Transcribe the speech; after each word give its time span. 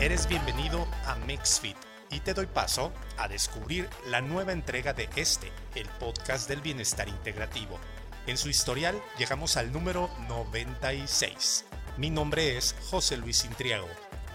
Eres 0.00 0.28
bienvenido 0.28 0.86
a 1.06 1.16
MixFit 1.16 1.76
y 2.12 2.20
te 2.20 2.32
doy 2.32 2.46
paso 2.46 2.92
a 3.16 3.26
descubrir 3.26 3.90
la 4.06 4.20
nueva 4.20 4.52
entrega 4.52 4.92
de 4.92 5.08
este, 5.16 5.50
el 5.74 5.88
podcast 5.88 6.48
del 6.48 6.60
bienestar 6.60 7.08
integrativo. 7.08 7.80
En 8.28 8.38
su 8.38 8.48
historial 8.48 9.02
llegamos 9.18 9.56
al 9.56 9.72
número 9.72 10.08
96. 10.28 11.64
Mi 11.96 12.10
nombre 12.10 12.56
es 12.56 12.76
José 12.88 13.16
Luis 13.16 13.44
Intriago. 13.44 13.88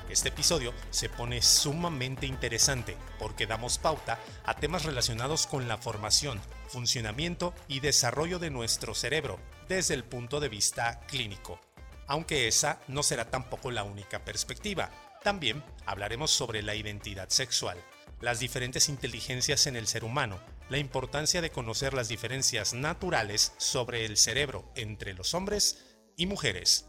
Este 0.09 0.29
episodio 0.29 0.73
se 0.89 1.07
pone 1.07 1.41
sumamente 1.41 2.25
interesante 2.25 2.98
porque 3.17 3.48
damos 3.48 3.77
pauta 3.77 4.20
a 4.43 4.55
temas 4.55 4.84
relacionados 4.84 5.48
con 5.48 5.70
la 5.70 5.77
formación, 5.77 6.41
funcionamiento 6.67 7.53
y 7.70 7.80
desarrollo 7.80 8.38
de 8.38 8.49
nuestro 8.49 8.93
cerebro 8.95 9.39
desde 9.70 9.93
el 9.93 10.03
punto 10.03 10.41
de 10.41 10.49
vista 10.49 10.99
clínico. 11.07 11.57
Aunque 12.05 12.49
esa 12.49 12.80
no 12.89 13.02
será 13.02 13.30
tampoco 13.30 13.71
la 13.71 13.84
única 13.84 14.25
perspectiva, 14.25 14.91
también 15.23 15.63
hablaremos 15.86 16.32
sobre 16.32 16.62
la 16.62 16.76
identidad 16.76 17.30
sexual, 17.30 17.77
las 18.22 18.40
diferentes 18.40 18.90
inteligencias 18.90 19.68
en 19.68 19.76
el 19.76 19.88
ser 19.88 20.04
humano, 20.04 20.40
la 20.70 20.77
importancia 20.77 21.41
de 21.41 21.52
conocer 21.52 21.94
las 21.94 22.08
diferencias 22.08 22.73
naturales 22.73 23.54
sobre 23.58 24.05
el 24.05 24.18
cerebro 24.18 24.72
entre 24.76 25.13
los 25.13 25.34
hombres 25.34 25.98
y 26.16 26.26
mujeres. 26.26 26.86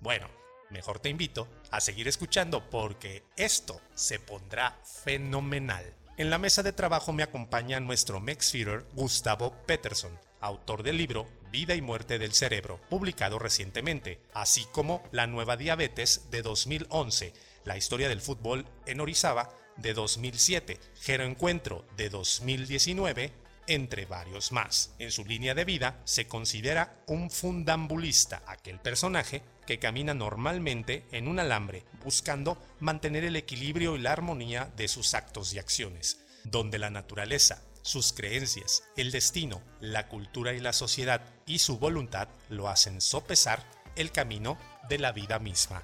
Bueno, 0.00 0.28
mejor 0.70 0.98
te 0.98 1.08
invito 1.08 1.48
a 1.70 1.80
seguir 1.80 2.08
escuchando 2.08 2.70
porque 2.70 3.24
esto 3.36 3.80
se 3.94 4.18
pondrá 4.18 4.80
fenomenal. 5.04 5.94
En 6.16 6.30
la 6.30 6.38
mesa 6.38 6.62
de 6.62 6.72
trabajo 6.72 7.12
me 7.12 7.22
acompaña 7.22 7.80
nuestro 7.80 8.20
Mexfeeder 8.20 8.86
Gustavo 8.94 9.54
Peterson, 9.66 10.18
autor 10.40 10.82
del 10.82 10.96
libro 10.96 11.28
Vida 11.56 11.74
y 11.74 11.80
Muerte 11.80 12.18
del 12.18 12.34
Cerebro, 12.34 12.78
publicado 12.90 13.38
recientemente, 13.38 14.20
así 14.34 14.66
como 14.72 15.02
La 15.10 15.26
Nueva 15.26 15.56
Diabetes 15.56 16.30
de 16.30 16.42
2011, 16.42 17.32
La 17.64 17.78
Historia 17.78 18.10
del 18.10 18.20
Fútbol 18.20 18.66
en 18.84 19.00
Orizaba 19.00 19.48
de 19.78 19.94
2007, 19.94 20.78
Gero 21.00 21.24
Encuentro 21.24 21.86
de 21.96 22.10
2019, 22.10 23.32
entre 23.68 24.04
varios 24.04 24.52
más. 24.52 24.94
En 24.98 25.10
su 25.10 25.24
línea 25.24 25.54
de 25.54 25.64
vida 25.64 25.98
se 26.04 26.26
considera 26.26 27.02
un 27.06 27.30
fundambulista, 27.30 28.42
aquel 28.46 28.78
personaje 28.78 29.40
que 29.66 29.78
camina 29.78 30.12
normalmente 30.12 31.06
en 31.10 31.26
un 31.26 31.38
alambre 31.38 31.84
buscando 32.04 32.62
mantener 32.80 33.24
el 33.24 33.34
equilibrio 33.34 33.96
y 33.96 34.00
la 34.00 34.12
armonía 34.12 34.70
de 34.76 34.88
sus 34.88 35.14
actos 35.14 35.54
y 35.54 35.58
acciones, 35.58 36.18
donde 36.44 36.78
la 36.78 36.90
naturaleza, 36.90 37.62
sus 37.86 38.12
creencias, 38.12 38.82
el 38.96 39.12
destino, 39.12 39.62
la 39.80 40.08
cultura 40.08 40.52
y 40.52 40.60
la 40.60 40.72
sociedad 40.72 41.22
y 41.46 41.60
su 41.60 41.78
voluntad 41.78 42.28
lo 42.48 42.68
hacen 42.68 43.00
sopesar 43.00 43.64
el 43.94 44.10
camino 44.10 44.58
de 44.88 44.98
la 44.98 45.12
vida 45.12 45.38
misma. 45.38 45.82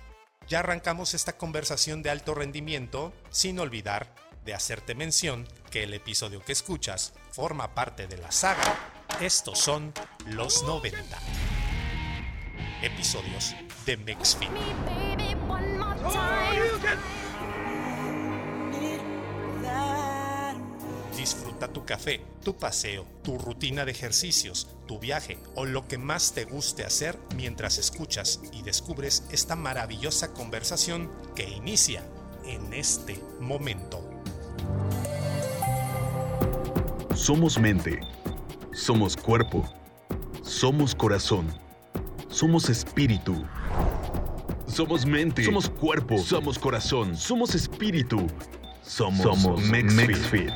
Ya 0.49 0.59
arrancamos 0.59 1.15
esta 1.15 1.39
conversación 1.39 2.03
de 2.03 2.11
alto 2.11 2.35
rendimiento 2.35 3.13
sin 3.31 3.61
olvidar 3.61 4.15
de 4.45 4.53
hacerte 4.53 4.97
mención 4.97 5.47
que 5.71 5.85
el 5.85 5.95
episodio 5.95 6.45
que 6.45 6.53
escuchas 6.53 7.13
forma 7.31 7.75
parte 7.75 8.09
de 8.09 8.19
la 8.19 8.33
saga 8.33 8.77
Estos 9.21 9.61
son 9.61 9.95
los 10.27 10.65
90. 10.65 10.99
Episodios 12.83 13.55
de 13.87 13.97
Mexfit. 13.97 14.51
Disfruta 21.17 21.69
tu 21.69 21.85
café, 21.85 22.23
tu 22.43 22.57
paseo, 22.57 23.07
tu 23.23 23.37
rutina 23.39 23.85
de 23.85 23.93
ejercicios, 23.93 24.69
tu 24.87 24.99
viaje 24.99 25.39
o 25.55 25.67
lo 25.67 25.87
que 25.87 25.99
más 25.99 26.33
te 26.33 26.45
guste 26.45 26.85
hacer 26.85 27.19
mientras 27.37 27.79
escuchas 27.79 28.41
y 28.53 28.63
descubres 28.63 29.25
esta 29.31 29.55
maravillosa 29.55 30.33
conversación 30.33 31.11
que 31.37 31.49
inicia 31.49 32.03
en 32.45 32.73
este 32.73 33.21
momento. 33.41 34.03
Somos 37.15 37.59
mente, 37.59 38.01
somos 38.73 39.17
cuerpo, 39.17 39.69
somos 40.43 40.95
corazón, 40.95 41.47
somos 42.29 42.71
espíritu. 42.71 43.45
Somos 44.67 45.05
mente, 45.05 45.45
somos 45.45 45.69
cuerpo, 45.69 46.19
somos 46.19 46.59
corazón, 46.59 47.15
somos 47.15 47.55
espíritu. 47.55 48.27
Somos, 48.83 49.23
somos 49.23 49.63
Mexfit. 49.63 50.51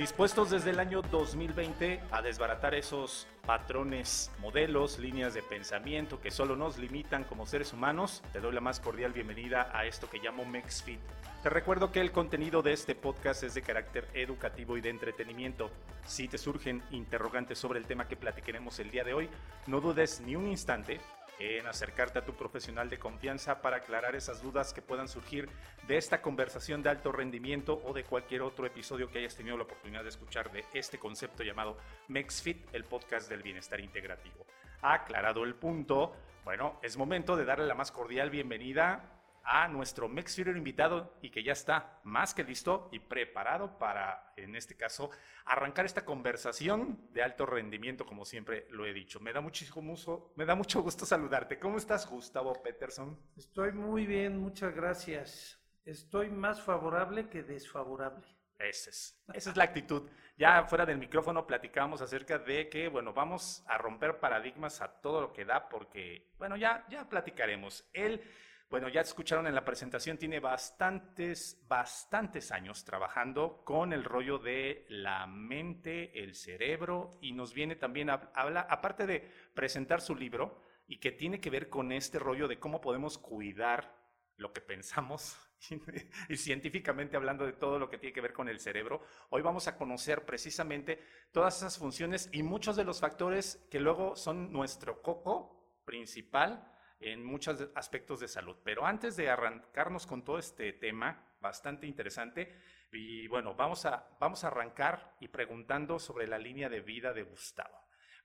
Dispuestos 0.00 0.48
desde 0.48 0.70
el 0.70 0.80
año 0.80 1.02
2020 1.02 2.00
a 2.10 2.22
desbaratar 2.22 2.74
esos 2.74 3.26
patrones, 3.44 4.30
modelos, 4.38 4.98
líneas 4.98 5.34
de 5.34 5.42
pensamiento 5.42 6.22
que 6.22 6.30
solo 6.30 6.56
nos 6.56 6.78
limitan 6.78 7.24
como 7.24 7.44
seres 7.44 7.74
humanos, 7.74 8.22
te 8.32 8.40
doy 8.40 8.54
la 8.54 8.62
más 8.62 8.80
cordial 8.80 9.12
bienvenida 9.12 9.70
a 9.74 9.84
esto 9.84 10.08
que 10.08 10.16
llamo 10.16 10.46
MexFit. 10.46 11.00
Te 11.42 11.50
recuerdo 11.50 11.92
que 11.92 12.00
el 12.00 12.12
contenido 12.12 12.62
de 12.62 12.72
este 12.72 12.94
podcast 12.94 13.42
es 13.42 13.52
de 13.52 13.60
carácter 13.60 14.08
educativo 14.14 14.78
y 14.78 14.80
de 14.80 14.88
entretenimiento. 14.88 15.70
Si 16.06 16.28
te 16.28 16.38
surgen 16.38 16.82
interrogantes 16.92 17.58
sobre 17.58 17.78
el 17.78 17.84
tema 17.84 18.08
que 18.08 18.16
platicaremos 18.16 18.78
el 18.78 18.90
día 18.90 19.04
de 19.04 19.12
hoy, 19.12 19.28
no 19.66 19.82
dudes 19.82 20.22
ni 20.22 20.34
un 20.34 20.48
instante 20.48 20.98
en 21.40 21.66
acercarte 21.66 22.18
a 22.18 22.24
tu 22.24 22.34
profesional 22.34 22.90
de 22.90 22.98
confianza 22.98 23.62
para 23.62 23.78
aclarar 23.78 24.14
esas 24.14 24.42
dudas 24.42 24.74
que 24.74 24.82
puedan 24.82 25.08
surgir 25.08 25.48
de 25.88 25.96
esta 25.96 26.20
conversación 26.20 26.82
de 26.82 26.90
alto 26.90 27.12
rendimiento 27.12 27.80
o 27.84 27.94
de 27.94 28.04
cualquier 28.04 28.42
otro 28.42 28.66
episodio 28.66 29.10
que 29.10 29.20
hayas 29.20 29.36
tenido 29.36 29.56
la 29.56 29.64
oportunidad 29.64 30.02
de 30.02 30.10
escuchar 30.10 30.52
de 30.52 30.64
este 30.74 30.98
concepto 30.98 31.42
llamado 31.42 31.78
MexFit, 32.08 32.74
el 32.74 32.84
podcast 32.84 33.28
del 33.30 33.42
bienestar 33.42 33.80
integrativo. 33.80 34.44
Aclarado 34.82 35.44
el 35.44 35.54
punto, 35.54 36.14
bueno, 36.44 36.78
es 36.82 36.96
momento 36.96 37.36
de 37.36 37.46
darle 37.46 37.66
la 37.66 37.74
más 37.74 37.90
cordial 37.90 38.28
bienvenida 38.30 39.19
a 39.52 39.66
nuestro 39.66 40.08
Mexfeeder 40.08 40.56
invitado 40.56 41.18
y 41.20 41.30
que 41.30 41.42
ya 41.42 41.52
está 41.52 41.98
más 42.04 42.34
que 42.34 42.44
listo 42.44 42.88
y 42.92 43.00
preparado 43.00 43.78
para, 43.78 44.32
en 44.36 44.54
este 44.54 44.76
caso, 44.76 45.10
arrancar 45.44 45.84
esta 45.84 46.04
conversación 46.04 47.08
de 47.12 47.24
alto 47.24 47.46
rendimiento, 47.46 48.06
como 48.06 48.24
siempre 48.24 48.68
lo 48.70 48.86
he 48.86 48.92
dicho. 48.92 49.18
Me 49.18 49.32
da 49.32 49.40
muchísimo 49.40 49.82
gusto, 49.90 50.32
me 50.36 50.44
da 50.44 50.54
mucho 50.54 50.82
gusto 50.82 51.04
saludarte. 51.04 51.58
¿Cómo 51.58 51.78
estás, 51.78 52.08
Gustavo 52.08 52.62
Peterson? 52.62 53.18
Estoy 53.36 53.72
muy 53.72 54.06
bien, 54.06 54.38
muchas 54.38 54.72
gracias. 54.72 55.60
Estoy 55.84 56.30
más 56.30 56.62
favorable 56.62 57.28
que 57.28 57.42
desfavorable. 57.42 58.24
Esa 58.56 58.90
es, 58.90 59.20
esa 59.34 59.50
es 59.50 59.56
la 59.56 59.64
actitud. 59.64 60.08
Ya 60.36 60.62
fuera 60.62 60.86
del 60.86 60.98
micrófono 60.98 61.44
platicamos 61.44 62.00
acerca 62.00 62.38
de 62.38 62.68
que, 62.68 62.86
bueno, 62.86 63.12
vamos 63.12 63.64
a 63.66 63.78
romper 63.78 64.20
paradigmas 64.20 64.80
a 64.80 65.00
todo 65.00 65.22
lo 65.22 65.32
que 65.32 65.44
da 65.44 65.68
porque, 65.68 66.30
bueno, 66.38 66.56
ya, 66.56 66.86
ya 66.88 67.08
platicaremos. 67.08 67.90
Él... 67.92 68.22
Bueno, 68.70 68.88
ya 68.88 69.00
escucharon 69.00 69.48
en 69.48 69.54
la 69.56 69.64
presentación, 69.64 70.16
tiene 70.16 70.38
bastantes, 70.38 71.60
bastantes 71.66 72.52
años 72.52 72.84
trabajando 72.84 73.64
con 73.64 73.92
el 73.92 74.04
rollo 74.04 74.38
de 74.38 74.86
la 74.88 75.26
mente, 75.26 76.22
el 76.22 76.36
cerebro, 76.36 77.10
y 77.20 77.32
nos 77.32 77.52
viene 77.52 77.74
también 77.74 78.10
a 78.10 78.30
hablar, 78.32 78.68
aparte 78.70 79.08
de 79.08 79.28
presentar 79.54 80.00
su 80.00 80.14
libro, 80.14 80.62
y 80.86 80.98
que 80.98 81.10
tiene 81.10 81.40
que 81.40 81.50
ver 81.50 81.68
con 81.68 81.90
este 81.90 82.20
rollo 82.20 82.46
de 82.46 82.60
cómo 82.60 82.80
podemos 82.80 83.18
cuidar 83.18 83.92
lo 84.36 84.52
que 84.52 84.60
pensamos, 84.60 85.36
y 86.28 86.36
científicamente 86.36 87.16
hablando 87.16 87.44
de 87.44 87.54
todo 87.54 87.76
lo 87.76 87.90
que 87.90 87.98
tiene 87.98 88.14
que 88.14 88.20
ver 88.20 88.32
con 88.32 88.48
el 88.48 88.60
cerebro, 88.60 89.02
hoy 89.30 89.42
vamos 89.42 89.66
a 89.66 89.76
conocer 89.76 90.24
precisamente 90.24 91.02
todas 91.32 91.56
esas 91.56 91.76
funciones 91.76 92.28
y 92.32 92.44
muchos 92.44 92.76
de 92.76 92.84
los 92.84 93.00
factores 93.00 93.66
que 93.68 93.80
luego 93.80 94.14
son 94.14 94.52
nuestro 94.52 95.02
coco 95.02 95.82
principal 95.84 96.70
en 97.00 97.24
muchos 97.24 97.68
aspectos 97.74 98.20
de 98.20 98.28
salud. 98.28 98.56
Pero 98.62 98.86
antes 98.86 99.16
de 99.16 99.30
arrancarnos 99.30 100.06
con 100.06 100.24
todo 100.24 100.38
este 100.38 100.72
tema 100.74 101.34
bastante 101.40 101.86
interesante, 101.86 102.54
y 102.92 103.26
bueno, 103.28 103.54
vamos 103.54 103.86
a, 103.86 104.16
vamos 104.20 104.44
a 104.44 104.48
arrancar 104.48 105.16
y 105.20 105.28
preguntando 105.28 105.98
sobre 105.98 106.26
la 106.26 106.38
línea 106.38 106.68
de 106.68 106.80
vida 106.80 107.12
de 107.12 107.22
Gustavo. 107.22 107.80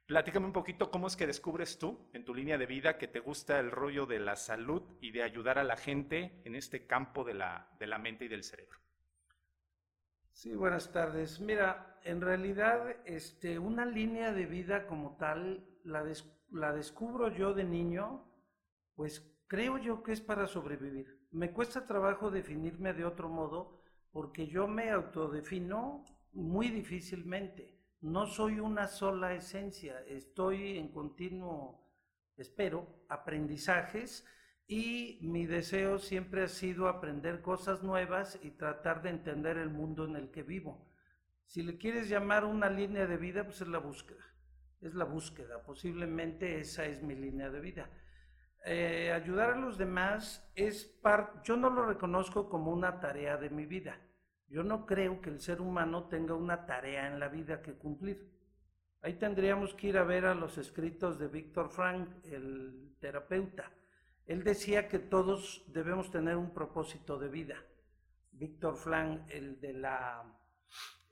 Platícame 0.05 0.45
un 0.45 0.53
poquito 0.53 0.91
cómo 0.91 1.07
es 1.07 1.15
que 1.15 1.25
descubres 1.25 1.79
tú 1.79 2.09
en 2.13 2.25
tu 2.25 2.35
línea 2.35 2.59
de 2.59 2.67
vida 2.67 2.97
que 2.97 3.07
te 3.07 3.19
gusta 3.19 3.59
el 3.59 3.71
rollo 3.71 4.05
de 4.05 4.19
la 4.19 4.35
salud 4.35 4.83
y 5.01 5.11
de 5.11 5.23
ayudar 5.23 5.57
a 5.57 5.63
la 5.63 5.77
gente 5.77 6.41
en 6.45 6.55
este 6.55 6.85
campo 6.85 7.23
de 7.23 7.33
la, 7.33 7.69
de 7.79 7.87
la 7.87 7.97
mente 7.97 8.25
y 8.25 8.27
del 8.27 8.43
cerebro. 8.43 8.79
Sí, 10.31 10.53
buenas 10.53 10.91
tardes. 10.91 11.39
Mira, 11.39 11.99
en 12.03 12.21
realidad 12.21 12.97
este, 13.05 13.57
una 13.57 13.85
línea 13.85 14.31
de 14.31 14.45
vida 14.45 14.85
como 14.85 15.17
tal 15.17 15.65
la, 15.83 16.03
la 16.51 16.73
descubro 16.73 17.29
yo 17.29 17.53
de 17.53 17.63
niño 17.63 18.34
pues 18.95 19.31
creo 19.47 19.77
yo 19.77 20.03
que 20.03 20.13
es 20.13 20.21
para 20.21 20.47
sobrevivir. 20.47 21.27
Me 21.31 21.51
cuesta 21.51 21.85
trabajo 21.85 22.31
definirme 22.31 22.93
de 22.93 23.05
otro 23.05 23.29
modo 23.29 23.81
porque 24.11 24.47
yo 24.47 24.67
me 24.67 24.89
autodefino 24.89 26.05
muy 26.31 26.69
difícilmente. 26.69 27.75
No 28.01 28.25
soy 28.25 28.59
una 28.59 28.87
sola 28.87 29.33
esencia, 29.33 29.99
estoy 30.07 30.77
en 30.77 30.91
continuo, 30.91 31.91
espero, 32.37 33.05
aprendizajes 33.09 34.25
y 34.67 35.19
mi 35.21 35.45
deseo 35.45 35.99
siempre 35.99 36.43
ha 36.43 36.47
sido 36.47 36.87
aprender 36.87 37.41
cosas 37.41 37.83
nuevas 37.83 38.39
y 38.41 38.51
tratar 38.51 39.01
de 39.01 39.09
entender 39.09 39.57
el 39.57 39.69
mundo 39.69 40.05
en 40.05 40.15
el 40.15 40.31
que 40.31 40.43
vivo. 40.43 40.91
Si 41.45 41.61
le 41.61 41.77
quieres 41.77 42.09
llamar 42.09 42.45
una 42.45 42.69
línea 42.69 43.05
de 43.05 43.17
vida, 43.17 43.43
pues 43.43 43.61
es 43.61 43.67
la 43.67 43.77
búsqueda. 43.77 44.23
Es 44.81 44.93
la 44.93 45.05
búsqueda, 45.05 45.63
posiblemente 45.63 46.59
esa 46.59 46.85
es 46.85 47.01
mi 47.01 47.15
línea 47.15 47.49
de 47.49 47.59
vida. 47.59 47.89
Eh, 48.65 49.11
ayudar 49.11 49.51
a 49.51 49.57
los 49.57 49.77
demás 49.77 50.51
es 50.55 50.85
parte, 50.85 51.39
yo 51.43 51.55
no 51.55 51.69
lo 51.69 51.85
reconozco 51.85 52.49
como 52.49 52.71
una 52.71 52.99
tarea 52.99 53.37
de 53.37 53.49
mi 53.49 53.65
vida. 53.65 53.99
Yo 54.47 54.63
no 54.63 54.85
creo 54.85 55.21
que 55.21 55.29
el 55.29 55.39
ser 55.39 55.61
humano 55.61 56.07
tenga 56.07 56.33
una 56.33 56.65
tarea 56.65 57.07
en 57.07 57.19
la 57.19 57.27
vida 57.27 57.61
que 57.61 57.73
cumplir. 57.73 58.31
Ahí 59.01 59.13
tendríamos 59.13 59.73
que 59.75 59.87
ir 59.87 59.97
a 59.97 60.03
ver 60.03 60.25
a 60.25 60.33
los 60.33 60.57
escritos 60.57 61.19
de 61.19 61.27
Víctor 61.27 61.69
Frank, 61.69 62.09
el 62.25 62.95
terapeuta. 62.99 63.71
Él 64.25 64.43
decía 64.43 64.87
que 64.87 64.97
todos 64.97 65.63
debemos 65.67 66.09
tener 66.09 66.35
un 66.35 66.51
propósito 66.51 67.19
de 67.19 67.29
vida. 67.29 67.55
Víctor 68.31 68.75
Frank, 68.75 69.29
el 69.29 69.59
de 69.61 69.73
la, 69.73 70.23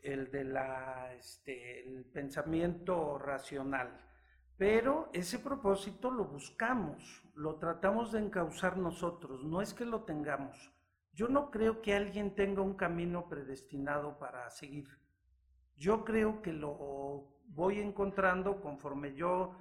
el 0.01 0.31
de 0.31 0.43
la, 0.43 1.13
este, 1.13 1.87
el 1.87 2.05
pensamiento 2.05 3.19
racional. 3.19 3.95
Pero 4.57 5.09
ese 5.13 5.39
propósito 5.39 6.11
lo 6.11 6.25
buscamos, 6.25 7.23
lo 7.35 7.55
tratamos 7.55 8.11
de 8.11 8.19
encauzar 8.19 8.77
nosotros, 8.77 9.43
no 9.43 9.61
es 9.61 9.73
que 9.73 9.85
lo 9.85 10.03
tengamos. 10.03 10.71
Yo 11.13 11.27
no 11.27 11.51
creo 11.51 11.81
que 11.81 11.93
alguien 11.93 12.35
tenga 12.35 12.61
un 12.61 12.75
camino 12.75 13.27
predestinado 13.27 14.17
para 14.17 14.49
seguir. 14.49 14.87
Yo 15.75 16.03
creo 16.03 16.41
que 16.41 16.53
lo 16.53 17.33
voy 17.45 17.79
encontrando 17.79 18.61
conforme 18.61 19.13
yo 19.15 19.55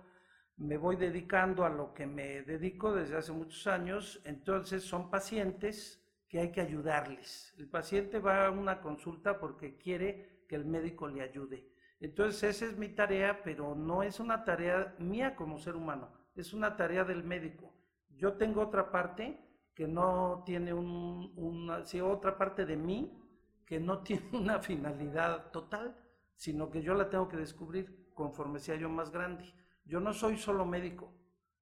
me 0.56 0.76
voy 0.76 0.96
dedicando 0.96 1.64
a 1.64 1.70
lo 1.70 1.92
que 1.92 2.06
me 2.06 2.42
dedico 2.42 2.94
desde 2.94 3.16
hace 3.16 3.32
muchos 3.32 3.66
años, 3.66 4.20
entonces 4.24 4.84
son 4.84 5.10
pacientes 5.10 6.00
que 6.28 6.40
hay 6.40 6.52
que 6.52 6.60
ayudarles. 6.60 7.54
El 7.58 7.68
paciente 7.68 8.18
va 8.18 8.46
a 8.46 8.50
una 8.50 8.80
consulta 8.80 9.38
porque 9.38 9.76
quiere 9.76 10.44
que 10.48 10.56
el 10.56 10.64
médico 10.64 11.08
le 11.08 11.22
ayude. 11.22 11.68
Entonces 12.02 12.56
esa 12.56 12.66
es 12.66 12.76
mi 12.76 12.88
tarea, 12.88 13.42
pero 13.44 13.76
no 13.76 14.02
es 14.02 14.18
una 14.18 14.44
tarea 14.44 14.94
mía 14.98 15.36
como 15.36 15.58
ser 15.58 15.76
humano, 15.76 16.10
es 16.34 16.52
una 16.52 16.76
tarea 16.76 17.04
del 17.04 17.22
médico. 17.22 17.72
Yo 18.10 18.32
tengo 18.32 18.60
otra 18.60 18.90
parte 18.90 19.38
que 19.72 19.86
no 19.86 20.42
tiene 20.44 20.74
un, 20.74 21.32
una, 21.36 21.84
sí, 21.84 22.00
otra 22.00 22.36
parte 22.36 22.66
de 22.66 22.76
mí 22.76 23.16
que 23.64 23.78
no 23.78 23.98
tiene 24.02 24.28
una 24.32 24.58
finalidad 24.58 25.52
total, 25.52 25.96
sino 26.34 26.70
que 26.70 26.82
yo 26.82 26.94
la 26.94 27.08
tengo 27.08 27.28
que 27.28 27.36
descubrir 27.36 28.10
conforme 28.14 28.58
sea 28.58 28.74
yo 28.74 28.88
más 28.88 29.12
grande. 29.12 29.54
Yo 29.84 30.00
no 30.00 30.12
soy 30.12 30.36
solo 30.36 30.66
médico, 30.66 31.12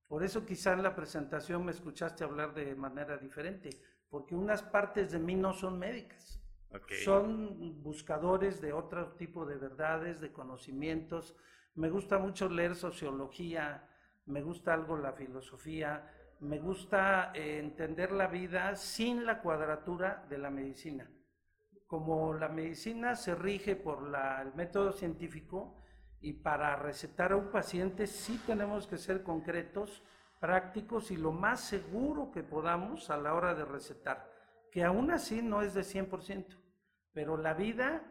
por 0.08 0.25
eso 0.25 0.46
quizá 0.46 0.72
en 0.72 0.82
la 0.82 0.96
presentación 0.96 1.66
me 1.66 1.72
escuchaste 1.72 2.25
hablar 2.25 2.54
de 2.54 2.75
manera 2.75 3.19
diferente, 3.19 3.69
porque 4.08 4.34
unas 4.34 4.62
partes 4.62 5.12
de 5.12 5.19
mí 5.19 5.34
no 5.34 5.52
son 5.52 5.78
médicas. 5.78 6.39
Son 7.05 7.82
buscadores 7.82 8.61
de 8.61 8.72
otro 8.72 9.12
tipo 9.14 9.44
de 9.44 9.56
verdades, 9.56 10.20
de 10.20 10.32
conocimientos. 10.32 11.37
Me 11.75 11.90
gusta 11.90 12.19
mucho 12.19 12.49
leer 12.49 12.75
sociología, 12.75 13.88
me 14.26 14.43
gusta 14.43 14.75
algo 14.75 14.96
la 14.96 15.12
filosofía, 15.12 16.08
me 16.40 16.58
gusta 16.58 17.32
eh, 17.34 17.58
entender 17.58 18.12
la 18.12 18.26
vida 18.28 18.76
sin 18.76 19.26
la 19.26 19.40
cuadratura 19.40 20.25
de 20.28 20.38
la 20.38 20.50
medicina. 20.50 21.11
Como 21.87 22.34
la 22.34 22.49
medicina 22.49 23.16
se 23.16 23.34
rige 23.34 23.75
por 23.75 24.14
el 24.14 24.55
método 24.55 24.93
científico 24.93 25.82
y 26.20 26.34
para 26.34 26.76
recetar 26.76 27.32
a 27.32 27.37
un 27.37 27.50
paciente 27.50 28.06
sí 28.06 28.40
tenemos 28.46 28.87
que 28.87 28.96
ser 28.96 29.23
concretos, 29.23 30.02
prácticos 30.38 31.11
y 31.11 31.16
lo 31.16 31.32
más 31.32 31.61
seguro 31.61 32.31
que 32.31 32.43
podamos 32.43 33.11
a 33.11 33.16
la 33.16 33.34
hora 33.34 33.55
de 33.55 33.64
recetar, 33.64 34.29
que 34.70 34.84
aún 34.84 35.11
así 35.11 35.43
no 35.43 35.62
es 35.62 35.75
de 35.75 35.82
100% 35.82 36.61
pero 37.12 37.37
la 37.37 37.55
vida 37.55 38.02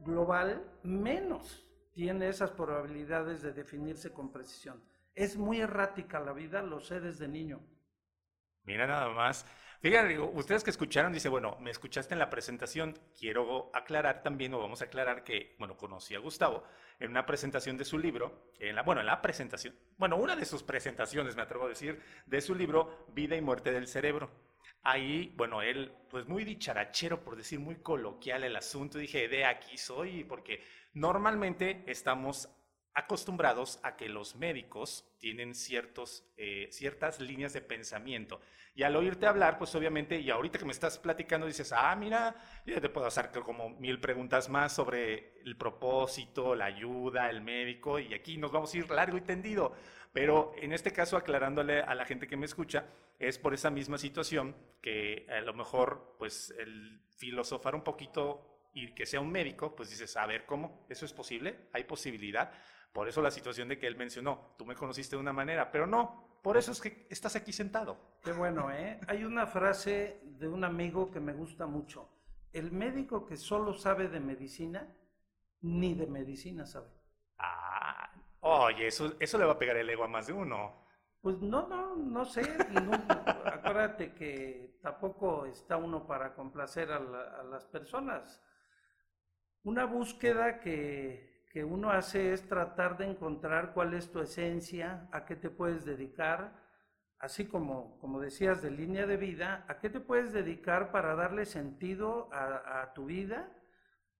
global 0.00 0.64
menos 0.82 1.66
tiene 1.92 2.28
esas 2.28 2.50
probabilidades 2.50 3.42
de 3.42 3.52
definirse 3.52 4.12
con 4.12 4.32
precisión. 4.32 4.82
Es 5.14 5.36
muy 5.36 5.60
errática 5.60 6.20
la 6.20 6.32
vida, 6.32 6.62
lo 6.62 6.80
sé 6.80 7.00
desde 7.00 7.28
niño. 7.28 7.60
Mira 8.64 8.86
nada 8.86 9.08
más. 9.10 9.44
Fíjense, 9.80 10.18
ustedes 10.18 10.62
que 10.62 10.70
escucharon, 10.70 11.12
dice, 11.12 11.30
bueno, 11.30 11.56
me 11.58 11.70
escuchaste 11.70 12.14
en 12.14 12.18
la 12.18 12.28
presentación, 12.28 12.98
quiero 13.18 13.70
aclarar 13.72 14.22
también, 14.22 14.52
o 14.52 14.58
vamos 14.58 14.82
a 14.82 14.84
aclarar 14.84 15.24
que, 15.24 15.56
bueno, 15.58 15.76
conocí 15.76 16.14
a 16.14 16.18
Gustavo 16.18 16.64
en 16.98 17.10
una 17.10 17.24
presentación 17.24 17.78
de 17.78 17.86
su 17.86 17.98
libro, 17.98 18.52
en 18.58 18.76
la, 18.76 18.82
bueno, 18.82 19.00
en 19.00 19.06
la 19.06 19.22
presentación, 19.22 19.74
bueno, 19.96 20.18
una 20.18 20.36
de 20.36 20.44
sus 20.44 20.62
presentaciones, 20.62 21.34
me 21.34 21.42
atrevo 21.42 21.64
a 21.64 21.70
decir, 21.70 22.02
de 22.26 22.40
su 22.42 22.54
libro 22.54 23.06
Vida 23.14 23.36
y 23.36 23.40
Muerte 23.40 23.72
del 23.72 23.86
Cerebro. 23.88 24.30
Ahí, 24.82 25.32
bueno, 25.36 25.60
él, 25.62 25.92
pues 26.08 26.26
muy 26.26 26.44
dicharachero, 26.44 27.22
por 27.22 27.36
decir 27.36 27.60
muy 27.60 27.76
coloquial 27.76 28.44
el 28.44 28.56
asunto, 28.56 28.98
dije, 28.98 29.28
de 29.28 29.44
aquí 29.44 29.76
soy, 29.76 30.24
porque 30.24 30.62
normalmente 30.94 31.84
estamos 31.86 32.48
acostumbrados 32.94 33.78
a 33.82 33.96
que 33.96 34.08
los 34.08 34.36
médicos 34.36 35.08
tienen 35.18 35.54
ciertos, 35.54 36.24
eh, 36.36 36.68
ciertas 36.72 37.20
líneas 37.20 37.52
de 37.52 37.60
pensamiento. 37.60 38.40
Y 38.74 38.82
al 38.82 38.96
oírte 38.96 39.26
hablar, 39.26 39.58
pues 39.58 39.74
obviamente, 39.74 40.18
y 40.20 40.30
ahorita 40.30 40.58
que 40.58 40.64
me 40.64 40.72
estás 40.72 40.98
platicando, 40.98 41.46
dices, 41.46 41.72
ah, 41.72 41.94
mira, 41.96 42.34
yo 42.64 42.80
te 42.80 42.88
puedo 42.88 43.06
hacer 43.06 43.30
como 43.30 43.70
mil 43.70 44.00
preguntas 44.00 44.48
más 44.48 44.72
sobre 44.72 45.40
el 45.42 45.56
propósito, 45.56 46.54
la 46.54 46.66
ayuda, 46.66 47.30
el 47.30 47.42
médico, 47.42 47.98
y 47.98 48.14
aquí 48.14 48.36
nos 48.36 48.52
vamos 48.52 48.72
a 48.72 48.78
ir 48.78 48.90
largo 48.90 49.16
y 49.16 49.22
tendido. 49.22 49.72
Pero 50.12 50.52
en 50.56 50.72
este 50.72 50.92
caso, 50.92 51.16
aclarándole 51.16 51.80
a 51.80 51.94
la 51.94 52.04
gente 52.04 52.26
que 52.26 52.36
me 52.36 52.46
escucha, 52.46 52.86
es 53.18 53.38
por 53.38 53.54
esa 53.54 53.70
misma 53.70 53.98
situación 53.98 54.56
que 54.80 55.26
a 55.28 55.40
lo 55.40 55.52
mejor, 55.52 56.16
pues, 56.18 56.54
el 56.58 57.02
filosofar 57.16 57.74
un 57.74 57.84
poquito 57.84 58.50
y 58.72 58.94
que 58.94 59.06
sea 59.06 59.20
un 59.20 59.30
médico, 59.30 59.74
pues 59.74 59.90
dices, 59.90 60.16
a 60.16 60.26
ver, 60.26 60.46
¿cómo? 60.46 60.86
¿Eso 60.88 61.04
es 61.04 61.12
posible? 61.12 61.68
¿Hay 61.72 61.84
posibilidad? 61.84 62.52
Por 62.92 63.08
eso 63.08 63.22
la 63.22 63.30
situación 63.30 63.68
de 63.68 63.78
que 63.78 63.86
él 63.86 63.96
mencionó, 63.96 64.54
tú 64.58 64.66
me 64.66 64.74
conociste 64.74 65.16
de 65.16 65.20
una 65.20 65.32
manera, 65.32 65.70
pero 65.70 65.86
no, 65.86 66.38
por 66.42 66.56
eso 66.56 66.72
es 66.72 66.80
que 66.80 67.06
estás 67.10 67.36
aquí 67.36 67.52
sentado. 67.52 67.96
Qué 68.22 68.32
bueno, 68.32 68.70
¿eh? 68.72 68.98
Hay 69.06 69.24
una 69.24 69.46
frase 69.46 70.20
de 70.24 70.48
un 70.48 70.64
amigo 70.64 71.10
que 71.10 71.20
me 71.20 71.32
gusta 71.32 71.66
mucho. 71.66 72.08
El 72.52 72.72
médico 72.72 73.26
que 73.26 73.36
solo 73.36 73.74
sabe 73.74 74.08
de 74.08 74.20
medicina, 74.20 74.88
ni 75.60 75.94
de 75.94 76.06
medicina 76.06 76.66
sabe. 76.66 76.88
Ah, 77.38 78.10
oye, 78.40 78.86
eso, 78.86 79.14
eso 79.20 79.38
le 79.38 79.44
va 79.44 79.52
a 79.52 79.58
pegar 79.58 79.76
el 79.76 79.88
ego 79.88 80.04
a 80.04 80.08
más 80.08 80.26
de 80.26 80.32
uno. 80.32 80.86
Pues 81.20 81.38
no, 81.40 81.68
no, 81.68 81.94
no 81.94 82.24
sé. 82.24 82.42
acuérdate 83.44 84.14
que 84.14 84.78
tampoco 84.82 85.44
está 85.44 85.76
uno 85.76 86.06
para 86.06 86.34
complacer 86.34 86.90
a, 86.90 86.96
a 86.96 87.42
las 87.44 87.66
personas. 87.66 88.42
Una 89.62 89.84
búsqueda 89.84 90.58
que 90.60 91.29
que 91.50 91.64
uno 91.64 91.90
hace 91.90 92.32
es 92.32 92.46
tratar 92.46 92.96
de 92.96 93.06
encontrar 93.06 93.74
cuál 93.74 93.94
es 93.94 94.10
tu 94.12 94.20
esencia, 94.20 95.08
a 95.10 95.26
qué 95.26 95.34
te 95.34 95.50
puedes 95.50 95.84
dedicar, 95.84 96.54
así 97.18 97.46
como, 97.46 97.98
como 97.98 98.20
decías, 98.20 98.62
de 98.62 98.70
línea 98.70 99.04
de 99.06 99.16
vida, 99.16 99.64
a 99.68 99.78
qué 99.80 99.90
te 99.90 100.00
puedes 100.00 100.32
dedicar 100.32 100.92
para 100.92 101.16
darle 101.16 101.44
sentido 101.44 102.28
a, 102.32 102.92
tu 102.94 103.06
vida, 103.06 103.52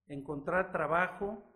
encontrar 0.07 0.73
trabajo, 0.73 1.47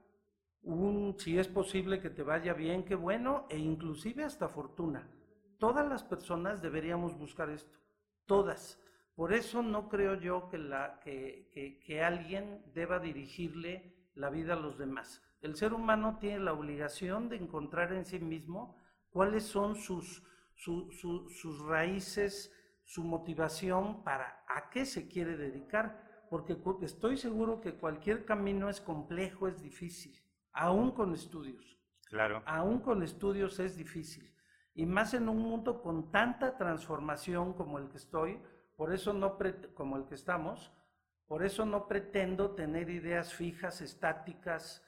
un, 0.62 1.20
si 1.20 1.38
es 1.38 1.50
posible 1.50 2.02
que 2.02 2.10
te 2.10 2.24
vaya 2.24 2.54
bien, 2.54 2.86
qué 2.86 2.96
bueno, 2.96 3.46
e 3.50 3.58
inclusive 3.58 4.24
hasta 4.24 4.48
fortuna. 4.48 5.12
Todas 5.60 5.88
las 5.88 6.04
personas 6.04 6.62
deberíamos 6.62 7.18
buscar 7.18 7.50
esto, 7.50 7.78
todas. 8.26 8.82
Por 9.14 9.34
eso 9.34 9.62
no 9.62 9.90
creo 9.90 10.16
yo 10.16 10.50
que, 10.50 10.58
la, 10.58 11.00
que, 11.02 11.82
que 11.86 12.02
alguien 12.02 12.64
deba 12.74 13.00
dirigirle 13.00 13.94
la 14.16 14.30
vida 14.30 14.54
a 14.54 14.60
los 14.60 14.78
demás. 14.78 15.22
El 15.42 15.56
ser 15.56 15.74
humano 15.74 16.18
tiene 16.20 16.40
la 16.40 16.54
obligación 16.54 17.30
de 17.30 17.36
encontrar 17.38 17.94
en 17.94 18.06
sí 18.06 18.20
mismo 18.20 18.82
cuáles 19.10 19.44
son 19.44 19.76
sus, 19.76 20.24
sus 20.56 21.66
raíces, 21.66 22.52
su 22.84 23.04
motivación 23.04 24.04
para 24.04 24.44
a 24.48 24.70
qué 24.70 24.86
se 24.86 25.08
quiere 25.08 25.38
dedicar, 25.38 26.26
porque 26.30 26.58
estoy 26.82 27.18
seguro 27.18 27.62
que 27.62 27.76
cualquier 27.76 28.26
camino 28.26 28.70
es 28.70 28.82
complejo, 28.82 29.48
es 29.48 29.62
difícil, 29.62 30.20
aún 30.52 30.92
con 30.92 31.14
estudios. 31.14 31.78
Claro. 32.08 32.44
Aún 32.46 32.80
con 32.80 33.04
estudios 33.04 33.60
es 33.60 33.76
difícil. 33.76 34.34
Y 34.74 34.86
más 34.86 35.14
en 35.14 35.30
un 35.30 35.40
mundo 35.40 35.82
con 35.82 36.12
tanta 36.12 36.58
transformación 36.58 37.54
como 37.54 37.80
el 37.80 37.90
que 37.90 37.98
estoy, 37.98 38.40
por 38.76 38.94
eso 38.94 39.14
no 39.14 39.38
como 39.74 39.98
el 39.98 40.06
que 40.06 40.16
estamos, 40.16 40.72
por 41.28 41.44
eso 41.44 41.66
no 41.66 41.88
pretendo 41.88 42.52
tener 42.52 42.90
ideas 42.90 43.34
fijas, 43.34 43.82
estáticas, 43.82 44.84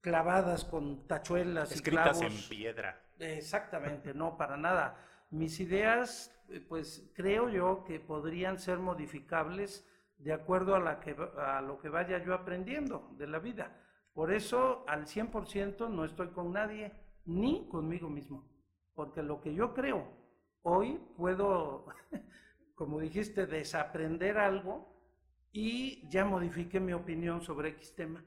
clavadas 0.00 0.64
con 0.64 1.06
tachuelas 1.06 1.72
Escritas 1.72 2.22
en 2.22 2.32
piedra. 2.48 3.02
Exactamente, 3.18 4.14
no, 4.14 4.36
para 4.36 4.56
nada. 4.56 4.96
Mis 5.30 5.60
ideas, 5.60 6.34
eh, 6.48 6.60
pues 6.60 7.10
creo 7.14 7.48
yo 7.48 7.84
que 7.84 8.00
podrían 8.00 8.58
ser 8.58 8.78
modificables 8.78 9.86
de 10.18 10.32
acuerdo 10.32 10.74
a, 10.74 10.80
la 10.80 11.00
que, 11.00 11.16
a 11.38 11.60
lo 11.60 11.78
que 11.78 11.88
vaya 11.88 12.22
yo 12.22 12.34
aprendiendo 12.34 13.10
de 13.16 13.26
la 13.26 13.38
vida. 13.38 13.76
Por 14.12 14.32
eso, 14.32 14.84
al 14.86 15.06
100% 15.06 15.88
no 15.88 16.04
estoy 16.04 16.28
con 16.28 16.52
nadie, 16.52 16.92
ni 17.24 17.68
conmigo 17.68 18.08
mismo. 18.08 18.48
Porque 18.94 19.22
lo 19.22 19.40
que 19.40 19.54
yo 19.54 19.72
creo, 19.72 20.06
hoy 20.62 21.00
puedo, 21.16 21.86
como 22.74 23.00
dijiste, 23.00 23.46
desaprender 23.46 24.38
algo 24.38 24.99
y 25.52 26.08
ya 26.08 26.24
modifique 26.24 26.80
mi 26.80 26.92
opinión 26.92 27.42
sobre 27.42 27.70
X 27.70 27.94
tema 27.94 28.24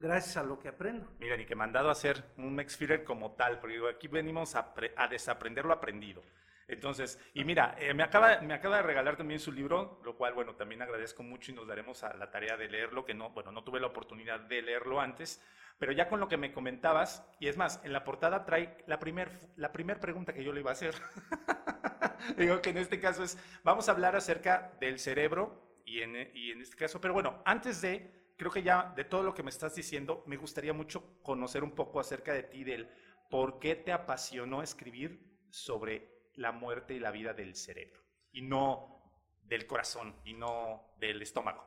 gracias 0.00 0.36
a 0.36 0.42
lo 0.42 0.58
que 0.58 0.68
aprendo. 0.68 1.08
Mira, 1.18 1.36
ni 1.36 1.44
que 1.44 1.54
mandado 1.54 1.88
a 1.88 1.92
hacer 1.92 2.24
un 2.36 2.54
Mexfirer 2.54 3.04
como 3.04 3.32
tal, 3.32 3.58
porque 3.60 3.80
aquí 3.92 4.08
venimos 4.08 4.54
a, 4.54 4.74
desaprender 5.10 5.64
lo 5.64 5.72
aprendido. 5.72 6.22
Entonces, 6.68 7.18
y 7.32 7.44
mira, 7.44 7.74
eh, 7.78 7.94
me, 7.94 8.02
acaba, 8.02 8.40
me 8.42 8.52
acaba 8.52 8.76
de 8.76 8.82
regalar 8.82 9.16
también 9.16 9.40
su 9.40 9.50
libro, 9.50 10.00
lo 10.04 10.16
cual, 10.16 10.34
bueno, 10.34 10.54
también 10.54 10.82
agradezco 10.82 11.22
mucho 11.22 11.50
y 11.50 11.54
nos 11.54 11.66
daremos 11.66 12.04
a 12.04 12.14
la 12.14 12.30
tarea 12.30 12.56
de 12.56 12.68
leerlo, 12.68 13.06
que 13.06 13.14
no, 13.14 13.30
bueno, 13.30 13.50
no 13.52 13.64
tuve 13.64 13.80
la 13.80 13.86
oportunidad 13.86 14.40
de 14.40 14.60
leerlo 14.60 15.00
antes, 15.00 15.40
pero 15.78 15.92
ya 15.92 16.08
con 16.08 16.20
lo 16.20 16.28
que 16.28 16.36
me 16.36 16.52
comentabas, 16.52 17.26
y 17.40 17.48
es 17.48 17.56
más, 17.56 17.80
en 17.84 17.92
la 17.94 18.04
portada 18.04 18.44
trae 18.44 18.76
la 18.86 18.98
primera 18.98 19.30
la 19.56 19.72
primer 19.72 19.98
pregunta 19.98 20.34
que 20.34 20.44
yo 20.44 20.52
le 20.52 20.60
iba 20.60 20.70
a 20.70 20.74
hacer. 20.74 20.94
Digo 22.36 22.60
que 22.60 22.70
en 22.70 22.78
este 22.78 23.00
caso 23.00 23.24
es, 23.24 23.38
vamos 23.64 23.88
a 23.88 23.92
hablar 23.92 24.14
acerca 24.14 24.72
del 24.78 24.98
cerebro 24.98 25.67
y 25.88 26.02
en, 26.02 26.60
este 26.60 26.76
caso, 26.76 27.00
pero 27.00 27.14
bueno, 27.14 27.42
antes 27.44 27.80
de, 27.80 28.32
creo 28.36 28.50
que 28.50 28.62
ya 28.62 28.92
de 28.94 29.04
todo 29.04 29.22
lo 29.22 29.34
que 29.34 29.42
me 29.42 29.50
estás 29.50 29.74
diciendo, 29.74 30.22
me 30.26 30.36
gustaría 30.36 30.72
mucho 30.72 31.22
conocer 31.22 31.64
un 31.64 31.72
poco 31.72 32.00
acerca 32.00 32.32
de 32.32 32.42
ti, 32.42 32.64
del 32.64 32.88
por 33.30 33.58
qué 33.58 33.76
te 33.76 33.92
apasionó 33.92 34.62
escribir 34.62 35.38
sobre 35.50 36.30
la 36.34 36.52
muerte 36.52 36.94
y 36.94 36.98
la 36.98 37.10
vida 37.10 37.32
del 37.32 37.54
cerebro 37.54 38.00
y 38.32 38.42
no 38.42 38.98
del 39.42 39.66
corazón 39.66 40.14
y 40.24 40.34
no 40.34 40.94
del 40.98 41.22
estómago. 41.22 41.66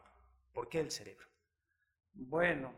¿Por 0.53 0.69
qué 0.69 0.79
el 0.79 0.91
cerebro? 0.91 1.27
Bueno, 2.13 2.73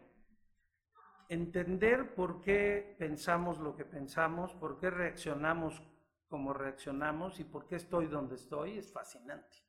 entender 1.29 2.15
por 2.15 2.41
qué 2.41 2.95
pensamos 2.97 3.59
lo 3.59 3.75
que 3.75 3.85
pensamos, 3.85 4.53
por 4.53 4.79
qué 4.79 4.89
reaccionamos 4.89 5.81
como 6.27 6.53
reaccionamos 6.53 7.39
y 7.39 7.43
por 7.43 7.67
qué 7.67 7.75
estoy 7.75 8.07
donde 8.07 8.35
estoy 8.35 8.79
es 8.79 8.91
fascinante. 8.91 9.62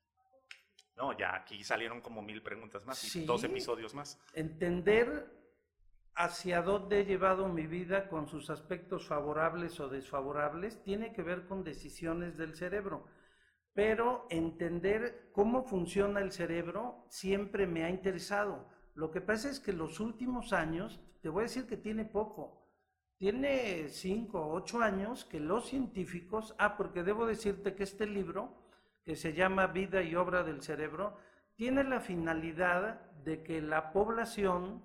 No, 0.96 1.16
ya 1.16 1.34
aquí 1.34 1.64
salieron 1.64 2.00
como 2.00 2.22
mil 2.22 2.42
preguntas 2.42 2.84
más 2.86 3.16
y 3.16 3.24
dos 3.24 3.42
episodios 3.44 3.94
más. 3.94 4.20
Entender 4.32 5.34
hacia 6.14 6.62
dónde 6.62 7.00
he 7.00 7.04
llevado 7.04 7.48
mi 7.48 7.66
vida 7.66 8.08
con 8.08 8.28
sus 8.28 8.50
aspectos 8.50 9.06
favorables 9.06 9.80
o 9.80 9.88
desfavorables 9.88 10.82
tiene 10.82 11.12
que 11.12 11.22
ver 11.22 11.46
con 11.46 11.64
decisiones 11.64 12.36
del 12.36 12.54
cerebro. 12.54 13.06
Pero 13.72 14.26
entender 14.30 15.30
cómo 15.32 15.64
funciona 15.64 16.20
el 16.20 16.30
cerebro 16.30 17.06
siempre 17.08 17.66
me 17.66 17.84
ha 17.84 17.90
interesado. 17.90 18.68
Lo 18.94 19.10
que 19.10 19.20
pasa 19.20 19.50
es 19.50 19.58
que 19.58 19.72
los 19.72 19.98
últimos 19.98 20.52
años, 20.52 21.00
te 21.20 21.28
voy 21.28 21.40
a 21.40 21.48
decir 21.48 21.66
que 21.66 21.76
tiene 21.76 22.04
poco, 22.04 22.64
tiene 23.18 23.88
cinco 23.88 24.40
o 24.40 24.54
ocho 24.54 24.80
años 24.80 25.24
que 25.24 25.40
los 25.40 25.68
científicos, 25.68 26.54
ah, 26.58 26.76
porque 26.76 27.02
debo 27.02 27.26
decirte 27.26 27.74
que 27.74 27.82
este 27.82 28.06
libro, 28.06 28.63
que 29.04 29.16
se 29.16 29.32
llama 29.32 29.66
Vida 29.68 30.02
y 30.02 30.14
Obra 30.16 30.42
del 30.42 30.62
Cerebro, 30.62 31.16
tiene 31.54 31.84
la 31.84 32.00
finalidad 32.00 33.00
de 33.24 33.42
que 33.42 33.60
la 33.60 33.92
población 33.92 34.82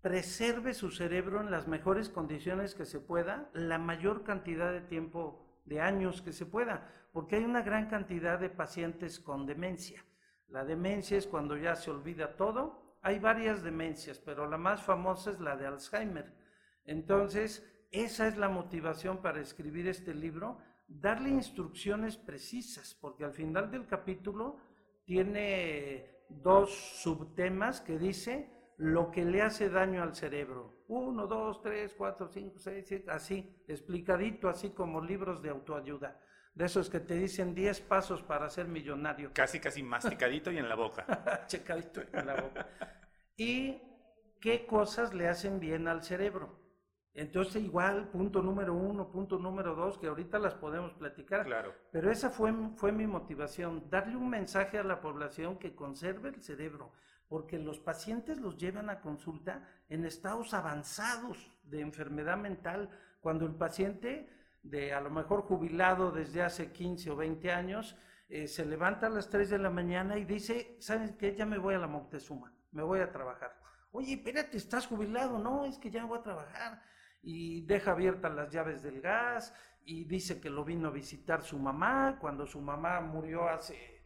preserve 0.00 0.74
su 0.74 0.90
cerebro 0.90 1.40
en 1.40 1.50
las 1.50 1.66
mejores 1.66 2.08
condiciones 2.08 2.74
que 2.74 2.84
se 2.84 3.00
pueda, 3.00 3.50
la 3.52 3.78
mayor 3.78 4.22
cantidad 4.22 4.72
de 4.72 4.80
tiempo, 4.80 5.60
de 5.64 5.80
años 5.80 6.22
que 6.22 6.32
se 6.32 6.46
pueda, 6.46 6.88
porque 7.12 7.36
hay 7.36 7.44
una 7.44 7.62
gran 7.62 7.88
cantidad 7.88 8.38
de 8.38 8.48
pacientes 8.48 9.18
con 9.18 9.44
demencia. 9.44 10.04
La 10.48 10.64
demencia 10.64 11.18
es 11.18 11.26
cuando 11.26 11.56
ya 11.56 11.76
se 11.76 11.90
olvida 11.90 12.36
todo. 12.36 12.96
Hay 13.02 13.18
varias 13.18 13.62
demencias, 13.62 14.18
pero 14.18 14.48
la 14.48 14.56
más 14.56 14.82
famosa 14.82 15.30
es 15.30 15.40
la 15.40 15.56
de 15.56 15.66
Alzheimer. 15.66 16.32
Entonces, 16.84 17.68
esa 17.90 18.26
es 18.28 18.36
la 18.36 18.48
motivación 18.48 19.20
para 19.20 19.40
escribir 19.40 19.88
este 19.88 20.14
libro, 20.14 20.58
darle 20.88 21.28
instrucciones 21.28 22.16
precisas, 22.16 22.96
porque 23.00 23.24
al 23.24 23.32
final 23.32 23.70
del 23.70 23.86
capítulo 23.86 24.56
tiene 25.04 26.24
dos 26.28 27.00
subtemas 27.02 27.80
que 27.80 27.98
dice 27.98 28.50
lo 28.78 29.10
que 29.10 29.24
le 29.24 29.42
hace 29.42 29.68
daño 29.68 30.02
al 30.02 30.14
cerebro. 30.14 30.84
Uno, 30.88 31.26
dos, 31.26 31.60
tres, 31.60 31.94
cuatro, 31.96 32.28
cinco, 32.28 32.58
seis, 32.58 32.86
siete, 32.86 33.10
así, 33.10 33.62
explicadito, 33.66 34.48
así 34.48 34.70
como 34.70 35.00
libros 35.00 35.42
de 35.42 35.50
autoayuda. 35.50 36.20
De 36.54 36.64
esos 36.64 36.88
que 36.90 36.98
te 36.98 37.14
dicen 37.14 37.54
10 37.54 37.82
pasos 37.82 38.22
para 38.22 38.48
ser 38.48 38.66
millonario. 38.66 39.30
Casi, 39.32 39.60
casi 39.60 39.80
masticadito 39.82 40.50
y 40.50 40.58
en 40.58 40.68
la 40.68 40.74
boca. 40.74 41.06
Checadito 41.46 42.02
en 42.12 42.26
la 42.26 42.34
boca. 42.34 42.66
Y 43.36 43.80
qué 44.40 44.66
cosas 44.66 45.14
le 45.14 45.28
hacen 45.28 45.60
bien 45.60 45.86
al 45.86 46.02
cerebro. 46.02 46.58
Entonces, 47.14 47.62
igual, 47.62 48.08
punto 48.08 48.42
número 48.42 48.74
uno, 48.74 49.10
punto 49.10 49.38
número 49.38 49.74
dos, 49.74 49.98
que 49.98 50.06
ahorita 50.06 50.38
las 50.38 50.54
podemos 50.54 50.92
platicar. 50.94 51.44
Claro. 51.44 51.74
Pero 51.90 52.10
esa 52.10 52.30
fue, 52.30 52.52
fue 52.76 52.92
mi 52.92 53.06
motivación, 53.06 53.90
darle 53.90 54.16
un 54.16 54.30
mensaje 54.30 54.78
a 54.78 54.84
la 54.84 55.00
población 55.00 55.58
que 55.58 55.74
conserve 55.74 56.28
el 56.28 56.42
cerebro 56.42 56.92
porque 57.28 57.58
los 57.58 57.78
pacientes 57.78 58.38
los 58.38 58.56
llevan 58.56 58.90
a 58.90 59.00
consulta 59.00 59.62
en 59.88 60.04
estados 60.04 60.54
avanzados 60.54 61.50
de 61.62 61.80
enfermedad 61.80 62.38
mental, 62.38 62.88
cuando 63.20 63.44
el 63.44 63.54
paciente, 63.54 64.28
de 64.62 64.94
a 64.94 65.00
lo 65.00 65.10
mejor 65.10 65.42
jubilado 65.42 66.10
desde 66.10 66.42
hace 66.42 66.72
15 66.72 67.10
o 67.10 67.16
20 67.16 67.52
años, 67.52 67.96
eh, 68.28 68.48
se 68.48 68.64
levanta 68.64 69.06
a 69.06 69.10
las 69.10 69.28
3 69.28 69.50
de 69.50 69.58
la 69.58 69.70
mañana 69.70 70.18
y 70.18 70.24
dice, 70.24 70.76
¿sabes 70.80 71.12
qué? 71.12 71.34
Ya 71.34 71.46
me 71.46 71.58
voy 71.58 71.74
a 71.74 71.78
la 71.78 71.86
Moctezuma, 71.86 72.52
me 72.72 72.82
voy 72.82 73.00
a 73.00 73.12
trabajar. 73.12 73.58
Oye, 73.92 74.14
espérate, 74.14 74.56
¿estás 74.56 74.86
jubilado? 74.86 75.38
No, 75.38 75.64
es 75.64 75.78
que 75.78 75.90
ya 75.90 76.04
voy 76.04 76.18
a 76.18 76.22
trabajar. 76.22 76.82
Y 77.30 77.60
deja 77.60 77.90
abiertas 77.90 78.34
las 78.34 78.50
llaves 78.50 78.82
del 78.82 79.02
gas 79.02 79.52
y 79.84 80.04
dice 80.04 80.40
que 80.40 80.48
lo 80.48 80.64
vino 80.64 80.88
a 80.88 80.92
visitar 80.92 81.42
su 81.42 81.58
mamá 81.58 82.16
cuando 82.18 82.46
su 82.46 82.58
mamá 82.58 83.02
murió 83.02 83.46
hace 83.46 84.02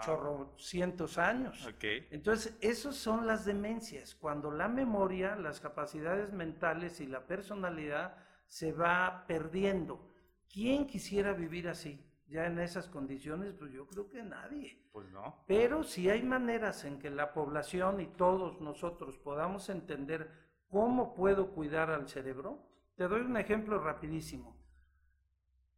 chorro 0.00 0.54
cientos 0.58 1.18
años. 1.18 1.68
Entonces, 1.80 2.56
esas 2.60 2.94
son 2.94 3.26
las 3.26 3.44
demencias, 3.44 4.14
cuando 4.14 4.52
la 4.52 4.68
memoria, 4.68 5.34
las 5.34 5.58
capacidades 5.58 6.32
mentales 6.32 7.00
y 7.00 7.06
la 7.06 7.26
personalidad 7.26 8.16
se 8.46 8.70
va 8.70 9.24
perdiendo. 9.26 10.14
¿Quién 10.48 10.86
quisiera 10.86 11.32
vivir 11.32 11.68
así? 11.68 12.08
Ya 12.28 12.46
en 12.46 12.60
esas 12.60 12.86
condiciones, 12.86 13.54
pues 13.54 13.72
yo 13.72 13.88
creo 13.88 14.08
que 14.08 14.22
nadie. 14.22 14.88
Pues 14.92 15.10
no. 15.10 15.42
Pero 15.48 15.82
si 15.82 16.08
hay 16.10 16.22
maneras 16.22 16.84
en 16.84 17.00
que 17.00 17.10
la 17.10 17.32
población 17.32 18.00
y 18.00 18.06
todos 18.06 18.60
nosotros 18.60 19.18
podamos 19.18 19.68
entender 19.68 20.51
cómo 20.72 21.14
puedo 21.14 21.52
cuidar 21.52 21.90
al 21.90 22.08
cerebro, 22.08 22.66
te 22.96 23.06
doy 23.06 23.20
un 23.20 23.36
ejemplo 23.36 23.78
rapidísimo. 23.78 24.56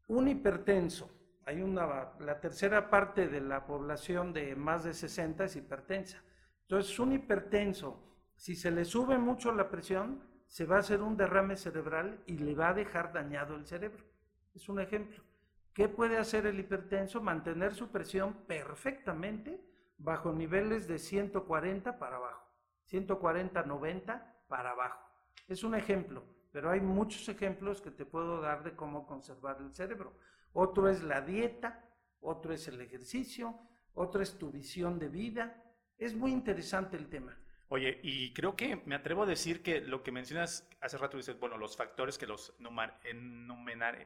Un 0.08 0.28
hipertenso 0.28 1.10
hay 1.46 1.60
una, 1.60 2.12
la 2.20 2.40
tercera 2.40 2.88
parte 2.88 3.28
de 3.28 3.40
la 3.40 3.66
población 3.66 4.32
de 4.32 4.56
más 4.56 4.84
de 4.84 4.94
60 4.94 5.44
es 5.44 5.56
hipertensa. 5.56 6.22
Entonces, 6.62 6.98
un 6.98 7.12
hipertenso, 7.12 8.02
si 8.34 8.56
se 8.56 8.70
le 8.70 8.84
sube 8.84 9.18
mucho 9.18 9.52
la 9.52 9.68
presión, 9.68 10.22
se 10.46 10.64
va 10.64 10.76
a 10.76 10.80
hacer 10.80 11.02
un 11.02 11.16
derrame 11.16 11.56
cerebral 11.56 12.22
y 12.26 12.38
le 12.38 12.54
va 12.54 12.70
a 12.70 12.74
dejar 12.74 13.12
dañado 13.12 13.56
el 13.56 13.66
cerebro. 13.66 14.02
Es 14.54 14.68
un 14.68 14.80
ejemplo. 14.80 15.22
¿Qué 15.74 15.88
puede 15.88 16.16
hacer 16.16 16.46
el 16.46 16.58
hipertenso? 16.58 17.20
Mantener 17.20 17.74
su 17.74 17.90
presión 17.90 18.32
perfectamente 18.46 19.60
bajo 19.98 20.32
niveles 20.32 20.88
de 20.88 20.98
140 20.98 21.98
para 21.98 22.16
abajo. 22.16 22.48
140, 22.86 23.64
90 23.64 24.33
para 24.48 24.70
abajo. 24.70 25.00
Es 25.48 25.64
un 25.64 25.74
ejemplo, 25.74 26.24
pero 26.52 26.70
hay 26.70 26.80
muchos 26.80 27.28
ejemplos 27.28 27.80
que 27.80 27.90
te 27.90 28.06
puedo 28.06 28.40
dar 28.40 28.62
de 28.62 28.74
cómo 28.74 29.06
conservar 29.06 29.58
el 29.60 29.72
cerebro 29.72 30.14
otro 30.54 30.88
es 30.88 31.02
la 31.02 31.20
dieta, 31.20 31.84
otro 32.20 32.54
es 32.54 32.68
el 32.68 32.80
ejercicio, 32.80 33.58
otro 33.94 34.22
es 34.22 34.38
tu 34.38 34.50
visión 34.50 35.00
de 35.00 35.08
vida. 35.08 35.62
Es 35.98 36.14
muy 36.14 36.30
interesante 36.30 36.96
el 36.96 37.08
tema. 37.08 37.36
Oye, 37.74 37.98
y 38.04 38.32
creo 38.32 38.54
que 38.54 38.80
me 38.86 38.94
atrevo 38.94 39.24
a 39.24 39.26
decir 39.26 39.60
que 39.60 39.80
lo 39.80 40.04
que 40.04 40.12
mencionas 40.12 40.64
hace 40.80 40.96
rato, 40.96 41.16
dices, 41.16 41.36
bueno, 41.40 41.58
los 41.58 41.76
factores 41.76 42.16
que 42.16 42.24
los 42.24 42.54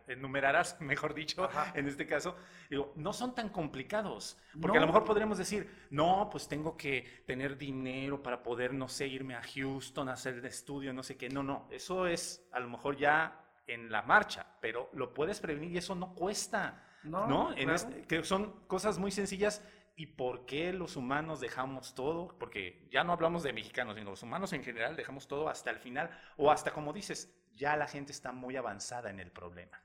enumerarás, 0.06 0.80
mejor 0.80 1.12
dicho, 1.12 1.46
en 1.74 1.86
este 1.86 2.06
caso, 2.06 2.34
digo, 2.70 2.94
no 2.96 3.12
son 3.12 3.34
tan 3.34 3.50
complicados. 3.50 4.38
Porque 4.58 4.78
a 4.78 4.80
lo 4.80 4.86
mejor 4.86 5.04
podríamos 5.04 5.36
decir, 5.36 5.68
no, 5.90 6.30
pues 6.32 6.48
tengo 6.48 6.78
que 6.78 7.24
tener 7.26 7.58
dinero 7.58 8.22
para 8.22 8.42
poder, 8.42 8.72
no 8.72 8.88
sé, 8.88 9.06
irme 9.06 9.34
a 9.34 9.42
Houston 9.42 10.08
a 10.08 10.14
hacer 10.14 10.36
el 10.36 10.46
estudio, 10.46 10.94
no 10.94 11.02
sé 11.02 11.18
qué. 11.18 11.28
No, 11.28 11.42
no, 11.42 11.68
eso 11.70 12.06
es 12.06 12.48
a 12.52 12.60
lo 12.60 12.70
mejor 12.70 12.96
ya 12.96 13.44
en 13.66 13.92
la 13.92 14.00
marcha, 14.00 14.46
pero 14.62 14.88
lo 14.94 15.12
puedes 15.12 15.40
prevenir 15.40 15.72
y 15.72 15.76
eso 15.76 15.94
no 15.94 16.14
cuesta. 16.14 16.86
No, 17.04 17.52
este, 17.52 18.02
que 18.06 18.24
son 18.24 18.60
cosas 18.66 18.98
muy 18.98 19.10
sencillas. 19.10 19.62
¿Y 20.00 20.06
por 20.06 20.46
qué 20.46 20.72
los 20.72 20.94
humanos 20.94 21.40
dejamos 21.40 21.92
todo? 21.92 22.38
Porque 22.38 22.88
ya 22.88 23.02
no 23.02 23.12
hablamos 23.12 23.42
de 23.42 23.52
mexicanos, 23.52 23.96
sino 23.96 24.10
los 24.10 24.22
humanos 24.22 24.52
en 24.52 24.62
general 24.62 24.94
dejamos 24.94 25.26
todo 25.26 25.48
hasta 25.48 25.72
el 25.72 25.80
final 25.80 26.08
o 26.36 26.52
hasta 26.52 26.72
como 26.72 26.92
dices, 26.92 27.36
ya 27.56 27.76
la 27.76 27.88
gente 27.88 28.12
está 28.12 28.30
muy 28.30 28.54
avanzada 28.54 29.10
en 29.10 29.18
el 29.18 29.32
problema. 29.32 29.82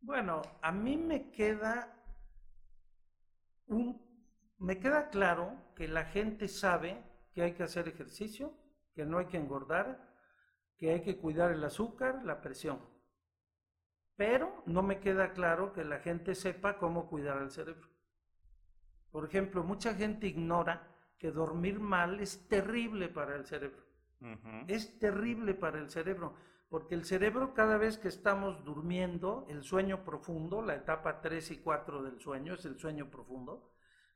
Bueno, 0.00 0.40
a 0.62 0.72
mí 0.72 0.96
me 0.96 1.30
queda 1.30 1.94
un, 3.66 4.00
me 4.56 4.78
queda 4.78 5.10
claro 5.10 5.74
que 5.76 5.88
la 5.88 6.06
gente 6.06 6.48
sabe 6.48 7.04
que 7.34 7.42
hay 7.42 7.52
que 7.52 7.64
hacer 7.64 7.86
ejercicio, 7.86 8.54
que 8.94 9.04
no 9.04 9.18
hay 9.18 9.26
que 9.26 9.36
engordar, 9.36 10.10
que 10.78 10.90
hay 10.90 11.02
que 11.02 11.18
cuidar 11.18 11.52
el 11.52 11.62
azúcar, 11.62 12.24
la 12.24 12.40
presión 12.40 12.80
pero 14.20 14.62
no 14.66 14.82
me 14.82 15.00
queda 15.00 15.32
claro 15.32 15.72
que 15.72 15.82
la 15.82 15.98
gente 16.00 16.34
sepa 16.34 16.76
cómo 16.76 17.08
cuidar 17.08 17.40
el 17.40 17.50
cerebro. 17.50 17.88
Por 19.10 19.24
ejemplo, 19.24 19.64
mucha 19.64 19.94
gente 19.94 20.26
ignora 20.26 20.86
que 21.18 21.30
dormir 21.30 21.80
mal 21.80 22.20
es 22.20 22.48
terrible 22.48 23.08
para 23.08 23.36
el 23.36 23.46
cerebro. 23.46 23.82
Es 24.68 24.98
terrible 24.98 25.54
para 25.54 25.78
el 25.78 25.90
cerebro. 25.90 26.34
porque 26.68 26.94
el 26.94 27.04
cerebro 27.04 27.52
cada 27.52 27.78
vez 27.78 27.98
que 27.98 28.06
estamos 28.06 28.64
durmiendo, 28.64 29.44
el 29.48 29.64
sueño 29.64 30.04
profundo, 30.04 30.62
la 30.62 30.76
etapa 30.76 31.20
3 31.20 31.50
y 31.50 31.56
4 31.58 32.02
del 32.04 32.20
sueño 32.20 32.54
es 32.54 32.64
el 32.64 32.78
sueño 32.78 33.10
profundo, 33.10 33.72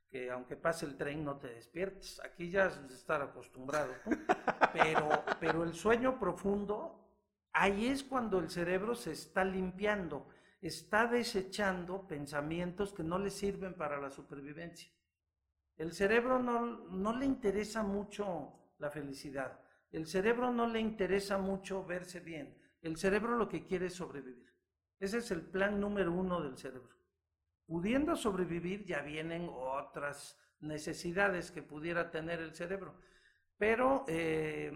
que 0.09 0.31
aunque 0.31 0.55
pase 0.55 0.85
el 0.85 0.95
tren 0.95 1.25
no 1.25 1.35
te 1.37 1.49
despiertes, 1.49 2.21
aquí 2.23 2.49
ya 2.49 2.67
es 2.67 2.87
de 2.87 2.95
estar 2.95 3.21
acostumbrado, 3.21 3.91
pero, 4.73 5.09
pero 5.41 5.63
el 5.63 5.73
sueño 5.73 6.17
profundo, 6.17 7.05
ahí 7.51 7.87
es 7.87 8.03
cuando 8.03 8.39
el 8.39 8.49
cerebro 8.49 8.95
se 8.95 9.11
está 9.11 9.43
limpiando, 9.43 10.29
está 10.67 11.07
desechando 11.07 12.07
pensamientos 12.07 12.93
que 12.93 13.03
no 13.03 13.19
le 13.19 13.29
sirven 13.29 13.75
para 13.75 13.99
la 13.99 14.09
supervivencia. 14.09 14.89
El 15.77 15.91
cerebro 15.91 16.39
no, 16.39 16.87
no 16.89 17.15
le 17.17 17.25
interesa 17.25 17.83
mucho 17.83 18.73
la 18.79 18.89
felicidad. 18.89 19.59
El 19.91 20.07
cerebro 20.07 20.51
no 20.51 20.67
le 20.67 20.79
interesa 20.79 21.37
mucho 21.37 21.85
verse 21.85 22.19
bien. 22.19 22.57
El 22.81 22.97
cerebro 22.97 23.37
lo 23.37 23.47
que 23.47 23.65
quiere 23.65 23.87
es 23.87 23.93
sobrevivir. 23.95 24.53
Ese 24.99 25.17
es 25.17 25.31
el 25.31 25.41
plan 25.41 25.79
número 25.79 26.11
uno 26.11 26.41
del 26.41 26.57
cerebro. 26.57 26.95
Pudiendo 27.65 28.15
sobrevivir 28.15 28.85
ya 28.85 29.01
vienen 29.01 29.49
otras 29.51 30.39
necesidades 30.59 31.51
que 31.51 31.63
pudiera 31.63 32.11
tener 32.11 32.39
el 32.39 32.55
cerebro. 32.55 32.95
Pero 33.57 34.05
eh, 34.07 34.71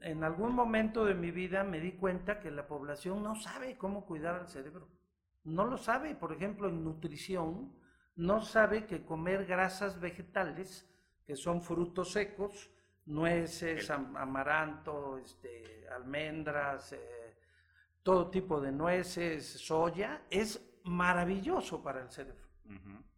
en 0.00 0.24
algún 0.24 0.54
momento 0.54 1.04
de 1.04 1.14
mi 1.14 1.30
vida 1.30 1.64
me 1.64 1.80
di 1.80 1.92
cuenta 1.92 2.40
que 2.40 2.50
la 2.50 2.66
población 2.66 3.22
no 3.22 3.34
sabe 3.34 3.76
cómo 3.76 4.04
cuidar 4.04 4.34
al 4.34 4.48
cerebro. 4.48 4.88
No 5.44 5.64
lo 5.64 5.76
sabe, 5.76 6.14
por 6.14 6.32
ejemplo, 6.32 6.68
en 6.68 6.84
nutrición, 6.84 7.72
no 8.16 8.40
sabe 8.40 8.86
que 8.86 9.04
comer 9.04 9.46
grasas 9.46 10.00
vegetales, 10.00 10.88
que 11.26 11.36
son 11.36 11.62
frutos 11.62 12.12
secos, 12.12 12.70
nueces, 13.06 13.90
amaranto, 13.90 15.18
este, 15.18 15.88
almendras, 15.88 16.92
eh, 16.92 17.36
todo 18.02 18.30
tipo 18.30 18.60
de 18.60 18.72
nueces, 18.72 19.46
soya, 19.46 20.22
es 20.30 20.80
maravilloso 20.84 21.82
para 21.82 22.02
el 22.02 22.10
cerebro. 22.10 22.42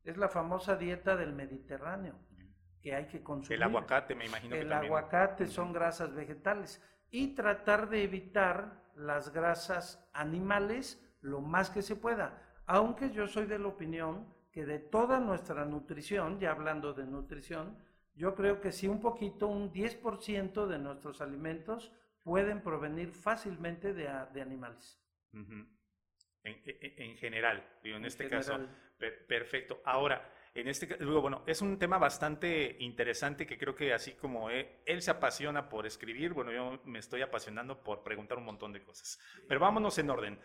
Es 0.02 0.16
la 0.16 0.28
famosa 0.28 0.76
dieta 0.76 1.16
del 1.16 1.33
Mediterráneo 1.33 2.19
que 2.83 2.95
hay 2.95 3.07
que 3.07 3.23
consumir. 3.23 3.57
El 3.59 3.62
aguacate, 3.62 4.14
me 4.14 4.26
imagino. 4.26 4.54
El 4.54 4.73
aguacate 4.73 5.47
son 5.47 5.73
grasas 5.73 6.14
vegetales 6.14 6.83
y 7.11 7.35
tratar 7.35 7.88
de 7.88 8.02
evitar 8.02 8.83
las 8.95 9.33
grasas 9.33 10.07
animales 10.12 11.04
lo 11.25 11.40
más 11.40 11.71
que 11.71 11.83
se 11.83 11.97
pueda. 11.97 12.40
Aunque 12.66 13.11
yo 13.11 13.26
soy 13.26 13.47
de 13.47 13.59
la 13.59 13.69
opinión 13.69 14.26
que 14.52 14.64
de 14.64 14.78
toda 14.78 15.19
nuestra 15.19 15.64
nutrición, 15.64 16.38
ya 16.38 16.52
hablando 16.52 16.93
de 16.93 17.04
nutrición, 17.04 17.76
yo 18.14 18.35
creo 18.35 18.61
que 18.61 18.71
sí 18.71 18.87
un 18.87 19.00
poquito, 19.00 19.49
un 19.49 19.73
10% 19.73 20.66
de 20.66 20.78
nuestros 20.78 21.21
alimentos 21.21 21.93
pueden 22.23 22.62
provenir 22.62 23.11
fácilmente 23.11 23.93
de, 23.93 24.07
animales. 24.09 25.00
en, 26.45 27.16
general, 27.16 27.66
digo, 27.83 27.97
en, 27.97 28.04
este 28.04 28.28
caso, 28.28 28.61
perfecto. 29.26 29.81
Ahora, 29.85 30.31
en 30.55 30.69
este 30.69 30.87
caso, 30.87 31.21
bueno, 31.21 31.43
es 31.47 31.61
un 31.63 31.79
tema 31.79 31.99
bastante 31.99 32.77
interesante 32.79 33.45
que 33.45 33.59
creo 33.59 33.75
que 33.75 33.93
así 33.93 34.13
como 34.13 34.51
él, 34.51 35.03
se 35.03 35.11
apasiona 35.11 35.69
por 35.69 35.85
escribir, 35.85 36.33
bueno, 36.33 36.53
yo 36.53 36.81
me 36.85 37.01
estoy 37.01 37.23
apasionando 37.23 37.83
por 37.83 38.05
preguntar 38.05 38.39
un 38.39 38.45
montón 38.45 38.73
de 38.73 38.83
cosas. 38.83 39.19
Pero 39.49 39.59
vámonos 39.59 39.99
en 39.99 40.11
orden. 40.11 40.41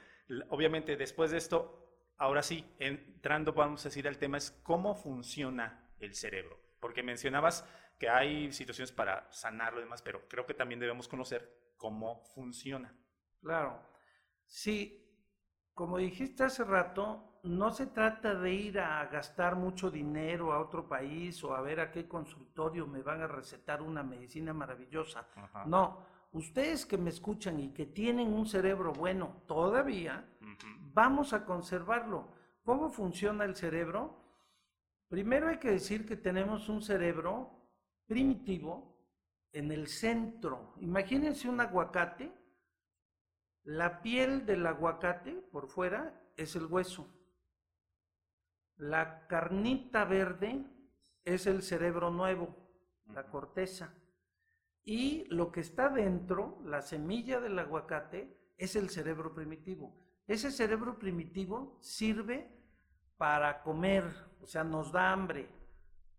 Obviamente, 0.49 0.97
después 0.97 1.29
de 1.29 1.37
esto, 1.37 2.01
ahora 2.17 2.41
sí, 2.41 2.65
entrando, 2.79 3.53
vamos 3.53 3.85
a 3.85 3.89
decir, 3.89 4.07
al 4.07 4.17
tema 4.17 4.37
es 4.37 4.49
cómo 4.63 4.95
funciona 4.95 5.91
el 5.99 6.15
cerebro. 6.15 6.59
Porque 6.79 7.03
mencionabas 7.03 7.67
que 7.99 8.09
hay 8.09 8.51
situaciones 8.51 8.91
para 8.91 9.31
sanarlo 9.31 9.79
y 9.79 9.83
demás, 9.83 10.01
pero 10.01 10.27
creo 10.27 10.47
que 10.47 10.55
también 10.55 10.79
debemos 10.79 11.07
conocer 11.07 11.73
cómo 11.77 12.23
funciona. 12.33 12.97
Claro. 13.41 13.79
Sí, 14.47 15.05
como 15.75 15.99
dijiste 15.99 16.43
hace 16.43 16.63
rato, 16.63 17.28
no 17.43 17.71
se 17.71 17.87
trata 17.87 18.35
de 18.35 18.53
ir 18.53 18.79
a 18.79 19.05
gastar 19.05 19.55
mucho 19.55 19.89
dinero 19.89 20.51
a 20.51 20.59
otro 20.59 20.87
país 20.87 21.43
o 21.43 21.55
a 21.55 21.61
ver 21.61 21.79
a 21.79 21.91
qué 21.91 22.07
consultorio 22.07 22.85
me 22.87 23.01
van 23.01 23.21
a 23.21 23.27
recetar 23.27 23.81
una 23.81 24.03
medicina 24.03 24.53
maravillosa. 24.53 25.27
No, 25.65 25.99
ustedes 26.33 26.85
que 26.85 26.97
me 26.97 27.09
escuchan 27.09 27.59
y 27.59 27.69
que 27.73 27.85
tienen 27.85 28.33
un 28.33 28.45
cerebro 28.45 28.91
bueno 28.93 29.43
todavía, 29.47 30.27
vamos 30.93 31.33
a 31.33 31.45
conservarlo. 31.45 32.33
¿Cómo 32.63 32.89
funciona 32.89 33.45
el 33.45 33.55
cerebro? 33.55 34.19
Primero 35.07 35.47
hay 35.47 35.57
que 35.57 35.71
decir 35.71 36.05
que 36.05 36.17
tenemos 36.17 36.69
un 36.69 36.81
cerebro 36.81 37.49
primitivo 38.05 38.95
en 39.51 39.71
el 39.71 39.87
centro. 39.87 40.73
Imagínense 40.79 41.49
un 41.49 41.61
aguacate. 41.61 42.31
La 43.63 44.01
piel 44.01 44.45
del 44.45 44.65
aguacate 44.65 45.31
por 45.51 45.67
fuera 45.67 46.21
es 46.35 46.55
el 46.55 46.65
hueso. 46.65 47.07
La 48.79 49.27
carnita 49.27 50.05
verde 50.05 50.65
es 51.25 51.47
el 51.47 51.63
cerebro 51.63 52.11
nuevo, 52.11 52.55
la 53.13 53.27
corteza. 53.27 53.93
Y 54.85 55.25
lo 55.25 55.51
que 55.51 55.59
está 55.59 55.89
dentro, 55.89 56.61
la 56.63 56.81
semilla 56.81 57.41
del 57.41 57.59
aguacate, 57.59 58.53
es 58.57 58.77
el 58.77 58.89
cerebro 58.89 59.35
primitivo. 59.35 59.93
Ese 60.27 60.49
cerebro 60.49 60.97
primitivo 60.97 61.77
sirve 61.81 62.49
para 63.17 63.63
comer, 63.63 64.05
o 64.41 64.47
sea, 64.47 64.63
nos 64.63 64.93
da 64.93 65.11
hambre, 65.11 65.49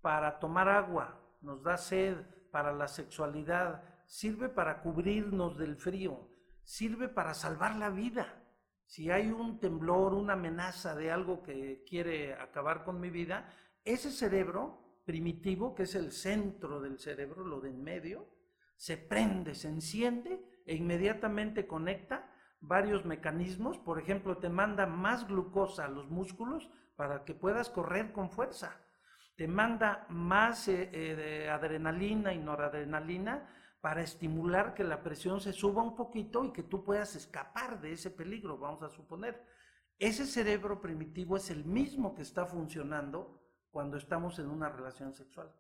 para 0.03 0.39
tomar 0.39 0.69
agua, 0.69 1.19
nos 1.41 1.63
da 1.63 1.79
sed, 1.79 2.19
para 2.51 2.75
la 2.75 2.89
sexualidad, 2.89 3.83
sirve 4.05 4.51
para 4.51 4.83
cubrirnos 4.83 5.57
del 5.57 5.77
frío, 5.77 6.29
sirve 6.63 7.09
para 7.09 7.33
salvar 7.33 7.77
la 7.77 7.89
vida. 7.89 8.40
Si 8.91 9.09
hay 9.09 9.31
un 9.31 9.61
temblor, 9.61 10.15
una 10.15 10.33
amenaza 10.33 10.97
de 10.97 11.13
algo 11.13 11.45
que 11.45 11.85
quiere 11.89 12.35
acabar 12.35 12.83
con 12.83 12.99
mi 12.99 13.09
vida, 13.09 13.49
ese 13.85 14.11
cerebro 14.11 15.01
primitivo, 15.07 15.77
que 15.77 15.85
es 15.85 15.95
el 15.95 16.11
centro 16.11 16.81
del 16.81 16.99
cerebro, 16.99 17.45
lo 17.45 17.61
de 17.61 17.71
en 17.71 17.85
medio, 17.85 18.27
se 18.75 18.97
prende, 18.97 19.55
se 19.55 19.69
enciende 19.69 20.41
e 20.67 20.75
inmediatamente 20.75 21.69
conecta 21.69 22.35
varios 22.61 23.05
mecanismos. 23.05 23.79
Por 23.79 24.01
ejemplo, 24.01 24.39
te 24.39 24.49
manda 24.49 24.87
más 24.87 25.25
glucosa 25.29 25.85
a 25.85 25.89
los 25.89 26.11
músculos 26.11 26.69
para 26.97 27.23
que 27.25 27.33
puedas 27.33 27.71
correr 27.71 28.11
con 28.11 28.29
fuerza. 28.29 28.77
Te 29.37 29.47
manda 29.47 30.05
más 30.09 30.67
eh, 30.67 30.91
eh, 30.93 31.49
adrenalina 31.49 32.35
y 32.35 32.39
noradrenalina 32.39 33.49
para 33.81 34.03
estimular 34.03 34.75
que 34.75 34.85
la 34.85 35.03
presión 35.03 35.41
se 35.41 35.53
suba 35.53 35.83
un 35.83 35.95
poquito 35.95 36.45
y 36.45 36.53
que 36.53 36.63
tú 36.63 36.85
puedas 36.85 37.17
escapar 37.17 37.81
de 37.81 37.93
ese 37.93 38.11
peligro, 38.11 38.59
vamos 38.59 38.83
a 38.83 38.91
suponer. 38.91 39.43
Ese 39.99 40.27
cerebro 40.27 40.81
primitivo 40.81 41.37
es 41.37 41.51
el 41.51 41.65
mismo 41.65 42.15
que 42.15 42.23
está 42.23 42.47
funcionando 42.47 43.41
cuando 43.71 43.97
estamos 43.97 44.39
en 44.39 44.49
una 44.49 44.69
relación 44.69 45.15
sexual. 45.15 45.53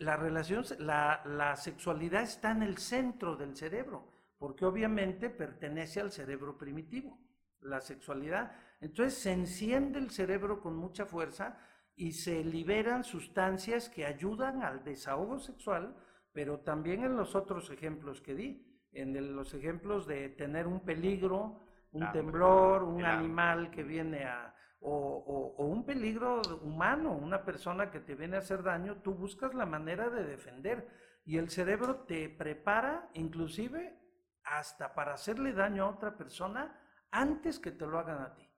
la, 0.00 0.16
relación, 0.16 0.64
la, 0.78 1.22
la 1.24 1.56
sexualidad 1.56 2.22
está 2.22 2.50
en 2.50 2.62
el 2.62 2.78
centro 2.78 3.36
del 3.36 3.56
cerebro, 3.56 4.10
porque 4.38 4.64
obviamente 4.64 5.30
pertenece 5.30 6.00
al 6.00 6.10
cerebro 6.10 6.56
primitivo, 6.56 7.18
la 7.60 7.80
sexualidad. 7.80 8.52
Entonces 8.80 9.18
se 9.18 9.32
enciende 9.32 9.98
el 9.98 10.10
cerebro 10.10 10.60
con 10.60 10.76
mucha 10.76 11.06
fuerza 11.06 11.58
y 11.94 12.12
se 12.12 12.42
liberan 12.42 13.04
sustancias 13.04 13.90
que 13.90 14.06
ayudan 14.06 14.62
al 14.62 14.82
desahogo 14.82 15.38
sexual, 15.38 15.94
pero 16.32 16.60
también 16.60 17.04
en 17.04 17.16
los 17.16 17.34
otros 17.34 17.70
ejemplos 17.70 18.20
que 18.20 18.34
di, 18.34 18.66
en 18.92 19.34
los 19.34 19.54
ejemplos 19.54 20.06
de 20.06 20.28
tener 20.30 20.66
un 20.66 20.80
peligro, 20.80 21.60
un 21.92 22.10
temblor, 22.12 22.82
un 22.82 23.04
animal 23.04 23.70
que 23.70 23.82
viene 23.82 24.24
a, 24.24 24.54
o, 24.80 25.54
o, 25.56 25.66
un 25.66 25.84
peligro 25.84 26.40
humano, 26.62 27.12
una 27.12 27.44
persona 27.44 27.90
que 27.90 28.00
te 28.00 28.14
viene 28.14 28.36
a 28.36 28.40
hacer 28.40 28.62
daño, 28.62 29.02
tú 29.02 29.14
buscas 29.14 29.54
la 29.54 29.66
manera 29.66 30.08
de 30.08 30.24
defender. 30.24 30.88
Y 31.24 31.36
el 31.36 31.50
cerebro 31.50 32.04
te 32.06 32.28
prepara 32.28 33.10
inclusive 33.14 33.98
hasta 34.44 34.94
para 34.94 35.14
hacerle 35.14 35.52
daño 35.52 35.84
a 35.84 35.90
otra 35.90 36.16
persona 36.16 36.80
antes 37.10 37.58
que 37.58 37.72
te 37.72 37.86
lo 37.86 37.98
hagan 37.98 38.22
a 38.22 38.34
ti. 38.34 38.48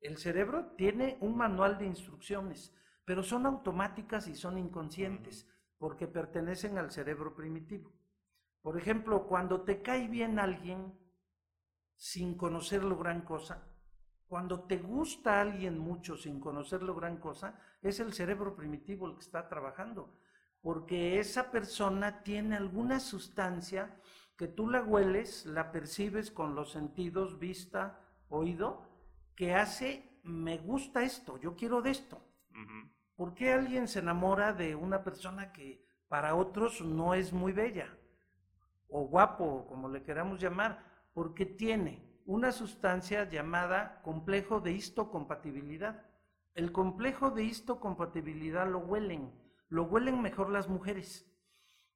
El 0.00 0.18
cerebro 0.18 0.74
tiene 0.76 1.18
un 1.20 1.36
manual 1.36 1.78
de 1.78 1.86
instrucciones, 1.86 2.74
pero 3.04 3.22
son 3.22 3.46
automáticas 3.46 4.28
y 4.28 4.34
son 4.34 4.58
inconscientes 4.58 5.48
porque 5.84 6.06
pertenecen 6.06 6.78
al 6.78 6.90
cerebro 6.90 7.34
primitivo. 7.34 7.92
Por 8.62 8.78
ejemplo, 8.78 9.26
cuando 9.26 9.64
te 9.64 9.82
cae 9.82 10.08
bien 10.08 10.38
alguien 10.38 10.98
sin 11.94 12.38
conocerlo 12.38 12.96
gran 12.96 13.20
cosa, 13.20 13.68
cuando 14.26 14.64
te 14.64 14.78
gusta 14.78 15.42
alguien 15.42 15.78
mucho 15.78 16.16
sin 16.16 16.40
conocerlo 16.40 16.94
gran 16.94 17.18
cosa, 17.18 17.60
es 17.82 18.00
el 18.00 18.14
cerebro 18.14 18.56
primitivo 18.56 19.06
el 19.06 19.12
que 19.16 19.24
está 19.24 19.46
trabajando, 19.46 20.18
porque 20.62 21.18
esa 21.20 21.50
persona 21.50 22.22
tiene 22.22 22.56
alguna 22.56 22.98
sustancia 22.98 24.00
que 24.38 24.48
tú 24.48 24.70
la 24.70 24.82
hueles, 24.82 25.44
la 25.44 25.70
percibes 25.70 26.30
con 26.30 26.54
los 26.54 26.72
sentidos, 26.72 27.38
vista, 27.38 28.00
oído, 28.30 28.88
que 29.36 29.54
hace, 29.54 30.18
me 30.22 30.56
gusta 30.56 31.02
esto, 31.02 31.36
yo 31.36 31.54
quiero 31.54 31.82
de 31.82 31.90
esto. 31.90 32.26
¿Por 33.16 33.34
qué 33.34 33.52
alguien 33.52 33.86
se 33.86 34.00
enamora 34.00 34.52
de 34.52 34.74
una 34.74 35.04
persona 35.04 35.52
que 35.52 35.86
para 36.08 36.34
otros 36.34 36.80
no 36.80 37.14
es 37.14 37.32
muy 37.32 37.52
bella? 37.52 37.96
O 38.88 39.06
guapo, 39.06 39.66
como 39.68 39.88
le 39.88 40.02
queramos 40.02 40.40
llamar. 40.40 40.92
porque 41.12 41.46
tiene 41.46 42.02
una 42.26 42.50
sustancia 42.50 43.28
llamada 43.28 44.00
complejo 44.02 44.58
de 44.60 44.72
histocompatibilidad. 44.72 46.04
El 46.54 46.72
complejo 46.72 47.30
de 47.30 47.44
histocompatibilidad 47.44 48.66
lo 48.66 48.80
huelen, 48.80 49.32
lo 49.68 49.84
huelen 49.84 50.20
mejor 50.20 50.50
las 50.50 50.68
mujeres. 50.68 51.24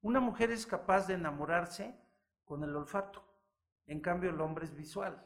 Una 0.03 0.21
mujer 0.21 0.53
es 0.53 0.67
capaz 0.67 1.09
de 1.09 1.15
enamorarse 1.15 1.99
con 2.45 2.63
el 2.63 2.77
olfato, 2.77 3.25
en 3.87 3.99
cambio 4.01 4.31
el 4.31 4.41
hombre 4.41 4.67
es 4.67 4.77
visual. 4.77 5.21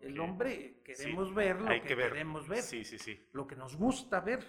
El 0.00 0.18
hombre 0.18 0.80
queremos 0.84 1.34
ver 1.34 1.60
lo 1.60 1.68
que, 1.68 1.82
queremos 1.82 2.48
ver, 2.48 2.62
sí, 2.62 2.84
sí, 2.84 2.98
sí. 2.98 3.28
lo 3.32 3.46
que 3.46 3.54
nos 3.54 3.76
gusta 3.76 4.20
ver, 4.20 4.44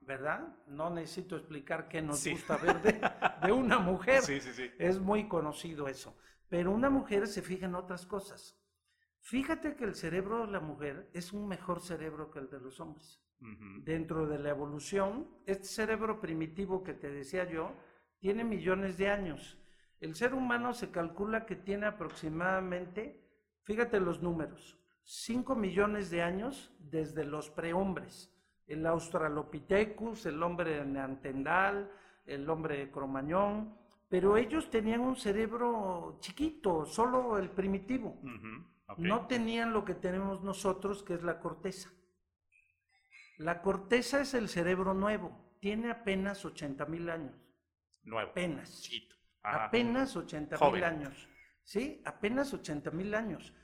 ¿verdad? 0.00 0.56
No 0.68 0.90
necesito 0.90 1.36
explicar 1.36 1.88
qué 1.88 2.00
nos 2.00 2.24
gusta 2.26 2.56
ver 2.58 2.80
de, 2.82 3.52
una 3.52 3.78
mujer, 3.78 4.22
es 4.78 5.00
muy 5.00 5.26
conocido 5.26 5.88
eso. 5.88 6.16
Pero 6.48 6.70
una 6.70 6.90
mujer 6.90 7.26
se 7.26 7.42
fija 7.42 7.66
en 7.66 7.74
otras 7.74 8.06
cosas. 8.06 8.60
Fíjate 9.20 9.74
que 9.74 9.84
el 9.84 9.94
cerebro 9.94 10.46
de 10.46 10.52
la 10.52 10.60
mujer 10.60 11.10
es 11.12 11.32
un 11.32 11.48
mejor 11.48 11.80
cerebro 11.80 12.30
que 12.30 12.38
el 12.40 12.50
de 12.50 12.60
los 12.60 12.78
hombres. 12.78 13.20
Dentro 13.82 14.26
de 14.26 14.38
la 14.38 14.50
evolución, 14.50 15.28
este 15.44 15.66
cerebro 15.66 16.20
primitivo 16.20 16.82
que 16.82 16.94
te 16.94 17.10
decía 17.10 17.44
yo, 17.50 17.74
tiene 18.18 18.44
millones 18.44 18.96
de 18.96 19.10
años. 19.10 19.58
El 20.00 20.14
ser 20.14 20.34
humano 20.34 20.72
se 20.72 20.90
calcula 20.90 21.44
que 21.44 21.56
tiene 21.56 21.86
aproximadamente 21.86 23.23
Fíjate 23.64 23.98
los 24.00 24.22
números. 24.22 24.78
5 25.04 25.54
millones 25.54 26.10
de 26.10 26.22
años 26.22 26.72
desde 26.78 27.24
los 27.24 27.50
prehombres. 27.50 28.30
El 28.66 28.86
Australopithecus, 28.86 30.26
el 30.26 30.42
hombre 30.42 30.76
de 30.76 30.84
Neandertal, 30.84 31.90
el 32.24 32.48
hombre 32.48 32.78
de 32.78 32.90
Cromañón, 32.90 33.76
pero 34.08 34.36
ellos 34.36 34.70
tenían 34.70 35.00
un 35.00 35.16
cerebro 35.16 36.18
chiquito, 36.20 36.86
solo 36.86 37.36
el 37.38 37.50
primitivo. 37.50 38.18
No 38.96 39.26
tenían 39.26 39.72
lo 39.72 39.84
que 39.84 39.94
tenemos 39.94 40.42
nosotros, 40.42 41.02
que 41.02 41.14
es 41.14 41.22
la 41.22 41.40
corteza. 41.40 41.90
La 43.38 43.60
corteza 43.60 44.20
es 44.20 44.34
el 44.34 44.48
cerebro 44.48 44.94
nuevo, 44.94 45.56
tiene 45.60 45.90
apenas 45.90 46.44
80 46.44 46.86
mil 46.86 47.10
años. 47.10 47.34
Nuevo. 48.04 48.30
Apenas. 48.30 48.82
Chiquito. 48.82 49.16
Apenas 49.42 50.16
80 50.16 50.70
mil 50.70 50.84
años. 50.84 51.28
¿Sí? 51.64 52.02
Apenas 52.04 52.52
80 52.54 52.90
mil 52.92 53.14
años. 53.14 53.54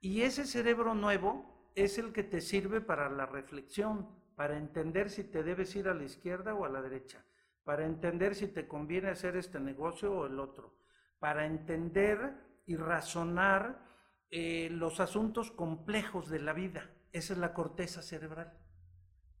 Y 0.00 0.22
ese 0.22 0.46
cerebro 0.46 0.94
nuevo 0.94 1.70
es 1.74 1.98
el 1.98 2.12
que 2.12 2.24
te 2.24 2.40
sirve 2.40 2.80
para 2.80 3.08
la 3.10 3.26
reflexión, 3.26 4.08
para 4.34 4.56
entender 4.56 5.10
si 5.10 5.24
te 5.24 5.42
debes 5.42 5.76
ir 5.76 5.88
a 5.88 5.94
la 5.94 6.04
izquierda 6.04 6.54
o 6.54 6.64
a 6.64 6.68
la 6.68 6.82
derecha, 6.82 7.24
para 7.64 7.84
entender 7.84 8.34
si 8.34 8.48
te 8.48 8.66
conviene 8.66 9.10
hacer 9.10 9.36
este 9.36 9.60
negocio 9.60 10.12
o 10.12 10.26
el 10.26 10.40
otro, 10.40 10.74
para 11.18 11.46
entender 11.46 12.34
y 12.66 12.76
razonar 12.76 13.84
eh, 14.30 14.68
los 14.70 15.00
asuntos 15.00 15.50
complejos 15.50 16.28
de 16.28 16.40
la 16.40 16.52
vida. 16.52 16.90
Esa 17.12 17.32
es 17.32 17.38
la 17.38 17.52
corteza 17.52 18.02
cerebral. 18.02 18.56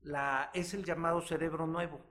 La, 0.02 0.50
es 0.52 0.74
el 0.74 0.84
llamado 0.84 1.22
cerebro 1.22 1.66
nuevo. 1.66 2.09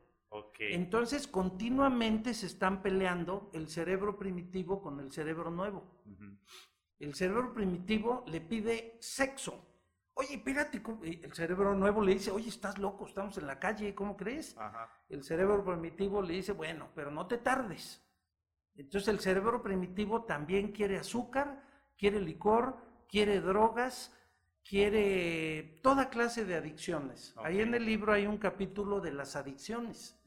Entonces, 0.60 1.28
continuamente 1.28 2.34
se 2.34 2.46
están 2.46 2.82
peleando 2.82 3.50
el 3.54 3.68
cerebro 3.68 4.18
primitivo 4.18 4.82
con 4.82 5.00
el 5.00 5.12
cerebro 5.12 5.50
nuevo. 5.50 6.04
El 7.00 7.16
cerebro 7.16 7.54
primitivo 7.54 8.24
le 8.28 8.42
pide 8.42 8.98
sexo. 9.00 9.66
Oye, 10.14 10.36
espérate, 10.36 10.82
el 11.02 11.34
cerebro 11.34 11.74
nuevo 11.74 12.02
le 12.04 12.14
dice, 12.14 12.30
oye, 12.30 12.50
estás 12.50 12.78
loco, 12.78 13.08
estamos 13.08 13.38
en 13.38 13.48
la 13.48 13.58
calle, 13.58 13.96
¿cómo 13.96 14.18
crees? 14.18 14.56
El 15.08 15.24
cerebro 15.24 15.64
primitivo 15.64 16.22
le 16.22 16.34
dice, 16.34 16.52
bueno, 16.52 16.90
pero 16.94 17.10
no 17.10 17.26
te 17.26 17.38
tardes. 17.38 18.06
Entonces 18.76 19.08
el 19.08 19.20
cerebro 19.20 19.64
primitivo 19.64 20.26
también 20.26 20.74
quiere 20.74 20.98
azúcar, 20.98 21.64
quiere 21.98 22.20
licor, 22.20 22.78
quiere 23.08 23.40
drogas, 23.40 24.14
quiere 24.64 25.80
toda 25.82 26.10
clase 26.10 26.44
de 26.44 26.56
adicciones. 26.56 27.34
Ahí 27.38 27.62
en 27.62 27.74
el 27.74 27.86
libro 27.86 28.12
hay 28.12 28.28
un 28.28 28.38
capítulo 28.38 29.00
de 29.00 29.14
las 29.14 29.38
adicciones. 29.38 30.19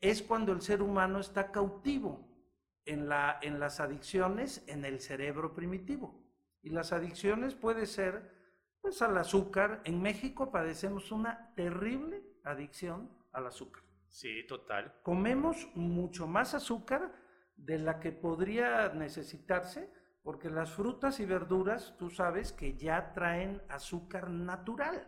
Es 0.00 0.22
cuando 0.22 0.52
el 0.52 0.62
ser 0.62 0.82
humano 0.82 1.20
está 1.20 1.52
cautivo 1.52 2.26
en, 2.84 3.08
la, 3.08 3.38
en 3.42 3.60
las 3.60 3.80
adicciones 3.80 4.64
en 4.66 4.84
el 4.84 5.00
cerebro 5.00 5.54
primitivo. 5.54 6.24
Y 6.62 6.70
las 6.70 6.92
adicciones 6.92 7.54
puede 7.54 7.86
ser 7.86 8.34
pues 8.80 9.02
al 9.02 9.16
azúcar. 9.18 9.82
En 9.84 10.00
México 10.00 10.50
padecemos 10.50 11.12
una 11.12 11.52
terrible 11.54 12.22
adicción 12.44 13.10
al 13.32 13.46
azúcar. 13.46 13.82
Sí, 14.08 14.46
total. 14.46 14.94
Comemos 15.02 15.68
mucho 15.74 16.26
más 16.26 16.54
azúcar 16.54 17.12
de 17.56 17.78
la 17.78 18.00
que 18.00 18.12
podría 18.12 18.88
necesitarse 18.90 19.90
porque 20.22 20.50
las 20.50 20.72
frutas 20.72 21.20
y 21.20 21.24
verduras, 21.24 21.96
tú 21.98 22.10
sabes 22.10 22.52
que 22.52 22.76
ya 22.76 23.12
traen 23.12 23.62
azúcar 23.68 24.30
natural. 24.30 25.06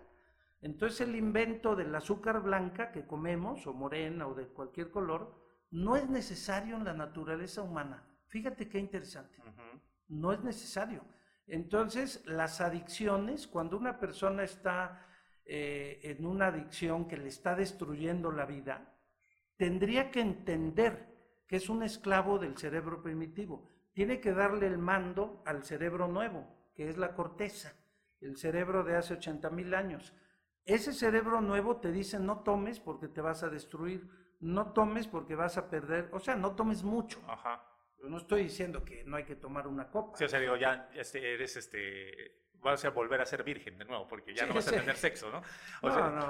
Entonces 0.62 1.02
el 1.02 1.16
invento 1.16 1.76
del 1.76 1.94
azúcar 1.94 2.40
blanca 2.40 2.90
que 2.90 3.06
comemos, 3.06 3.66
o 3.66 3.74
morena, 3.74 4.26
o 4.26 4.34
de 4.34 4.46
cualquier 4.46 4.90
color, 4.90 5.38
no 5.70 5.96
es 5.96 6.08
necesario 6.08 6.76
en 6.76 6.84
la 6.84 6.94
naturaleza 6.94 7.62
humana. 7.62 8.08
Fíjate 8.28 8.68
qué 8.68 8.78
interesante. 8.78 9.38
No 10.08 10.32
es 10.32 10.42
necesario. 10.42 11.04
Entonces, 11.46 12.24
las 12.26 12.60
adicciones, 12.60 13.46
cuando 13.46 13.76
una 13.76 13.98
persona 13.98 14.44
está 14.44 15.06
eh, 15.44 16.00
en 16.02 16.24
una 16.24 16.46
adicción 16.46 17.08
que 17.08 17.16
le 17.16 17.28
está 17.28 17.54
destruyendo 17.54 18.30
la 18.30 18.46
vida, 18.46 18.94
tendría 19.56 20.10
que 20.10 20.20
entender 20.20 21.42
que 21.46 21.56
es 21.56 21.68
un 21.68 21.82
esclavo 21.82 22.38
del 22.38 22.56
cerebro 22.56 23.02
primitivo 23.02 23.68
tiene 23.92 24.20
que 24.20 24.32
darle 24.32 24.66
el 24.66 24.78
mando 24.78 25.42
al 25.44 25.64
cerebro 25.64 26.08
nuevo, 26.08 26.46
que 26.74 26.88
es 26.88 26.96
la 26.96 27.14
corteza, 27.14 27.74
el 28.20 28.36
cerebro 28.36 28.84
de 28.84 28.96
hace 28.96 29.14
80 29.14 29.50
mil 29.50 29.74
años. 29.74 30.14
Ese 30.64 30.92
cerebro 30.92 31.40
nuevo 31.40 31.76
te 31.78 31.90
dice 31.90 32.18
no 32.18 32.40
tomes 32.40 32.78
porque 32.78 33.08
te 33.08 33.20
vas 33.20 33.42
a 33.42 33.48
destruir, 33.48 34.08
no 34.40 34.72
tomes 34.72 35.08
porque 35.08 35.34
vas 35.34 35.56
a 35.58 35.68
perder, 35.68 36.08
o 36.12 36.20
sea, 36.20 36.36
no 36.36 36.54
tomes 36.54 36.82
mucho. 36.82 37.20
Ajá. 37.28 37.66
Yo 38.00 38.08
no 38.08 38.16
estoy 38.16 38.44
diciendo 38.44 38.84
que 38.84 39.04
no 39.04 39.16
hay 39.16 39.24
que 39.24 39.36
tomar 39.36 39.66
una 39.66 39.88
copa. 39.90 40.16
Sí, 40.16 40.24
o 40.24 40.28
sea, 40.28 40.40
digo, 40.40 40.56
ya 40.56 40.90
este, 40.94 41.34
eres 41.34 41.56
este 41.56 42.50
vas 42.62 42.84
a 42.84 42.90
volver 42.90 43.20
a 43.20 43.26
ser 43.26 43.42
virgen 43.42 43.76
de 43.76 43.84
nuevo, 43.84 44.06
porque 44.06 44.34
ya 44.34 44.46
no 44.46 44.54
vas 44.54 44.68
a 44.68 44.70
tener 44.70 44.96
sexo, 44.96 45.30
¿no? 45.30 45.42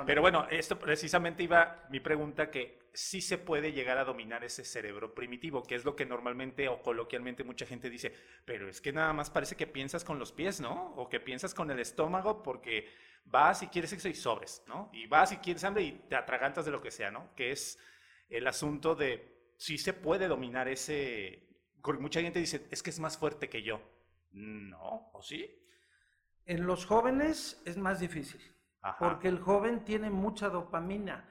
pero 0.06 0.22
bueno, 0.22 0.46
esto 0.50 0.78
precisamente 0.78 1.42
iba 1.42 1.86
mi 1.90 2.00
pregunta 2.00 2.50
que 2.50 2.80
sí 2.94 3.20
se 3.20 3.38
puede 3.38 3.72
llegar 3.72 3.98
a 3.98 4.04
dominar 4.04 4.42
ese 4.44 4.64
cerebro 4.64 5.14
primitivo, 5.14 5.62
que 5.62 5.74
es 5.74 5.84
lo 5.84 5.94
que 5.94 6.06
normalmente 6.06 6.68
o 6.68 6.82
coloquialmente 6.82 7.44
mucha 7.44 7.66
gente 7.66 7.90
dice, 7.90 8.12
pero 8.44 8.68
es 8.68 8.80
que 8.80 8.92
nada 8.92 9.12
más 9.12 9.30
parece 9.30 9.56
que 9.56 9.66
piensas 9.66 10.04
con 10.04 10.18
los 10.18 10.32
pies, 10.32 10.60
¿no? 10.60 10.94
O 10.96 11.08
que 11.08 11.20
piensas 11.20 11.54
con 11.54 11.70
el 11.70 11.78
estómago 11.78 12.42
porque 12.42 12.88
vas 13.24 13.62
y 13.62 13.68
quieres 13.68 13.90
sexo 13.90 14.08
y 14.08 14.14
sobres, 14.14 14.62
¿no? 14.66 14.90
Y 14.92 15.06
vas 15.06 15.32
y 15.32 15.36
quieres 15.36 15.64
hambre 15.64 15.84
y 15.84 15.92
te 16.08 16.16
atragantas 16.16 16.64
de 16.64 16.70
lo 16.70 16.80
que 16.80 16.90
sea, 16.90 17.10
¿no? 17.10 17.34
Que 17.34 17.52
es 17.52 17.78
el 18.28 18.46
asunto 18.46 18.94
de 18.94 19.52
si 19.56 19.78
se 19.78 19.92
puede 19.92 20.28
dominar 20.28 20.68
ese... 20.68 21.48
Mucha 21.98 22.20
gente 22.20 22.38
dice, 22.38 22.66
es 22.70 22.82
que 22.82 22.90
es 22.90 23.00
más 23.00 23.18
fuerte 23.18 23.48
que 23.48 23.62
yo. 23.62 23.80
No, 24.32 25.10
¿o 25.12 25.22
sí? 25.22 25.61
En 26.44 26.66
los 26.66 26.86
jóvenes 26.86 27.62
es 27.64 27.76
más 27.78 28.00
difícil, 28.00 28.40
porque 28.98 29.28
el 29.28 29.38
joven 29.40 29.84
tiene 29.84 30.10
mucha 30.10 30.48
dopamina. 30.48 31.28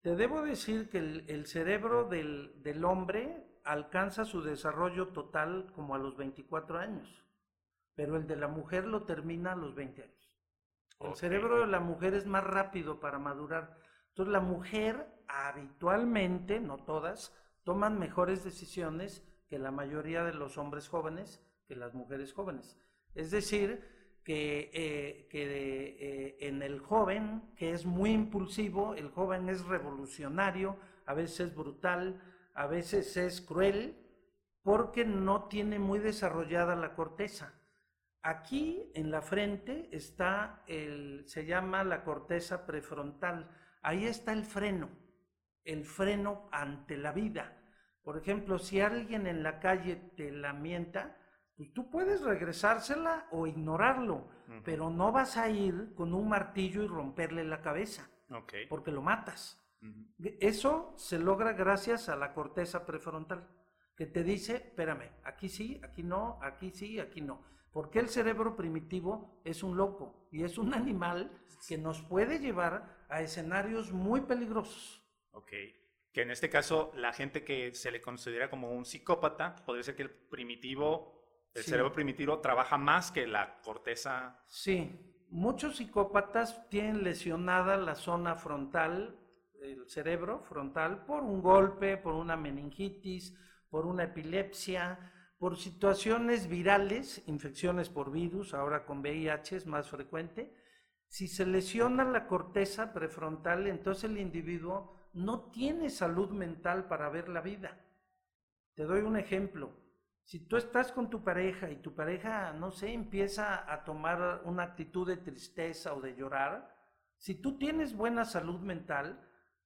Te 0.00 0.14
debo 0.14 0.42
decir 0.42 0.90
que 0.90 0.98
el, 0.98 1.46
cerebro 1.46 2.04
del, 2.04 2.84
hombre 2.84 3.60
alcanza 3.64 4.24
su 4.24 4.42
desarrollo 4.42 5.08
total 5.08 5.72
como 5.74 5.94
a 5.94 5.98
los 5.98 6.16
24 6.16 6.78
años, 6.78 7.24
pero 7.94 8.16
el 8.16 8.26
de 8.26 8.36
la 8.36 8.48
mujer 8.48 8.86
lo 8.86 9.04
termina 9.04 9.52
a 9.52 9.56
los 9.56 9.74
20 9.74 10.02
años. 10.02 10.32
El 11.00 11.16
cerebro 11.16 11.60
de 11.60 11.66
la 11.66 11.80
mujer 11.80 12.14
es 12.14 12.26
más 12.26 12.44
rápido 12.44 13.00
para 13.00 13.18
madurar. 13.18 13.76
Entonces 14.10 14.32
la 14.32 14.40
mujer 14.40 15.08
habitualmente, 15.26 16.60
no 16.60 16.76
todas, 16.76 17.34
toman 17.64 17.98
mejores 17.98 18.44
decisiones 18.44 19.26
que 19.48 19.58
la 19.58 19.72
mayoría 19.72 20.22
de 20.22 20.34
los 20.34 20.58
hombres 20.58 20.88
jóvenes, 20.88 21.42
que 21.66 21.74
las 21.74 21.94
mujeres 21.94 22.32
jóvenes. 22.32 22.78
Es 23.14 23.30
decir, 23.30 23.93
que, 24.24 24.70
eh, 24.72 25.28
eh, 25.32 26.36
en 26.40 26.62
el 26.62 26.80
joven, 26.80 27.42
que 27.56 27.72
es 27.72 27.84
muy 27.84 28.10
impulsivo, 28.10 28.94
el 28.94 29.10
joven 29.10 29.48
es 29.48 29.64
revolucionario, 29.66 30.78
a 31.04 31.14
veces 31.14 31.40
es 31.48 31.54
brutal, 31.54 32.20
a 32.54 32.66
veces 32.66 33.16
es 33.18 33.42
cruel, 33.42 33.96
porque 34.62 35.04
no 35.04 35.44
tiene 35.44 35.78
muy 35.78 35.98
desarrollada 35.98 36.74
la 36.74 36.94
corteza. 36.94 37.52
Aquí 38.22 38.90
en 38.94 39.10
la 39.10 39.20
frente 39.20 39.90
está 39.92 40.62
el, 40.66 41.24
se 41.26 41.44
llama 41.44 41.84
la 41.84 42.02
corteza 42.02 42.64
prefrontal. 42.64 43.50
Ahí 43.82 44.06
está 44.06 44.32
el 44.32 44.44
freno, 44.44 44.88
el 45.64 45.84
freno 45.84 46.48
ante 46.50 46.96
la 46.96 47.12
vida. 47.12 47.60
Por 48.02 48.16
ejemplo, 48.16 48.58
si 48.58 48.80
alguien 48.80 49.26
en 49.26 49.42
la 49.42 49.60
calle 49.60 49.96
te 50.16 50.32
lamenta, 50.32 51.18
pues 51.56 51.72
tú 51.72 51.90
puedes 51.90 52.22
regresársela 52.22 53.28
o 53.30 53.46
ignorarlo, 53.46 54.28
pero 54.64 54.90
no 54.90 55.12
vas 55.12 55.36
a 55.36 55.48
ir 55.48 55.94
con 55.94 56.12
un 56.12 56.28
martillo 56.28 56.82
y 56.82 56.86
romperle 56.86 57.44
la 57.44 57.62
cabeza, 57.62 58.10
porque 58.68 58.90
lo 58.90 59.02
matas. 59.02 59.60
Eso 60.40 60.94
se 60.96 61.18
logra 61.18 61.52
gracias 61.52 62.08
a 62.08 62.16
la 62.16 62.32
corteza 62.32 62.86
prefrontal, 62.86 63.48
que 63.96 64.06
te 64.06 64.24
dice, 64.24 64.56
espérame, 64.56 65.10
aquí 65.24 65.48
sí, 65.48 65.80
aquí 65.84 66.02
no, 66.02 66.38
aquí 66.42 66.70
sí, 66.70 66.98
aquí 66.98 67.20
no. 67.20 67.44
Porque 67.70 67.98
el 67.98 68.08
cerebro 68.08 68.56
primitivo 68.56 69.40
es 69.44 69.62
un 69.62 69.76
loco 69.76 70.28
y 70.30 70.44
es 70.44 70.58
un 70.58 70.74
animal 70.74 71.30
que 71.68 71.76
nos 71.76 72.02
puede 72.02 72.38
llevar 72.38 73.04
a 73.08 73.20
escenarios 73.20 73.92
muy 73.92 74.20
peligrosos. 74.22 75.04
Ok. 75.32 75.52
Que 76.12 76.22
en 76.22 76.30
este 76.30 76.48
caso, 76.48 76.92
la 76.94 77.12
gente 77.12 77.44
que 77.44 77.74
se 77.74 77.90
le 77.90 78.00
considera 78.00 78.48
como 78.48 78.70
un 78.70 78.84
psicópata, 78.84 79.56
podría 79.66 79.82
ser 79.82 79.96
que 79.96 80.02
el 80.02 80.10
primitivo, 80.10 81.23
el 81.54 81.62
cerebro 81.62 81.92
primitivo, 81.92 82.40
trabaja 82.40 82.76
más 82.76 83.12
que 83.12 83.26
la 83.26 83.60
corteza. 83.62 84.42
Sí, 84.46 85.24
muchos 85.30 85.76
psicópatas 85.76 86.68
tienen 86.68 87.04
lesionada 87.04 87.76
la 87.76 87.94
zona 87.94 88.34
frontal, 88.34 89.18
el 89.62 89.88
cerebro 89.88 90.42
frontal, 90.42 91.04
por 91.06 91.22
un 91.22 91.40
golpe, 91.40 91.96
por 91.96 92.14
una 92.14 92.36
meningitis, 92.36 93.34
por 93.70 93.86
una 93.86 94.04
epilepsia, 94.04 95.12
por 95.38 95.56
situaciones 95.56 96.48
virales, 96.48 97.22
infecciones 97.26 97.88
por 97.88 98.10
virus, 98.10 98.54
ahora 98.54 98.84
con 98.84 99.00
VIH 99.00 99.56
es 99.56 99.66
más 99.66 99.88
frecuente. 99.88 100.54
Si 101.06 101.28
se 101.28 101.46
lesiona 101.46 102.04
la 102.04 102.26
corteza 102.26 102.92
prefrontal, 102.92 103.66
entonces 103.66 104.04
el 104.10 104.18
individuo 104.18 104.96
no 105.12 105.50
tiene 105.50 105.90
salud 105.90 106.30
mental 106.30 106.88
para 106.88 107.08
ver 107.08 107.28
la 107.28 107.40
vida. 107.40 107.80
Te 108.74 108.84
doy 108.84 109.02
un 109.02 109.16
ejemplo. 109.16 109.83
Si 110.24 110.40
tú 110.48 110.56
estás 110.56 110.90
con 110.90 111.10
tu 111.10 111.22
pareja 111.22 111.70
y 111.70 111.76
tu 111.76 111.94
pareja, 111.94 112.52
no 112.52 112.70
sé, 112.70 112.92
empieza 112.92 113.70
a 113.72 113.84
tomar 113.84 114.42
una 114.44 114.62
actitud 114.62 115.06
de 115.06 115.18
tristeza 115.18 115.94
o 115.94 116.00
de 116.00 116.16
llorar, 116.16 116.74
si 117.18 117.34
tú 117.34 117.58
tienes 117.58 117.94
buena 117.94 118.24
salud 118.24 118.60
mental, 118.60 119.20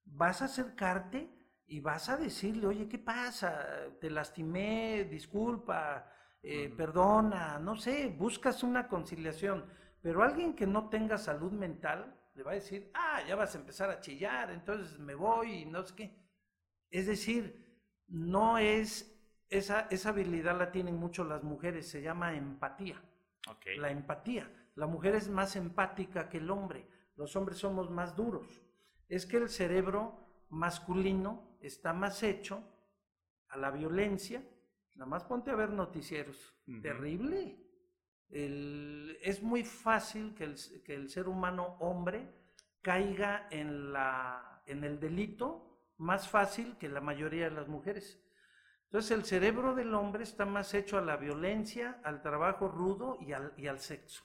vas 0.04 0.42
a 0.42 0.46
acercarte 0.46 1.30
y 1.66 1.80
vas 1.80 2.08
a 2.08 2.16
decirle, 2.16 2.66
oye, 2.66 2.88
¿qué 2.88 2.98
pasa? 2.98 3.66
Te 4.00 4.10
lastimé, 4.10 5.04
disculpa, 5.04 6.10
eh, 6.42 6.72
perdona, 6.76 7.58
no 7.58 7.76
sé, 7.76 8.08
buscas 8.08 8.62
una 8.62 8.88
conciliación. 8.88 9.64
Pero 10.00 10.22
alguien 10.22 10.54
que 10.54 10.66
no 10.66 10.88
tenga 10.88 11.18
salud 11.18 11.52
mental, 11.52 12.14
le 12.34 12.42
va 12.42 12.52
a 12.52 12.54
decir, 12.54 12.90
ah, 12.94 13.20
ya 13.26 13.34
vas 13.36 13.54
a 13.54 13.58
empezar 13.58 13.90
a 13.90 14.00
chillar, 14.00 14.50
entonces 14.50 14.98
me 14.98 15.14
voy 15.14 15.62
y 15.62 15.66
no 15.66 15.82
sé 15.84 15.94
qué. 15.94 16.28
Es 16.90 17.06
decir, 17.06 17.82
no 18.06 18.58
es, 18.58 19.17
esa, 19.50 19.88
esa 19.90 20.10
habilidad 20.10 20.58
la 20.58 20.70
tienen 20.70 20.96
mucho 20.96 21.24
las 21.24 21.42
mujeres, 21.42 21.88
se 21.88 22.02
llama 22.02 22.34
empatía. 22.34 23.02
La 23.78 23.90
empatía. 23.90 24.50
La 24.74 24.86
mujer 24.86 25.14
es 25.14 25.28
más 25.28 25.56
empática 25.56 26.28
que 26.28 26.38
el 26.38 26.50
hombre, 26.50 26.86
los 27.16 27.34
hombres 27.34 27.58
somos 27.58 27.90
más 27.90 28.14
duros. 28.14 28.62
Es 29.08 29.26
que 29.26 29.38
el 29.38 29.48
cerebro 29.48 30.44
masculino 30.50 31.56
está 31.60 31.92
más 31.92 32.22
hecho 32.22 32.62
a 33.48 33.56
la 33.56 33.70
violencia. 33.70 34.42
Nada 34.94 35.06
más 35.06 35.24
ponte 35.24 35.50
a 35.50 35.56
ver 35.56 35.70
noticieros. 35.70 36.54
Terrible 36.82 37.68
es 38.30 39.42
muy 39.42 39.64
fácil 39.64 40.34
que 40.34 40.44
el, 40.94 41.08
ser 41.08 41.28
humano 41.28 41.76
hombre 41.80 42.28
caiga 42.82 43.48
en, 43.50 43.92
la, 43.92 44.62
en 44.66 44.84
el 44.84 45.00
delito 45.00 45.64
más 45.96 46.28
fácil 46.28 46.76
que 46.76 46.88
la 46.88 47.00
mayoría 47.00 47.44
de 47.48 47.56
las 47.56 47.68
mujeres. 47.68 48.20
Entonces 48.88 49.10
el 49.10 49.24
cerebro 49.24 49.74
del 49.74 49.94
hombre 49.94 50.22
está 50.22 50.46
más 50.46 50.72
hecho 50.72 50.96
a 50.96 51.02
la 51.02 51.18
violencia, 51.18 52.00
al 52.04 52.22
trabajo 52.22 52.68
rudo 52.68 53.18
y 53.20 53.32
al, 53.32 53.52
y 53.58 53.66
al 53.66 53.80
sexo. 53.80 54.24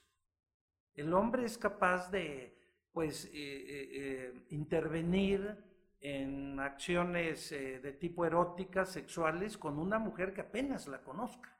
El 0.95 1.13
hombre 1.13 1.43
es 1.43 1.57
capaz 1.57 2.09
de, 2.11 2.57
pues, 2.93 3.25
eh, 3.25 3.29
eh, 3.33 3.89
eh, 3.91 4.45
intervenir 4.51 5.57
en 5.99 6.59
acciones 6.61 7.49
de 7.49 7.93
tipo 7.93 8.25
eróticas, 8.25 8.89
sexuales, 8.89 9.57
con 9.57 9.79
una 9.79 9.99
mujer 9.99 10.33
que 10.33 10.41
apenas 10.41 10.87
la 10.87 11.01
conozca. 11.01 11.57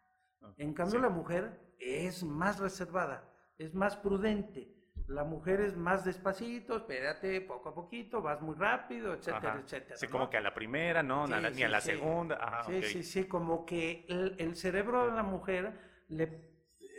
En 0.58 0.74
cambio, 0.74 1.00
la 1.00 1.10
mujer 1.10 1.74
es 1.80 2.24
más 2.24 2.60
reservada, 2.60 3.30
es 3.58 3.74
más 3.74 3.96
prudente. 3.96 4.83
La 5.08 5.24
mujer 5.24 5.62
es 5.62 5.76
más 5.76 6.06
despacito, 6.06 6.78
espérate 6.78 7.42
poco 7.42 7.70
a 7.70 7.76
poquito, 7.76 8.22
vas 8.22 8.42
muy 8.42 8.56
rápido, 8.56 9.14
etcétera, 9.14 9.60
etcétera. 9.64 9.98
Sí, 9.98 10.08
como 10.08 10.30
que 10.30 10.38
a 10.38 10.42
la 10.42 10.54
primera, 10.54 11.04
¿no? 11.04 11.28
ni 11.28 11.64
a 11.64 11.70
la 11.70 11.82
segunda. 11.82 12.64
sí, 12.66 12.82
sí, 12.84 13.04
sí, 13.04 13.26
como 13.26 13.66
que 13.66 14.06
el, 14.08 14.56
cerebro 14.56 15.06
de 15.08 15.12
la 15.12 15.24
mujer, 15.24 15.74
le, 16.08 16.24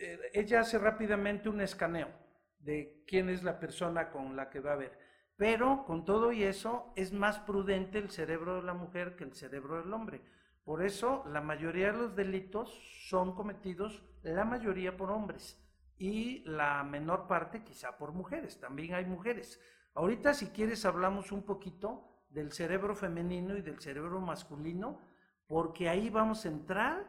eh, 0.00 0.18
ella 0.34 0.60
hace 0.60 0.78
rápidamente 0.78 1.48
un 1.48 1.60
escaneo 1.60 2.08
de 2.58 3.02
quién 3.06 3.30
es 3.30 3.42
la 3.42 3.58
persona 3.58 4.10
con 4.10 4.36
la 4.36 4.50
que 4.50 4.60
va 4.60 4.72
a 4.72 4.76
ver. 4.76 4.98
Pero 5.36 5.84
con 5.86 6.04
todo 6.04 6.30
y 6.30 6.44
eso, 6.44 6.92
es 6.96 7.12
más 7.12 7.38
prudente 7.40 7.98
el 7.98 8.10
cerebro 8.10 8.56
de 8.56 8.62
la 8.62 8.74
mujer 8.74 9.16
que 9.16 9.24
el 9.24 9.34
cerebro 9.34 9.78
del 9.78 9.92
hombre. 9.92 10.20
Por 10.64 10.84
eso 10.84 11.24
la 11.26 11.40
mayoría 11.40 11.92
de 11.92 11.98
los 11.98 12.16
delitos 12.16 12.70
son 13.08 13.34
cometidos, 13.34 14.02
la 14.22 14.44
mayoría 14.44 14.96
por 14.96 15.10
hombres 15.10 15.63
y 15.98 16.42
la 16.44 16.82
menor 16.82 17.26
parte 17.26 17.62
quizá 17.62 17.96
por 17.96 18.12
mujeres. 18.12 18.58
También 18.58 18.94
hay 18.94 19.04
mujeres. 19.04 19.60
Ahorita 19.94 20.34
si 20.34 20.48
quieres 20.48 20.84
hablamos 20.84 21.32
un 21.32 21.44
poquito 21.44 22.24
del 22.28 22.52
cerebro 22.52 22.96
femenino 22.96 23.56
y 23.56 23.62
del 23.62 23.80
cerebro 23.80 24.20
masculino, 24.20 25.00
porque 25.46 25.88
ahí 25.88 26.10
vamos 26.10 26.44
a 26.44 26.48
entrar 26.48 27.06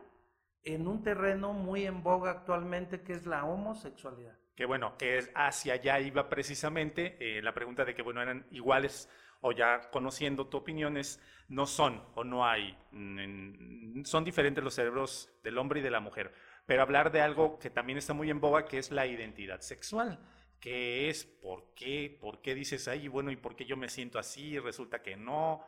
en 0.63 0.87
un 0.87 1.01
terreno 1.03 1.53
muy 1.53 1.85
en 1.85 2.03
boga 2.03 2.31
actualmente 2.31 3.01
que 3.01 3.13
es 3.13 3.25
la 3.25 3.45
homosexualidad. 3.45 4.37
Que 4.55 4.65
bueno, 4.65 4.97
que 4.97 5.17
es 5.17 5.31
hacia 5.35 5.73
allá 5.73 5.99
iba 5.99 6.29
precisamente 6.29 7.17
eh, 7.19 7.41
la 7.41 7.53
pregunta 7.53 7.85
de 7.85 7.93
que 7.93 8.01
bueno, 8.01 8.21
eran 8.21 8.45
iguales 8.51 9.09
o 9.41 9.51
ya 9.51 9.89
conociendo 9.91 10.47
tu 10.47 10.57
opinión 10.57 10.97
es, 10.97 11.21
no 11.49 11.65
son 11.65 12.03
o 12.15 12.23
no 12.23 12.45
hay, 12.45 12.75
mm, 12.91 14.03
son 14.03 14.23
diferentes 14.23 14.63
los 14.63 14.73
cerebros 14.73 15.31
del 15.43 15.57
hombre 15.57 15.81
y 15.81 15.83
de 15.83 15.91
la 15.91 15.99
mujer. 15.99 16.33
Pero 16.65 16.81
hablar 16.81 17.11
de 17.11 17.21
algo 17.21 17.59
que 17.59 17.69
también 17.69 17.97
está 17.97 18.13
muy 18.13 18.29
en 18.29 18.39
boga, 18.39 18.65
que 18.65 18.77
es 18.77 18.91
la 18.91 19.05
identidad 19.05 19.61
sexual. 19.61 20.19
¿Qué 20.59 21.09
es? 21.09 21.25
¿Por 21.25 21.73
qué? 21.75 22.17
¿Por 22.19 22.41
qué 22.41 22.55
dices, 22.55 22.87
ahí 22.87 23.07
bueno, 23.07 23.31
¿y 23.31 23.35
por 23.35 23.55
qué 23.55 23.65
yo 23.65 23.77
me 23.77 23.89
siento 23.89 24.17
así? 24.17 24.57
Resulta 24.57 25.01
que 25.01 25.15
no. 25.15 25.63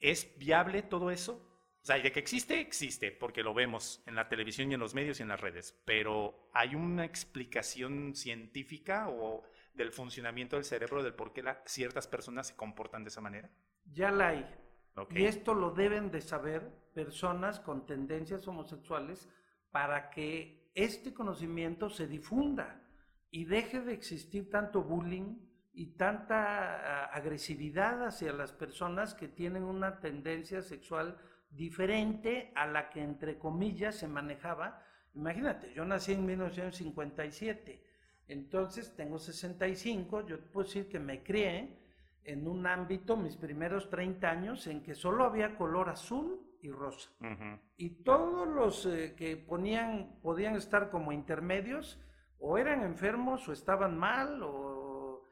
¿Es 0.00 0.36
viable 0.38 0.82
todo 0.82 1.10
eso? 1.10 1.46
O 1.82 1.86
sea, 1.86 1.98
de 1.98 2.12
que 2.12 2.20
existe, 2.20 2.60
existe, 2.60 3.10
porque 3.10 3.42
lo 3.42 3.54
vemos 3.54 4.02
en 4.06 4.14
la 4.14 4.28
televisión 4.28 4.70
y 4.70 4.74
en 4.74 4.80
los 4.80 4.94
medios 4.94 5.18
y 5.18 5.22
en 5.22 5.28
las 5.28 5.40
redes. 5.40 5.80
Pero 5.84 6.50
¿hay 6.52 6.74
una 6.74 7.04
explicación 7.04 8.14
científica 8.14 9.08
o 9.08 9.44
del 9.72 9.92
funcionamiento 9.92 10.56
del 10.56 10.64
cerebro, 10.64 11.02
del 11.02 11.14
por 11.14 11.32
qué 11.32 11.42
ciertas 11.64 12.06
personas 12.06 12.48
se 12.48 12.56
comportan 12.56 13.02
de 13.02 13.08
esa 13.08 13.22
manera? 13.22 13.50
Ya 13.84 14.10
la 14.10 14.28
hay. 14.28 14.46
Y 15.10 15.24
esto 15.24 15.54
lo 15.54 15.70
deben 15.70 16.10
de 16.10 16.20
saber 16.20 16.68
personas 16.92 17.60
con 17.60 17.86
tendencias 17.86 18.46
homosexuales 18.46 19.28
para 19.70 20.10
que 20.10 20.70
este 20.74 21.12
conocimiento 21.12 21.88
se 21.90 22.06
difunda 22.06 22.82
y 23.30 23.44
deje 23.44 23.80
de 23.80 23.92
existir 23.92 24.50
tanto 24.50 24.82
bullying 24.82 25.36
y 25.72 25.96
tanta 25.96 27.04
ah, 27.04 27.04
agresividad 27.12 28.04
hacia 28.04 28.32
las 28.32 28.52
personas 28.52 29.14
que 29.14 29.28
tienen 29.28 29.62
una 29.62 30.00
tendencia 30.00 30.62
sexual 30.62 31.16
diferente 31.50 32.52
a 32.54 32.66
la 32.66 32.90
que 32.90 33.02
entre 33.02 33.38
comillas 33.38 33.96
se 33.96 34.08
manejaba. 34.08 34.82
Imagínate, 35.14 35.72
yo 35.74 35.84
nací 35.84 36.12
en 36.12 36.26
1957 36.26 37.90
entonces 38.30 38.94
tengo 38.94 39.18
65, 39.18 40.24
yo 40.24 40.40
puedo 40.52 40.64
decir 40.64 40.88
que 40.88 41.00
me 41.00 41.20
crié 41.24 41.76
en 42.22 42.46
un 42.46 42.64
ámbito, 42.64 43.16
mis 43.16 43.36
primeros 43.36 43.90
30 43.90 44.30
años, 44.30 44.68
en 44.68 44.84
que 44.84 44.94
solo 44.94 45.24
había 45.24 45.56
color 45.56 45.88
azul 45.88 46.40
y 46.62 46.70
rosa. 46.70 47.10
Y 47.76 48.02
todos 48.02 48.48
los 48.48 48.86
eh, 48.86 49.14
que 49.16 49.36
ponían, 49.36 50.18
podían 50.22 50.56
estar 50.56 50.90
como 50.90 51.12
intermedios, 51.12 52.00
o 52.38 52.58
eran 52.58 52.82
enfermos, 52.82 53.48
o 53.48 53.52
estaban 53.52 53.98
mal, 53.98 54.42
o... 54.42 55.24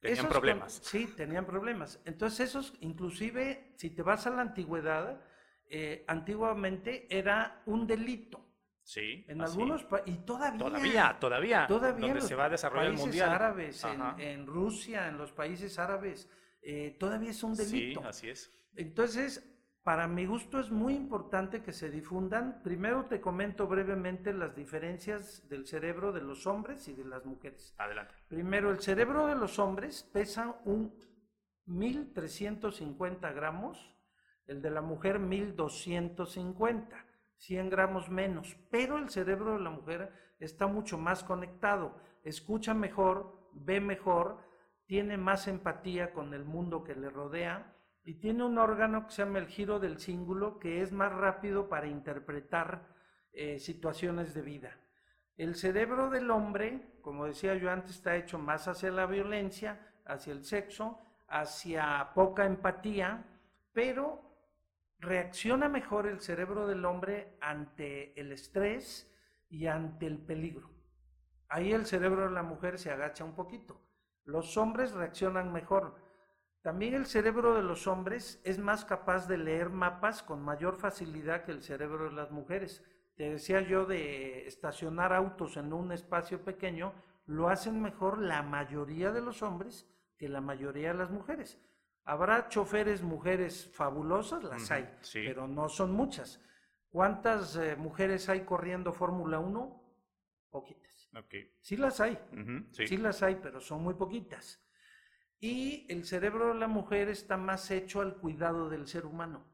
Tenían 0.00 0.28
problemas. 0.28 0.80
sí, 0.82 1.06
tenían 1.16 1.46
problemas. 1.46 2.00
Entonces 2.04 2.48
esos, 2.48 2.74
inclusive, 2.80 3.72
si 3.76 3.90
te 3.90 4.02
vas 4.02 4.26
a 4.26 4.30
la 4.30 4.42
antigüedad, 4.42 5.24
eh, 5.66 6.04
antiguamente 6.08 7.06
era 7.08 7.62
un 7.66 7.86
delito 7.86 8.52
Sí. 8.84 9.24
En 9.28 9.40
algunos 9.40 9.84
países, 9.84 10.14
y 10.14 10.18
todavía. 10.24 10.58
Todavía, 10.58 11.16
todavía. 11.20 11.66
Todavía. 11.66 12.08
Donde 12.08 12.20
se 12.20 12.34
va 12.34 12.46
a 12.46 12.48
desarrollar 12.48 12.86
el 12.86 12.98
mundial. 12.98 13.30
árabes, 13.30 13.84
en, 14.18 14.46
Rusia, 14.46 15.08
en 15.08 15.18
los 15.18 15.32
países 15.32 15.78
árabes, 15.78 16.28
eh, 16.62 16.96
todavía 16.98 17.30
es 17.30 17.42
un 17.42 17.54
delito. 17.54 18.00
Sí, 18.00 18.06
así 18.06 18.28
es. 18.30 18.52
Entonces, 18.74 19.51
para 19.82 20.06
mi 20.06 20.26
gusto 20.26 20.60
es 20.60 20.70
muy 20.70 20.94
importante 20.94 21.62
que 21.62 21.72
se 21.72 21.90
difundan. 21.90 22.62
Primero 22.62 23.06
te 23.06 23.20
comento 23.20 23.66
brevemente 23.66 24.32
las 24.32 24.54
diferencias 24.54 25.48
del 25.48 25.66
cerebro 25.66 26.12
de 26.12 26.20
los 26.20 26.46
hombres 26.46 26.86
y 26.86 26.94
de 26.94 27.04
las 27.04 27.24
mujeres. 27.24 27.74
Adelante. 27.78 28.14
Primero, 28.28 28.70
el 28.70 28.80
cerebro 28.80 29.26
de 29.26 29.34
los 29.34 29.58
hombres 29.58 30.04
pesa 30.12 30.60
un 30.64 30.94
1350 31.66 33.32
gramos, 33.32 33.96
el 34.46 34.62
de 34.62 34.70
la 34.70 34.82
mujer 34.82 35.18
1250. 35.18 37.06
100 37.38 37.70
gramos 37.70 38.08
menos, 38.08 38.56
pero 38.70 38.98
el 38.98 39.10
cerebro 39.10 39.54
de 39.54 39.64
la 39.64 39.70
mujer 39.70 40.12
está 40.38 40.68
mucho 40.68 40.96
más 40.96 41.24
conectado, 41.24 41.96
escucha 42.22 42.72
mejor, 42.72 43.50
ve 43.52 43.80
mejor, 43.80 44.38
tiene 44.86 45.16
más 45.16 45.48
empatía 45.48 46.12
con 46.12 46.34
el 46.34 46.44
mundo 46.44 46.84
que 46.84 46.94
le 46.94 47.10
rodea 47.10 47.74
y 48.04 48.14
tiene 48.14 48.44
un 48.44 48.58
órgano 48.58 49.06
que 49.06 49.12
se 49.12 49.24
llama 49.24 49.38
el 49.38 49.46
giro 49.46 49.78
del 49.78 49.98
cíngulo 49.98 50.58
que 50.58 50.82
es 50.82 50.92
más 50.92 51.12
rápido 51.12 51.68
para 51.68 51.86
interpretar 51.86 52.88
eh, 53.32 53.58
situaciones 53.58 54.34
de 54.34 54.42
vida. 54.42 54.78
El 55.36 55.54
cerebro 55.54 56.10
del 56.10 56.30
hombre, 56.30 56.98
como 57.00 57.26
decía 57.26 57.54
yo 57.54 57.70
antes, 57.70 57.96
está 57.96 58.16
hecho 58.16 58.38
más 58.38 58.68
hacia 58.68 58.90
la 58.90 59.06
violencia, 59.06 59.94
hacia 60.04 60.32
el 60.32 60.44
sexo, 60.44 60.98
hacia 61.28 62.12
poca 62.14 62.44
empatía, 62.44 63.24
pero 63.72 64.20
reacciona 64.98 65.68
mejor 65.68 66.06
el 66.06 66.20
cerebro 66.20 66.66
del 66.66 66.84
hombre 66.84 67.36
ante 67.40 68.18
el 68.20 68.32
estrés 68.32 69.10
y 69.48 69.66
ante 69.66 70.06
el 70.06 70.18
peligro. 70.18 70.70
Ahí 71.48 71.72
el 71.72 71.86
cerebro 71.86 72.24
de 72.24 72.30
la 72.30 72.42
mujer 72.42 72.78
se 72.78 72.90
agacha 72.90 73.24
un 73.24 73.34
poquito. 73.34 73.80
Los 74.24 74.56
hombres 74.56 74.92
reaccionan 74.92 75.52
mejor. 75.52 76.01
También 76.62 76.94
el 76.94 77.06
cerebro 77.06 77.54
de 77.54 77.62
los 77.62 77.88
hombres 77.88 78.40
es 78.44 78.58
más 78.58 78.84
capaz 78.84 79.26
de 79.26 79.36
leer 79.36 79.68
mapas 79.68 80.22
con 80.22 80.40
mayor 80.40 80.78
facilidad 80.78 81.44
que 81.44 81.50
el 81.50 81.62
cerebro 81.62 82.04
de 82.04 82.12
las 82.12 82.30
mujeres. 82.30 82.84
Te 83.16 83.30
decía 83.30 83.60
yo 83.60 83.84
de 83.84 84.46
estacionar 84.46 85.12
autos 85.12 85.56
en 85.56 85.72
un 85.72 85.90
espacio 85.90 86.44
pequeño, 86.44 86.94
lo 87.26 87.48
hacen 87.48 87.82
mejor 87.82 88.18
la 88.18 88.42
mayoría 88.42 89.10
de 89.10 89.20
los 89.20 89.42
hombres 89.42 89.88
que 90.16 90.28
la 90.28 90.40
mayoría 90.40 90.92
de 90.92 90.98
las 90.98 91.10
mujeres. 91.10 91.58
Habrá 92.04 92.48
choferes 92.48 93.02
mujeres 93.02 93.70
fabulosas, 93.74 94.44
las 94.44 94.70
hay, 94.70 94.88
pero 95.12 95.48
no 95.48 95.68
son 95.68 95.92
muchas. 95.92 96.40
¿Cuántas 96.90 97.56
eh, 97.56 97.74
mujeres 97.76 98.28
hay 98.28 98.42
corriendo 98.42 98.92
Fórmula 98.92 99.40
1? 99.40 99.82
Poquitas. 100.50 101.08
Sí 101.60 101.76
las 101.76 102.00
hay, 102.00 102.18
sí. 102.70 102.96
las 102.98 103.22
hay, 103.22 103.36
pero 103.36 103.60
son 103.60 103.82
muy 103.82 103.94
poquitas. 103.94 104.60
Y 105.42 105.86
el 105.88 106.04
cerebro 106.04 106.52
de 106.52 106.54
la 106.54 106.68
mujer 106.68 107.08
está 107.08 107.36
más 107.36 107.68
hecho 107.72 108.00
al 108.00 108.14
cuidado 108.14 108.70
del 108.70 108.86
ser 108.86 109.04
humano. 109.04 109.44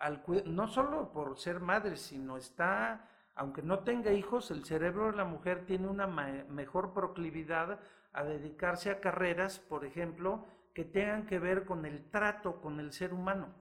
Al, 0.00 0.24
no 0.46 0.66
solo 0.66 1.12
por 1.12 1.38
ser 1.38 1.60
madre, 1.60 1.96
sino 1.96 2.36
está, 2.36 3.08
aunque 3.36 3.62
no 3.62 3.84
tenga 3.84 4.12
hijos, 4.12 4.50
el 4.50 4.64
cerebro 4.64 5.12
de 5.12 5.16
la 5.16 5.24
mujer 5.24 5.64
tiene 5.66 5.86
una 5.86 6.08
mejor 6.08 6.92
proclividad 6.92 7.78
a 8.12 8.24
dedicarse 8.24 8.90
a 8.90 8.98
carreras, 8.98 9.60
por 9.60 9.84
ejemplo, 9.84 10.46
que 10.74 10.84
tengan 10.84 11.26
que 11.26 11.38
ver 11.38 11.64
con 11.64 11.86
el 11.86 12.10
trato 12.10 12.60
con 12.60 12.80
el 12.80 12.92
ser 12.92 13.14
humano. 13.14 13.54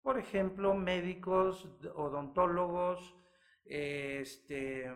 Por 0.00 0.18
ejemplo, 0.18 0.72
médicos, 0.72 1.68
odontólogos, 1.96 3.14
este, 3.66 4.90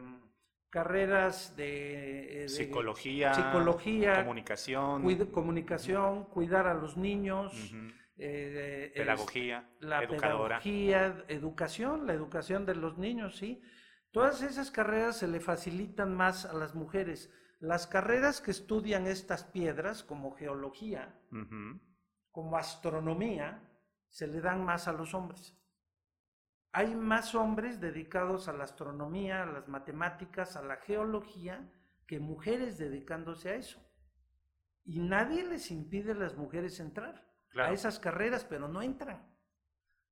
carreras 0.73 1.55
de, 1.55 2.47
psicología, 2.49 3.35
psicología, 3.35 4.21
comunicación, 4.21 5.31
comunicación, 5.31 6.25
cuidar 6.25 6.67
a 6.67 6.73
los 6.73 6.97
niños, 6.97 7.53
eh, 8.17 8.91
pedagogía, 8.95 9.69
la 9.81 10.09
pedagogía, 10.09 11.25
educación, 11.29 12.07
la 12.07 12.15
educación 12.15 12.65
de 12.65 12.75
los 12.75 12.97
niños, 12.97 13.37
sí. 13.37 13.61
Todas 14.13 14.41
esas 14.41 14.71
carreras 14.71 15.19
se 15.19 15.29
le 15.29 15.41
facilitan 15.41 16.17
más 16.17 16.47
a 16.47 16.55
las 16.55 16.75
mujeres. 16.75 17.31
Las 17.61 17.87
carreras 17.87 18.41
que 18.41 18.51
estudian 18.51 19.07
estas 19.07 19.45
piedras, 19.45 20.03
como 20.03 20.33
geología, 20.33 21.21
como 22.31 22.57
astronomía, 22.57 23.63
se 24.09 24.27
le 24.27 24.41
dan 24.41 24.65
más 24.65 24.89
a 24.89 24.95
los 24.95 25.13
hombres. 25.13 25.55
Hay 26.73 26.95
más 26.95 27.35
hombres 27.35 27.81
dedicados 27.81 28.49
a 28.49 28.53
la 28.53 28.65
astronomía, 28.65 29.43
a 29.43 29.47
las 29.47 29.69
matemáticas, 29.69 30.57
a 30.57 30.63
la 30.63 30.77
geología, 30.77 31.71
que 32.07 32.19
mujeres 32.19 32.79
dedicándose 32.79 33.51
a 33.51 33.55
eso. 33.57 33.81
Y 34.85 34.99
nadie 34.99 35.45
les 35.45 35.71
impide 35.71 36.13
a 36.13 36.17
las 36.17 36.37
mujeres 36.37 36.81
entrar 36.81 37.31
a 37.57 37.73
esas 37.73 37.99
carreras, 38.01 38.45
pero 38.45 38.69
no 38.69 38.83
entran. 38.83 39.31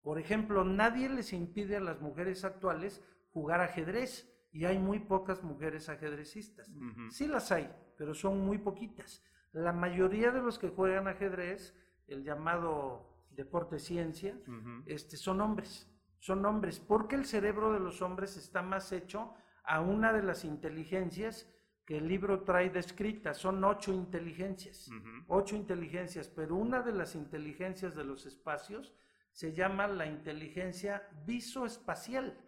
Por 0.02 0.18
ejemplo, 0.18 0.64
nadie 0.64 1.08
les 1.08 1.32
impide 1.32 1.76
a 1.76 1.80
las 1.80 2.00
mujeres 2.00 2.44
actuales 2.44 3.02
jugar 3.32 3.60
ajedrez 3.60 4.30
y 4.52 4.64
hay 4.64 4.78
muy 4.78 4.98
pocas 4.98 5.42
mujeres 5.42 5.88
ajedrecistas. 5.88 6.70
Sí 7.10 7.26
las 7.26 7.52
hay, 7.52 7.70
pero 7.96 8.14
son 8.14 8.40
muy 8.40 8.58
poquitas. 8.58 9.22
La 9.52 9.72
mayoría 9.72 10.30
de 10.30 10.42
los 10.42 10.58
que 10.58 10.68
juegan 10.68 11.08
ajedrez, 11.08 11.74
el 12.06 12.22
llamado 12.22 13.24
deporte 13.30 13.78
ciencia, 13.78 14.38
este, 14.86 15.16
son 15.16 15.40
hombres. 15.40 15.89
Son 16.20 16.46
hombres, 16.46 16.78
porque 16.78 17.16
el 17.16 17.26
cerebro 17.26 17.72
de 17.72 17.80
los 17.80 18.00
hombres 18.00 18.36
está 18.36 18.62
más 18.62 18.92
hecho 18.92 19.34
a 19.64 19.80
una 19.80 20.12
de 20.12 20.22
las 20.22 20.44
inteligencias 20.44 21.52
que 21.84 21.98
el 21.98 22.06
libro 22.06 22.44
trae 22.44 22.70
descritas. 22.70 23.36
Son 23.36 23.64
ocho 23.64 23.92
inteligencias, 23.92 24.88
ocho 25.26 25.56
inteligencias, 25.56 26.28
pero 26.28 26.54
una 26.54 26.82
de 26.82 26.92
las 26.92 27.16
inteligencias 27.16 27.96
de 27.96 28.04
los 28.04 28.24
espacios 28.26 28.94
se 29.32 29.52
llama 29.52 29.88
la 29.88 30.06
inteligencia 30.06 31.08
visoespacial 31.26 32.38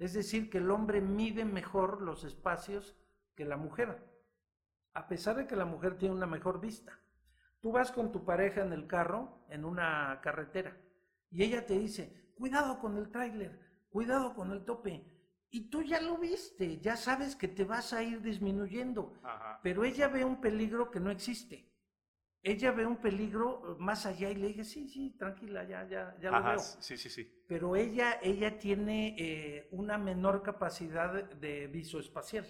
es 0.00 0.14
decir, 0.14 0.48
que 0.48 0.58
el 0.58 0.70
hombre 0.70 1.02
mide 1.02 1.44
mejor 1.44 2.00
los 2.00 2.24
espacios 2.24 2.96
que 3.36 3.44
la 3.44 3.58
mujer, 3.58 4.02
a 4.94 5.06
pesar 5.06 5.36
de 5.36 5.46
que 5.46 5.56
la 5.56 5.66
mujer 5.66 5.98
tiene 5.98 6.14
una 6.14 6.26
mejor 6.26 6.58
vista. 6.58 6.98
Tú 7.60 7.70
vas 7.70 7.92
con 7.92 8.10
tu 8.10 8.24
pareja 8.24 8.62
en 8.62 8.72
el 8.72 8.86
carro, 8.86 9.44
en 9.50 9.66
una 9.66 10.18
carretera, 10.22 10.74
y 11.30 11.42
ella 11.42 11.66
te 11.66 11.78
dice, 11.78 12.29
cuidado 12.40 12.80
con 12.80 12.96
el 12.96 13.08
tráiler, 13.10 13.60
cuidado 13.90 14.34
con 14.34 14.50
el 14.50 14.64
tope. 14.64 15.04
Y 15.50 15.70
tú 15.70 15.82
ya 15.82 16.00
lo 16.00 16.18
viste, 16.18 16.80
ya 16.80 16.96
sabes 16.96 17.36
que 17.36 17.46
te 17.46 17.64
vas 17.64 17.92
a 17.92 18.02
ir 18.02 18.20
disminuyendo, 18.22 19.12
pero 19.62 19.84
ella 19.84 20.08
ve 20.08 20.24
un 20.24 20.40
peligro 20.40 20.90
que 20.90 20.98
no 20.98 21.10
existe 21.10 21.70
ella 22.42 22.72
ve 22.72 22.86
un 22.86 22.96
peligro 22.96 23.76
más 23.78 24.06
allá 24.06 24.30
y 24.30 24.34
le 24.34 24.48
dije, 24.48 24.64
sí, 24.64 24.88
sí, 24.88 25.14
tranquila, 25.18 25.64
ya, 25.64 25.86
ya, 25.86 26.16
ya 26.20 26.30
lo 26.30 26.42
veo. 26.42 26.58
Sí, 26.58 26.96
sí, 26.96 27.10
sí. 27.10 27.44
Pero 27.46 27.76
ella, 27.76 28.18
ella 28.22 28.58
tiene 28.58 29.14
eh, 29.18 29.68
una 29.72 29.98
menor 29.98 30.42
capacidad 30.42 31.12
de 31.12 31.66
visoespacial. 31.66 32.46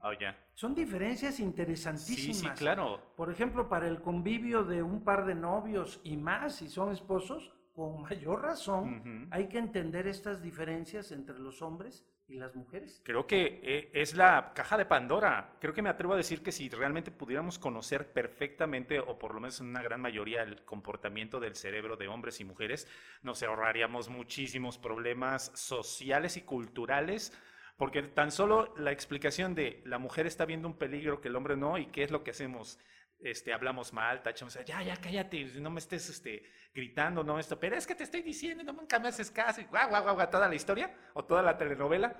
Oh, 0.00 0.12
ya. 0.12 0.36
Son 0.54 0.74
diferencias 0.74 1.38
interesantísimas. 1.38 2.36
Sí, 2.38 2.46
sí, 2.46 2.50
claro. 2.56 3.14
Por 3.16 3.30
ejemplo, 3.30 3.68
para 3.68 3.88
el 3.88 4.00
convivio 4.00 4.64
de 4.64 4.82
un 4.82 5.04
par 5.04 5.26
de 5.26 5.34
novios 5.34 6.00
y 6.02 6.16
más, 6.16 6.56
si 6.56 6.68
son 6.68 6.92
esposos, 6.92 7.52
con 7.78 8.02
mayor 8.02 8.42
razón, 8.42 9.28
hay 9.30 9.46
que 9.46 9.56
entender 9.56 10.08
estas 10.08 10.42
diferencias 10.42 11.12
entre 11.12 11.38
los 11.38 11.62
hombres 11.62 12.04
y 12.26 12.34
las 12.34 12.56
mujeres. 12.56 13.00
Creo 13.04 13.24
que 13.24 13.60
eh, 13.62 13.90
es 13.94 14.16
la 14.16 14.50
caja 14.52 14.76
de 14.76 14.84
Pandora. 14.84 15.54
Creo 15.60 15.72
que 15.72 15.80
me 15.80 15.88
atrevo 15.88 16.14
a 16.14 16.16
decir 16.16 16.42
que 16.42 16.50
si 16.50 16.68
realmente 16.70 17.12
pudiéramos 17.12 17.56
conocer 17.56 18.12
perfectamente, 18.12 18.98
o 18.98 19.16
por 19.16 19.32
lo 19.32 19.38
menos 19.38 19.60
en 19.60 19.68
una 19.68 19.80
gran 19.80 20.00
mayoría, 20.00 20.42
el 20.42 20.64
comportamiento 20.64 21.38
del 21.38 21.54
cerebro 21.54 21.96
de 21.96 22.08
hombres 22.08 22.40
y 22.40 22.44
mujeres, 22.44 22.88
nos 23.22 23.44
ahorraríamos 23.44 24.08
muchísimos 24.08 24.76
problemas 24.76 25.52
sociales 25.54 26.36
y 26.36 26.40
culturales. 26.42 27.32
Porque 27.76 28.02
tan 28.02 28.32
solo 28.32 28.74
la 28.76 28.90
explicación 28.90 29.54
de 29.54 29.82
la 29.84 29.98
mujer 29.98 30.26
está 30.26 30.44
viendo 30.44 30.66
un 30.66 30.76
peligro 30.76 31.20
que 31.20 31.28
el 31.28 31.36
hombre 31.36 31.56
no, 31.56 31.78
y 31.78 31.86
qué 31.86 32.02
es 32.02 32.10
lo 32.10 32.24
que 32.24 32.32
hacemos 32.32 32.80
este, 33.20 33.52
hablamos 33.52 33.92
mal, 33.92 34.22
tachamos, 34.22 34.54
ya, 34.64 34.82
ya, 34.82 34.96
cállate, 34.96 35.44
no 35.60 35.70
me 35.70 35.80
estés 35.80 36.08
este, 36.08 36.44
gritando, 36.74 37.24
no 37.24 37.38
esto, 37.38 37.58
pero 37.58 37.76
es 37.76 37.86
que 37.86 37.94
te 37.94 38.04
estoy 38.04 38.22
diciendo, 38.22 38.62
no 38.62 38.72
nunca 38.72 38.98
me 38.98 39.08
haces 39.08 39.30
caso, 39.30 39.62
guau, 39.70 39.88
guau, 39.88 40.14
guau, 40.14 40.30
toda 40.30 40.48
la 40.48 40.54
historia 40.54 40.94
o 41.14 41.24
toda 41.24 41.42
la 41.42 41.56
telenovela, 41.56 42.16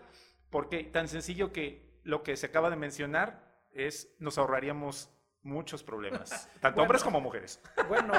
porque 0.51 0.85
tan 0.85 1.09
sencillo 1.09 1.53
que 1.53 2.01
lo 2.05 2.23
que 2.23 2.37
se 2.37 2.47
acaba 2.47 2.71
de 2.71 2.77
mencionar 2.77 3.49
es, 3.73 4.15
nos 4.19 4.39
ahorraríamos 4.39 5.11
muchos 5.43 5.83
problemas, 5.83 6.49
tanto 6.61 6.83
hombres 6.83 7.05
como 7.05 7.21
mujeres. 7.21 7.63
Bueno, 7.89 8.13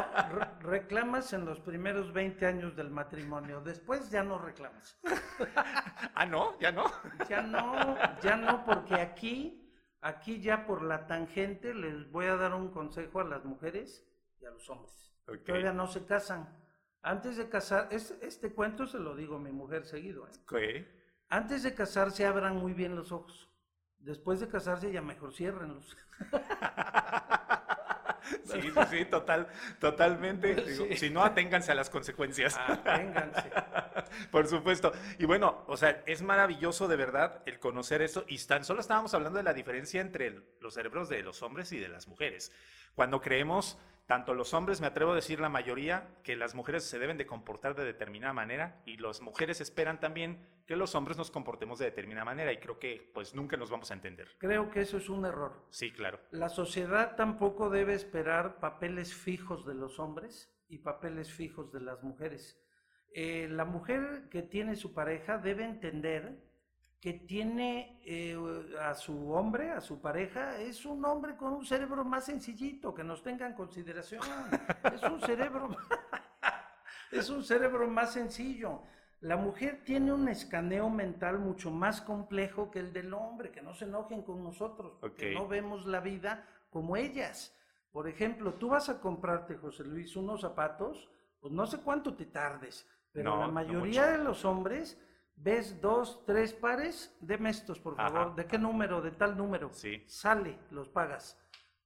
reclamas 0.61 1.33
en 1.33 1.45
los 1.45 1.59
primeros 1.59 2.13
20 2.13 2.45
años 2.45 2.75
del 2.75 2.89
matrimonio, 2.89 3.61
después 3.61 4.09
ya 4.09 4.23
no 4.23 4.39
reclamas. 4.39 4.97
ah, 6.15 6.25
no, 6.25 6.57
ya 6.59 6.71
no. 6.71 6.85
Ya 7.27 7.41
no, 7.41 7.97
ya 8.21 8.35
no, 8.35 8.65
porque 8.65 8.95
aquí 8.95 9.68
Aquí 10.01 10.39
ya 10.39 10.65
por 10.65 10.81
la 10.83 11.07
tangente 11.07 11.73
les 11.73 12.09
voy 12.11 12.27
a 12.27 12.35
dar 12.35 12.53
un 12.53 12.69
consejo 12.69 13.19
a 13.19 13.25
las 13.25 13.43
mujeres 13.43 14.05
y 14.41 14.45
a 14.45 14.51
los 14.51 14.69
hombres. 14.69 15.13
Todavía 15.45 15.73
no 15.73 15.87
se 15.87 16.05
casan. 16.05 16.47
Antes 17.01 17.37
de 17.37 17.49
casar, 17.49 17.89
este 17.91 18.53
cuento 18.53 18.87
se 18.87 18.99
lo 18.99 19.15
digo 19.15 19.35
a 19.35 19.39
mi 19.39 19.51
mujer 19.51 19.85
seguido. 19.85 20.27
¿eh? 20.27 20.31
Antes 21.29 21.63
de 21.63 21.73
casarse 21.73 22.25
abran 22.25 22.57
muy 22.57 22.73
bien 22.73 22.95
los 22.95 23.11
ojos. 23.11 23.49
Después 23.99 24.39
de 24.39 24.47
casarse 24.47 24.91
ya 24.91 25.01
mejor 25.01 25.33
ciérrenlos. 25.33 25.97
Sí, 28.45 28.61
sí, 28.61 28.71
sí, 28.89 29.05
total, 29.05 29.47
totalmente. 29.79 30.95
Si 30.97 31.09
no, 31.09 31.23
aténganse 31.23 31.71
a 31.71 31.75
las 31.75 31.89
consecuencias. 31.89 32.57
Aténganse. 32.57 33.51
Por 34.31 34.47
supuesto. 34.47 34.91
Y 35.17 35.25
bueno, 35.25 35.63
o 35.67 35.77
sea, 35.77 36.03
es 36.05 36.21
maravilloso 36.21 36.87
de 36.87 36.95
verdad 36.95 37.41
el 37.45 37.59
conocer 37.59 38.01
eso. 38.01 38.25
Y 38.27 38.37
tan 38.39 38.63
solo 38.63 38.81
estábamos 38.81 39.13
hablando 39.13 39.37
de 39.37 39.43
la 39.43 39.53
diferencia 39.53 40.01
entre 40.01 40.41
los 40.59 40.73
cerebros 40.73 41.09
de 41.09 41.21
los 41.21 41.41
hombres 41.43 41.71
y 41.71 41.79
de 41.79 41.89
las 41.89 42.07
mujeres. 42.07 42.51
Cuando 42.95 43.21
creemos 43.21 43.77
tanto 44.09 44.33
los 44.33 44.55
hombres, 44.55 44.81
me 44.81 44.87
atrevo 44.87 45.11
a 45.11 45.15
decir 45.15 45.39
la 45.39 45.49
mayoría, 45.49 46.07
que 46.23 46.35
las 46.35 46.55
mujeres 46.55 46.83
se 46.83 46.97
deben 46.97 47.19
de 47.19 47.27
comportar 47.27 47.75
de 47.75 47.85
determinada 47.85 48.33
manera 48.33 48.81
y 48.87 48.97
las 48.97 49.21
mujeres 49.21 49.61
esperan 49.61 49.99
también 49.99 50.39
que 50.65 50.75
los 50.75 50.95
hombres 50.95 51.15
nos 51.15 51.29
comportemos 51.29 51.77
de 51.77 51.85
determinada 51.85 52.25
manera 52.25 52.51
y 52.51 52.57
creo 52.57 52.79
que 52.79 53.11
pues 53.13 53.35
nunca 53.35 53.55
nos 53.55 53.69
vamos 53.69 53.91
a 53.91 53.93
entender. 53.93 54.27
Creo 54.39 54.71
que 54.71 54.81
eso 54.81 54.97
es 54.97 55.09
un 55.09 55.25
error. 55.25 55.63
Sí, 55.69 55.91
claro. 55.91 56.19
La 56.31 56.49
sociedad 56.49 57.15
tampoco 57.17 57.69
debe 57.69 57.93
esperar 57.93 58.59
papeles 58.59 59.13
fijos 59.13 59.63
de 59.67 59.75
los 59.75 59.99
hombres 59.99 60.51
y 60.67 60.79
papeles 60.79 61.31
fijos 61.31 61.71
de 61.71 61.81
las 61.81 62.01
mujeres. 62.01 62.59
Eh, 63.13 63.47
la 63.47 63.65
mujer 63.65 64.27
que 64.31 64.41
tiene 64.41 64.75
su 64.75 64.91
pareja 64.91 65.37
debe 65.37 65.65
entender 65.65 66.48
que 66.99 67.13
tiene 67.13 68.01
eh, 68.03 68.37
a 68.81 68.93
su 68.93 69.31
hombre, 69.31 69.71
a 69.71 69.79
su 69.79 70.01
pareja, 70.01 70.59
es 70.59 70.85
un 70.85 71.03
hombre 71.05 71.37
con 71.37 71.53
un 71.53 71.65
cerebro 71.65 72.03
más 72.03 72.25
sencillito, 72.25 72.93
que 72.93 73.03
nos 73.03 73.23
tenga 73.23 73.47
en 73.47 73.53
consideración. 73.53 74.21
Es 74.93 75.03
un 75.03 75.21
cerebro, 75.21 75.69
es 77.11 77.29
un 77.29 77.43
cerebro 77.43 77.87
más 77.87 78.11
sencillo. 78.13 78.83
La 79.21 79.37
mujer 79.37 79.81
tiene 79.83 80.11
un 80.11 80.27
escaneo 80.27 80.89
mental 80.89 81.39
mucho 81.39 81.71
más 81.71 82.01
complejo 82.01 82.71
que 82.71 82.79
el 82.79 82.91
del 82.93 83.13
hombre, 83.13 83.51
que 83.51 83.61
no 83.61 83.73
se 83.73 83.85
enojen 83.85 84.23
con 84.23 84.43
nosotros, 84.43 84.97
porque 84.99 85.33
no 85.33 85.47
vemos 85.47 85.85
la 85.85 85.99
vida 85.99 86.45
como 86.69 86.95
ellas. 86.97 87.55
Por 87.91 88.07
ejemplo, 88.07 88.53
tú 88.53 88.69
vas 88.69 88.89
a 88.89 88.99
comprarte, 88.99 89.55
José 89.55 89.83
Luis, 89.83 90.15
unos 90.15 90.41
zapatos, 90.41 91.09
pues 91.39 91.53
no 91.53 91.65
sé 91.65 91.79
cuánto 91.79 92.15
te 92.15 92.25
tardes, 92.25 92.87
pero 93.11 93.37
la 93.39 93.47
mayoría 93.47 94.07
de 94.07 94.19
los 94.19 94.45
hombres 94.45 94.97
ves 95.39 95.79
dos, 95.81 96.23
tres 96.25 96.53
pares, 96.53 97.15
deme 97.21 97.49
estos, 97.49 97.79
por 97.79 97.95
favor. 97.95 98.35
¿De 98.35 98.45
qué 98.45 98.57
número? 98.57 99.01
De 99.01 99.11
tal 99.11 99.37
número. 99.37 99.69
Sí. 99.73 100.03
Sale, 100.07 100.59
los 100.71 100.89
pagas. 100.89 101.37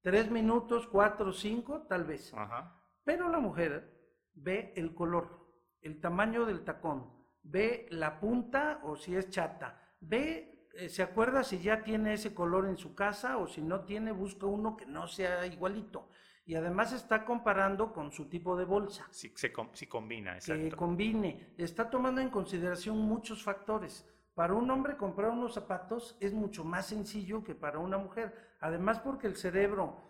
Tres 0.02 0.30
minutos, 0.30 0.88
cuatro, 0.88 1.32
cinco, 1.32 1.86
tal 1.88 2.04
vez. 2.04 2.34
Ajá. 2.34 2.80
Pero 3.04 3.30
la 3.30 3.40
mujer 3.40 3.94
ve 4.34 4.74
el 4.76 4.94
color, 4.94 5.48
el 5.82 6.02
tamaño 6.02 6.46
del 6.46 6.64
tacón, 6.64 7.12
ve 7.44 7.88
la 7.92 8.20
punta 8.20 8.80
o 8.84 8.96
si 8.96 9.16
es 9.16 9.30
chata, 9.30 9.96
ve, 10.00 10.70
eh, 10.74 10.90
se 10.90 11.04
acuerda 11.04 11.44
si 11.44 11.60
ya 11.60 11.84
tiene 11.84 12.14
ese 12.14 12.34
color 12.34 12.66
en 12.66 12.78
su 12.78 12.96
casa 12.96 13.38
o 13.38 13.48
si 13.48 13.62
no 13.62 13.82
tiene, 13.82 14.12
busca 14.12 14.46
uno 14.46 14.76
que 14.76 14.86
no 14.86 15.08
sea 15.08 15.46
igualito 15.46 16.10
y 16.46 16.56
además 16.56 16.92
está 16.92 17.24
comparando 17.24 17.94
con 17.94 18.12
su 18.12 18.28
tipo 18.28 18.58
de 18.58 18.66
bolsa. 18.66 19.08
Sí, 19.12 19.34
se, 19.36 19.54
combina, 19.88 20.36
exacto. 20.36 20.64
Que 20.64 20.76
combine. 20.76 21.54
Está 21.58 21.90
tomando 21.90 22.20
en 22.22 22.30
consideración 22.30 22.98
muchos 22.98 23.44
factores. 23.44 24.06
Para 24.34 24.54
un 24.54 24.70
hombre 24.70 24.98
comprar 24.98 25.30
unos 25.30 25.54
zapatos 25.54 26.18
es 26.20 26.34
mucho 26.34 26.66
más 26.66 26.88
sencillo 26.88 27.44
que 27.44 27.56
para 27.56 27.80
una 27.80 27.98
mujer. 27.98 28.56
Además 28.60 29.00
porque 29.00 29.28
el 29.28 29.36
cerebro 29.36 30.08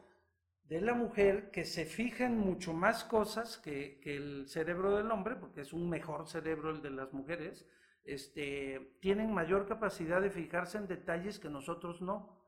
de 0.63 0.81
la 0.81 0.93
mujer, 0.93 1.51
que 1.51 1.65
se 1.65 1.85
fija 1.85 2.25
en 2.25 2.39
mucho 2.39 2.73
más 2.73 3.03
cosas 3.03 3.57
que, 3.57 3.99
que 3.99 4.15
el 4.15 4.47
cerebro 4.47 4.95
del 4.95 5.11
hombre, 5.11 5.35
porque 5.35 5.61
es 5.61 5.73
un 5.73 5.89
mejor 5.89 6.27
cerebro 6.27 6.71
el 6.71 6.81
de 6.81 6.89
las 6.89 7.13
mujeres, 7.13 7.67
este, 8.05 8.97
tienen 9.01 9.33
mayor 9.33 9.67
capacidad 9.67 10.21
de 10.21 10.29
fijarse 10.29 10.77
en 10.77 10.87
detalles 10.87 11.37
que 11.37 11.49
nosotros 11.49 12.01
no. 12.01 12.41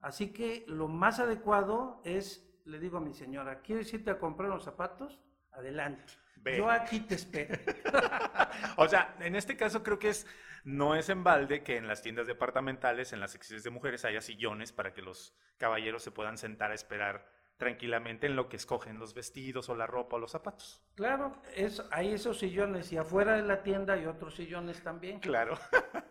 Así 0.00 0.32
que 0.32 0.64
lo 0.68 0.88
más 0.88 1.18
adecuado 1.18 2.00
es 2.04 2.47
le 2.68 2.78
digo 2.78 2.98
a 2.98 3.00
mi 3.00 3.14
señora, 3.14 3.60
¿quieres 3.60 3.92
irte 3.94 4.10
a 4.10 4.18
comprar 4.18 4.48
los 4.50 4.64
zapatos? 4.64 5.18
Adelante. 5.52 6.12
Yo 6.56 6.70
aquí 6.70 7.00
te 7.00 7.16
espero. 7.16 7.58
o 8.76 8.88
sea, 8.88 9.16
en 9.20 9.34
este 9.34 9.56
caso 9.56 9.82
creo 9.82 9.98
que 9.98 10.10
es 10.10 10.26
no 10.64 10.94
es 10.94 11.08
en 11.08 11.24
balde 11.24 11.62
que 11.62 11.76
en 11.76 11.88
las 11.88 12.02
tiendas 12.02 12.26
departamentales, 12.26 13.12
en 13.12 13.20
las 13.20 13.32
secciones 13.32 13.64
de 13.64 13.70
mujeres, 13.70 14.04
haya 14.04 14.20
sillones 14.20 14.72
para 14.72 14.92
que 14.92 15.02
los 15.02 15.34
caballeros 15.56 16.02
se 16.02 16.10
puedan 16.10 16.38
sentar 16.38 16.70
a 16.70 16.74
esperar 16.74 17.26
tranquilamente 17.56 18.26
en 18.26 18.36
lo 18.36 18.48
que 18.48 18.56
escogen 18.56 18.98
los 18.98 19.14
vestidos 19.14 19.68
o 19.68 19.74
la 19.74 19.86
ropa 19.86 20.16
o 20.16 20.18
los 20.20 20.30
zapatos. 20.30 20.80
Claro, 20.94 21.42
es, 21.56 21.82
hay 21.90 22.12
esos 22.12 22.38
sillones 22.38 22.92
y 22.92 22.96
afuera 22.96 23.34
de 23.34 23.42
la 23.42 23.62
tienda 23.62 23.94
hay 23.94 24.06
otros 24.06 24.36
sillones 24.36 24.82
también. 24.82 25.20
Claro. 25.20 25.58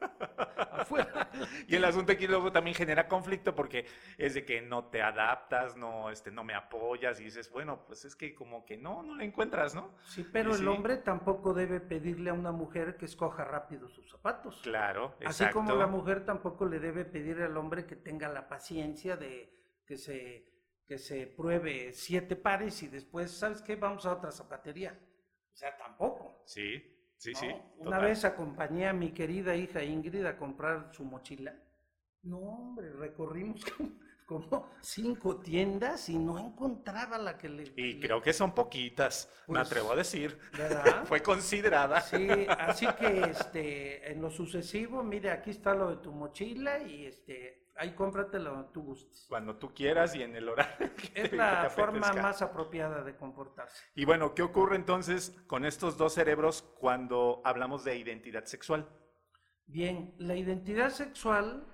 afuera. 0.71 1.29
Y 1.67 1.75
el 1.75 1.85
asunto 1.85 2.11
aquí 2.11 2.27
luego 2.27 2.51
también 2.51 2.75
genera 2.75 3.07
conflicto 3.07 3.55
porque 3.55 3.85
es 4.17 4.33
de 4.33 4.45
que 4.45 4.61
no 4.61 4.85
te 4.85 5.01
adaptas, 5.01 5.75
no, 5.75 6.09
este, 6.09 6.31
no 6.31 6.43
me 6.43 6.53
apoyas 6.53 7.19
y 7.19 7.25
dices, 7.25 7.51
bueno, 7.51 7.85
pues 7.85 8.05
es 8.05 8.15
que 8.15 8.33
como 8.33 8.65
que 8.65 8.77
no, 8.77 9.03
no 9.03 9.15
la 9.15 9.23
encuentras, 9.23 9.75
¿no? 9.75 9.95
Sí, 10.05 10.27
pero 10.31 10.55
el 10.55 10.67
hombre 10.67 10.97
tampoco 10.97 11.53
debe 11.53 11.79
pedirle 11.79 12.29
a 12.29 12.33
una 12.33 12.51
mujer 12.51 12.97
que 12.97 13.05
escoja 13.05 13.43
rápido 13.43 13.87
sus 13.89 14.09
zapatos. 14.09 14.61
Claro, 14.63 15.15
exacto. 15.19 15.29
Así 15.29 15.53
como 15.53 15.75
la 15.75 15.87
mujer 15.87 16.25
tampoco 16.25 16.65
le 16.65 16.79
debe 16.79 17.05
pedir 17.05 17.41
al 17.41 17.57
hombre 17.57 17.85
que 17.85 17.95
tenga 17.95 18.29
la 18.29 18.47
paciencia 18.47 19.17
de 19.17 19.53
que 19.85 19.97
se 19.97 20.57
que 20.87 20.97
se 20.97 21.27
pruebe 21.27 21.91
siete 21.91 22.37
pares 22.37 22.81
y 22.81 22.87
después, 22.87 23.31
¿sabes 23.31 23.61
qué? 23.61 23.75
Vamos 23.75 24.05
a 24.05 24.13
otra 24.13 24.31
zapatería. 24.31 24.97
O 25.53 25.55
sea, 25.57 25.75
tampoco. 25.77 26.41
Sí, 26.45 26.96
sí, 27.17 27.33
sí. 27.33 27.47
Una 27.79 27.99
vez 27.99 28.25
acompañé 28.25 28.87
a 28.87 28.93
mi 28.93 29.11
querida 29.11 29.55
hija 29.55 29.83
Ingrid 29.83 30.25
a 30.25 30.37
comprar 30.37 30.89
su 30.93 31.03
mochila. 31.03 31.53
No, 32.23 32.37
hombre, 32.37 32.91
recorrimos 32.91 33.61
como, 34.25 34.69
cinco 34.81 35.39
tiendas 35.39 36.09
y 36.09 36.17
no 36.17 36.37
encontraba 36.37 37.17
la 37.17 37.37
que 37.37 37.47
le... 37.47 37.71
Y 37.75 37.99
creo 37.99 38.21
que 38.21 38.33
son 38.33 38.53
poquitas, 38.53 39.29
me 39.47 39.55
pues, 39.55 39.67
atrevo 39.67 39.93
a 39.93 39.95
decir. 39.95 40.37
¿Verdad? 40.57 41.05
Fue 41.05 41.21
considerada. 41.21 42.01
Sí, 42.01 42.27
así 42.49 42.87
que 42.99 43.21
este, 43.21 44.11
en 44.11 44.21
lo 44.21 44.29
sucesivo, 44.29 45.03
mire, 45.03 45.31
aquí 45.31 45.51
está 45.51 45.73
lo 45.73 45.89
de 45.89 45.97
tu 45.97 46.11
mochila 46.11 46.79
y 46.79 47.05
este, 47.05 47.66
ahí 47.77 47.93
cómpratelo 47.93 48.65
tú 48.73 48.83
gustes. 48.83 49.25
Cuando 49.29 49.57
tú 49.57 49.73
quieras 49.73 50.15
y 50.15 50.23
en 50.23 50.35
el 50.35 50.49
horario. 50.49 50.89
es 51.15 51.31
la 51.33 51.69
forma 51.69 52.11
más 52.13 52.41
apropiada 52.41 53.03
de 53.03 53.15
comportarse. 53.15 53.83
Y 53.95 54.05
bueno, 54.05 54.33
¿qué 54.33 54.41
ocurre 54.41 54.75
entonces 54.75 55.35
con 55.47 55.65
estos 55.65 55.97
dos 55.97 56.13
cerebros 56.13 56.61
cuando 56.79 57.41
hablamos 57.45 57.83
de 57.83 57.97
identidad 57.97 58.45
sexual? 58.45 58.87
Bien, 59.65 60.15
la 60.17 60.35
identidad 60.35 60.89
sexual 60.89 61.65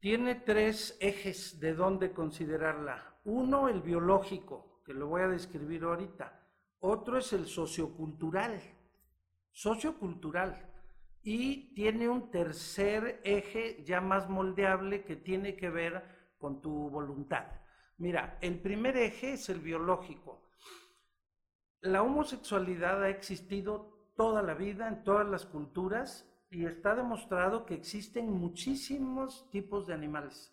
tiene 0.00 0.36
tres 0.36 0.96
ejes 1.00 1.60
de 1.60 1.74
dónde 1.74 2.12
considerarla. 2.12 3.20
Uno, 3.24 3.68
el 3.68 3.82
biológico, 3.82 4.82
que 4.84 4.94
lo 4.94 5.08
voy 5.08 5.22
a 5.22 5.28
describir 5.28 5.84
ahorita. 5.84 6.40
Otro 6.80 7.18
es 7.18 7.32
el 7.32 7.46
sociocultural. 7.46 8.60
Sociocultural 9.52 10.71
y 11.22 11.72
tiene 11.74 12.08
un 12.08 12.30
tercer 12.30 13.20
eje 13.24 13.84
ya 13.84 14.00
más 14.00 14.28
moldeable 14.28 15.04
que 15.04 15.16
tiene 15.16 15.56
que 15.56 15.70
ver 15.70 16.02
con 16.38 16.60
tu 16.60 16.90
voluntad. 16.90 17.46
Mira, 17.98 18.38
el 18.40 18.60
primer 18.60 18.96
eje 18.96 19.34
es 19.34 19.48
el 19.48 19.60
biológico. 19.60 20.42
La 21.80 22.02
homosexualidad 22.02 23.02
ha 23.02 23.08
existido 23.08 24.10
toda 24.16 24.42
la 24.42 24.54
vida 24.54 24.88
en 24.88 25.04
todas 25.04 25.26
las 25.26 25.46
culturas 25.46 26.28
y 26.50 26.66
está 26.66 26.94
demostrado 26.94 27.64
que 27.64 27.74
existen 27.74 28.30
muchísimos 28.30 29.48
tipos 29.50 29.86
de 29.86 29.94
animales. 29.94 30.52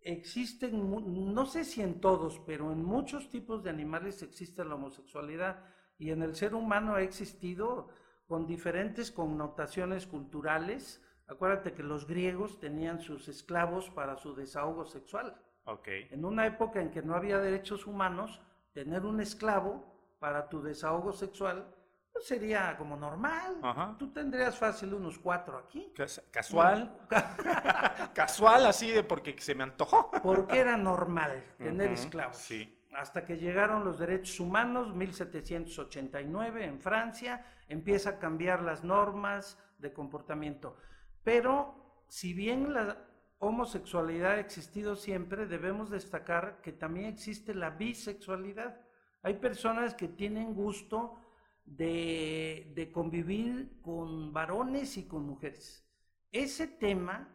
Existen, 0.00 1.34
no 1.34 1.44
sé 1.46 1.64
si 1.64 1.82
en 1.82 2.00
todos, 2.00 2.38
pero 2.46 2.72
en 2.72 2.84
muchos 2.84 3.28
tipos 3.30 3.62
de 3.62 3.70
animales 3.70 4.22
existe 4.22 4.64
la 4.64 4.76
homosexualidad 4.76 5.64
y 5.98 6.10
en 6.10 6.22
el 6.22 6.36
ser 6.36 6.54
humano 6.54 6.94
ha 6.94 7.02
existido 7.02 7.90
con 8.28 8.46
diferentes 8.46 9.10
connotaciones 9.10 10.06
culturales. 10.06 11.02
Acuérdate 11.26 11.72
que 11.72 11.82
los 11.82 12.06
griegos 12.06 12.60
tenían 12.60 13.00
sus 13.00 13.26
esclavos 13.28 13.90
para 13.90 14.16
su 14.16 14.34
desahogo 14.34 14.84
sexual. 14.84 15.42
Okay. 15.64 16.06
En 16.10 16.24
una 16.24 16.46
época 16.46 16.80
en 16.80 16.90
que 16.90 17.02
no 17.02 17.14
había 17.14 17.38
derechos 17.38 17.86
humanos, 17.86 18.40
tener 18.72 19.04
un 19.04 19.20
esclavo 19.20 20.16
para 20.20 20.48
tu 20.48 20.62
desahogo 20.62 21.12
sexual 21.12 21.74
pues 22.12 22.26
sería 22.26 22.76
como 22.76 22.96
normal. 22.96 23.96
Tú 23.98 24.12
tendrías 24.12 24.58
fácil 24.58 24.92
unos 24.94 25.18
cuatro 25.18 25.58
aquí. 25.58 25.92
Casual. 26.30 27.06
Casual, 28.14 28.66
así 28.66 28.90
de 28.90 29.04
porque 29.04 29.36
se 29.38 29.54
me 29.54 29.62
antojó. 29.62 30.10
Porque 30.22 30.58
era 30.58 30.76
normal 30.76 31.44
tener 31.58 31.92
esclavos. 31.92 32.36
Sí 32.36 32.74
hasta 32.98 33.24
que 33.24 33.36
llegaron 33.36 33.84
los 33.84 33.98
derechos 33.98 34.40
humanos, 34.40 34.92
1789 34.92 36.64
en 36.64 36.80
Francia, 36.80 37.44
empieza 37.68 38.10
a 38.10 38.18
cambiar 38.18 38.62
las 38.62 38.84
normas 38.84 39.58
de 39.78 39.92
comportamiento. 39.92 40.76
Pero 41.22 42.02
si 42.08 42.32
bien 42.32 42.72
la 42.72 43.04
homosexualidad 43.38 44.32
ha 44.32 44.40
existido 44.40 44.96
siempre, 44.96 45.46
debemos 45.46 45.90
destacar 45.90 46.60
que 46.62 46.72
también 46.72 47.06
existe 47.06 47.54
la 47.54 47.70
bisexualidad. 47.70 48.80
Hay 49.22 49.34
personas 49.34 49.94
que 49.94 50.08
tienen 50.08 50.54
gusto 50.54 51.20
de, 51.64 52.90
convivir 52.92 53.80
con 53.82 54.32
varones 54.32 54.96
y 54.96 55.06
con 55.06 55.26
mujeres. 55.26 55.86
Ese 56.32 56.66
tema, 56.66 57.28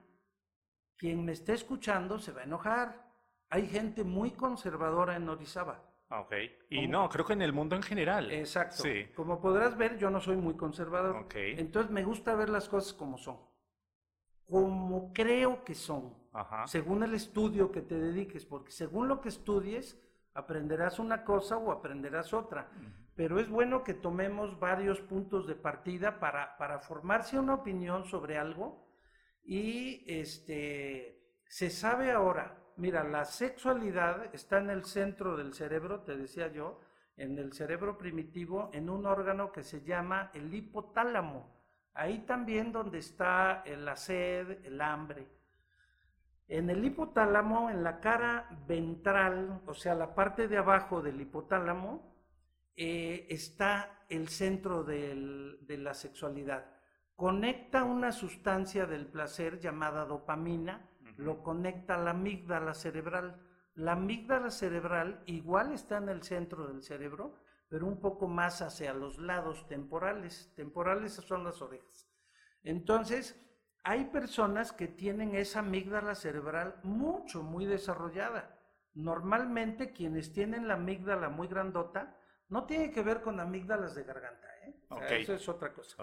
quien 0.97 1.23
me 1.23 1.31
esté 1.31 1.53
escuchando 1.53 2.19
se 2.19 2.31
va 2.31 2.41
a 2.41 2.45
enojar 2.45 3.03
hay 3.53 3.67
gente 3.67 4.03
muy 4.03 4.31
conservadora 4.31 5.15
en 5.15 5.29
Orizaba. 5.29 5.92
Ah, 6.13 6.19
ok. 6.19 6.33
Y 6.69 6.87
no, 6.87 7.09
creo 7.09 7.25
que 7.25 7.33
en 7.33 7.41
el 7.41 7.53
mundo 7.53 7.75
en 7.75 7.81
general. 7.81 8.31
Exacto. 8.31 8.83
Sí. 8.83 9.07
Como 9.15 9.41
podrás 9.41 9.75
ver, 9.75 9.97
yo 9.97 10.11
no 10.11 10.21
soy 10.21 10.37
muy 10.37 10.53
conservador. 10.53 11.15
Ok. 11.15 11.33
Entonces 11.35 11.91
me 11.91 12.03
gusta 12.03 12.35
ver 12.35 12.49
las 12.49 12.69
cosas 12.69 12.93
como 12.93 13.17
son. 13.17 13.39
Como 14.47 15.11
creo 15.11 15.63
que 15.63 15.73
son. 15.73 16.13
Ajá. 16.31 16.67
Según 16.67 17.01
el 17.01 17.15
estudio 17.15 17.71
que 17.71 17.81
te 17.81 17.95
dediques. 17.95 18.45
Porque 18.45 18.71
según 18.71 19.07
lo 19.07 19.21
que 19.21 19.29
estudies, 19.29 19.99
aprenderás 20.35 20.99
una 20.99 21.23
cosa 21.23 21.57
o 21.57 21.71
aprenderás 21.71 22.31
otra. 22.31 22.69
Pero 23.15 23.39
es 23.39 23.49
bueno 23.49 23.83
que 23.83 23.95
tomemos 23.95 24.59
varios 24.59 25.01
puntos 25.01 25.47
de 25.47 25.55
partida 25.55 26.19
para, 26.19 26.57
para 26.57 26.77
formarse 26.77 27.39
una 27.39 27.55
opinión 27.55 28.05
sobre 28.05 28.37
algo. 28.37 28.87
Y 29.43 30.05
este, 30.05 31.33
se 31.47 31.71
sabe 31.71 32.11
ahora 32.11 32.62
mira, 32.77 33.03
la 33.03 33.25
sexualidad 33.25 34.33
está 34.33 34.59
en 34.59 34.69
el 34.69 34.85
centro 34.85 35.35
del 35.37 35.53
cerebro, 35.53 36.01
te 36.01 36.17
decía 36.17 36.47
yo, 36.47 36.79
en 37.17 37.37
el 37.37 37.53
cerebro 37.53 37.97
primitivo, 37.97 38.69
en 38.73 38.89
un 38.89 39.05
órgano 39.05 39.51
que 39.51 39.63
se 39.63 39.81
llama 39.83 40.31
el 40.33 40.53
hipotálamo. 40.53 41.51
Ahí 41.93 42.19
también 42.19 42.71
donde 42.71 42.99
está 42.99 43.63
la 43.65 43.95
sed, 43.95 44.65
el 44.65 44.81
hambre. 44.81 45.27
En 46.47 46.69
el 46.69 46.83
hipotálamo, 46.83 47.69
en 47.69 47.83
la 47.83 47.99
cara 47.99 48.49
ventral, 48.67 49.61
o 49.65 49.73
sea, 49.73 49.93
la 49.93 50.13
parte 50.13 50.47
de 50.47 50.57
abajo 50.57 51.01
del 51.01 51.21
hipotálamo, 51.21 52.13
eh, 52.75 53.27
está 53.29 54.05
el 54.09 54.27
centro 54.29 54.83
de 54.83 55.77
la 55.77 55.93
sexualidad. 55.93 56.65
Conecta 57.15 57.83
una 57.83 58.11
sustancia 58.11 58.85
del 58.85 59.05
placer 59.05 59.59
llamada 59.59 60.05
dopamina, 60.05 60.89
lo 61.17 61.43
conecta 61.43 61.95
a 61.95 61.99
la 61.99 62.11
amígdala 62.11 62.73
cerebral. 62.73 63.41
La 63.75 63.93
amígdala 63.93 64.51
cerebral 64.51 65.23
igual 65.25 65.71
está 65.71 65.97
en 65.97 66.09
el 66.09 66.23
centro 66.23 66.67
del 66.67 66.83
cerebro, 66.83 67.39
pero 67.69 67.87
un 67.87 67.99
poco 67.99 68.27
más 68.27 68.61
hacia 68.61 68.93
los 68.93 69.17
lados 69.17 69.67
temporales. 69.67 70.53
Temporales 70.55 71.13
son 71.13 71.43
las 71.43 71.61
orejas. 71.61 72.09
Entonces, 72.63 73.39
hay 73.83 74.05
personas 74.05 74.71
que 74.71 74.87
tienen 74.87 75.35
esa 75.35 75.59
amígdala 75.59 76.15
cerebral 76.15 76.79
mucho, 76.83 77.43
muy 77.43 77.65
desarrollada. 77.65 78.59
Normalmente 78.93 79.91
quienes 79.91 80.31
tienen 80.31 80.67
la 80.67 80.75
amígdala 80.75 81.29
muy 81.29 81.47
grandota, 81.47 82.17
no 82.49 82.65
tiene 82.65 82.91
que 82.91 83.01
ver 83.01 83.21
con 83.21 83.39
amígdalas 83.39 83.95
de 83.95 84.03
garganta, 84.03 84.47
¿eh? 84.61 84.75
eso 85.09 85.33
es 85.33 85.49
otra 85.49 85.73
cosa. 85.73 85.97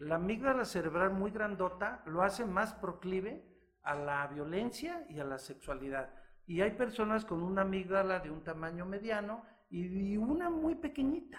La 0.00 0.14
amígdala 0.14 0.64
cerebral 0.64 1.10
muy 1.10 1.32
grandota 1.32 2.02
lo 2.06 2.22
hace 2.22 2.44
más 2.44 2.74
proclive 2.74 3.55
a 3.86 3.94
la 3.94 4.26
violencia 4.26 5.06
y 5.08 5.18
a 5.20 5.24
la 5.24 5.38
sexualidad. 5.38 6.10
Y 6.46 6.60
hay 6.60 6.72
personas 6.72 7.24
con 7.24 7.42
una 7.42 7.62
amígdala 7.62 8.20
de 8.20 8.30
un 8.30 8.42
tamaño 8.42 8.84
mediano 8.84 9.42
y 9.70 10.16
una 10.16 10.50
muy 10.50 10.74
pequeñita. 10.74 11.38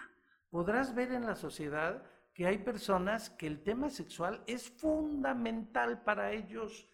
Podrás 0.49 0.95
ver 0.95 1.11
en 1.11 1.25
la 1.25 1.35
sociedad 1.35 2.03
que 2.33 2.45
hay 2.45 2.59
personas 2.59 3.29
que 3.31 3.47
el 3.47 3.63
tema 3.63 3.89
sexual 3.89 4.43
es 4.47 4.69
fundamental 4.69 6.03
para 6.03 6.31
ellos, 6.31 6.87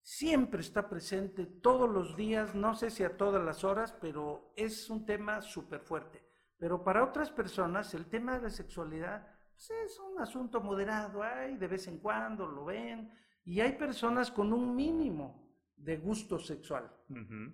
siempre 0.00 0.60
está 0.60 0.88
presente 0.88 1.46
todos 1.46 1.90
los 1.90 2.16
días, 2.16 2.54
no 2.54 2.74
sé 2.74 2.90
si 2.90 3.02
a 3.02 3.16
todas 3.16 3.42
las 3.42 3.64
horas, 3.64 3.92
pero 4.00 4.52
es 4.54 4.88
un 4.90 5.04
tema 5.04 5.40
súper 5.40 5.80
fuerte. 5.80 6.22
Pero 6.58 6.84
para 6.84 7.02
otras 7.02 7.30
personas 7.30 7.92
el 7.94 8.06
tema 8.06 8.36
de 8.36 8.42
la 8.42 8.50
sexualidad 8.50 9.26
pues, 9.54 9.70
es 9.70 9.98
un 9.98 10.20
asunto 10.20 10.60
moderado, 10.60 11.22
hay 11.22 11.56
de 11.56 11.68
vez 11.68 11.88
en 11.88 11.98
cuando 11.98 12.46
lo 12.46 12.64
ven, 12.64 13.10
y 13.44 13.60
hay 13.60 13.72
personas 13.72 14.30
con 14.30 14.52
un 14.52 14.74
mínimo 14.74 15.44
de 15.76 15.98
gusto 15.98 16.38
sexual. 16.38 16.90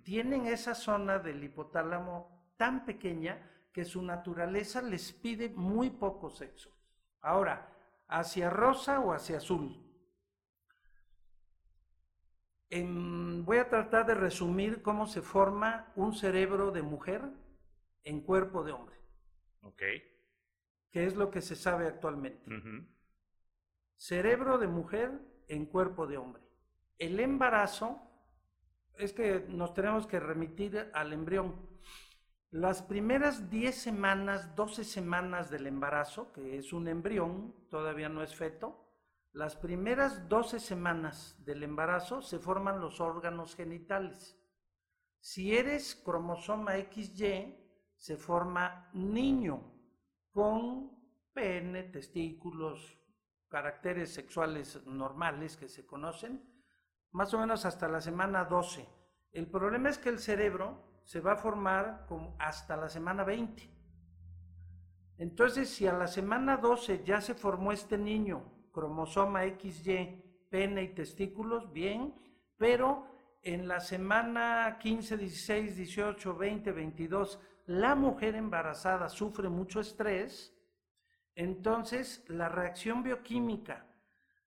Tienen 0.03 0.47
esa 0.47 0.73
zona 0.73 1.19
del 1.19 1.43
hipotálamo 1.43 2.53
tan 2.57 2.85
pequeña 2.85 3.49
que 3.73 3.83
su 3.85 4.01
naturaleza 4.01 4.81
les 4.81 5.11
pide 5.11 5.49
muy 5.49 5.89
poco 5.89 6.29
sexo. 6.29 6.71
Ahora, 7.21 7.75
¿hacia 8.07 8.49
rosa 8.49 8.99
o 8.99 9.13
hacia 9.13 9.37
azul? 9.37 9.87
voy 13.43 13.57
a 13.57 13.67
tratar 13.67 14.05
de 14.05 14.15
resumir 14.15 14.81
cómo 14.81 15.05
se 15.05 15.21
forma 15.21 15.91
un 15.97 16.13
cerebro 16.13 16.71
de 16.71 16.81
mujer 16.81 17.21
en 18.05 18.21
cuerpo 18.21 18.63
de 18.63 18.71
hombre. 18.71 18.95
Ok. 19.61 19.81
¿Qué 20.89 21.05
es 21.05 21.15
lo 21.15 21.31
que 21.31 21.41
se 21.41 21.57
sabe 21.57 21.87
actualmente? 21.87 22.49
Cerebro 23.97 24.57
de 24.57 24.67
mujer 24.67 25.19
en 25.51 25.65
cuerpo 25.65 26.07
de 26.07 26.17
hombre. 26.17 26.41
El 26.97 27.19
embarazo 27.19 27.99
es 28.97 29.11
que 29.11 29.45
nos 29.49 29.73
tenemos 29.73 30.07
que 30.07 30.19
remitir 30.19 30.89
al 30.93 31.11
embrión. 31.11 31.69
Las 32.51 32.81
primeras 32.81 33.49
10 33.49 33.75
semanas, 33.75 34.55
12 34.55 34.83
semanas 34.85 35.49
del 35.49 35.67
embarazo, 35.67 36.31
que 36.31 36.57
es 36.57 36.71
un 36.71 36.87
embrión, 36.87 37.53
todavía 37.69 38.07
no 38.07 38.23
es 38.23 38.33
feto, 38.33 38.87
las 39.33 39.55
primeras 39.55 40.27
12 40.29 40.59
semanas 40.59 41.35
del 41.45 41.63
embarazo 41.63 42.21
se 42.21 42.39
forman 42.39 42.79
los 42.79 43.01
órganos 43.01 43.55
genitales. 43.55 44.37
Si 45.19 45.55
eres 45.55 45.95
cromosoma 45.95 46.73
XY, 46.75 47.57
se 47.95 48.17
forma 48.17 48.89
niño 48.93 49.61
con 50.31 50.91
pene, 51.33 51.83
testículos, 51.83 53.00
caracteres 53.51 54.13
sexuales 54.13 54.81
normales 54.87 55.57
que 55.57 55.67
se 55.67 55.85
conocen, 55.85 56.41
más 57.11 57.33
o 57.33 57.39
menos 57.39 57.65
hasta 57.65 57.89
la 57.89 57.99
semana 57.99 58.45
12. 58.45 58.87
El 59.33 59.47
problema 59.51 59.89
es 59.89 59.97
que 59.97 60.07
el 60.07 60.19
cerebro 60.19 61.01
se 61.03 61.19
va 61.19 61.33
a 61.33 61.37
formar 61.37 62.07
hasta 62.39 62.77
la 62.77 62.87
semana 62.87 63.25
20. 63.25 63.69
Entonces, 65.17 65.69
si 65.69 65.85
a 65.85 65.93
la 65.93 66.07
semana 66.07 66.55
12 66.57 67.03
ya 67.03 67.19
se 67.19 67.35
formó 67.35 67.73
este 67.73 67.97
niño, 67.97 68.69
cromosoma 68.71 69.43
XY, 69.43 70.47
pene 70.49 70.83
y 70.83 70.95
testículos, 70.95 71.73
bien, 71.73 72.15
pero 72.57 73.05
en 73.43 73.67
la 73.67 73.81
semana 73.81 74.77
15, 74.79 75.17
16, 75.17 75.75
18, 75.75 76.37
20, 76.37 76.71
22, 76.71 77.39
la 77.65 77.95
mujer 77.95 78.35
embarazada 78.35 79.09
sufre 79.09 79.49
mucho 79.49 79.81
estrés, 79.81 80.57
entonces 81.35 82.23
la 82.27 82.49
reacción 82.49 83.03
bioquímica 83.03 83.85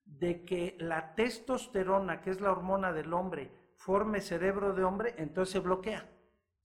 de 0.05 0.45
que 0.45 0.75
la 0.79 1.15
testosterona, 1.15 2.21
que 2.21 2.29
es 2.29 2.41
la 2.41 2.51
hormona 2.51 2.93
del 2.93 3.13
hombre, 3.13 3.51
forme 3.75 4.21
cerebro 4.21 4.73
de 4.73 4.83
hombre, 4.83 5.15
entonces 5.17 5.53
se 5.53 5.59
bloquea 5.59 6.09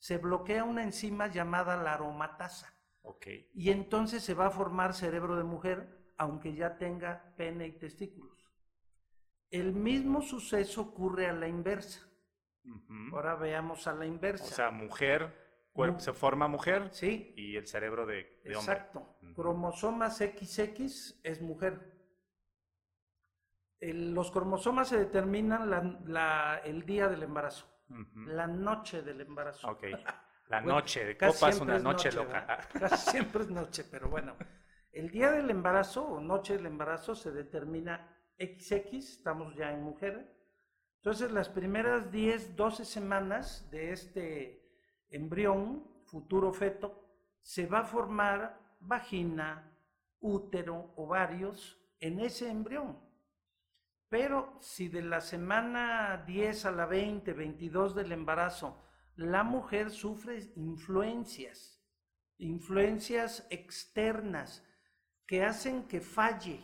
se 0.00 0.16
bloquea 0.16 0.64
una 0.64 0.82
enzima 0.82 1.28
llamada 1.28 1.76
la 1.76 1.92
aromatasa. 1.92 2.74
Okay. 3.02 3.48
Y 3.54 3.70
entonces 3.70 4.22
se 4.22 4.34
va 4.34 4.46
a 4.46 4.50
formar 4.50 4.94
cerebro 4.94 5.36
de 5.36 5.44
mujer, 5.44 6.12
aunque 6.16 6.54
ya 6.54 6.76
tenga 6.78 7.34
pene 7.36 7.66
y 7.66 7.72
testículos. 7.72 8.38
El 9.50 9.74
mismo 9.74 10.22
suceso 10.22 10.80
ocurre 10.80 11.28
a 11.28 11.32
la 11.32 11.48
inversa. 11.48 12.08
Ahora 13.12 13.36
veamos 13.36 13.86
a 13.86 13.94
la 13.94 14.06
inversa. 14.06 14.44
O 14.44 14.48
sea, 14.48 14.70
mujer, 14.70 15.49
se 15.98 16.12
forma 16.12 16.48
mujer 16.48 16.88
sí. 16.92 17.32
y 17.36 17.56
el 17.56 17.66
cerebro 17.66 18.06
de, 18.06 18.26
hombre. 18.44 18.52
Exacto. 18.52 19.16
Cromosomas 19.34 20.18
XX 20.18 21.20
es 21.22 21.40
mujer. 21.40 21.80
los 23.80 24.30
cromosomas 24.30 24.88
se 24.88 24.98
determinan 24.98 26.04
el 26.64 26.84
día 26.84 27.08
del 27.08 27.22
embarazo 27.22 27.70
la 28.26 28.46
noche 28.46 29.02
del 29.02 29.20
embarazo. 29.20 29.68
Ok. 29.68 29.84
La 30.48 30.60
noche 30.60 31.04
de 31.04 31.16
copas, 31.16 31.60
una 31.60 31.78
noche, 31.78 32.12
loca. 32.12 32.68
Casi 32.72 33.10
siempre 33.10 33.42
es 33.42 33.50
noche, 33.50 33.84
pero 33.90 34.08
bueno. 34.08 34.36
El 34.92 35.10
día 35.10 35.30
del 35.30 35.50
embarazo 35.50 36.04
o 36.04 36.20
noche 36.20 36.56
del 36.56 36.66
embarazo 36.66 37.14
se 37.14 37.30
determina 37.30 38.16
XX, 38.38 38.94
estamos 38.94 39.54
ya 39.54 39.72
en 39.72 39.82
mujer. 39.82 40.36
Entonces, 40.96 41.30
las 41.30 41.48
primeras 41.48 42.10
10, 42.10 42.56
12 42.56 42.84
semanas 42.84 43.70
de 43.70 43.92
este 43.92 44.59
embrión, 45.10 45.84
futuro 46.04 46.52
feto, 46.52 47.04
se 47.42 47.66
va 47.66 47.80
a 47.80 47.84
formar 47.84 48.76
vagina, 48.80 49.76
útero, 50.20 50.92
ovarios 50.96 51.78
en 52.00 52.20
ese 52.20 52.48
embrión. 52.48 52.98
Pero 54.08 54.56
si 54.60 54.88
de 54.88 55.02
la 55.02 55.20
semana 55.20 56.24
10 56.26 56.66
a 56.66 56.72
la 56.72 56.86
20, 56.86 57.32
22 57.32 57.94
del 57.94 58.12
embarazo, 58.12 58.82
la 59.16 59.44
mujer 59.44 59.90
sufre 59.90 60.50
influencias, 60.56 61.80
influencias 62.38 63.46
externas 63.50 64.66
que 65.26 65.44
hacen 65.44 65.86
que 65.86 66.00
falle, 66.00 66.60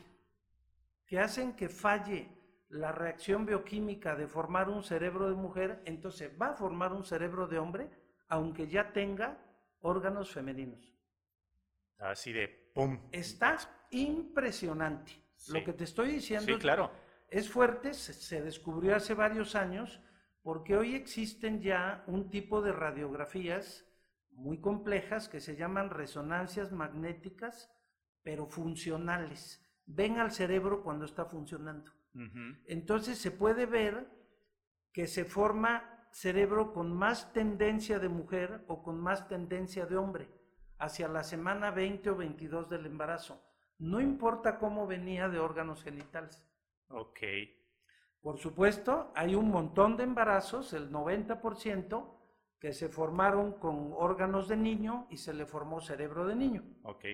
que 1.06 1.20
hacen 1.20 1.54
que 1.54 1.68
falle 1.68 2.28
la 2.68 2.90
reacción 2.90 3.46
bioquímica 3.46 4.16
de 4.16 4.26
formar 4.26 4.68
un 4.68 4.82
cerebro 4.82 5.28
de 5.28 5.36
mujer, 5.36 5.82
entonces 5.84 6.32
va 6.40 6.48
a 6.48 6.54
formar 6.54 6.92
un 6.92 7.04
cerebro 7.04 7.46
de 7.46 7.58
hombre, 7.58 7.90
aunque 8.28 8.66
ya 8.66 8.92
tenga 8.92 9.38
órganos 9.80 10.32
femeninos. 10.32 10.92
Así 11.98 12.32
de 12.32 12.48
pum. 12.74 12.98
Está 13.12 13.58
impresionante. 13.90 15.12
Lo 15.48 15.62
que 15.64 15.72
te 15.72 15.84
estoy 15.84 16.12
diciendo. 16.12 16.52
Sí, 16.52 16.58
claro 16.58 16.90
es 17.28 17.50
fuerte, 17.50 17.94
se, 17.94 18.42
descubrió 18.42 18.96
hace 18.96 19.14
varios 19.14 19.54
años, 19.54 20.00
porque 20.42 20.76
hoy 20.76 20.94
existen 20.94 21.60
ya 21.60 22.04
un 22.06 22.30
tipo 22.30 22.62
de 22.62 22.72
radiografías 22.72 23.84
muy 24.30 24.60
complejas 24.60 25.28
que 25.28 25.40
se 25.40 25.56
llaman 25.56 25.90
resonancias 25.90 26.70
magnéticas, 26.72 27.72
pero 28.22 28.46
funcionales. 28.46 29.62
Ven 29.86 30.18
al 30.18 30.30
cerebro 30.30 30.82
cuando 30.82 31.04
está 31.04 31.24
funcionando. 31.24 31.92
Entonces 32.66 33.18
se 33.18 33.30
puede 33.30 33.66
ver 33.66 34.08
que 34.92 35.06
se 35.06 35.24
forma 35.24 35.95
cerebro 36.16 36.72
con 36.72 36.96
más 36.96 37.30
tendencia 37.34 37.98
de 37.98 38.08
mujer 38.08 38.64
o 38.68 38.82
con 38.82 38.98
más 38.98 39.28
tendencia 39.28 39.84
de 39.84 39.98
hombre 39.98 40.30
hacia 40.78 41.08
la 41.08 41.22
semana 41.22 41.70
20 41.70 42.08
o 42.08 42.16
22 42.16 42.70
del 42.70 42.86
embarazo. 42.86 43.42
No 43.78 44.00
importa 44.00 44.58
cómo 44.58 44.86
venía 44.86 45.28
de 45.28 45.38
órganos 45.38 45.84
genitales. 45.84 46.42
Ok. 46.88 47.20
Por 48.22 48.38
supuesto, 48.38 49.12
hay 49.14 49.34
un 49.34 49.50
montón 49.50 49.98
de 49.98 50.04
embarazos, 50.04 50.72
el 50.72 50.90
90%, 50.90 52.18
que 52.58 52.72
se 52.72 52.88
formaron 52.88 53.58
con 53.58 53.92
órganos 53.92 54.48
de 54.48 54.56
niño 54.56 55.06
y 55.10 55.18
se 55.18 55.34
le 55.34 55.44
formó 55.44 55.82
cerebro 55.82 56.26
de 56.26 56.34
niño. 56.34 56.64
Ok. 56.84 57.04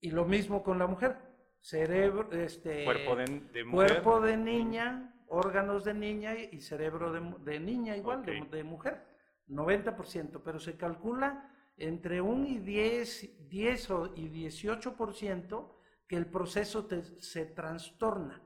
Y 0.00 0.10
lo 0.12 0.24
mismo 0.24 0.62
con 0.62 0.78
la 0.78 0.86
mujer. 0.86 1.16
cerebro, 1.60 2.30
este, 2.30 2.84
cuerpo 2.84 3.16
de, 3.16 3.64
mujer. 3.64 3.70
cuerpo 3.70 4.20
de 4.20 4.36
niña, 4.36 5.15
órganos 5.28 5.84
de 5.84 5.94
niña 5.94 6.34
y, 6.34 6.60
cerebro 6.60 7.12
de, 7.38 7.60
niña 7.60 7.96
igual, 7.96 8.24
de, 8.24 8.40
de, 8.50 8.64
mujer, 8.64 9.04
90%, 9.48 10.40
pero 10.44 10.58
se 10.58 10.76
calcula 10.76 11.52
entre 11.76 12.20
un 12.20 12.46
y 12.46 12.58
10, 12.58 13.48
10 13.48 13.88
y 14.16 14.28
18% 14.28 15.72
que 16.08 16.16
el 16.16 16.26
proceso 16.26 16.88
se 17.18 17.46
trastorna. 17.46 18.42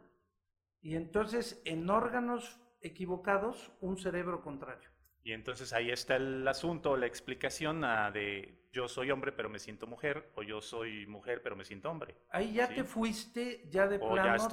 Y 0.81 0.97
entonces 0.97 1.61
en 1.65 1.89
órganos 1.91 2.61
equivocados, 2.81 3.73
un 3.81 3.99
cerebro 3.99 4.43
contrario. 4.43 4.89
Y 5.23 5.33
entonces 5.33 5.73
ahí 5.73 5.91
está 5.91 6.17
el 6.17 6.47
asunto, 6.49 6.97
la 6.97 7.07
explicación 7.07 7.85
ah, 7.85 8.11
de 8.11 8.60
yo 8.73 8.89
soy 8.89 9.11
hombre 9.11 9.33
pero 9.33 9.49
me 9.49 9.59
siento 9.59 9.87
mujer 9.87 10.31
o 10.37 10.43
yo 10.43 10.61
soy 10.61 11.07
mujer 11.07 11.43
pero 11.43 11.57
me 11.57 11.65
siento 11.65 11.91
hombre. 11.91 12.17
Ahí 12.31 12.55
ya 12.55 12.69
te 12.69 12.85
fuiste, 12.85 13.67
ya 13.71 13.87
de 13.89 13.99
plano, 13.99 14.49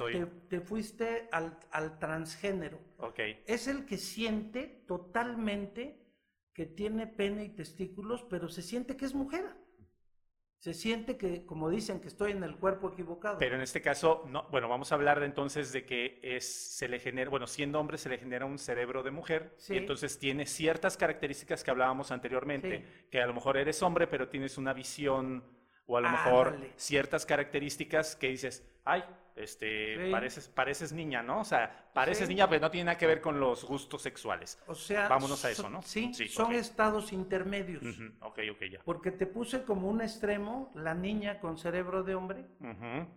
te, 0.48 0.60
fuiste 0.60 1.28
al, 1.32 1.58
al, 1.70 1.98
transgénero. 1.98 2.78
Okay. 2.98 3.42
Es 3.46 3.68
el 3.68 3.86
que 3.86 3.98
siente 3.98 4.84
totalmente 4.86 6.04
que 6.52 6.66
tiene 6.66 7.06
pene 7.06 7.44
y 7.44 7.50
testículos, 7.50 8.24
pero 8.28 8.48
se 8.48 8.62
siente 8.62 8.96
que 8.96 9.04
es 9.04 9.14
mujer 9.14 9.44
se 10.58 10.74
siente 10.74 11.16
que, 11.16 11.46
como 11.46 11.70
dicen, 11.70 12.00
que 12.00 12.08
estoy 12.08 12.32
en 12.32 12.42
el 12.42 12.56
cuerpo 12.56 12.88
equivocado. 12.88 13.38
Pero 13.38 13.54
en 13.54 13.62
este 13.62 13.80
caso, 13.80 14.24
no, 14.28 14.48
bueno, 14.50 14.68
vamos 14.68 14.90
a 14.90 14.96
hablar 14.96 15.20
de, 15.20 15.26
entonces 15.26 15.72
de 15.72 15.86
que 15.86 16.18
es, 16.22 16.46
se 16.76 16.88
le 16.88 16.98
genera, 16.98 17.30
bueno, 17.30 17.46
siendo 17.46 17.78
hombre 17.78 17.96
se 17.96 18.08
le 18.08 18.18
genera 18.18 18.44
un 18.44 18.58
cerebro 18.58 19.04
de 19.04 19.12
mujer 19.12 19.54
y 19.68 19.76
entonces 19.76 20.18
tiene 20.18 20.46
ciertas 20.46 20.96
características 20.96 21.62
que 21.62 21.70
hablábamos 21.70 22.10
anteriormente, 22.10 23.06
que 23.10 23.20
a 23.20 23.26
lo 23.26 23.34
mejor 23.34 23.56
eres 23.56 23.82
hombre, 23.82 24.08
pero 24.08 24.28
tienes 24.28 24.58
una 24.58 24.72
visión 24.72 25.44
o 25.86 25.96
a 25.96 26.00
lo 26.00 26.10
mejor 26.10 26.58
ciertas 26.76 27.24
características 27.24 28.16
que 28.16 28.28
dices, 28.28 28.62
ay, 28.84 29.04
este, 29.38 30.10
pareces, 30.10 30.48
pareces 30.48 30.92
niña, 30.92 31.22
¿no? 31.22 31.40
O 31.40 31.44
sea, 31.44 31.90
pareces 31.94 32.28
niña, 32.28 32.48
pero 32.48 32.60
no 32.60 32.70
tiene 32.70 32.86
nada 32.86 32.98
que 32.98 33.06
ver 33.06 33.20
con 33.20 33.38
los 33.38 33.64
gustos 33.64 34.02
sexuales. 34.02 34.58
O 34.66 34.74
sea, 34.74 35.08
vámonos 35.08 35.44
a 35.44 35.50
eso, 35.50 35.70
¿no? 35.70 35.80
Sí, 35.82 36.12
son 36.28 36.52
estados 36.52 37.12
intermedios. 37.12 37.84
Ok, 38.20 38.40
ok, 38.50 38.64
ya. 38.72 38.80
Porque 38.84 39.12
te 39.12 39.26
puse 39.26 39.62
como 39.62 39.88
un 39.88 40.00
extremo 40.00 40.72
la 40.74 40.94
niña 40.94 41.38
con 41.38 41.56
cerebro 41.56 42.02
de 42.02 42.14
hombre 42.14 42.46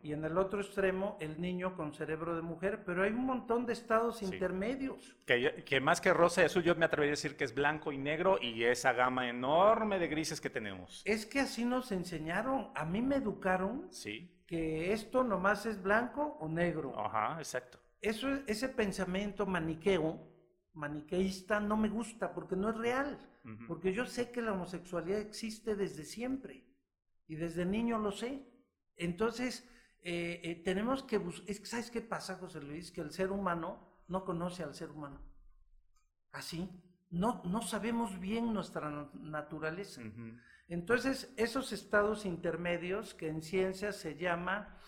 y 0.03 0.13
en 0.13 0.23
el 0.23 0.37
otro 0.37 0.61
extremo 0.61 1.17
el 1.19 1.41
niño 1.41 1.75
con 1.75 1.93
cerebro 1.93 2.35
de 2.35 2.41
mujer, 2.41 2.83
pero 2.85 3.03
hay 3.03 3.11
un 3.11 3.25
montón 3.25 3.65
de 3.65 3.73
estados 3.73 4.21
intermedios. 4.21 5.15
Que, 5.25 5.63
que, 5.65 5.79
más 5.81 6.01
que 6.01 6.13
rosa 6.13 6.41
y 6.41 6.45
azul, 6.45 6.63
yo 6.63 6.75
me 6.75 6.85
atrevería 6.85 7.13
a 7.13 7.17
decir 7.17 7.35
que 7.35 7.45
es 7.45 7.53
blanco 7.53 7.91
y 7.91 7.97
negro 7.97 8.37
y 8.39 8.63
esa 8.63 8.93
gama 8.93 9.27
enorme 9.27 9.97
de 9.97 10.07
grises 10.07 10.39
que 10.39 10.49
tenemos. 10.49 11.01
Es 11.05 11.25
que 11.25 11.39
así 11.39 11.65
nos 11.65 11.91
enseñaron, 11.91 12.69
a 12.75 12.85
mí 12.85 13.01
me 13.01 13.15
educaron. 13.15 13.87
Sí 13.91 14.29
que 14.51 14.91
esto 14.91 15.23
nomás 15.23 15.65
es 15.65 15.81
blanco 15.81 16.35
o 16.41 16.49
negro. 16.49 16.93
Ajá, 16.99 17.37
exacto. 17.37 17.79
Eso, 18.01 18.27
ese 18.47 18.67
pensamiento 18.67 19.45
maniqueo, 19.45 20.19
maniqueísta, 20.73 21.61
no 21.61 21.77
me 21.77 21.87
gusta 21.87 22.33
porque 22.33 22.57
no 22.57 22.69
es 22.69 22.75
real. 22.75 23.17
Porque 23.65 23.93
yo 23.93 24.05
sé 24.05 24.29
que 24.29 24.41
la 24.41 24.51
homosexualidad 24.51 25.19
existe 25.19 25.77
desde 25.77 26.03
siempre 26.03 26.65
y 27.29 27.35
desde 27.35 27.65
niño 27.65 27.97
lo 27.97 28.11
sé. 28.11 28.45
Entonces, 28.97 29.65
eh, 30.01 30.41
eh, 30.43 30.55
tenemos 30.65 31.01
que 31.03 31.17
buscar. 31.17 31.55
¿Sabes 31.63 31.89
qué 31.89 32.01
pasa, 32.01 32.35
José 32.35 32.59
Luis? 32.59 32.91
Que 32.91 32.99
el 32.99 33.11
ser 33.11 33.31
humano 33.31 34.03
no 34.09 34.25
conoce 34.25 34.63
al 34.63 34.75
ser 34.75 34.91
humano. 34.91 35.21
Así. 36.33 36.69
No, 37.09 37.41
no 37.45 37.61
sabemos 37.61 38.19
bien 38.19 38.53
nuestra 38.53 39.09
naturaleza. 39.13 40.01
Entonces, 40.71 41.33
esos 41.35 41.73
estados 41.73 42.25
intermedios 42.25 43.13
que 43.13 43.27
en 43.27 43.41
ciencia 43.41 43.91
se 43.91 44.15
llama 44.15 44.79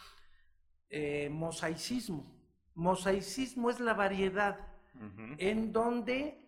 eh, 0.90 1.30
mosaicismo. 1.30 2.26
Mosaicismo 2.74 3.70
es 3.70 3.82
la 3.82 3.94
variedad 3.94 4.66
en 5.38 5.74
donde 5.74 6.40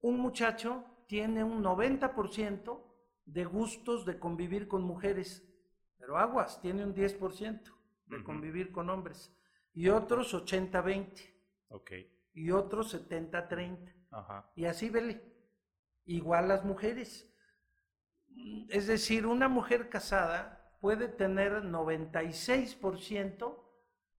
un 0.00 0.20
muchacho 0.20 0.84
tiene 1.08 1.42
un 1.42 1.64
90% 1.64 2.80
de 3.24 3.44
gustos 3.44 4.06
de 4.06 4.20
convivir 4.20 4.68
con 4.68 4.84
mujeres, 4.84 5.44
pero 5.98 6.16
aguas, 6.16 6.60
tiene 6.60 6.84
un 6.84 6.94
10% 6.94 7.74
de 8.06 8.22
convivir 8.22 8.70
con 8.70 8.88
hombres, 8.88 9.36
y 9.74 9.88
otros 9.88 10.32
80-20. 10.32 11.28
Y 12.34 12.52
otros 12.52 12.94
70-30. 12.94 13.92
Y 14.54 14.66
así 14.66 14.90
vele. 14.90 15.20
Igual 16.04 16.46
las 16.46 16.64
mujeres. 16.64 17.34
Es 18.68 18.86
decir, 18.86 19.26
una 19.26 19.48
mujer 19.48 19.88
casada 19.88 20.76
puede 20.80 21.08
tener 21.08 21.62
96% 21.64 23.56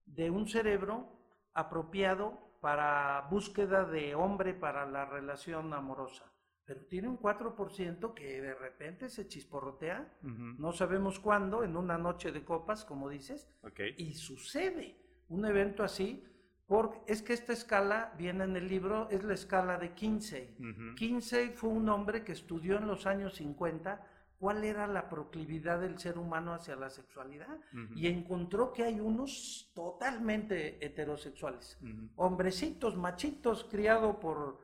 de 0.06 0.30
un 0.30 0.48
cerebro 0.48 1.08
apropiado 1.54 2.58
para 2.60 3.26
búsqueda 3.30 3.84
de 3.84 4.14
hombre 4.14 4.54
para 4.54 4.86
la 4.86 5.06
relación 5.06 5.72
amorosa, 5.72 6.30
pero 6.64 6.84
tiene 6.86 7.08
un 7.08 7.18
4% 7.18 8.14
que 8.14 8.42
de 8.42 8.54
repente 8.54 9.08
se 9.08 9.26
chisporrotea, 9.26 10.12
no 10.22 10.72
sabemos 10.72 11.18
cuándo, 11.18 11.64
en 11.64 11.76
una 11.76 11.96
noche 11.96 12.32
de 12.32 12.44
copas, 12.44 12.84
como 12.84 13.08
dices, 13.08 13.48
y 13.96 14.14
sucede 14.14 14.96
un 15.28 15.46
evento 15.46 15.82
así, 15.82 16.24
porque 16.70 17.00
es 17.12 17.20
que 17.20 17.32
esta 17.32 17.52
escala 17.52 18.14
viene 18.16 18.44
en 18.44 18.54
el 18.54 18.68
libro, 18.68 19.08
es 19.10 19.24
la 19.24 19.34
escala 19.34 19.76
de 19.76 19.92
Kinsey. 19.92 20.56
Kinsey 20.94 21.48
fue 21.48 21.68
un 21.68 21.88
hombre 21.88 22.22
que 22.22 22.30
estudió 22.30 22.78
en 22.78 22.86
los 22.86 23.06
años 23.06 23.34
50 23.34 24.06
cuál 24.38 24.62
era 24.62 24.86
la 24.86 25.08
proclividad 25.08 25.80
del 25.80 25.98
ser 25.98 26.16
humano 26.16 26.54
hacia 26.54 26.76
la 26.76 26.88
sexualidad 26.88 27.58
y 27.96 28.06
encontró 28.06 28.72
que 28.72 28.84
hay 28.84 29.00
unos 29.00 29.72
totalmente 29.74 30.86
heterosexuales. 30.86 31.76
Hombrecitos, 32.14 32.96
machitos, 32.96 33.64
criados 33.64 34.18
por, 34.18 34.60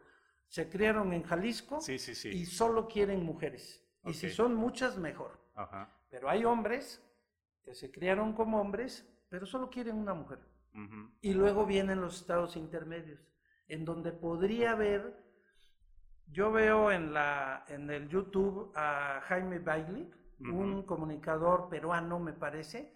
se 0.46 0.68
criaron 0.68 1.12
en 1.12 1.24
Jalisco 1.24 1.80
y 1.88 2.46
solo 2.46 2.86
quieren 2.86 3.24
mujeres. 3.24 3.84
Y 4.04 4.14
si 4.14 4.30
son 4.30 4.54
muchas, 4.54 4.96
mejor. 4.96 5.40
Pero 6.08 6.30
hay 6.30 6.44
hombres 6.44 7.02
que 7.64 7.74
se 7.74 7.90
criaron 7.90 8.32
como 8.32 8.60
hombres, 8.60 9.04
pero 9.28 9.44
solo 9.44 9.68
quieren 9.68 9.96
una 9.96 10.14
mujer. 10.14 10.38
Y 11.20 11.34
luego 11.34 11.64
vienen 11.64 12.00
los 12.00 12.20
estados 12.20 12.56
intermedios, 12.56 13.20
en 13.68 13.84
donde 13.84 14.12
podría 14.12 14.72
haber 14.72 15.26
yo 16.32 16.50
veo 16.50 16.90
en, 16.90 17.12
la, 17.12 17.64
en 17.68 17.88
el 17.90 18.08
YouTube 18.08 18.72
a 18.74 19.20
Jaime 19.22 19.58
Bailey, 19.58 20.10
un 20.40 20.82
comunicador 20.82 21.68
peruano, 21.68 22.18
me 22.18 22.32
parece. 22.32 22.92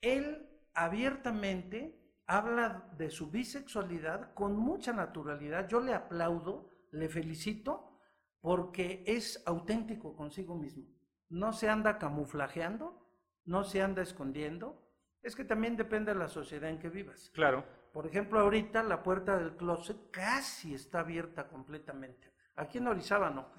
Él 0.00 0.48
abiertamente 0.74 2.16
habla 2.26 2.88
de 2.96 3.10
su 3.10 3.30
bisexualidad 3.30 4.32
con 4.32 4.56
mucha 4.56 4.92
naturalidad. 4.92 5.68
Yo 5.68 5.80
le 5.80 5.92
aplaudo, 5.92 6.70
le 6.92 7.08
felicito, 7.08 8.00
porque 8.40 9.02
es 9.06 9.42
auténtico 9.44 10.16
consigo 10.16 10.56
mismo. 10.56 10.84
No 11.28 11.52
se 11.52 11.68
anda 11.68 11.98
camuflajeando, 11.98 13.06
no 13.44 13.64
se 13.64 13.82
anda 13.82 14.02
escondiendo. 14.02 14.87
Es 15.22 15.34
que 15.34 15.44
también 15.44 15.76
depende 15.76 16.12
de 16.12 16.18
la 16.18 16.28
sociedad 16.28 16.70
en 16.70 16.78
que 16.78 16.88
vivas. 16.88 17.30
Claro. 17.34 17.64
Por 17.92 18.06
ejemplo, 18.06 18.38
ahorita 18.40 18.82
la 18.82 19.02
puerta 19.02 19.36
del 19.36 19.56
closet 19.56 20.10
casi 20.10 20.74
está 20.74 21.00
abierta 21.00 21.48
completamente. 21.48 22.32
Aquí 22.56 22.78
en 22.78 22.88
Orizaba 22.88 23.30
no, 23.30 23.52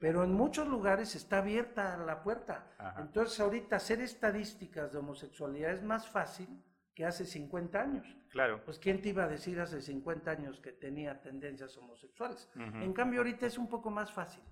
pero, 0.00 0.24
en 0.24 0.32
muchos 0.32 0.66
lugares 0.66 1.14
está 1.14 1.38
abierta 1.38 1.96
la 1.96 2.22
puerta. 2.22 2.72
Entonces 2.98 3.38
ahorita 3.38 3.76
hacer 3.76 4.00
estadísticas 4.00 4.92
de 4.92 4.98
homosexualidad 4.98 5.72
es 5.72 5.82
más 5.82 6.08
fácil 6.08 6.62
que 6.92 7.04
hace 7.04 7.24
50 7.24 7.80
años. 7.80 8.16
Claro. 8.30 8.64
Pues 8.64 8.78
¿quién 8.78 9.00
te 9.00 9.10
iba 9.10 9.24
a 9.24 9.28
decir 9.28 9.60
hace 9.60 9.80
50 9.80 10.30
años 10.30 10.60
que 10.60 10.72
tenía 10.72 11.20
tendencias 11.20 11.76
homosexuales? 11.76 12.50
En 12.56 12.92
cambio 12.92 13.20
ahorita 13.20 13.46
es 13.46 13.56
un 13.56 13.68
poco 13.68 13.90
más 13.90 14.12
fácil. 14.12 14.42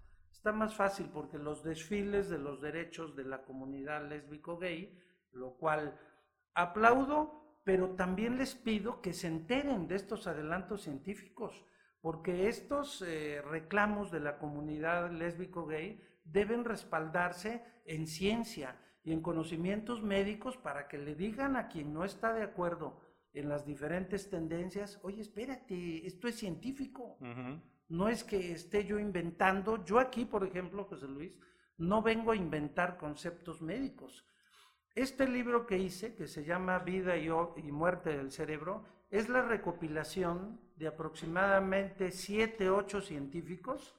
Está 0.42 0.50
más 0.50 0.74
fácil 0.74 1.06
porque 1.14 1.38
los 1.38 1.62
desfiles 1.62 2.28
de 2.28 2.36
los 2.36 2.60
derechos 2.60 3.14
de 3.14 3.22
la 3.22 3.44
comunidad 3.44 4.08
lésbico-gay, 4.08 5.00
lo 5.30 5.54
cual 5.56 5.96
aplaudo, 6.52 7.60
pero 7.62 7.90
también 7.90 8.38
les 8.38 8.56
pido 8.56 9.00
que 9.00 9.12
se 9.12 9.28
enteren 9.28 9.86
de 9.86 9.94
estos 9.94 10.26
adelantos 10.26 10.82
científicos 10.82 11.64
porque 12.00 12.48
estos 12.48 13.02
eh, 13.02 13.40
reclamos 13.40 14.10
de 14.10 14.18
la 14.18 14.38
comunidad 14.38 15.12
lésbico-gay 15.12 16.02
deben 16.24 16.64
respaldarse 16.64 17.62
en 17.86 18.08
ciencia 18.08 18.76
y 19.04 19.12
en 19.12 19.22
conocimientos 19.22 20.02
médicos 20.02 20.56
para 20.56 20.88
que 20.88 20.98
le 20.98 21.14
digan 21.14 21.54
a 21.54 21.68
quien 21.68 21.94
no 21.94 22.04
está 22.04 22.32
de 22.32 22.42
acuerdo 22.42 23.00
en 23.32 23.48
las 23.48 23.64
diferentes 23.64 24.28
tendencias, 24.28 24.98
oye, 25.04 25.22
espérate, 25.22 26.04
esto 26.04 26.26
es 26.26 26.34
científico. 26.34 27.16
No 27.88 28.08
es 28.08 28.24
que 28.24 28.52
esté 28.52 28.84
yo 28.84 28.98
inventando. 28.98 29.84
Yo 29.84 29.98
aquí, 29.98 30.24
por 30.24 30.44
ejemplo, 30.44 30.84
José 30.84 31.06
Luis, 31.08 31.38
no 31.78 32.02
vengo 32.02 32.32
a 32.32 32.36
inventar 32.36 32.96
conceptos 32.96 33.60
médicos. 33.60 34.26
Este 34.94 35.26
libro 35.26 35.66
que 35.66 35.78
hice, 35.78 36.14
que 36.14 36.26
se 36.26 36.44
llama 36.44 36.78
Vida 36.80 37.16
y, 37.16 37.28
Muerte 37.72 38.16
del 38.16 38.30
Cerebro, 38.30 38.84
es 39.10 39.28
la 39.28 39.42
recopilación 39.42 40.60
de 40.76 40.88
aproximadamente 40.88 42.10
7, 42.10 42.70
8 42.70 43.00
científicos 43.00 43.96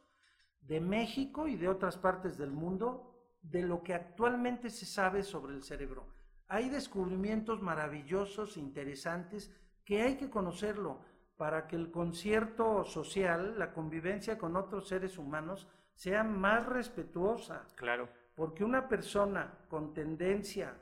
de 0.62 0.80
México 0.80 1.48
y 1.48 1.56
de 1.56 1.68
otras 1.68 1.98
partes 1.98 2.38
del 2.38 2.52
mundo, 2.52 3.10
de 3.42 3.64
lo 3.64 3.84
que 3.84 3.94
actualmente 3.94 4.70
se 4.70 4.86
sabe 4.86 5.24
sobre 5.24 5.56
el 5.56 5.64
cerebro. 5.64 6.08
Hay 6.48 6.70
descubrimientos 6.70 7.62
maravillosos, 7.62 8.58
interesantes, 8.58 9.52
que 9.84 10.02
hay 10.04 10.16
que 10.16 10.30
conocerlo 10.30 11.02
para 11.38 11.68
que 11.68 11.76
el 11.76 11.92
concierto 11.92 12.84
social, 12.84 13.58
la 13.58 13.74
convivencia 13.74 14.38
con 14.38 14.56
otros 14.56 14.88
seres 14.88 15.18
humanos, 15.18 15.68
sea 15.96 16.24
más 16.24 16.66
respetuosa. 16.66 17.68
Claro. 17.76 18.10
Porque 18.36 18.64
una 18.64 18.88
persona 18.88 19.66
con 19.70 19.94
tendencia 19.94 20.76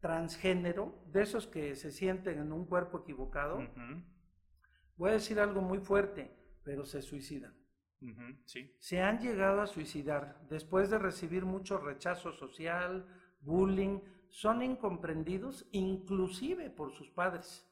transgénero, 0.00 1.02
de 1.06 1.22
esos 1.22 1.46
que 1.46 1.74
se 1.76 1.90
sienten 1.90 2.38
en 2.38 2.52
un 2.52 2.66
cuerpo 2.66 2.98
equivocado, 2.98 3.66
voy 4.96 5.10
a 5.10 5.14
decir 5.14 5.40
algo 5.40 5.62
muy 5.62 5.78
fuerte, 5.78 6.30
pero 6.62 6.84
se 6.84 7.02
suicidan. 7.02 7.54
sí. 8.44 8.76
Se 8.80 9.00
han 9.00 9.18
llegado 9.18 9.62
a 9.62 9.66
suicidar 9.66 10.40
después 10.48 10.90
de 10.90 10.98
recibir 10.98 11.46
mucho 11.46 11.78
rechazo 11.78 12.32
social, 12.32 13.06
bullying, 13.40 14.00
son 14.28 14.62
incomprendidos 14.62 15.66
inclusive 15.72 16.68
por 16.68 16.92
sus 16.92 17.10
padres. 17.10 17.66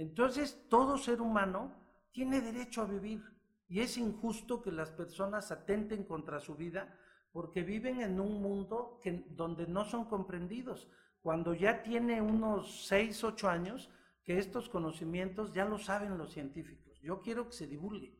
Entonces, 0.00 0.66
todo 0.70 0.96
ser 0.96 1.20
humano 1.20 1.74
tiene 2.10 2.40
derecho 2.40 2.80
a 2.80 2.86
vivir 2.86 3.22
y 3.68 3.80
es 3.80 3.98
injusto 3.98 4.62
que 4.62 4.72
las 4.72 4.90
personas 4.90 5.52
atenten 5.52 6.04
contra 6.04 6.40
su 6.40 6.56
vida 6.56 6.98
porque 7.32 7.62
viven 7.62 8.00
en 8.00 8.18
un 8.18 8.40
mundo 8.40 8.98
que, 9.02 9.26
donde 9.28 9.66
no 9.66 9.84
son 9.84 10.06
comprendidos. 10.06 10.88
Cuando 11.20 11.52
ya 11.52 11.82
tiene 11.82 12.22
unos 12.22 12.86
6, 12.86 13.24
8 13.24 13.50
años, 13.50 13.90
que 14.24 14.38
estos 14.38 14.70
conocimientos 14.70 15.52
ya 15.52 15.66
lo 15.66 15.76
saben 15.76 16.16
los 16.16 16.32
científicos. 16.32 16.98
Yo 17.02 17.20
quiero 17.20 17.48
que 17.48 17.52
se 17.52 17.66
divulgue 17.66 18.16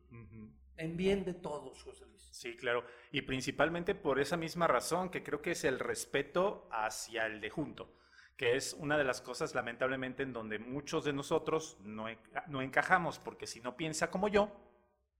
en 0.77 0.97
bien 0.97 1.25
de 1.25 1.33
todos, 1.33 1.81
José 1.81 2.05
Luis. 2.05 2.29
Sí, 2.31 2.55
claro. 2.55 2.85
Y 3.11 3.23
principalmente 3.23 3.95
por 3.95 4.19
esa 4.19 4.37
misma 4.37 4.67
razón, 4.67 5.09
que 5.09 5.23
creo 5.23 5.41
que 5.41 5.51
es 5.51 5.63
el 5.63 5.79
respeto 5.79 6.67
hacia 6.71 7.25
el 7.25 7.41
de 7.41 7.49
junto, 7.49 7.95
que 8.37 8.55
es 8.55 8.73
una 8.73 8.97
de 8.97 9.03
las 9.03 9.21
cosas 9.21 9.53
lamentablemente 9.53 10.23
en 10.23 10.33
donde 10.33 10.59
muchos 10.59 11.03
de 11.03 11.13
nosotros 11.13 11.77
no, 11.81 12.05
no 12.47 12.61
encajamos, 12.61 13.19
porque 13.19 13.47
si 13.47 13.61
no 13.61 13.77
piensa 13.77 14.09
como 14.09 14.27
yo, 14.27 14.51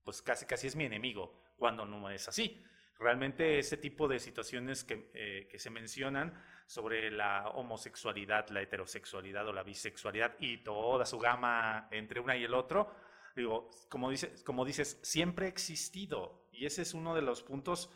pues 0.04 0.22
casi 0.22 0.46
casi 0.46 0.66
es 0.66 0.76
mi 0.76 0.84
enemigo, 0.84 1.32
cuando 1.56 1.84
no 1.86 2.10
es 2.10 2.28
así. 2.28 2.64
Realmente 2.98 3.58
ese 3.58 3.76
tipo 3.76 4.08
de 4.08 4.18
situaciones 4.18 4.84
que, 4.84 5.10
eh, 5.14 5.48
que 5.50 5.58
se 5.58 5.70
mencionan 5.70 6.34
sobre 6.66 7.10
la 7.10 7.48
homosexualidad, 7.50 8.48
la 8.48 8.62
heterosexualidad 8.62 9.46
o 9.48 9.52
la 9.52 9.62
bisexualidad 9.62 10.36
y 10.38 10.58
toda 10.58 11.04
su 11.04 11.18
gama 11.18 11.88
entre 11.90 12.20
una 12.20 12.36
y 12.36 12.44
el 12.44 12.54
otro, 12.54 12.94
digo, 13.34 13.70
como 13.88 14.10
dices, 14.10 14.42
como 14.44 14.64
dices, 14.64 14.98
siempre 15.02 15.46
ha 15.46 15.48
existido. 15.48 16.48
Y 16.52 16.66
ese 16.66 16.82
es 16.82 16.94
uno 16.94 17.14
de 17.14 17.22
los 17.22 17.42
puntos 17.42 17.90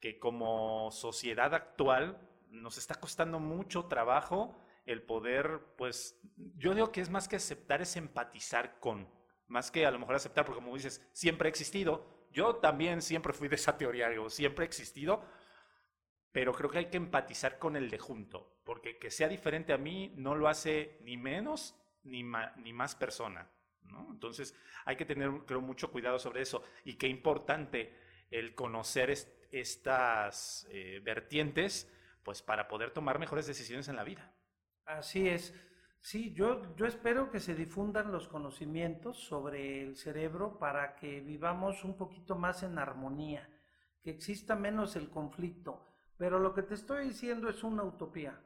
que 0.00 0.18
como 0.18 0.90
sociedad 0.90 1.54
actual 1.54 2.18
nos 2.52 2.78
está 2.78 2.94
costando 2.94 3.40
mucho 3.40 3.86
trabajo 3.86 4.56
el 4.86 5.02
poder, 5.02 5.60
pues, 5.76 6.20
yo 6.56 6.74
digo 6.74 6.92
que 6.92 7.00
es 7.00 7.10
más 7.10 7.28
que 7.28 7.36
aceptar, 7.36 7.82
es 7.82 7.96
empatizar 7.96 8.78
con, 8.80 9.08
más 9.46 9.70
que 9.70 9.86
a 9.86 9.90
lo 9.90 9.98
mejor 9.98 10.14
aceptar, 10.14 10.44
porque 10.44 10.60
como 10.60 10.74
dices, 10.74 11.06
siempre 11.12 11.48
ha 11.48 11.50
existido. 11.50 12.06
Yo 12.32 12.56
también 12.56 13.02
siempre 13.02 13.32
fui 13.32 13.48
de 13.48 13.56
esa 13.56 13.76
teoría, 13.76 14.08
digo, 14.08 14.30
siempre 14.30 14.64
ha 14.64 14.66
existido, 14.66 15.24
pero 16.32 16.52
creo 16.52 16.70
que 16.70 16.78
hay 16.78 16.90
que 16.90 16.96
empatizar 16.96 17.58
con 17.58 17.76
el 17.76 17.90
de 17.90 17.98
junto, 17.98 18.60
porque 18.64 18.98
que 18.98 19.10
sea 19.10 19.28
diferente 19.28 19.72
a 19.72 19.78
mí 19.78 20.12
no 20.16 20.34
lo 20.34 20.48
hace 20.48 20.98
ni 21.02 21.16
menos 21.16 21.76
ni, 22.04 22.22
ni 22.56 22.72
más 22.72 22.94
persona. 22.94 23.50
Entonces 24.10 24.54
hay 24.84 24.96
que 24.96 25.04
tener, 25.04 25.30
creo, 25.46 25.60
mucho 25.60 25.90
cuidado 25.90 26.18
sobre 26.18 26.42
eso. 26.42 26.62
Y 26.84 26.94
qué 26.94 27.08
importante 27.08 27.94
el 28.30 28.54
conocer 28.54 29.10
estas 29.50 30.66
eh, 30.70 31.00
vertientes, 31.02 31.92
pues 32.22 32.42
para 32.42 32.68
poder 32.68 32.90
tomar 32.90 33.18
mejores 33.18 33.46
decisiones 33.46 33.88
en 33.88 33.96
la 33.96 34.04
vida. 34.04 34.34
Así 34.84 35.28
es. 35.28 35.54
Sí, 36.00 36.34
yo, 36.34 36.74
yo 36.76 36.86
espero 36.86 37.30
que 37.30 37.40
se 37.40 37.54
difundan 37.54 38.10
los 38.10 38.28
conocimientos 38.28 39.18
sobre 39.18 39.82
el 39.82 39.96
cerebro 39.96 40.58
para 40.58 40.96
que 40.96 41.20
vivamos 41.20 41.84
un 41.84 41.96
poquito 41.96 42.34
más 42.34 42.62
en 42.62 42.78
armonía, 42.78 43.48
que 44.02 44.10
exista 44.10 44.56
menos 44.56 44.96
el 44.96 45.10
conflicto. 45.10 45.88
Pero 46.16 46.38
lo 46.38 46.54
que 46.54 46.62
te 46.62 46.74
estoy 46.74 47.08
diciendo 47.08 47.48
es 47.48 47.62
una 47.62 47.84
utopía 47.84 48.40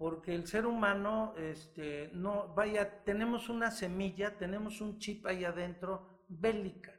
porque 0.00 0.34
el 0.34 0.46
ser 0.46 0.64
humano, 0.64 1.34
este, 1.36 2.08
no, 2.14 2.54
vaya, 2.54 3.04
tenemos 3.04 3.50
una 3.50 3.70
semilla, 3.70 4.38
tenemos 4.38 4.80
un 4.80 4.98
chip 4.98 5.26
ahí 5.26 5.44
adentro 5.44 6.24
bélica. 6.26 6.98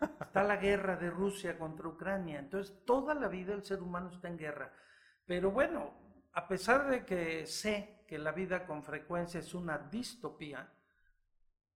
Está 0.00 0.44
la 0.44 0.56
guerra 0.56 0.96
de 0.96 1.10
Rusia 1.10 1.58
contra 1.58 1.88
Ucrania, 1.88 2.38
entonces 2.38 2.74
toda 2.86 3.14
la 3.14 3.28
vida 3.28 3.52
el 3.52 3.66
ser 3.66 3.82
humano 3.82 4.08
está 4.08 4.28
en 4.28 4.38
guerra. 4.38 4.72
Pero 5.28 5.50
bueno, 5.50 5.92
a 6.32 6.48
pesar 6.48 6.88
de 6.88 7.04
que 7.04 7.46
sé 7.46 8.02
que 8.08 8.16
la 8.16 8.32
vida 8.32 8.64
con 8.64 8.82
frecuencia 8.82 9.38
es 9.38 9.52
una 9.52 9.76
distopía, 9.76 10.72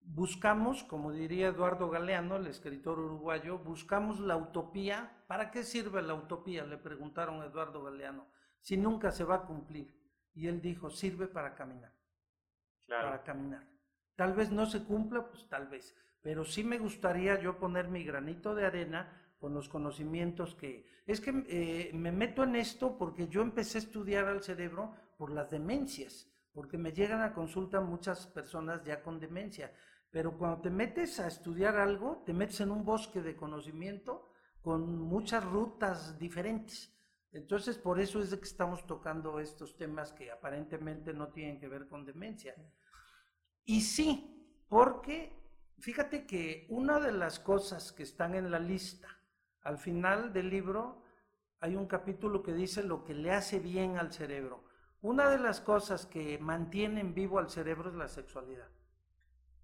buscamos, 0.00 0.82
como 0.84 1.12
diría 1.12 1.48
Eduardo 1.48 1.90
Galeano, 1.90 2.36
el 2.36 2.46
escritor 2.46 2.98
uruguayo, 2.98 3.58
buscamos 3.58 4.20
la 4.20 4.38
utopía. 4.38 5.22
¿Para 5.26 5.50
qué 5.50 5.64
sirve 5.64 6.00
la 6.00 6.14
utopía? 6.14 6.64
Le 6.64 6.78
preguntaron 6.78 7.42
a 7.42 7.44
Eduardo 7.44 7.82
Galeano, 7.84 8.26
si 8.62 8.78
nunca 8.78 9.12
se 9.12 9.24
va 9.24 9.34
a 9.34 9.42
cumplir. 9.42 9.94
Y 10.32 10.48
él 10.48 10.62
dijo, 10.62 10.88
sirve 10.88 11.26
para 11.26 11.54
caminar. 11.54 11.92
Para 12.88 13.22
caminar. 13.22 13.68
Tal 14.16 14.32
vez 14.32 14.50
no 14.50 14.64
se 14.64 14.82
cumpla, 14.82 15.28
pues 15.28 15.46
tal 15.50 15.68
vez. 15.68 15.94
Pero 16.22 16.46
sí 16.46 16.64
me 16.64 16.78
gustaría 16.78 17.38
yo 17.38 17.58
poner 17.58 17.88
mi 17.88 18.02
granito 18.02 18.54
de 18.54 18.64
arena 18.64 19.21
con 19.42 19.54
los 19.54 19.68
conocimientos 19.68 20.54
que... 20.54 20.86
Es 21.04 21.20
que 21.20 21.44
eh, 21.48 21.90
me 21.94 22.12
meto 22.12 22.44
en 22.44 22.54
esto 22.54 22.96
porque 22.96 23.26
yo 23.26 23.42
empecé 23.42 23.78
a 23.78 23.80
estudiar 23.80 24.26
al 24.26 24.40
cerebro 24.40 24.94
por 25.18 25.32
las 25.32 25.50
demencias, 25.50 26.30
porque 26.52 26.78
me 26.78 26.92
llegan 26.92 27.22
a 27.22 27.34
consulta 27.34 27.80
muchas 27.80 28.28
personas 28.28 28.84
ya 28.84 29.02
con 29.02 29.18
demencia. 29.18 29.74
Pero 30.12 30.38
cuando 30.38 30.60
te 30.60 30.70
metes 30.70 31.18
a 31.18 31.26
estudiar 31.26 31.76
algo, 31.76 32.22
te 32.24 32.32
metes 32.32 32.60
en 32.60 32.70
un 32.70 32.84
bosque 32.84 33.20
de 33.20 33.34
conocimiento 33.34 34.30
con 34.60 34.96
muchas 35.00 35.44
rutas 35.44 36.16
diferentes. 36.20 36.96
Entonces, 37.32 37.76
por 37.78 37.98
eso 37.98 38.22
es 38.22 38.32
que 38.32 38.44
estamos 38.44 38.86
tocando 38.86 39.40
estos 39.40 39.76
temas 39.76 40.12
que 40.12 40.30
aparentemente 40.30 41.12
no 41.12 41.32
tienen 41.32 41.58
que 41.58 41.66
ver 41.66 41.88
con 41.88 42.04
demencia. 42.04 42.54
Y 43.64 43.80
sí, 43.80 44.62
porque 44.68 45.32
fíjate 45.80 46.26
que 46.26 46.68
una 46.70 47.00
de 47.00 47.10
las 47.10 47.40
cosas 47.40 47.90
que 47.90 48.04
están 48.04 48.36
en 48.36 48.52
la 48.52 48.60
lista, 48.60 49.08
al 49.62 49.78
final 49.78 50.32
del 50.32 50.50
libro, 50.50 51.02
hay 51.60 51.76
un 51.76 51.86
capítulo 51.86 52.42
que 52.42 52.52
dice 52.52 52.82
lo 52.82 53.04
que 53.04 53.14
le 53.14 53.32
hace 53.32 53.60
bien 53.60 53.96
al 53.96 54.12
cerebro. 54.12 54.64
Una 55.00 55.30
de 55.30 55.38
las 55.38 55.60
cosas 55.60 56.06
que 56.06 56.38
mantienen 56.38 57.14
vivo 57.14 57.38
al 57.38 57.50
cerebro 57.50 57.90
es 57.90 57.96
la 57.96 58.08
sexualidad. 58.08 58.68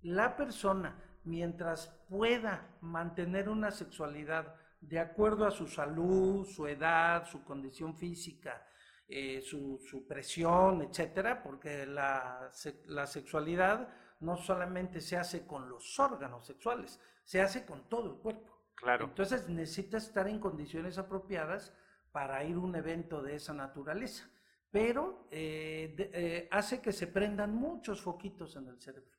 La 0.03 0.37
persona, 0.37 0.97
mientras 1.25 1.89
pueda 2.09 2.77
mantener 2.81 3.49
una 3.49 3.71
sexualidad 3.71 4.55
de 4.81 5.01
acuerdo 5.01 5.47
a 5.47 5.51
su 5.51 5.67
salud, 5.67 6.47
su 6.47 6.67
edad, 6.67 7.27
su 7.27 7.45
condición 7.45 7.97
física, 7.97 8.65
eh, 9.09 9.41
su, 9.41 10.07
presión, 10.07 10.83
etcétera, 10.83 11.43
porque 11.43 11.87
la, 11.87 12.51
la, 12.87 13.07
sexualidad 13.07 13.89
no 14.21 14.37
solamente 14.37 15.01
se 15.01 15.17
hace 15.17 15.47
con 15.47 15.69
los 15.69 15.99
órganos 15.99 16.47
sexuales, 16.47 17.01
se 17.25 17.41
hace 17.41 17.65
con 17.65 17.89
todo 17.89 18.13
el 18.13 18.21
cuerpo. 18.21 18.58
Claro. 18.79 19.07
Entonces 19.07 19.49
necesita 19.49 19.97
estar 19.97 20.29
en 20.29 20.39
condiciones 20.39 20.99
apropiadas 20.99 21.75
para 22.13 22.43
ir 22.45 22.57
a 22.57 22.61
un 22.61 22.75
evento 22.77 23.23
de 23.23 23.35
esa 23.35 23.53
naturaleza. 23.53 24.29
Pero 24.71 25.27
eh, 25.31 25.95
eh, 26.13 26.49
hace 26.51 26.81
que 26.81 26.93
se 26.93 27.07
prendan 27.07 27.55
muchos 27.55 28.01
foquitos 28.01 28.55
en 28.57 28.69
el 28.69 28.81
cerebro, 28.81 29.17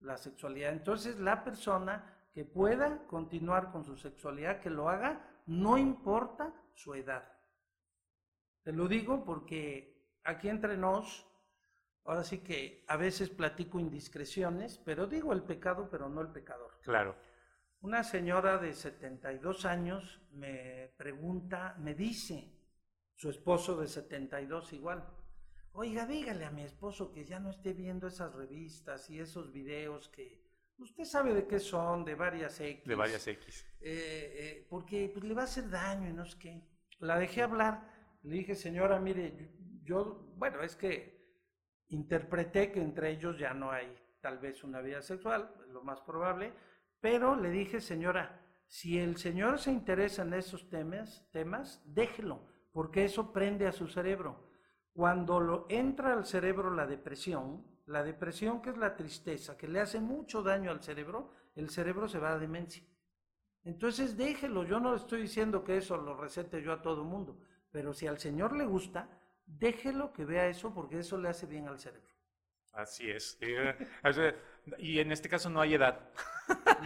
la 0.00 0.16
sexualidad. 0.16 0.72
Entonces 0.72 1.18
la 1.18 1.44
persona 1.44 2.14
que 2.32 2.44
pueda 2.44 3.06
continuar 3.06 3.70
con 3.70 3.84
su 3.84 3.96
sexualidad, 3.96 4.60
que 4.60 4.70
lo 4.70 4.88
haga, 4.88 5.42
no 5.46 5.78
importa 5.78 6.52
su 6.74 6.94
edad. 6.94 7.32
Te 8.62 8.72
lo 8.72 8.88
digo 8.88 9.24
porque 9.24 9.96
aquí 10.24 10.48
entre 10.48 10.76
nos, 10.76 11.26
ahora 12.04 12.24
sí 12.24 12.38
que 12.38 12.84
a 12.88 12.96
veces 12.96 13.30
platico 13.30 13.78
indiscreciones, 13.78 14.78
pero 14.78 15.06
digo 15.06 15.32
el 15.32 15.42
pecado, 15.42 15.88
pero 15.90 16.08
no 16.08 16.20
el 16.20 16.28
pecador. 16.28 16.72
Claro. 16.82 17.14
Una 17.86 18.02
señora 18.02 18.58
de 18.58 18.72
72 18.72 19.64
años 19.64 20.20
me 20.32 20.92
pregunta, 20.96 21.76
me 21.78 21.94
dice, 21.94 22.52
su 23.14 23.30
esposo 23.30 23.80
de 23.80 23.86
72 23.86 24.72
igual, 24.72 25.08
oiga, 25.70 26.04
dígale 26.04 26.46
a 26.46 26.50
mi 26.50 26.62
esposo 26.62 27.12
que 27.12 27.24
ya 27.24 27.38
no 27.38 27.50
esté 27.50 27.74
viendo 27.74 28.08
esas 28.08 28.34
revistas 28.34 29.08
y 29.08 29.20
esos 29.20 29.52
videos 29.52 30.08
que 30.08 30.44
Usted 30.78 31.04
sabe 31.04 31.32
de 31.32 31.46
qué 31.46 31.60
son, 31.60 32.04
de 32.04 32.16
varias 32.16 32.58
X. 32.58 32.84
De 32.84 32.96
varias 32.96 33.24
X. 33.24 33.64
Eh, 33.80 34.34
eh, 34.36 34.66
porque 34.68 35.08
pues, 35.14 35.24
le 35.24 35.32
va 35.32 35.42
a 35.42 35.44
hacer 35.44 35.70
daño 35.70 36.10
y 36.10 36.12
no 36.12 36.26
sé 36.26 36.38
qué. 36.40 36.62
La 36.98 37.16
dejé 37.20 37.42
hablar. 37.42 38.18
Le 38.24 38.34
dije, 38.34 38.56
señora, 38.56 38.98
mire, 38.98 39.52
yo, 39.84 40.34
bueno, 40.36 40.60
es 40.60 40.74
que 40.74 41.24
interpreté 41.90 42.72
que 42.72 42.80
entre 42.80 43.12
ellos 43.12 43.38
ya 43.38 43.54
no 43.54 43.70
hay 43.70 43.96
tal 44.20 44.38
vez 44.38 44.64
una 44.64 44.80
vida 44.80 45.02
sexual, 45.02 45.54
lo 45.68 45.84
más 45.84 46.00
probable, 46.00 46.52
pero 47.00 47.36
le 47.36 47.50
dije, 47.50 47.80
señora, 47.80 48.40
si 48.66 48.98
el 48.98 49.16
señor 49.16 49.58
se 49.58 49.70
interesa 49.70 50.22
en 50.22 50.34
esos 50.34 50.68
temas, 50.68 51.26
temas, 51.30 51.82
déjelo, 51.86 52.46
porque 52.72 53.04
eso 53.04 53.32
prende 53.32 53.66
a 53.66 53.72
su 53.72 53.86
cerebro. 53.86 54.50
Cuando 54.92 55.40
lo, 55.40 55.66
entra 55.68 56.12
al 56.12 56.26
cerebro 56.26 56.70
la 56.74 56.86
depresión, 56.86 57.64
la 57.86 58.02
depresión 58.02 58.60
que 58.60 58.70
es 58.70 58.76
la 58.76 58.96
tristeza, 58.96 59.56
que 59.56 59.68
le 59.68 59.80
hace 59.80 60.00
mucho 60.00 60.42
daño 60.42 60.70
al 60.70 60.82
cerebro, 60.82 61.30
el 61.54 61.70
cerebro 61.70 62.08
se 62.08 62.18
va 62.18 62.32
a 62.32 62.38
demencia. 62.38 62.82
Entonces 63.64 64.16
déjelo, 64.16 64.64
yo 64.64 64.80
no 64.80 64.94
estoy 64.94 65.22
diciendo 65.22 65.64
que 65.64 65.76
eso 65.76 65.96
lo 65.96 66.16
recete 66.16 66.62
yo 66.62 66.72
a 66.72 66.82
todo 66.82 67.04
mundo, 67.04 67.38
pero 67.70 67.92
si 67.92 68.06
al 68.06 68.18
Señor 68.18 68.56
le 68.56 68.64
gusta, 68.64 69.08
déjelo 69.44 70.12
que 70.12 70.24
vea 70.24 70.48
eso 70.48 70.72
porque 70.72 71.00
eso 71.00 71.18
le 71.18 71.28
hace 71.28 71.46
bien 71.46 71.68
al 71.68 71.78
cerebro. 71.78 72.14
Así 74.02 74.30
es. 74.30 74.36
Y 74.78 75.00
en 75.00 75.12
este 75.12 75.28
caso 75.28 75.50
no 75.50 75.60
hay 75.60 75.74
edad. 75.74 76.10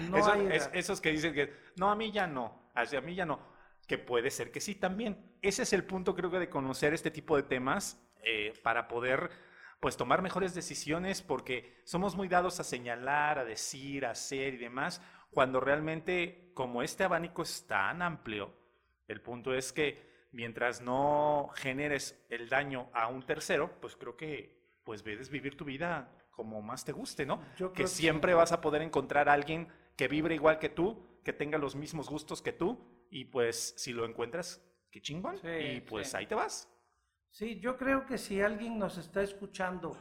No 0.09 0.24
hay 0.24 0.47
edad. 0.47 0.70
esos 0.74 1.01
que 1.01 1.11
dicen 1.11 1.35
que, 1.35 1.53
no, 1.76 1.91
a 1.91 1.97
mí 1.97 2.11
ya 2.12 2.26
no, 2.26 2.70
a 2.74 3.01
mí 3.01 3.14
ya 3.14 3.26
no, 3.26 3.41
que 3.87 3.99
puede 3.99 4.31
ser 4.31 4.51
que 4.51 4.61
sí 4.61 4.74
también. 4.74 5.35
Ese 5.43 5.62
es 5.62 5.72
el 5.72 5.85
punto 5.85 6.14
creo 6.14 6.31
que 6.31 6.39
de 6.39 6.49
conocer 6.49 6.95
este 6.95 7.11
tipo 7.11 7.37
de 7.37 7.43
temas 7.43 8.01
eh, 8.22 8.53
para 8.62 8.89
poder 8.89 9.31
pues 9.81 9.97
tomar 9.97 10.20
mejores 10.22 10.55
decisiones 10.55 11.22
porque 11.22 11.81
somos 11.85 12.14
muy 12.14 12.28
dados 12.28 12.61
a 12.61 12.64
señalar, 12.64 13.39
a 13.39 13.45
decir, 13.45 14.05
a 14.05 14.11
hacer 14.11 14.55
y 14.55 14.59
demás, 14.59 15.03
cuando 15.31 15.61
realmente 15.61 16.51
como 16.55 16.83
este 16.83 17.05
abanico 17.05 17.43
es 17.43 17.66
tan 17.66 18.03
amplio, 18.03 18.55
el 19.09 19.22
punto 19.22 19.55
es 19.55 19.72
que 19.72 20.28
mientras 20.33 20.81
no 20.83 21.51
generes 21.55 22.22
el 22.28 22.49
daño 22.49 22.91
a 22.93 23.09
un 23.09 23.24
tercero, 23.24 23.81
pues 23.81 23.97
creo 23.97 24.16
que 24.16 24.61
pues 24.85 25.03
debes 25.03 25.31
vivir 25.31 25.57
tu 25.57 25.64
vida 25.64 26.11
como 26.41 26.62
más 26.62 26.86
te 26.86 26.93
guste, 26.93 27.26
¿no? 27.26 27.38
que 27.74 27.86
siempre 27.86 28.32
vas 28.32 28.51
a 28.51 28.62
poder 28.62 28.80
encontrar 28.80 29.28
a 29.28 29.34
alguien 29.34 29.68
que 29.95 30.09
vibre 30.09 30.34
igual 30.34 30.59
que 30.59 30.70
tú, 30.70 30.97
que 31.22 31.34
tenga 31.34 31.59
los 31.59 31.76
mismos 31.76 32.09
gustos 32.09 32.41
que 32.41 32.55
tú 32.55 32.78
y 33.11 33.26
pues 33.26 33.74
si 33.76 33.93
lo 33.93 34.07
encuentras, 34.07 34.59
qué 34.91 35.03
chingón 35.03 35.36
y 35.45 35.82
pues 35.82 36.14
ahí 36.14 36.24
te 36.24 36.34
vas. 36.34 36.66
Sí, 37.28 37.61
yo 37.61 37.76
creo 37.76 38.07
que 38.07 38.16
si 38.16 38.41
alguien 38.41 38.78
nos 38.78 38.97
está 38.97 39.22
escuchando 39.22 39.95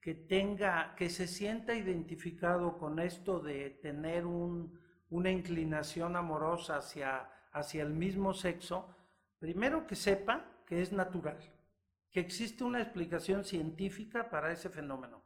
que 0.00 0.14
tenga, 0.14 0.94
que 0.94 1.10
se 1.10 1.26
sienta 1.26 1.74
identificado 1.74 2.78
con 2.78 3.00
esto 3.00 3.40
de 3.40 3.70
tener 3.82 4.26
una 4.26 5.30
inclinación 5.30 6.14
amorosa 6.14 6.76
hacia, 6.76 7.28
hacia 7.50 7.82
el 7.82 7.94
mismo 7.94 8.32
sexo, 8.32 8.94
primero 9.40 9.88
que 9.88 9.96
sepa 9.96 10.62
que 10.68 10.82
es 10.82 10.92
natural, 10.92 11.40
que 12.12 12.20
existe 12.20 12.62
una 12.62 12.80
explicación 12.80 13.42
científica 13.42 14.30
para 14.30 14.52
ese 14.52 14.70
fenómeno 14.70 15.19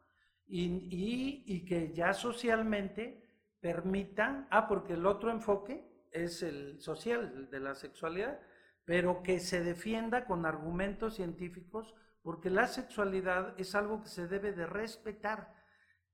y, 0.47 1.43
y 1.47 1.65
que 1.65 1.93
ya 1.93 2.13
socialmente 2.13 3.23
permita, 3.61 4.47
ah, 4.51 4.69
porque 4.69 4.93
el 4.93 5.07
otro 5.07 5.31
enfoque 5.31 5.85
es 6.13 6.43
el 6.43 6.81
social, 6.81 7.33
el 7.35 7.51
de 7.51 7.61
la 7.61 7.75
sexualidad, 7.75 8.39
pero 8.85 9.23
que 9.23 9.41
se 9.41 9.63
defienda 9.63 10.27
con 10.27 10.45
argumentos 10.45 11.15
científicos, 11.15 11.95
porque 12.23 12.51
la 12.51 12.67
sexualidad 12.67 13.55
es 13.59 13.75
algo 13.75 14.03
que 14.03 14.09
se 14.09 14.29
debe 14.29 14.53
de 14.53 14.67
respetar. 14.67 15.55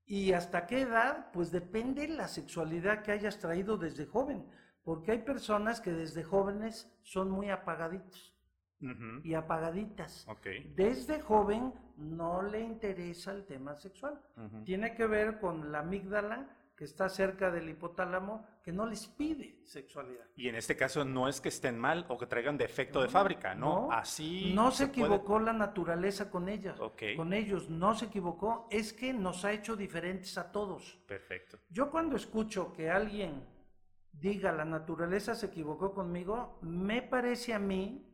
¿Y 0.05 0.33
hasta 0.33 0.65
qué 0.65 0.81
edad? 0.81 1.31
Pues 1.31 1.51
depende 1.51 2.07
la 2.07 2.27
sexualidad 2.27 3.03
que 3.03 3.11
hayas 3.11 3.39
traído 3.39 3.77
desde 3.77 4.05
joven, 4.05 4.45
porque 4.83 5.11
hay 5.11 5.19
personas 5.19 5.81
que 5.81 5.91
desde 5.91 6.23
jóvenes 6.23 6.89
son 7.03 7.29
muy 7.29 7.49
apagaditos 7.49 8.30
y 9.23 9.33
apagaditas. 9.33 10.27
Desde 10.75 11.21
joven 11.21 11.73
no 11.97 12.41
le 12.41 12.61
interesa 12.61 13.31
el 13.31 13.45
tema 13.45 13.75
sexual. 13.75 14.19
Tiene 14.63 14.93
que 14.95 15.05
ver 15.05 15.39
con 15.39 15.71
la 15.71 15.79
amígdala 15.79 16.57
que 16.81 16.85
está 16.85 17.09
cerca 17.09 17.51
del 17.51 17.69
hipotálamo 17.69 18.43
que 18.63 18.71
no 18.71 18.87
les 18.87 19.05
pide 19.05 19.61
sexualidad. 19.65 20.25
Y 20.35 20.47
en 20.47 20.55
este 20.55 20.75
caso 20.75 21.05
no 21.05 21.27
es 21.27 21.39
que 21.39 21.49
estén 21.49 21.77
mal 21.77 22.07
o 22.09 22.17
que 22.17 22.25
traigan 22.25 22.57
defecto 22.57 23.03
de 23.03 23.07
fábrica, 23.07 23.53
¿no? 23.53 23.91
Así. 23.91 24.51
No 24.55 24.71
se, 24.71 24.85
equivocó 24.85 25.39
la 25.39 25.53
naturaleza 25.53 26.31
con 26.31 26.49
ellas. 26.49 26.79
Con 27.15 27.33
ellos 27.33 27.69
no 27.69 27.93
se 27.93 28.05
equivocó, 28.05 28.67
es 28.71 28.93
que 28.93 29.13
nos 29.13 29.45
ha 29.45 29.51
hecho 29.51 29.75
diferentes 29.75 30.39
a 30.39 30.51
todos. 30.51 30.99
Perfecto. 31.07 31.59
Yo 31.69 31.91
cuando 31.91 32.15
escucho 32.15 32.73
que 32.73 32.89
alguien 32.89 33.45
diga 34.11 34.51
la 34.51 34.65
naturaleza 34.65 35.35
se 35.35 35.45
equivocó 35.45 35.93
conmigo, 35.93 36.57
me 36.61 37.03
parece 37.03 37.53
a 37.53 37.59
mí, 37.59 38.10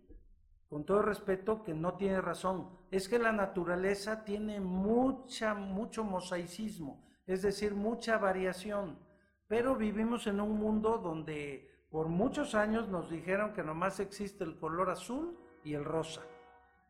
con 0.69 0.85
todo 0.85 1.01
respeto, 1.01 1.63
que 1.63 1.73
no 1.73 1.95
tiene 1.95 2.21
razón. 2.21 2.69
Es 2.91 3.07
que 3.07 3.19
la 3.19 3.31
naturaleza 3.31 4.23
tiene 4.23 4.59
mucha, 4.59 5.53
mucho 5.53 6.03
mosaicismo 6.03 7.07
es 7.27 7.41
decir, 7.41 7.75
mucha 7.75 8.17
variación. 8.17 8.97
Pero 9.47 9.75
vivimos 9.75 10.27
en 10.27 10.39
un 10.41 10.57
mundo 10.57 10.97
donde 10.97 11.69
por 11.91 12.07
muchos 12.07 12.55
años 12.55 12.87
nos 12.87 13.09
dijeron 13.09 13.53
que 13.53 13.63
nomás 13.63 13.99
existe 13.99 14.43
el 14.43 14.57
color 14.57 14.89
azul 14.89 15.37
y 15.63 15.73
el 15.73 15.85
rosa. 15.85 16.21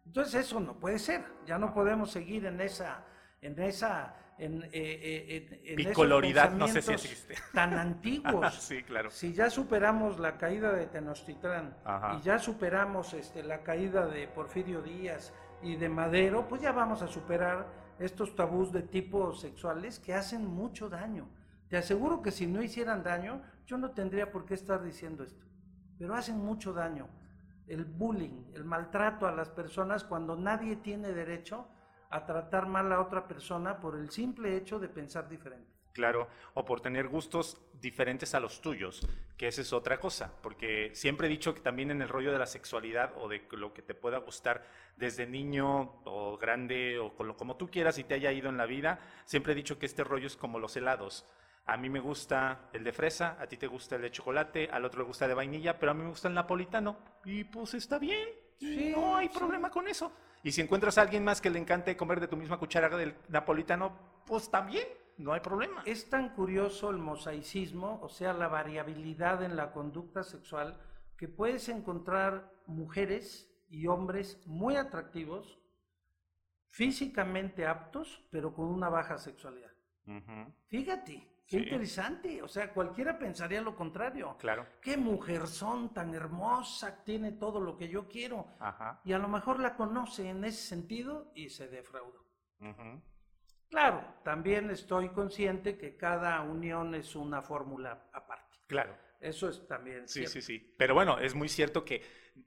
Entonces 0.06 0.46
eso 0.46 0.60
no 0.60 0.80
puede 0.80 1.00
ser, 1.00 1.26
ya 1.46 1.58
no 1.58 1.74
podemos 1.74 2.12
seguir 2.12 2.46
en 2.46 2.62
esa, 2.62 3.04
en 3.42 3.60
esa, 3.60 4.16
en, 4.38 4.64
eh, 4.64 4.70
eh, 4.72 5.62
en, 5.66 5.76
Bicoloridad, 5.76 6.52
no 6.52 6.68
sé 6.68 6.82
si 6.82 6.94
existe. 6.94 7.36
Tan 7.54 7.74
antiguos. 7.74 8.54
sí, 8.62 8.84
claro. 8.84 9.10
Si 9.10 9.34
ya 9.34 9.50
superamos 9.50 10.20
la 10.20 10.38
caída 10.38 10.72
de 10.74 10.86
Tenochtitlán 10.86 11.76
y 12.18 12.22
ya 12.22 12.38
superamos 12.40 13.14
este, 13.14 13.44
la 13.44 13.64
caída 13.64 14.06
de 14.06 14.28
Porfirio 14.28 14.82
Díaz 14.82 15.34
y 15.62 15.76
de 15.76 15.90
Madero, 15.90 16.48
pues 16.48 16.62
ya 16.62 16.72
vamos 16.72 17.02
a 17.02 17.08
superar 17.08 17.68
estos 18.00 18.36
tabús 18.36 18.72
de 18.72 18.84
tipo 18.84 19.34
sexuales 19.34 20.00
que 20.00 20.14
hacen 20.14 20.46
mucho 20.46 20.88
daño. 20.90 21.28
Te 21.68 21.78
aseguro 21.78 22.22
que 22.22 22.32
si 22.32 22.46
no 22.48 22.62
hicieran 22.62 23.04
daño, 23.04 23.42
yo 23.66 23.78
no 23.78 23.92
tendría 23.92 24.32
por 24.32 24.46
qué 24.46 24.54
estar 24.54 24.84
diciendo 24.84 25.24
esto. 25.24 25.46
Pero 25.98 26.16
hacen 26.16 26.38
mucho 26.38 26.74
daño. 26.74 27.08
El 27.66 27.86
bullying, 27.86 28.46
el 28.54 28.64
maltrato 28.64 29.28
a 29.28 29.32
las 29.32 29.50
personas 29.50 30.04
cuando 30.04 30.36
nadie 30.38 30.78
tiene 30.78 31.12
derecho 31.12 31.68
a 32.10 32.26
tratar 32.26 32.68
mal 32.68 32.91
a 32.91 33.01
otra 33.01 33.28
persona 33.28 33.80
por 33.80 33.95
el 33.95 34.10
simple 34.10 34.55
hecho 34.55 34.80
de 34.80 34.89
pensar 34.89 35.28
diferente. 35.28 35.78
Claro, 35.93 36.28
o 36.53 36.64
por 36.64 36.80
tener 36.80 37.08
gustos 37.08 37.60
diferentes 37.82 38.36
a 38.36 38.39
los 38.39 38.62
tuyos, 38.62 39.08
que 39.36 39.47
esa 39.47 39.62
es 39.62 39.74
otra 39.74 39.99
cosa, 39.99 40.32
porque 40.43 40.91
siempre 40.93 41.26
he 41.26 41.30
dicho 41.30 41.55
que 41.55 41.62
también 41.62 41.89
en 41.89 42.03
el 42.03 42.08
rollo 42.08 42.32
de 42.32 42.38
la 42.38 42.45
sexualidad 42.45 43.14
o 43.18 43.28
de 43.28 43.47
lo 43.53 43.74
que 43.74 43.82
te 43.82 43.95
pueda 43.95 44.20
gustar 44.20 44.64
desde 44.95 45.26
niño 45.26 46.01
o 46.05 46.38
grande 46.38 46.99
o 46.99 47.16
como 47.36 47.55
tú 47.55 47.72
quieras 47.72 47.97
y 47.97 48.03
te 48.03 48.14
haya 48.14 48.32
ido 48.32 48.47
en 48.47 48.58
la 48.58 48.68
vida, 48.68 48.99
siempre 49.26 49.53
he 49.53 49.55
dicho 49.55 49.80
que 49.80 49.88
este 49.88 50.03
rollo 50.03 50.28
es 50.28 50.38
como 50.38 50.60
los 50.60 50.78
helados. 50.78 51.26
A 51.66 51.78
mí 51.78 51.89
me 51.89 51.99
gusta 51.99 52.70
el 52.74 52.84
de 52.84 52.93
fresa, 52.93 53.36
a 53.41 53.47
ti 53.47 53.58
te 53.58 53.66
gusta 53.66 53.95
el 53.95 54.03
de 54.03 54.12
chocolate, 54.12 54.70
al 54.72 54.86
otro 54.86 55.01
le 55.01 55.08
gusta 55.08 55.26
el 55.26 55.30
de 55.30 55.36
vainilla, 55.36 55.80
pero 55.80 55.91
a 55.91 55.95
mí 55.95 56.03
me 56.03 56.10
gusta 56.10 56.28
el 56.28 56.36
napolitano. 56.36 56.97
Y 57.26 57.43
pues 57.43 57.74
está 57.74 57.97
bien, 57.97 58.30
no 58.95 59.18
hay 59.18 59.30
problema 59.30 59.72
con 59.72 59.88
eso. 59.88 60.14
Y 60.48 60.52
si 60.54 60.62
encuentras 60.62 60.98
a 60.98 61.02
alguien 61.02 61.26
más 61.26 61.41
que 61.41 61.50
le 61.50 61.60
encante 61.60 61.98
comer 61.98 62.22
de 62.22 62.30
tu 62.30 62.38
misma 62.38 62.58
cuchara 62.58 62.88
del 62.95 63.16
napolitano, 63.28 63.91
pues 64.26 64.50
también 64.50 64.88
no 65.18 65.34
hay 65.34 65.41
problema. 65.41 65.84
Es 65.86 66.10
tan 66.10 66.30
curioso 66.30 66.89
el 66.89 67.00
mosaicismo, 67.00 68.00
o 68.02 68.08
sea, 68.08 68.32
la 68.32 68.48
variabilidad 68.48 69.43
en 69.43 69.58
la 69.58 69.74
conducta 69.74 70.24
sexual, 70.24 70.80
que 71.18 71.28
puedes 71.28 71.68
encontrar 71.68 72.50
mujeres 72.66 73.54
y 73.68 73.88
hombres 73.88 74.39
muy 74.45 74.78
atractivos, 74.78 75.60
físicamente 76.70 77.68
aptos, 77.68 78.26
pero 78.32 78.54
con 78.54 78.68
una 78.68 78.88
baja 78.88 79.18
sexualidad. 79.18 79.74
Fíjate, 80.68 81.28
qué 81.48 81.58
interesante. 81.58 82.41
O 82.41 82.48
sea, 82.48 82.74
cualquiera 82.74 83.18
pensaría 83.18 83.62
lo 83.62 83.76
contrario. 83.76 84.36
Claro. 84.39 84.68
Qué 84.82 84.98
mujer 84.98 85.48
son 85.48 85.93
tan 85.93 86.14
hermosa, 86.14 87.04
tiene 87.04 87.32
todo 87.32 87.60
lo 87.60 87.78
que 87.78 87.88
yo 87.88 88.08
quiero. 88.08 88.48
Y 89.04 89.14
a 89.14 89.18
lo 89.18 89.28
mejor 89.28 89.60
la 89.60 89.76
conoce 89.76 90.30
en 90.30 90.43
ese 90.43 90.68
sentido 90.68 91.32
y 91.34 91.50
se 91.50 91.68
defrauda. 91.68 92.20
Claro, 93.70 94.04
también 94.24 94.70
estoy 94.70 95.10
consciente 95.10 95.78
que 95.78 95.98
cada 95.98 96.41
unión 96.41 96.95
es 96.95 97.16
una 97.16 97.41
fórmula 97.41 98.10
aparte. 98.14 98.60
Claro. 98.68 98.98
Eso 99.20 99.50
es 99.50 99.68
también 99.68 100.08
cierto. 100.08 100.32
Sí, 100.32 100.41
sí, 100.41 100.60
sí. 100.60 100.76
Pero 100.78 100.93
bueno, 100.93 101.18
es 101.18 101.34
muy 101.34 101.50
cierto 101.50 101.84
que 101.84 102.04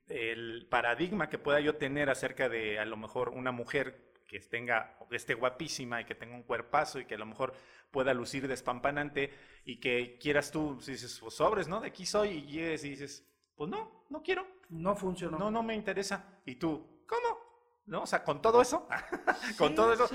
el 0.07 0.69
paradigma 0.71 1.29
que 1.29 1.39
pueda 1.39 1.59
yo 1.59 1.77
tener 1.77 2.11
acerca 2.11 2.49
de 2.49 2.79
a 2.79 2.85
lo 2.85 2.97
mejor 2.97 3.31
una 3.31 3.51
mujer 3.51 4.10
que 4.31 4.39
tenga, 4.39 4.97
esté 5.11 5.35
guapísima 5.35 6.01
y 6.01 6.05
que 6.05 6.15
tenga 6.15 6.37
un 6.37 6.45
cuerpazo 6.45 7.01
y 7.01 7.05
que 7.05 7.17
a 7.17 7.19
lo 7.19 7.27
mejor 7.27 7.53
pueda 7.91 8.15
lucir 8.15 8.47
despampanante 8.47 9.35
y 9.65 9.81
que 9.81 10.19
quieras 10.21 10.53
tú, 10.53 10.79
si 10.81 10.93
dices, 10.93 11.19
pues 11.19 11.35
sobres, 11.35 11.67
¿no? 11.67 11.81
De 11.81 11.89
aquí 11.89 12.07
soy 12.07 12.29
y 12.29 12.47
llegues 12.47 12.85
y 12.85 12.91
dices, 12.91 13.27
pues 13.57 13.69
no, 13.69 14.07
no 14.09 14.23
quiero. 14.23 14.47
No 14.69 14.95
funcionó. 14.95 15.37
No, 15.37 15.51
no 15.51 15.65
me 15.65 15.75
interesa. 15.75 16.43
Y 16.47 16.55
tú, 16.55 17.05
¿cómo? 17.09 17.51
¿no? 17.87 18.03
O 18.03 18.07
sea, 18.07 18.23
con 18.23 18.41
todo 18.41 18.63
eso, 18.63 18.87
con 19.59 19.75
todo 19.75 19.93
eso, 19.93 20.09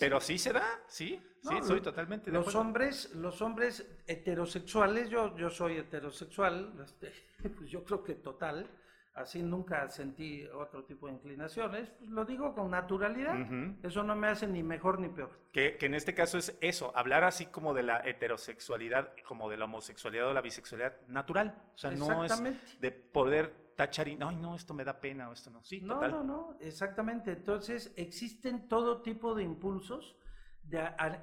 pero 0.00 0.18
sí 0.18 0.38
se 0.38 0.50
da, 0.54 0.64
sí, 0.86 1.22
sí, 1.42 1.54
soy 1.62 1.82
totalmente 1.82 2.30
de 2.30 2.38
los 2.38 2.54
hombres, 2.54 3.14
los 3.16 3.42
hombres 3.42 3.86
heterosexuales, 4.06 5.10
yo, 5.10 5.36
yo 5.36 5.50
soy 5.50 5.76
heterosexual, 5.76 6.72
este, 6.82 7.12
pues 7.58 7.68
yo 7.68 7.84
creo 7.84 8.02
que 8.02 8.14
total, 8.14 8.70
así 9.18 9.42
nunca 9.42 9.88
sentí 9.88 10.46
otro 10.46 10.84
tipo 10.84 11.06
de 11.06 11.14
inclinaciones, 11.14 11.90
pues 11.90 12.10
lo 12.10 12.24
digo 12.24 12.54
con 12.54 12.70
naturalidad, 12.70 13.36
eso 13.82 14.02
no 14.02 14.16
me 14.16 14.28
hace 14.28 14.46
ni 14.46 14.62
mejor 14.62 15.00
ni 15.00 15.08
peor. 15.08 15.30
Que, 15.52 15.76
que, 15.76 15.86
en 15.86 15.94
este 15.94 16.14
caso 16.14 16.38
es 16.38 16.56
eso, 16.60 16.92
hablar 16.96 17.24
así 17.24 17.46
como 17.46 17.74
de 17.74 17.82
la 17.82 18.00
heterosexualidad, 18.06 19.12
como 19.26 19.50
de 19.50 19.56
la 19.56 19.64
homosexualidad 19.66 20.28
o 20.28 20.32
la 20.32 20.40
bisexualidad 20.40 20.94
natural, 21.08 21.54
o 21.74 21.78
sea, 21.78 21.90
no 21.90 22.24
es 22.24 22.80
de 22.80 22.90
poder 22.90 23.68
tachar 23.78 24.08
y 24.08 24.16
no, 24.16 24.32
no, 24.32 24.56
esto 24.56 24.74
me 24.74 24.84
da 24.84 25.00
pena 25.00 25.28
o 25.28 25.32
esto 25.32 25.50
no. 25.50 25.62
Sí, 25.62 25.80
no, 25.80 26.06
no, 26.08 26.24
no, 26.24 26.56
exactamente. 26.60 27.30
Entonces 27.30 27.92
existen 27.96 28.68
todo 28.68 29.02
tipo 29.02 29.36
de 29.36 29.44
impulsos 29.44 30.16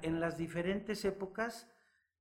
en 0.02 0.20
las 0.20 0.38
diferentes 0.38 1.04
épocas 1.04 1.70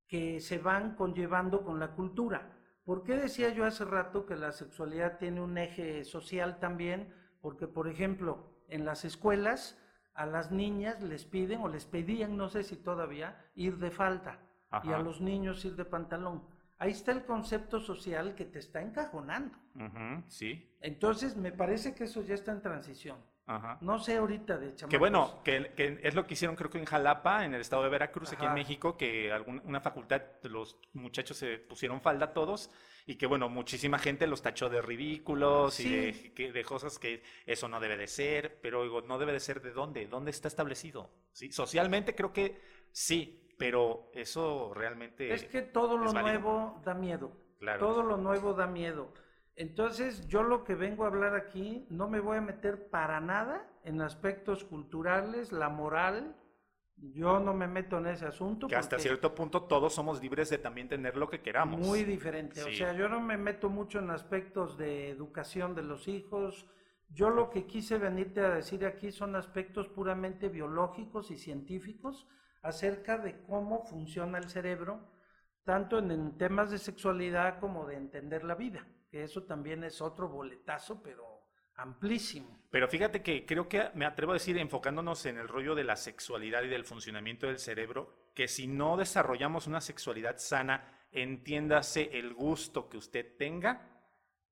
que 0.08 0.40
se 0.42 0.60
van 0.60 0.96
conllevando 0.96 1.64
con 1.64 1.80
la 1.80 1.94
cultura. 1.94 2.55
¿Por 2.86 3.04
qué 3.04 3.16
decía 3.16 3.50
yo 3.50 3.66
hace 3.66 3.84
rato 3.84 4.26
que 4.26 4.36
la 4.36 4.52
sexualidad 4.52 5.18
tiene 5.18 5.42
un 5.42 5.58
eje 5.58 6.06
social 6.06 6.60
también? 6.60 7.12
Porque, 7.42 7.68
por 7.68 7.88
ejemplo, 7.88 8.48
en 8.70 8.86
las 8.86 9.06
escuelas 9.06 9.78
a 10.14 10.26
las 10.26 10.52
niñas 10.52 11.02
les 11.02 11.26
piden 11.26 11.62
o 11.62 11.68
les 11.68 11.86
pedían, 11.86 12.38
no 12.38 12.48
sé 12.48 12.64
si 12.64 12.78
todavía, 12.78 13.44
ir 13.56 13.78
de 13.78 13.92
falda 13.92 14.40
y 14.84 14.92
a 14.92 15.00
los 15.00 15.20
niños 15.20 15.66
ir 15.66 15.76
de 15.76 15.86
pantalón. 15.86 16.44
Ahí 16.78 16.92
está 16.92 17.12
el 17.12 17.26
concepto 17.26 17.80
social 17.80 18.36
que 18.36 18.46
te 18.46 18.60
está 18.60 18.82
encajonando. 18.82 19.58
sí. 20.28 20.72
Entonces, 20.82 21.36
me 21.36 21.52
parece 21.52 21.96
que 21.96 22.04
eso 22.04 22.22
ya 22.22 22.36
está 22.36 22.52
en 22.52 22.62
transición. 22.62 23.18
No 23.82 24.00
sé 24.00 24.18
ahorita 24.18 24.58
de 24.58 24.76
chamacos. 24.76 24.90
Que 24.90 24.98
bueno, 24.98 25.44
que, 25.44 26.00
es 26.02 26.16
lo 26.16 26.26
que 26.26 26.34
hicieron 26.34 26.56
creo 26.56 26.70
que 26.72 26.80
en 26.80 26.86
Jalapa, 26.86 27.46
en 27.46 27.54
el 27.54 27.62
estado 27.62 27.84
de 27.84 27.90
Veracruz, 27.90 28.34
aquí 28.34 28.46
en 28.46 28.54
México, 28.54 28.98
que 28.98 29.32
una 29.64 29.82
facultad, 29.82 30.22
los 30.44 30.80
muchachos 30.94 31.38
se 31.38 31.60
pusieron 31.60 32.02
falda 32.02 32.34
todos 32.34 32.72
y 33.06 33.18
que 33.18 33.28
bueno, 33.28 33.48
muchísima 33.48 34.00
gente 34.00 34.26
los 34.26 34.42
tachó 34.42 34.68
de 34.68 34.82
ridículos 34.82 35.80
y 35.80 35.90
de, 35.90 36.52
de, 36.52 36.64
cosas 36.64 36.98
que 36.98 37.22
eso 37.46 37.68
no 37.68 37.80
debe 37.80 37.98
de 37.98 38.08
ser, 38.08 38.60
pero 38.62 38.82
digo, 38.82 39.02
no 39.02 39.20
debe 39.20 39.34
de 39.34 39.40
ser 39.40 39.62
de 39.62 39.72
dónde, 39.72 40.08
dónde 40.08 40.32
está 40.32 40.48
establecido. 40.48 41.12
¿Sí? 41.32 41.52
Socialmente 41.52 42.16
creo 42.16 42.34
que 42.34 42.60
sí, 42.92 43.48
pero 43.60 44.10
eso 44.16 44.74
realmente... 44.74 45.32
Es 45.32 45.46
que 45.46 45.62
todo 45.62 45.98
lo 45.98 46.12
nuevo 46.14 46.82
da 46.84 46.96
miedo. 46.96 47.32
Claro. 47.60 47.80
Todo 47.80 48.02
lo 48.02 48.18
nuevo 48.18 48.54
da 48.54 48.66
miedo. 48.66 49.14
Entonces, 49.56 50.28
yo 50.28 50.44
lo 50.44 50.66
que 50.66 50.76
vengo 50.76 51.06
a 51.06 51.08
hablar 51.08 51.34
aquí, 51.34 51.86
no 51.90 52.10
me 52.10 52.20
voy 52.20 52.38
a 52.38 52.42
meter 52.42 52.90
para 52.90 53.22
nada 53.22 53.66
en 53.84 54.02
aspectos 54.02 54.66
culturales, 54.66 55.54
la 55.54 55.70
moral, 55.70 56.36
yo 56.98 57.40
no 57.40 57.54
me 57.54 57.68
meto 57.68 57.98
en 58.00 58.08
ese 58.08 58.26
asunto. 58.26 58.68
Que 58.68 58.76
hasta 58.76 59.00
cierto 59.00 59.34
punto 59.34 59.64
todos 59.64 59.94
somos 59.94 60.22
libres 60.22 60.50
de 60.50 60.58
también 60.58 60.90
tener 60.90 61.16
lo 61.16 61.30
que 61.30 61.42
queramos. 61.42 61.80
Muy 61.80 62.04
diferente. 62.04 62.64
O 62.64 62.72
sea, 62.72 62.94
yo 62.94 63.08
no 63.08 63.22
me 63.22 63.38
meto 63.38 63.70
mucho 63.70 64.00
en 64.00 64.10
aspectos 64.10 64.78
de 64.78 65.10
educación 65.10 65.74
de 65.74 65.84
los 65.84 66.10
hijos. 66.10 66.66
Yo 67.10 67.30
lo 67.30 67.50
que 67.50 67.66
quise 67.66 67.98
venirte 67.98 68.42
a 68.42 68.50
decir 68.50 68.86
aquí 68.86 69.12
son 69.12 69.36
aspectos 69.36 69.88
puramente 69.88 70.50
biológicos 70.50 71.32
y 71.32 71.38
científicos 71.38 72.28
acerca 72.62 73.18
de 73.18 73.42
cómo 73.44 73.86
funciona 73.86 74.38
el 74.38 74.50
cerebro, 74.50 75.00
tanto 75.64 76.00
en 76.00 76.38
temas 76.38 76.72
de 76.72 76.80
sexualidad 76.80 77.60
como 77.60 77.86
de 77.86 77.96
entender 77.96 78.44
la 78.44 78.56
vida 78.56 78.86
eso 79.24 79.44
también 79.44 79.84
es 79.84 80.02
otro 80.02 80.28
boletazo, 80.28 81.02
pero 81.02 81.46
amplísimo. 81.76 82.60
Pero 82.72 82.88
fíjate 82.88 83.22
que 83.22 83.46
creo 83.46 83.68
que 83.68 83.90
me 83.94 84.06
atrevo 84.06 84.32
a 84.32 84.36
decir, 84.36 84.58
enfocándonos 84.58 85.26
en 85.26 85.38
el 85.38 85.48
rollo 85.48 85.76
de 85.76 85.84
la 85.84 85.96
sexualidad 85.96 86.64
y 86.64 86.68
del 86.68 86.86
funcionamiento 86.86 87.48
del 87.48 87.60
cerebro, 87.60 88.32
que 88.34 88.48
si 88.48 88.68
no 88.68 88.98
desarrollamos 88.98 89.68
una 89.68 89.82
sexualidad 89.82 90.38
sana, 90.38 91.08
entiéndase 91.12 92.18
el 92.18 92.34
gusto 92.34 92.90
que 92.90 92.98
usted 92.98 93.38
tenga, 93.38 93.96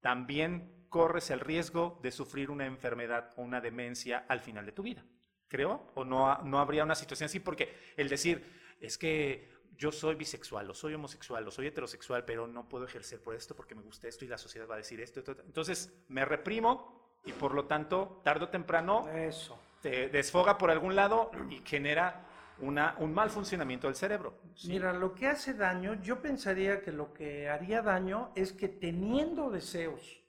también 0.01 0.87
corres 0.89 1.31
el 1.31 1.39
riesgo 1.39 1.99
de 2.03 2.11
sufrir 2.11 2.51
una 2.51 2.65
enfermedad 2.65 3.31
o 3.37 3.41
una 3.41 3.61
demencia 3.61 4.25
al 4.27 4.41
final 4.41 4.65
de 4.65 4.71
tu 4.71 4.83
vida. 4.83 5.03
¿Creo? 5.47 5.91
¿O 5.95 6.03
no, 6.03 6.37
no 6.43 6.59
habría 6.59 6.83
una 6.83 6.95
situación 6.95 7.25
así? 7.25 7.39
Porque 7.39 7.75
el 7.95 8.09
decir, 8.09 8.75
es 8.79 8.97
que 8.97 9.52
yo 9.77 9.91
soy 9.91 10.15
bisexual, 10.15 10.69
o 10.69 10.73
soy 10.73 10.93
homosexual, 10.93 11.47
o 11.47 11.51
soy 11.51 11.67
heterosexual, 11.67 12.25
pero 12.25 12.47
no 12.47 12.67
puedo 12.67 12.85
ejercer 12.85 13.21
por 13.21 13.35
esto 13.35 13.55
porque 13.55 13.75
me 13.75 13.81
gusta 13.81 14.07
esto 14.07 14.25
y 14.25 14.27
la 14.27 14.37
sociedad 14.37 14.67
va 14.69 14.75
a 14.75 14.77
decir 14.77 15.01
esto. 15.01 15.21
Entonces 15.45 15.93
me 16.07 16.25
reprimo 16.25 17.03
y 17.25 17.31
por 17.31 17.53
lo 17.53 17.65
tanto, 17.65 18.21
tarde 18.23 18.45
o 18.45 18.49
temprano, 18.49 19.07
Eso. 19.09 19.57
te 19.81 20.09
desfoga 20.09 20.57
por 20.57 20.71
algún 20.71 20.95
lado 20.95 21.31
y 21.49 21.61
genera 21.65 22.27
una, 22.59 22.95
un 22.99 23.13
mal 23.13 23.29
funcionamiento 23.29 23.87
del 23.87 23.95
cerebro. 23.95 24.39
Mira, 24.67 24.93
lo 24.93 25.13
que 25.15 25.27
hace 25.27 25.53
daño, 25.53 25.95
yo 26.01 26.21
pensaría 26.21 26.81
que 26.81 26.91
lo 26.91 27.13
que 27.13 27.49
haría 27.49 27.81
daño 27.81 28.31
es 28.35 28.51
que 28.51 28.67
teniendo 28.67 29.49
deseos 29.49 30.21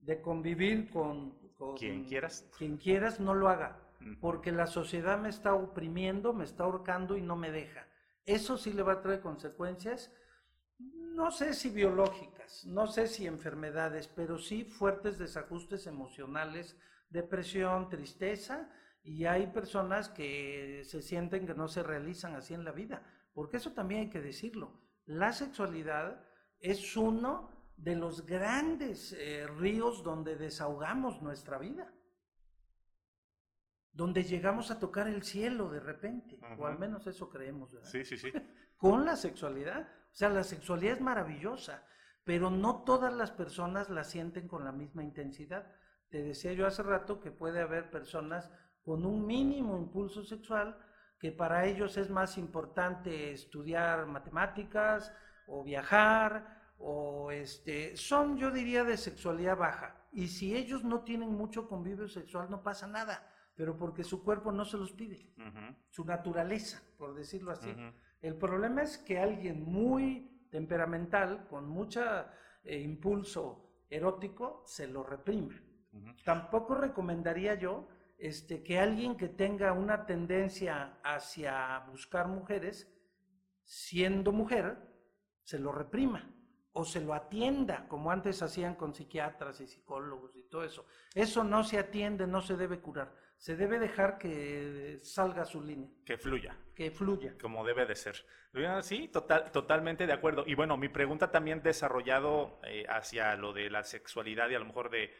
de 0.00 0.20
convivir 0.20 0.90
con, 0.90 1.38
quien 1.76 2.04
quieras, 2.04 2.48
quien 2.56 2.76
quieras, 2.76 3.20
no 3.20 3.34
lo 3.34 3.48
haga, 3.48 3.78
porque 4.20 4.50
la 4.50 4.66
sociedad 4.66 5.18
me 5.18 5.28
está 5.28 5.54
oprimiendo, 5.54 6.32
me 6.32 6.44
está 6.44 6.64
ahorcando 6.64 7.16
y 7.16 7.22
no 7.22 7.36
me 7.36 7.50
deja. 7.50 7.86
Eso 8.24 8.56
sí 8.56 8.72
le 8.72 8.82
va 8.82 8.94
a 8.94 9.00
traer 9.00 9.20
consecuencias, 9.20 10.12
no 10.78 11.30
sé 11.30 11.54
si 11.54 11.70
biológicas, 11.70 12.64
no 12.66 12.86
sé 12.86 13.06
si 13.06 13.26
enfermedades, 13.26 14.08
pero 14.08 14.38
sí 14.38 14.64
fuertes 14.64 15.18
desajustes 15.18 15.86
emocionales, 15.86 16.76
depresión, 17.10 17.88
tristeza, 17.88 18.70
y 19.04 19.24
hay 19.24 19.48
personas 19.48 20.08
que 20.08 20.82
se 20.84 21.02
sienten 21.02 21.46
que 21.46 21.54
no 21.54 21.68
se 21.68 21.82
realizan 21.82 22.36
así 22.36 22.54
en 22.54 22.64
la 22.64 22.72
vida, 22.72 23.02
porque 23.34 23.56
eso 23.56 23.72
también 23.72 24.02
hay 24.02 24.10
que 24.10 24.20
decirlo. 24.20 24.80
La 25.04 25.32
sexualidad 25.32 26.24
es 26.60 26.96
uno 26.96 27.50
de 27.76 27.96
los 27.96 28.24
grandes 28.24 29.12
eh, 29.12 29.46
ríos 29.58 30.04
donde 30.04 30.36
desahogamos 30.36 31.20
nuestra 31.20 31.58
vida 31.58 31.92
donde 33.92 34.24
llegamos 34.24 34.70
a 34.70 34.78
tocar 34.78 35.06
el 35.06 35.22
cielo 35.22 35.68
de 35.68 35.80
repente, 35.80 36.38
o 36.58 36.66
al 36.66 36.78
menos 36.78 37.06
eso 37.06 37.28
creemos, 37.28 37.72
¿verdad? 37.72 37.88
Sí, 37.88 38.04
sí, 38.04 38.16
sí. 38.16 38.32
Con 38.76 39.04
la 39.04 39.16
sexualidad. 39.16 39.82
O 39.82 40.14
sea, 40.14 40.28
la 40.28 40.42
sexualidad 40.42 40.96
es 40.96 41.00
maravillosa, 41.00 41.86
pero 42.24 42.50
no 42.50 42.82
todas 42.84 43.12
las 43.12 43.30
personas 43.30 43.88
la 43.90 44.04
sienten 44.04 44.48
con 44.48 44.64
la 44.64 44.72
misma 44.72 45.02
intensidad. 45.02 45.66
Te 46.10 46.22
decía 46.22 46.52
yo 46.52 46.66
hace 46.66 46.82
rato 46.82 47.20
que 47.20 47.30
puede 47.30 47.60
haber 47.60 47.90
personas 47.90 48.50
con 48.84 49.06
un 49.06 49.26
mínimo 49.26 49.78
impulso 49.78 50.22
sexual 50.24 50.76
que 51.18 51.32
para 51.32 51.66
ellos 51.66 51.96
es 51.96 52.10
más 52.10 52.36
importante 52.36 53.32
estudiar 53.32 54.06
matemáticas 54.06 55.14
o 55.46 55.62
viajar 55.62 56.60
o 56.78 57.30
este 57.30 57.96
son 57.96 58.36
yo 58.36 58.50
diría 58.50 58.82
de 58.82 58.96
sexualidad 58.96 59.56
baja 59.56 60.04
y 60.12 60.26
si 60.26 60.56
ellos 60.56 60.82
no 60.82 61.04
tienen 61.04 61.32
mucho 61.32 61.68
convivio 61.68 62.08
sexual 62.08 62.50
no 62.50 62.62
pasa 62.62 62.88
nada 62.88 63.31
pero 63.54 63.76
porque 63.76 64.04
su 64.04 64.22
cuerpo 64.22 64.50
no 64.50 64.64
se 64.64 64.76
los 64.76 64.92
pide, 64.92 65.30
su 65.88 66.04
naturaleza, 66.04 66.82
por 66.96 67.14
decirlo 67.14 67.52
así. 67.52 67.74
El 68.20 68.36
problema 68.36 68.82
es 68.82 68.98
que 68.98 69.18
alguien 69.18 69.64
muy 69.64 70.46
temperamental, 70.50 71.46
con 71.48 71.68
mucho 71.68 72.02
eh, 72.64 72.78
impulso 72.78 73.84
erótico, 73.90 74.62
se 74.66 74.86
lo 74.86 75.02
reprime. 75.02 75.60
Tampoco 76.24 76.74
recomendaría 76.74 77.54
yo 77.54 77.88
este, 78.16 78.62
que 78.62 78.78
alguien 78.78 79.16
que 79.16 79.28
tenga 79.28 79.72
una 79.72 80.06
tendencia 80.06 80.98
hacia 81.02 81.80
buscar 81.80 82.28
mujeres, 82.28 82.90
siendo 83.64 84.32
mujer, 84.32 84.78
se 85.42 85.58
lo 85.58 85.72
reprima 85.72 86.30
o 86.72 86.84
se 86.84 87.02
lo 87.02 87.12
atienda, 87.12 87.86
como 87.88 88.10
antes 88.10 88.40
hacían 88.40 88.76
con 88.76 88.94
psiquiatras 88.94 89.60
y 89.60 89.66
psicólogos 89.66 90.34
y 90.36 90.44
todo 90.44 90.64
eso. 90.64 90.86
Eso 91.14 91.44
no 91.44 91.64
se 91.64 91.78
atiende, 91.78 92.26
no 92.26 92.40
se 92.40 92.56
debe 92.56 92.80
curar 92.80 93.14
se 93.42 93.56
debe 93.56 93.80
dejar 93.80 94.18
que 94.18 95.00
salga 95.02 95.44
su 95.44 95.60
línea. 95.60 95.90
Que 96.06 96.16
fluya. 96.16 96.56
Que 96.76 96.92
fluya. 96.92 97.34
Como 97.42 97.66
debe 97.66 97.86
de 97.86 97.96
ser. 97.96 98.24
Sí, 98.82 99.08
total, 99.08 99.50
totalmente 99.50 100.06
de 100.06 100.12
acuerdo. 100.12 100.44
Y 100.46 100.54
bueno, 100.54 100.76
mi 100.76 100.88
pregunta 100.88 101.32
también 101.32 101.60
desarrollado 101.60 102.60
eh, 102.62 102.86
hacia 102.88 103.34
lo 103.34 103.52
de 103.52 103.68
la 103.68 103.82
sexualidad 103.82 104.48
y 104.48 104.54
a 104.54 104.60
lo 104.60 104.66
mejor 104.66 104.90
de 104.90 105.12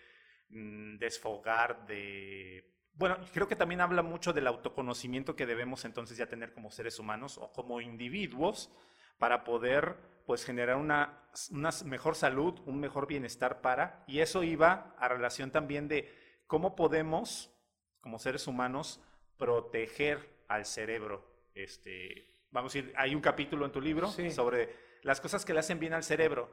mm, 0.51 0.99
desfogar, 0.99 1.85
de... 1.89 2.73
Bueno, 2.93 3.18
creo 3.33 3.49
que 3.49 3.57
también 3.57 3.81
habla 3.81 4.03
mucho 4.03 4.33
del 4.33 4.47
autoconocimiento 4.47 5.35
que 5.35 5.45
debemos 5.45 5.85
entonces 5.85 6.16
ya 6.16 6.29
tener 6.29 6.53
como 6.53 6.70
seres 6.70 7.01
humanos 7.01 7.39
o 7.39 7.53
como 7.53 7.81
individuos 7.81 8.70
para 9.18 9.43
poder 9.43 9.97
pues 10.27 10.45
generar 10.45 10.77
una, 10.77 11.25
una 11.51 11.70
mejor 11.87 12.14
salud, 12.14 12.61
un 12.66 12.79
mejor 12.79 13.09
bienestar 13.09 13.61
para, 13.61 14.05
y 14.07 14.20
eso 14.20 14.45
iba 14.45 14.95
a 14.97 15.09
relación 15.09 15.51
también 15.51 15.89
de 15.89 16.09
cómo 16.47 16.77
podemos 16.77 17.52
como 18.03 18.19
seres 18.19 18.47
humanos, 18.47 19.01
proteger 19.39 20.29
al 20.49 20.67
cerebro. 20.67 21.25
Este, 21.55 22.29
vamos 22.51 22.75
a 22.75 22.79
ir, 22.79 22.93
hay 22.97 23.15
un 23.15 23.23
capítulo 23.23 23.65
en 23.65 23.73
tu 23.73 23.81
libro 23.81 24.09
sobre 24.09 24.77
las 25.03 25.21
cosas 25.21 25.45
que 25.47 25.55
le 25.55 25.61
hacen 25.61 25.79
bien 25.79 25.95
al 25.95 26.03
cerebro. 26.03 26.51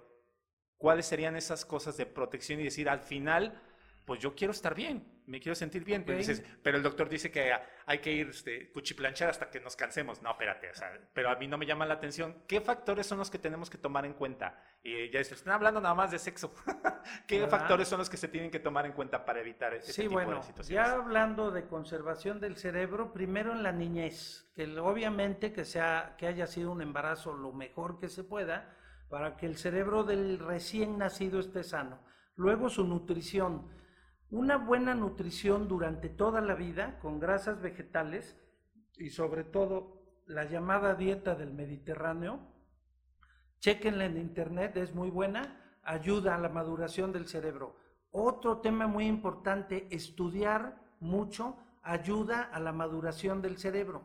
¿Cuáles 0.77 1.07
serían 1.07 1.35
esas 1.35 1.65
cosas 1.65 1.97
de 1.97 2.05
protección 2.05 2.61
y 2.61 2.63
decir, 2.63 2.87
al 2.87 3.01
final, 3.01 3.61
pues 4.09 4.19
yo 4.21 4.33
quiero 4.33 4.53
estar 4.53 4.73
bien, 4.73 5.21
me 5.27 5.39
quiero 5.39 5.53
sentir 5.53 5.83
bien. 5.83 6.03
Pero, 6.03 6.17
dices, 6.17 6.43
pero 6.63 6.77
el 6.77 6.81
doctor 6.81 7.07
dice 7.07 7.29
que 7.29 7.53
hay 7.85 7.99
que 7.99 8.11
ir 8.11 8.29
este, 8.29 8.71
cuchiplanchar 8.71 9.29
hasta 9.29 9.51
que 9.51 9.59
nos 9.59 9.75
cansemos. 9.75 10.23
No, 10.23 10.31
espérate, 10.31 10.71
o 10.71 10.73
sea, 10.73 10.99
pero 11.13 11.29
a 11.29 11.35
mí 11.35 11.47
no 11.47 11.59
me 11.59 11.67
llama 11.67 11.85
la 11.85 11.93
atención. 11.93 12.41
¿Qué 12.47 12.59
factores 12.59 13.05
son 13.05 13.19
los 13.19 13.29
que 13.29 13.37
tenemos 13.37 13.69
que 13.69 13.77
tomar 13.77 14.07
en 14.07 14.13
cuenta? 14.13 14.63
Y 14.81 15.11
ya 15.11 15.19
están 15.19 15.53
hablando 15.53 15.79
nada 15.79 15.93
más 15.93 16.09
de 16.09 16.17
sexo. 16.17 16.55
¿Qué 17.27 17.45
factores 17.45 17.87
son 17.87 17.99
los 17.99 18.09
que 18.09 18.17
se 18.17 18.29
tienen 18.29 18.49
que 18.49 18.59
tomar 18.59 18.87
en 18.87 18.93
cuenta 18.93 19.23
para 19.23 19.41
evitar 19.41 19.75
este 19.75 19.93
sí, 19.93 20.01
tipo 20.01 20.15
bueno, 20.15 20.37
de 20.37 20.41
situaciones? 20.41 20.87
Ya 20.87 20.95
hablando 20.95 21.51
de 21.51 21.67
conservación 21.67 22.39
del 22.39 22.57
cerebro, 22.57 23.13
primero 23.13 23.51
en 23.51 23.61
la 23.61 23.71
niñez, 23.71 24.51
que 24.55 24.65
obviamente 24.79 25.53
que, 25.53 25.65
sea, 25.65 26.15
que 26.17 26.25
haya 26.25 26.47
sido 26.47 26.71
un 26.71 26.81
embarazo 26.81 27.33
lo 27.33 27.53
mejor 27.53 27.99
que 27.99 28.09
se 28.09 28.23
pueda 28.23 28.75
para 29.07 29.37
que 29.37 29.45
el 29.45 29.55
cerebro 29.55 30.03
del 30.03 30.39
recién 30.39 30.97
nacido 30.97 31.39
esté 31.39 31.63
sano. 31.63 31.99
Luego 32.35 32.69
su 32.69 32.85
nutrición. 32.85 33.77
Una 34.31 34.57
buena 34.57 34.93
nutrición 34.93 35.67
durante 35.67 36.07
toda 36.07 36.39
la 36.41 36.53
vida 36.53 36.99
con 36.99 37.19
grasas 37.19 37.61
vegetales 37.61 38.37
y 38.97 39.09
sobre 39.09 39.43
todo 39.43 40.03
la 40.27 40.45
llamada 40.45 40.93
dieta 40.93 41.33
del 41.33 41.51
Mediterráneo. 41.51 42.39
Chequenla 43.59 44.05
en 44.05 44.17
internet, 44.17 44.77
es 44.77 44.93
muy 44.93 45.09
buena, 45.09 45.79
ayuda 45.83 46.35
a 46.35 46.37
la 46.37 46.49
maduración 46.49 47.11
del 47.11 47.27
cerebro. 47.27 47.75
Otro 48.11 48.59
tema 48.59 48.85
muy 48.85 49.07
importante, 49.07 49.87
estudiar 49.89 50.79
mucho 50.99 51.57
ayuda 51.81 52.43
a 52.43 52.59
la 52.59 52.71
maduración 52.71 53.41
del 53.41 53.57
cerebro. 53.57 54.03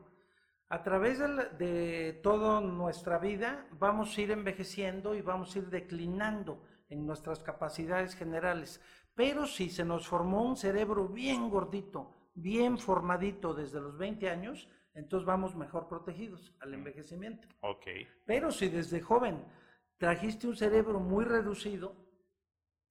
A 0.70 0.82
través 0.82 1.18
de, 1.18 2.18
toda 2.22 2.60
nuestra 2.62 3.18
vida 3.18 3.66
vamos 3.78 4.16
a 4.16 4.20
ir 4.22 4.30
envejeciendo 4.30 5.14
y 5.14 5.20
vamos 5.20 5.54
a 5.54 5.58
ir 5.58 5.68
declinando 5.68 6.62
en 6.88 7.06
nuestras 7.06 7.40
capacidades 7.40 8.14
generales. 8.14 8.80
Pero 9.14 9.46
si 9.46 9.70
se 9.70 9.84
nos 9.84 10.06
formó 10.06 10.42
un 10.42 10.56
cerebro 10.56 11.08
bien 11.08 11.48
gordito, 11.48 12.30
bien 12.34 12.78
formadito 12.78 13.54
desde 13.54 13.80
los 13.80 13.96
20 13.96 14.28
años, 14.28 14.68
entonces 14.94 15.26
vamos 15.26 15.54
mejor 15.54 15.88
protegidos 15.88 16.54
al 16.60 16.70
mm. 16.70 16.74
envejecimiento. 16.74 17.48
Ok. 17.60 17.86
Pero 18.24 18.50
si 18.50 18.68
desde 18.68 19.00
joven 19.00 19.44
trajiste 19.98 20.46
un 20.46 20.56
cerebro 20.56 21.00
muy 21.00 21.24
reducido, 21.24 21.96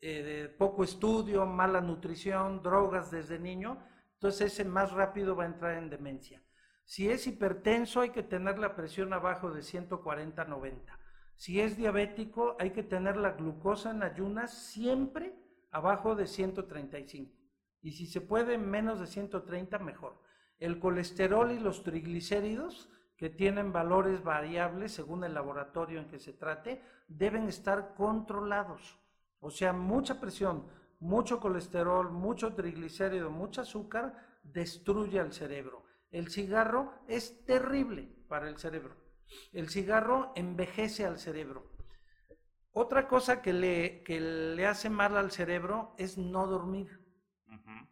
eh, 0.02 0.54
poco 0.58 0.84
estudio, 0.84 1.46
mala 1.46 1.82
nutrición, 1.82 2.62
drogas 2.62 3.12
desde 3.12 3.40
niño, 3.40 3.86
entonces 4.14 4.54
ese 4.54 4.66
más 4.66 4.92
rápido 4.92 5.36
va 5.36 5.44
a 5.44 5.48
entrar 5.48 5.78
en 5.78 5.90
demencia. 5.90 6.42
Si 6.86 7.10
es 7.10 7.28
hipertenso, 7.28 8.02
hay 8.02 8.10
que 8.10 8.24
tener 8.24 8.58
la 8.60 8.76
presión 8.76 9.14
abajo 9.14 9.52
de 9.52 9.62
140-90. 9.62 10.98
Si 11.36 11.62
es 11.62 11.78
diabético, 11.78 12.56
hay 12.60 12.72
que 12.72 12.84
tener 12.84 13.16
la 13.18 13.32
glucosa 13.32 13.92
en 13.92 14.04
ayunas 14.04 14.54
siempre 14.54 15.34
abajo 15.74 16.16
de 16.16 16.28
135. 16.28 17.32
Y 17.82 17.92
si 17.92 18.06
se 18.06 18.22
puede 18.22 18.58
menos 18.58 19.00
de 19.00 19.08
130, 19.08 19.80
mejor. 19.80 20.22
El 20.60 20.80
colesterol 20.80 21.52
y 21.52 21.60
los 21.60 21.84
triglicéridos, 21.84 22.90
que 23.18 23.30
tienen 23.30 23.74
valores 23.74 24.24
variables 24.24 24.94
según 24.94 25.24
el 25.24 25.34
laboratorio 25.34 26.00
en 26.00 26.08
que 26.08 26.20
se 26.20 26.34
trate, 26.34 26.82
deben 27.08 27.48
estar 27.48 27.96
controlados. 27.96 29.00
O 29.40 29.50
sea, 29.50 29.74
mucha 29.74 30.22
presión, 30.22 30.68
mucho 31.00 31.40
colesterol, 31.40 32.12
mucho 32.12 32.54
triglicérido, 32.54 33.30
mucho 33.30 33.62
azúcar, 33.62 34.16
destruye 34.44 35.20
al 35.20 35.34
cerebro. 35.34 35.84
El 36.12 36.30
cigarro 36.30 36.94
es 37.08 37.46
terrible 37.46 38.10
para 38.28 38.48
el 38.48 38.58
cerebro. 38.58 38.96
El 39.52 39.70
cigarro 39.70 40.32
envejece 40.36 41.06
al 41.06 41.18
cerebro. 41.18 41.73
Otra 42.74 43.08
cosa 43.08 43.42
que 43.42 43.54
le, 43.54 44.04
que 44.04 44.20
le 44.20 44.66
hace 44.66 44.90
mal 44.90 45.16
al 45.16 45.32
cerebro 45.32 45.94
es 45.98 46.18
no 46.18 46.48
dormir. 46.48 47.02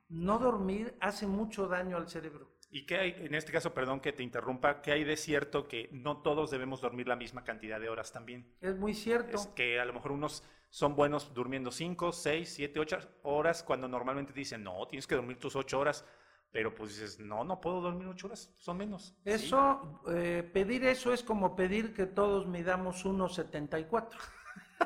No 0.10 0.40
dormir 0.40 0.98
hace 1.00 1.26
mucho 1.26 1.68
daño 1.68 1.96
al 1.96 2.10
cerebro. 2.10 2.52
¿Y 2.70 2.86
qué 2.86 2.98
hay, 2.98 3.16
en 3.18 3.34
este 3.34 3.52
caso, 3.52 3.74
perdón 3.74 4.02
que 4.02 4.12
te 4.12 4.24
interrumpa, 4.24 4.82
qué 4.82 4.92
hay 4.92 5.04
de 5.04 5.16
cierto 5.16 5.68
que 5.68 5.88
no 5.94 6.22
todos 6.22 6.52
debemos 6.52 6.82
dormir 6.82 7.08
la 7.08 7.16
misma 7.16 7.44
cantidad 7.44 7.80
de 7.80 7.90
horas 7.90 8.12
también? 8.12 8.54
Es 8.60 8.78
muy 8.78 8.94
cierto. 8.94 9.38
Es 9.38 9.48
que 9.48 9.80
a 9.80 9.86
lo 9.86 9.94
mejor 9.94 10.12
unos 10.12 10.44
son 10.70 10.96
buenos 10.96 11.34
durmiendo 11.34 11.72
5, 11.72 12.12
6, 12.12 12.54
7, 12.54 12.80
8 12.80 13.00
horas, 13.24 13.64
cuando 13.64 13.88
normalmente 13.88 14.34
dicen, 14.34 14.64
no, 14.64 14.86
tienes 14.88 15.08
que 15.08 15.16
dormir 15.16 15.38
tus 15.38 15.56
8 15.56 15.80
horas. 15.80 16.06
Pero 16.52 16.76
pues 16.76 16.90
dices, 16.90 17.20
no, 17.20 17.46
no 17.46 17.62
puedo 17.62 17.80
dormir 17.80 18.08
ocho 18.08 18.28
horas, 18.28 18.54
son 18.58 18.78
menos. 18.78 19.16
Eso, 19.24 20.02
eh, 20.10 20.50
pedir 20.54 20.84
eso 20.84 21.14
es 21.14 21.24
como 21.24 21.56
pedir 21.56 21.94
que 21.94 22.06
todos 22.06 22.46
midamos 22.46 23.06
1,74, 23.06 24.10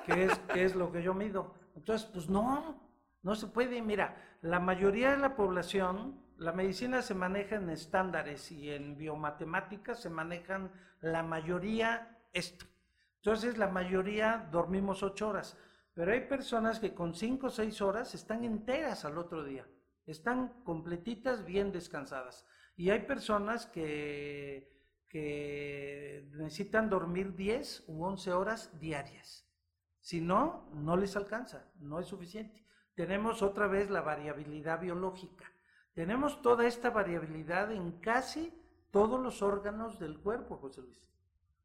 que 0.05 0.25
es, 0.25 0.39
que 0.53 0.65
es 0.65 0.75
lo 0.75 0.91
que 0.91 1.03
yo 1.03 1.13
mido. 1.13 1.53
Entonces, 1.75 2.07
pues 2.11 2.29
no, 2.29 2.81
no 3.21 3.35
se 3.35 3.47
puede. 3.47 3.81
Mira, 3.81 4.37
la 4.41 4.59
mayoría 4.59 5.11
de 5.11 5.17
la 5.17 5.35
población, 5.35 6.21
la 6.37 6.51
medicina 6.51 7.01
se 7.01 7.13
maneja 7.13 7.55
en 7.55 7.69
estándares 7.69 8.51
y 8.51 8.71
en 8.71 8.97
biomatemáticas 8.97 10.01
se 10.01 10.09
manejan 10.09 10.71
la 11.01 11.23
mayoría 11.23 12.19
esto. 12.33 12.65
Entonces, 13.17 13.57
la 13.57 13.67
mayoría 13.67 14.47
dormimos 14.51 15.03
ocho 15.03 15.29
horas, 15.29 15.57
pero 15.93 16.11
hay 16.11 16.21
personas 16.21 16.79
que 16.79 16.93
con 16.93 17.15
cinco 17.15 17.47
o 17.47 17.49
seis 17.49 17.81
horas 17.81 18.13
están 18.13 18.43
enteras 18.43 19.05
al 19.05 19.17
otro 19.17 19.43
día 19.43 19.65
están 20.05 20.49
completitas, 20.63 21.45
bien 21.45 21.71
descansadas. 21.71 22.45
Y 22.77 22.89
hay 22.89 23.01
personas 23.01 23.65
que, 23.65 24.71
que 25.09 26.27
necesitan 26.33 26.89
dormir 26.89 27.35
10 27.35 27.85
u 27.87 28.03
11 28.03 28.33
horas 28.33 28.79
diarias. 28.79 29.44
Si 30.05 30.21
no, 30.21 30.69
no 30.71 30.95
les 30.97 31.15
alcanza, 31.15 31.65
no 31.79 31.99
es 31.99 32.05
suficiente. 32.05 32.63
Tenemos 32.93 33.41
otra 33.41 33.65
vez 33.65 33.89
la 33.89 34.01
variabilidad 34.01 34.79
biológica. 34.79 35.51
Tenemos 35.95 36.43
toda 36.43 36.67
esta 36.67 36.91
variabilidad 36.91 37.71
en 37.71 37.93
casi 38.01 38.53
todos 38.91 39.19
los 39.19 39.41
órganos 39.41 39.97
del 39.97 40.19
cuerpo, 40.19 40.57
José 40.57 40.83
Luis. 40.83 41.01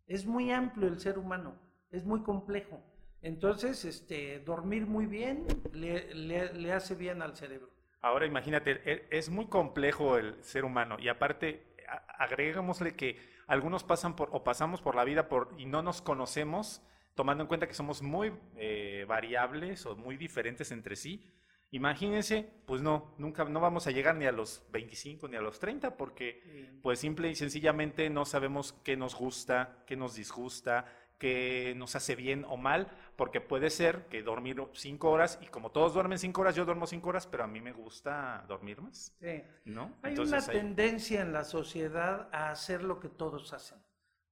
Es 0.07 0.24
muy 0.24 0.51
amplio 0.53 0.88
el 0.88 0.99
ser 0.99 1.18
humano, 1.18 1.55
es 1.91 2.07
muy 2.07 2.22
complejo. 2.22 2.82
Entonces, 3.20 3.84
este, 3.84 4.41
dormir 4.41 4.86
muy 4.86 5.05
bien 5.05 5.47
le, 5.74 6.14
le 6.14 6.72
hace 6.72 6.95
bien 6.95 7.20
al 7.20 7.36
cerebro. 7.36 7.68
Ahora 8.01 8.24
imagínate, 8.24 8.80
e, 8.91 9.07
es 9.11 9.28
muy 9.28 9.49
complejo 9.49 10.16
el 10.16 10.43
ser 10.43 10.64
humano 10.64 10.97
y 10.99 11.09
aparte 11.09 11.76
agregámosle 12.16 12.97
que 12.97 13.20
algunos 13.47 13.84
pasan 13.84 14.16
por 14.16 14.30
o 14.32 14.45
pasamos 14.45 14.80
por 14.80 14.95
la 14.95 15.05
vida 15.05 15.28
por 15.28 15.51
y 15.59 15.66
no 15.66 15.82
nos 15.82 16.01
conocemos, 16.01 16.82
tomando 17.15 17.43
en 17.45 17.49
cuenta 17.49 17.67
que 17.67 17.75
somos 17.75 18.03
muy 18.03 18.33
eh, 18.57 19.05
variables 19.09 19.87
o 19.87 19.97
muy 19.97 20.17
diferentes 20.17 20.71
entre 20.73 20.97
sí. 20.97 21.25
Imagínense, 21.73 22.51
pues 22.67 22.83
no, 22.83 23.15
nunca 23.19 23.45
no 23.45 23.61
vamos 23.61 23.87
a 23.87 23.93
llegar 23.93 24.17
ni 24.17 24.27
a 24.27 24.33
los 24.33 24.67
25 24.73 25.29
ni 25.29 25.37
a 25.37 25.41
los 25.41 25.61
30 25.61 25.97
porque 25.97 26.79
pues 26.83 26.99
simple 26.99 27.31
y 27.31 27.37
sencillamente 27.37 28.11
no 28.11 28.25
sabemos 28.25 28.73
qué 28.85 28.97
nos 28.97 29.15
gusta, 29.15 29.85
qué 29.87 29.95
nos 29.95 30.17
disgusta, 30.17 30.87
qué 31.21 31.75
nos 31.77 31.95
hace 31.95 32.17
bien 32.17 32.45
o 32.49 32.57
mal 32.57 32.89
porque 33.21 33.43
puede 33.43 33.69
ser 33.69 34.07
que 34.07 34.23
dormir 34.23 34.57
cinco 34.73 35.11
horas, 35.11 35.39
y 35.43 35.47
como 35.49 35.71
todos 35.73 35.93
duermen 35.93 36.19
cinco 36.19 36.41
horas, 36.41 36.57
yo 36.57 36.65
duermo 36.65 36.87
cinco 36.87 37.11
horas, 37.11 37.27
pero 37.27 37.45
a 37.45 37.47
mí 37.47 37.61
me 37.61 37.71
gusta 37.71 38.47
dormir 38.49 38.81
más. 38.81 39.15
Sí. 39.21 39.43
¿no? 39.67 39.95
Hay 40.01 40.19
una 40.19 40.41
tendencia 40.41 41.21
en 41.21 41.35
la 41.35 41.45
sociedad 41.45 42.31
a 42.33 42.51
hacer 42.51 42.83
lo 42.83 42.99
que 42.99 43.11
todos 43.11 43.53
hacen, 43.53 43.79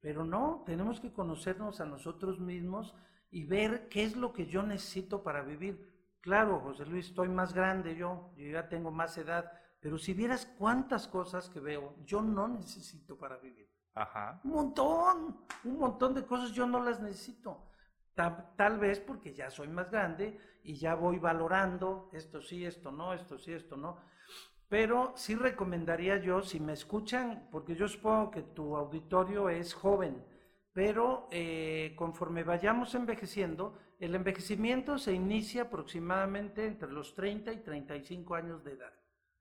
pero 0.01 0.25
no, 0.25 0.63
tenemos 0.67 1.01
que 1.01 1.13
conocernos 1.13 1.81
a 1.81 1.87
nosotros 1.87 2.39
mismos 2.39 2.95
y 3.31 3.45
ver 3.45 3.89
qué 3.89 4.05
es 4.05 4.17
lo 4.17 4.33
que 4.33 4.47
yo 4.47 4.63
necesito 4.63 5.23
para 5.23 5.43
vivir. 5.43 5.89
Claro, 6.21 6.61
José 6.61 6.87
Luis, 6.87 7.09
estoy 7.09 7.29
más 7.29 7.55
grande 7.55 7.97
yo, 7.97 8.33
yo 8.37 8.51
ya 8.51 8.69
tengo 8.69 8.91
más 8.91 9.17
edad, 9.19 9.53
pero 9.81 9.99
si 9.99 10.15
vieras 10.15 10.47
cuántas 10.59 11.07
cosas 11.07 11.49
que 11.49 11.61
veo, 11.61 11.95
yo 12.05 12.23
no 12.23 12.49
necesito 12.49 13.17
para 13.17 13.37
vivir. 13.39 13.69
Ajá. 13.95 14.41
Un 14.45 14.51
montón, 14.53 15.45
un 15.65 15.79
montón 15.79 16.15
de 16.15 16.25
cosas 16.25 16.53
yo 16.53 16.67
no 16.67 16.83
las 16.83 17.01
necesito. 17.01 17.69
Tal, 18.57 18.79
vez 18.79 18.99
porque 18.99 19.33
ya 19.33 19.49
soy 19.49 19.69
más 19.69 19.93
grande 19.93 20.41
y 20.65 20.75
ya 20.75 20.97
voy 20.97 21.21
valorando 21.21 22.11
esto 22.13 22.43
sí, 22.43 22.67
esto 22.67 22.91
no, 22.91 23.15
esto 23.15 23.39
sí, 23.39 23.53
esto 23.53 23.77
no. 23.77 23.97
Pero 24.69 25.13
sí 25.17 25.35
recomendaría 25.35 26.19
yo, 26.19 26.43
si 26.43 26.61
me 26.61 26.75
escuchan, 26.75 27.49
porque 27.51 27.75
yo 27.75 27.89
supongo 27.89 28.31
que 28.31 28.43
tu 28.43 28.77
auditorio 28.77 29.49
es 29.49 29.73
joven, 29.73 30.23
pero 30.75 31.27
eh, 31.31 31.95
conforme 31.97 32.45
vayamos 32.45 32.95
envejeciendo, 32.95 33.79
el 33.99 34.15
envejecimiento 34.15 34.99
se 34.99 35.15
inicia 35.15 35.63
aproximadamente 35.63 36.67
entre 36.67 36.93
los 36.93 37.15
30 37.15 37.53
y 37.53 37.57
35 37.63 38.35
años 38.35 38.63
de 38.63 38.73
edad, 38.73 38.93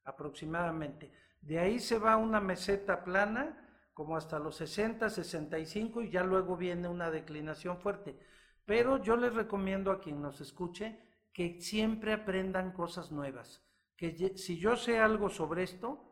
aproximadamente. 0.05 1.11
De 1.41 1.59
ahí 1.59 1.79
se 1.79 1.99
va 1.99 2.17
una 2.17 2.39
meseta 2.39 3.03
plana, 3.03 3.89
como 3.93 4.15
hasta 4.15 4.39
los 4.39 4.55
60, 4.55 5.09
65, 5.09 6.03
y 6.03 6.09
ya 6.09 6.23
luego 6.23 6.55
viene 6.55 6.87
una 6.87 7.11
declinación 7.11 7.79
fuerte. 7.79 8.17
Pero 8.65 9.01
yo 9.03 9.17
les 9.17 9.33
recomiendo 9.33 9.91
a 9.91 9.99
quien 9.99 10.21
nos 10.21 10.39
escuche 10.39 10.99
que 11.33 11.61
siempre 11.61 12.13
aprendan 12.13 12.71
cosas 12.71 13.11
nuevas. 13.11 13.66
Que 13.97 14.37
si 14.37 14.59
yo 14.59 14.77
sé 14.77 14.99
algo 14.99 15.29
sobre 15.29 15.63
esto, 15.63 16.07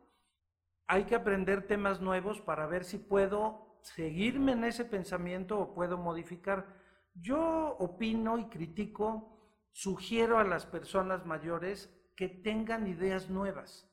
hay 0.88 1.04
que 1.04 1.14
aprender 1.14 1.66
temas 1.66 2.00
nuevos 2.00 2.40
para 2.40 2.66
ver 2.66 2.84
si 2.84 2.98
puedo 2.98 3.78
seguirme 3.82 4.52
en 4.52 4.64
ese 4.64 4.84
pensamiento 4.84 5.58
o 5.58 5.74
puedo 5.74 5.96
modificar. 5.96 6.66
Yo 7.14 7.76
opino 7.78 8.38
y 8.38 8.48
critico, 8.48 9.36
sugiero 9.72 10.38
a 10.38 10.44
las 10.44 10.66
personas 10.66 11.24
mayores 11.24 11.92
que 12.16 12.28
tengan 12.28 12.86
ideas 12.86 13.30
nuevas, 13.30 13.88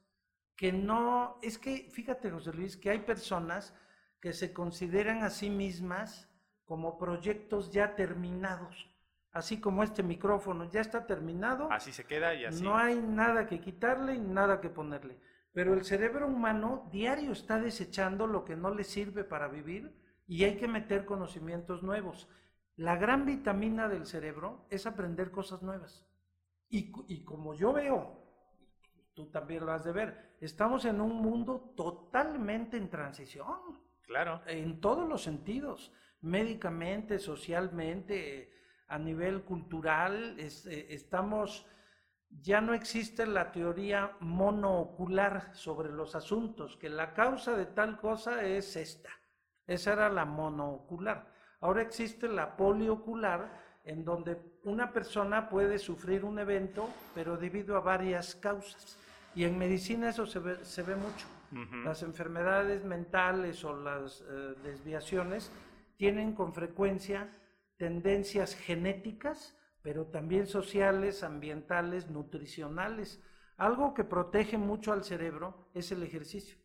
que 0.56 0.72
no, 0.72 1.40
es 1.42 1.58
que 1.58 1.90
fíjate 1.92 2.32
José 2.32 2.54
Luis, 2.54 2.78
que 2.78 2.90
hay 2.90 3.00
personas 3.00 3.76
que 4.22 4.34
se 4.34 4.54
consideran 4.54 5.24
a 5.24 5.30
sí 5.30 5.50
mismas 5.50 6.30
como 6.64 6.98
proyectos 6.98 7.72
ya 7.72 7.96
terminados. 7.96 8.93
Así 9.34 9.60
como 9.60 9.82
este 9.82 10.04
micrófono 10.04 10.70
ya 10.70 10.80
está 10.80 11.08
terminado. 11.08 11.70
Así 11.72 11.92
se 11.92 12.06
queda 12.06 12.36
y 12.36 12.46
así. 12.46 12.64
No 12.64 12.78
hay 12.78 12.96
nada 13.02 13.48
que 13.48 13.60
quitarle 13.60 14.14
y 14.14 14.20
nada 14.20 14.62
que 14.62 14.70
ponerle. 14.70 15.20
Pero 15.54 15.74
el 15.74 15.84
cerebro 15.84 16.28
humano 16.28 16.88
diario 16.92 17.32
está 17.32 17.60
desechando 17.60 18.28
lo 18.28 18.46
que 18.46 18.56
no 18.56 18.74
le 18.74 18.84
sirve 18.84 19.24
para 19.24 19.48
vivir 19.48 19.96
y 20.28 20.44
hay 20.44 20.58
que 20.58 20.68
meter 20.68 21.06
conocimientos 21.06 21.82
nuevos. 21.82 22.30
La 22.76 22.96
gran 22.96 23.26
vitamina 23.26 23.88
del 23.88 24.06
cerebro 24.06 24.68
es 24.70 24.86
aprender 24.86 25.32
cosas 25.32 25.64
nuevas. 25.64 26.08
Y, 26.70 27.24
como 27.24 27.54
yo 27.54 27.74
veo, 27.74 28.20
tú 29.14 29.30
también 29.30 29.64
lo 29.64 29.72
has 29.72 29.84
de 29.84 29.92
ver, 29.92 30.36
estamos 30.42 30.86
en 30.86 31.02
un 31.02 31.22
mundo 31.22 31.74
totalmente 31.76 32.78
en 32.78 32.90
transición. 32.90 33.80
Claro. 34.02 34.42
En 34.48 34.82
todos 34.82 35.08
los 35.08 35.22
sentidos, 35.22 35.94
médicamente, 36.22 37.20
socialmente, 37.20 38.52
a 38.94 39.00
nivel 39.00 39.42
cultural, 39.42 40.36
eh, 40.38 40.88
estamos, 40.90 41.66
ya 42.30 42.62
no 42.62 42.76
existe 42.76 43.26
la 43.26 43.52
teoría 43.52 44.12
monoocular 44.20 45.50
sobre 45.56 45.92
los 45.92 46.14
asuntos, 46.14 46.78
que 46.78 46.90
la 46.90 47.16
causa 47.16 47.58
de 47.58 47.66
tal 47.66 48.00
cosa 48.00 48.44
es 48.46 48.76
esta. 48.76 49.10
Esa 49.66 49.94
era 49.94 50.10
la 50.10 50.26
monoocular. 50.26 51.26
Ahora 51.62 51.82
existe 51.82 52.28
la 52.28 52.56
poliocular, 52.56 53.64
en 53.84 54.06
donde 54.06 54.38
una 54.64 54.94
persona 54.94 55.50
puede 55.50 55.80
sufrir 55.80 56.24
un 56.24 56.38
evento, 56.38 56.88
pero 57.16 57.36
debido 57.36 57.76
a 57.76 57.80
varias 57.80 58.36
causas. 58.36 59.00
Y 59.34 59.44
en 59.46 59.58
medicina 59.58 60.10
eso 60.10 60.28
se 60.28 60.38
ve, 60.38 60.64
se 60.64 60.84
ve 60.84 60.96
mucho. 60.96 61.26
Las 61.84 62.02
enfermedades 62.04 62.84
mentales 62.84 63.64
o 63.64 63.76
las 63.76 64.22
eh, 64.22 64.56
desviaciones 64.64 65.52
tienen 65.98 66.34
con 66.34 66.54
frecuencia 66.54 67.30
tendencias 67.84 68.56
genéticas, 68.56 69.58
pero 69.82 70.06
también 70.06 70.48
sociales, 70.48 71.22
ambientales, 71.22 72.10
nutricionales. 72.10 73.22
Algo 73.58 73.94
que 73.94 74.06
protege 74.06 74.58
mucho 74.58 74.94
al 74.94 75.04
cerebro 75.04 75.68
es 75.74 75.92
el 75.92 76.02
ejercicio. 76.02 76.58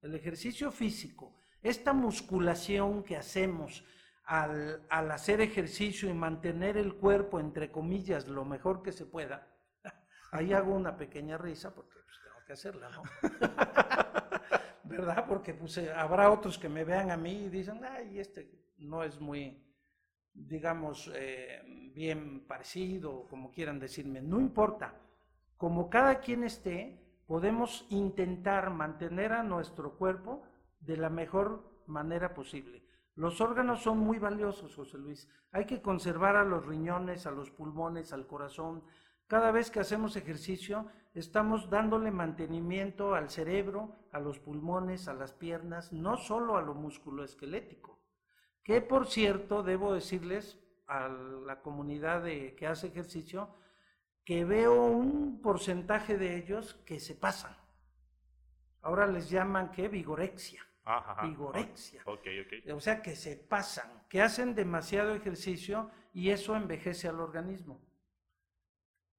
El 0.00 0.14
ejercicio 0.14 0.70
físico, 0.72 1.36
esta 1.60 1.92
musculación 1.92 3.04
que 3.04 3.18
hacemos 3.18 3.84
al, 4.24 4.80
hacer 4.88 5.42
ejercicio 5.42 6.08
y 6.08 6.14
mantener 6.14 6.78
el 6.78 6.94
cuerpo, 6.94 7.38
entre 7.38 7.70
comillas, 7.70 8.26
lo 8.26 8.46
mejor 8.46 8.82
que 8.82 8.92
se 8.92 9.04
pueda, 9.04 9.46
ahí 10.32 10.54
hago 10.54 10.72
una 10.74 10.96
pequeña 10.96 11.36
risa 11.36 11.74
porque 11.74 11.98
pues, 12.02 12.16
tengo 12.24 12.46
que 12.46 12.52
hacerla, 12.54 12.88
¿no? 12.88 13.02
¿Verdad? 14.84 15.26
Porque 15.28 15.52
pues, 15.52 15.76
eh, 15.76 15.92
habrá 15.92 16.30
otros 16.30 16.56
que 16.56 16.70
me 16.70 16.82
vean 16.82 17.10
a 17.10 17.18
mí 17.18 17.44
y 17.44 17.48
dicen, 17.50 17.78
ay, 17.84 18.20
este 18.20 18.64
no 18.78 19.02
es 19.02 19.20
muy, 19.20 19.65
digamos, 20.36 21.10
eh, 21.14 21.62
bien 21.94 22.46
parecido, 22.46 23.26
como 23.28 23.50
quieran 23.50 23.78
decirme, 23.80 24.20
no 24.20 24.38
importa. 24.40 24.94
Como 25.56 25.88
cada 25.88 26.20
quien 26.20 26.44
esté, 26.44 27.00
podemos 27.26 27.86
intentar 27.90 28.70
mantener 28.70 29.32
a 29.32 29.42
nuestro 29.42 29.96
cuerpo 29.96 30.42
de 30.80 30.96
la 30.96 31.10
mejor 31.10 31.82
manera 31.86 32.34
posible. 32.34 32.84
Los 33.14 33.40
órganos 33.40 33.82
son 33.82 33.98
muy 33.98 34.18
valiosos, 34.18 34.74
José 34.74 34.98
Luis. 34.98 35.28
Hay 35.50 35.64
que 35.64 35.80
conservar 35.80 36.36
a 36.36 36.44
los 36.44 36.66
riñones, 36.66 37.26
a 37.26 37.30
los 37.30 37.50
pulmones, 37.50 38.12
al 38.12 38.26
corazón. 38.26 38.84
Cada 39.26 39.50
vez 39.50 39.70
que 39.70 39.80
hacemos 39.80 40.16
ejercicio, 40.16 40.86
estamos 41.14 41.70
dándole 41.70 42.10
mantenimiento 42.10 43.14
al 43.14 43.30
cerebro, 43.30 43.96
a 44.12 44.20
los 44.20 44.38
pulmones, 44.38 45.08
a 45.08 45.14
las 45.14 45.32
piernas, 45.32 45.92
no 45.92 46.18
solo 46.18 46.58
a 46.58 46.62
lo 46.62 46.74
músculo 46.74 47.24
esquelético. 47.24 47.95
Que 48.66 48.80
por 48.80 49.06
cierto, 49.06 49.62
debo 49.62 49.94
decirles 49.94 50.58
a 50.88 51.06
la 51.06 51.62
comunidad 51.62 52.24
de, 52.24 52.56
que 52.56 52.66
hace 52.66 52.88
ejercicio 52.88 53.54
que 54.24 54.44
veo 54.44 54.86
un 54.86 55.40
porcentaje 55.40 56.18
de 56.18 56.36
ellos 56.36 56.74
que 56.84 56.98
se 56.98 57.14
pasan. 57.14 57.56
Ahora 58.82 59.06
les 59.06 59.30
llaman 59.30 59.70
que 59.70 59.86
vigorexia. 59.86 60.66
vigorexia. 61.22 62.02
O 62.74 62.80
sea, 62.80 63.02
que 63.02 63.14
se 63.14 63.36
pasan, 63.36 64.02
que 64.08 64.20
hacen 64.20 64.56
demasiado 64.56 65.14
ejercicio 65.14 65.92
y 66.12 66.30
eso 66.30 66.56
envejece 66.56 67.06
al 67.06 67.20
organismo. 67.20 67.80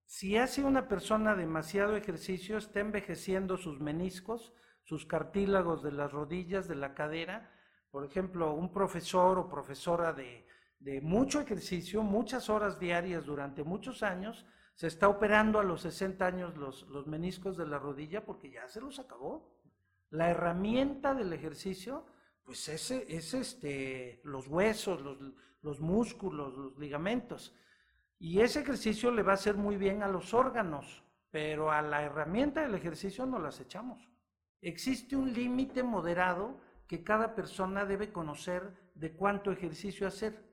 Si 0.06 0.36
hace 0.36 0.62
una 0.62 0.90
persona 0.90 1.36
demasiado 1.36 1.96
ejercicio, 1.96 2.58
está 2.58 2.82
envejeciendo 2.82 3.56
sus 3.56 3.80
meniscos, 3.80 4.54
sus 4.84 5.06
cartílagos 5.06 5.84
de 5.84 5.94
las 5.94 6.12
rodillas, 6.12 6.68
de 6.68 6.76
la 6.76 6.94
cadera, 6.94 7.57
por 7.98 8.06
ejemplo, 8.06 8.54
un 8.54 8.72
profesor 8.72 9.40
o 9.40 9.50
profesora 9.50 10.14
de, 10.14 10.46
mucho 11.02 11.42
ejercicio, 11.42 12.04
muchas 12.04 12.48
horas 12.48 12.80
diarias 12.80 13.26
durante 13.26 13.64
muchos 13.64 14.04
años, 14.04 14.46
se 14.76 14.86
está 14.86 15.10
operando 15.10 15.60
a 15.60 15.64
los 15.64 15.82
60 15.82 16.24
años 16.24 16.56
los, 16.58 17.08
meniscos 17.08 17.58
de 17.58 17.66
la 17.66 17.80
rodilla 17.80 18.24
porque 18.24 18.52
ya 18.52 18.68
se 18.68 18.82
los 18.82 19.00
acabó. 19.00 19.52
La 20.12 20.30
herramienta 20.30 21.16
del 21.16 21.34
ejercicio, 21.34 22.06
pues 22.44 22.70
es, 22.70 22.92
es 22.92 23.34
este, 23.34 24.22
los 24.24 24.48
huesos, 24.48 25.02
los, 25.02 25.18
los 25.64 25.80
músculos, 25.80 26.56
los 26.56 26.78
ligamentos. 26.78 27.56
Y 28.20 28.42
ese 28.42 28.60
ejercicio 28.60 29.10
le 29.10 29.24
va 29.24 29.32
a 29.32 29.42
hacer 29.42 29.56
muy 29.56 29.76
bien 29.76 30.04
a 30.04 30.08
los 30.08 30.36
órganos, 30.36 31.04
pero 31.32 31.72
a 31.72 31.82
la 31.82 32.04
herramienta 32.04 32.62
del 32.62 32.76
ejercicio 32.76 33.26
no 33.26 33.40
las 33.40 33.60
echamos. 33.60 34.08
Existe 34.62 35.16
un 35.16 35.34
límite 35.34 35.82
moderado 35.82 36.67
que 36.88 37.04
cada 37.04 37.36
persona 37.36 37.86
debe 37.86 38.12
conocer 38.12 38.64
de 38.96 39.14
cuánto 39.14 39.52
ejercicio 39.52 40.08
hacer. 40.08 40.44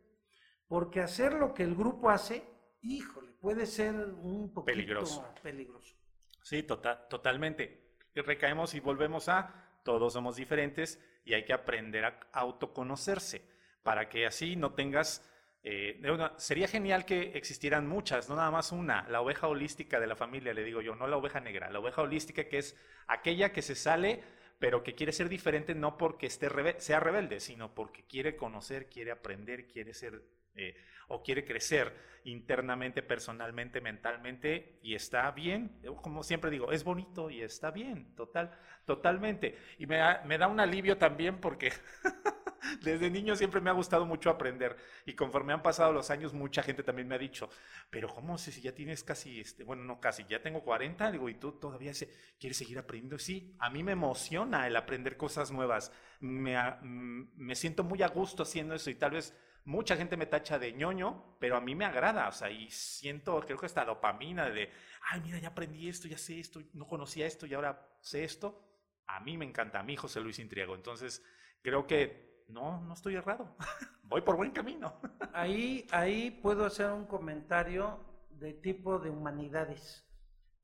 Porque 0.66 1.00
hacer 1.00 1.34
lo 1.34 1.54
que 1.54 1.62
el 1.62 1.74
grupo 1.74 2.10
hace, 2.10 2.44
híjole, 2.82 3.32
puede 3.32 3.66
ser 3.66 3.94
un 3.94 4.52
poquito 4.52 4.64
peligroso. 4.64 5.34
peligroso. 5.42 5.94
Sí, 6.42 6.62
total, 6.62 7.06
totalmente. 7.08 7.98
Recaemos 8.14 8.74
y 8.74 8.80
volvemos 8.80 9.28
a 9.28 9.64
todos 9.84 10.14
somos 10.14 10.36
diferentes 10.36 10.98
y 11.24 11.34
hay 11.34 11.44
que 11.44 11.52
aprender 11.52 12.04
a 12.04 12.18
autoconocerse 12.32 13.46
para 13.82 14.08
que 14.08 14.26
así 14.26 14.56
no 14.56 14.72
tengas... 14.72 15.30
Eh, 15.62 16.02
sería 16.36 16.68
genial 16.68 17.06
que 17.06 17.32
existieran 17.34 17.86
muchas, 17.86 18.28
no 18.28 18.36
nada 18.36 18.50
más 18.50 18.70
una, 18.70 19.08
la 19.08 19.22
oveja 19.22 19.46
holística 19.48 19.98
de 19.98 20.06
la 20.06 20.14
familia, 20.14 20.52
le 20.52 20.62
digo 20.62 20.82
yo, 20.82 20.94
no 20.94 21.06
la 21.06 21.16
oveja 21.16 21.40
negra, 21.40 21.70
la 21.70 21.78
oveja 21.78 22.02
holística 22.02 22.44
que 22.48 22.58
es 22.58 22.76
aquella 23.06 23.50
que 23.50 23.62
se 23.62 23.74
sale 23.74 24.22
pero 24.58 24.82
que 24.82 24.94
quiere 24.94 25.12
ser 25.12 25.28
diferente 25.28 25.74
no 25.74 25.98
porque 25.98 26.26
esté 26.26 26.48
sea 26.80 27.00
rebelde, 27.00 27.40
sino 27.40 27.74
porque 27.74 28.04
quiere 28.04 28.36
conocer, 28.36 28.88
quiere 28.88 29.10
aprender, 29.10 29.66
quiere 29.66 29.94
ser 29.94 30.22
eh, 30.54 30.76
o 31.08 31.22
quiere 31.22 31.44
crecer 31.44 31.92
internamente, 32.24 33.02
personalmente, 33.02 33.80
mentalmente 33.80 34.78
y 34.82 34.94
está 34.94 35.30
bien. 35.32 35.80
Como 36.00 36.22
siempre 36.22 36.50
digo, 36.50 36.72
es 36.72 36.84
bonito 36.84 37.28
y 37.30 37.42
está 37.42 37.70
bien, 37.70 38.14
total, 38.14 38.52
totalmente. 38.86 39.56
Y 39.78 39.86
me 39.86 40.00
me 40.24 40.38
da 40.38 40.48
un 40.48 40.60
alivio 40.60 40.96
también 40.96 41.40
porque 41.40 41.72
Desde 42.82 43.10
niño 43.10 43.36
siempre 43.36 43.60
me 43.60 43.70
ha 43.70 43.74
gustado 43.74 44.06
mucho 44.06 44.30
aprender 44.30 44.76
y 45.06 45.14
conforme 45.14 45.52
han 45.52 45.62
pasado 45.62 45.92
los 45.92 46.10
años 46.10 46.32
mucha 46.32 46.62
gente 46.62 46.82
también 46.82 47.08
me 47.08 47.14
ha 47.14 47.18
dicho, 47.18 47.50
pero 47.90 48.08
¿cómo 48.08 48.38
si 48.38 48.60
ya 48.60 48.74
tienes 48.74 49.04
casi, 49.04 49.40
este, 49.40 49.64
bueno, 49.64 49.84
no 49.84 50.00
casi, 50.00 50.24
ya 50.24 50.42
tengo 50.42 50.62
40, 50.62 51.10
digo, 51.10 51.28
y 51.28 51.34
tú 51.34 51.52
todavía 51.52 51.92
quieres 52.38 52.56
seguir 52.56 52.78
aprendiendo? 52.78 53.18
Sí, 53.18 53.54
a 53.58 53.70
mí 53.70 53.82
me 53.82 53.92
emociona 53.92 54.66
el 54.66 54.76
aprender 54.76 55.16
cosas 55.16 55.50
nuevas, 55.50 55.92
me, 56.20 56.56
mm, 56.56 57.32
me 57.36 57.54
siento 57.54 57.84
muy 57.84 58.02
a 58.02 58.08
gusto 58.08 58.42
haciendo 58.42 58.74
eso 58.74 58.90
y 58.90 58.94
tal 58.94 59.12
vez 59.12 59.34
mucha 59.64 59.96
gente 59.96 60.16
me 60.16 60.26
tacha 60.26 60.58
de 60.58 60.72
ñoño, 60.72 61.36
pero 61.40 61.56
a 61.56 61.60
mí 61.60 61.74
me 61.74 61.84
agrada, 61.84 62.28
o 62.28 62.32
sea, 62.32 62.50
y 62.50 62.70
siento, 62.70 63.40
creo 63.40 63.58
que 63.58 63.66
esta 63.66 63.84
dopamina 63.84 64.48
de, 64.50 64.70
ay, 65.10 65.20
mira, 65.22 65.38
ya 65.38 65.48
aprendí 65.48 65.88
esto, 65.88 66.06
ya 66.08 66.18
sé 66.18 66.38
esto, 66.38 66.60
no 66.74 66.86
conocía 66.86 67.26
esto 67.26 67.46
y 67.46 67.54
ahora 67.54 67.88
sé 68.00 68.24
esto. 68.24 68.60
A 69.06 69.20
mí 69.20 69.36
me 69.36 69.44
encanta, 69.44 69.80
a 69.80 69.82
mí 69.82 69.96
José 69.96 70.20
Luis 70.20 70.38
Intriego. 70.38 70.74
Entonces, 70.74 71.22
creo 71.62 71.86
que 71.86 72.33
no, 72.48 72.80
no 72.82 72.94
estoy 72.94 73.16
errado. 73.16 73.56
Voy 74.04 74.20
por 74.20 74.36
buen 74.36 74.50
camino. 74.50 74.94
ahí, 75.32 75.86
ahí 75.90 76.30
puedo 76.30 76.66
hacer 76.66 76.90
un 76.90 77.06
comentario 77.06 78.00
de 78.30 78.52
tipo 78.52 78.98
de 78.98 79.10
humanidades. 79.10 80.06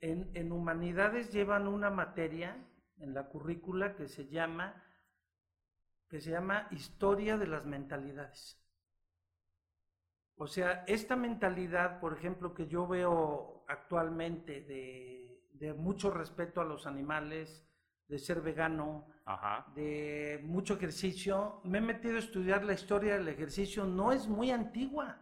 En, 0.00 0.30
en 0.34 0.52
humanidades 0.52 1.32
llevan 1.32 1.68
una 1.68 1.90
materia 1.90 2.56
en 2.98 3.14
la 3.14 3.28
currícula 3.28 3.96
que 3.96 4.08
se 4.08 4.28
llama 4.28 4.84
que 6.08 6.20
se 6.20 6.32
llama 6.32 6.66
historia 6.72 7.38
de 7.38 7.46
las 7.46 7.64
mentalidades. 7.64 8.60
O 10.34 10.48
sea, 10.48 10.84
esta 10.88 11.14
mentalidad, 11.14 12.00
por 12.00 12.14
ejemplo, 12.14 12.52
que 12.52 12.66
yo 12.66 12.88
veo 12.88 13.64
actualmente 13.68 14.62
de, 14.62 15.40
de 15.52 15.72
mucho 15.72 16.10
respeto 16.10 16.60
a 16.60 16.64
los 16.64 16.86
animales, 16.86 17.64
de 18.08 18.18
ser 18.18 18.40
vegano, 18.40 19.06
de 19.74 20.40
mucho 20.44 20.74
ejercicio. 20.74 21.60
Me 21.64 21.78
he 21.78 21.80
metido 21.80 22.16
a 22.16 22.20
estudiar 22.20 22.64
la 22.64 22.72
historia 22.72 23.16
del 23.16 23.28
ejercicio, 23.28 23.84
no 23.84 24.12
es 24.12 24.28
muy 24.28 24.50
antigua, 24.50 25.18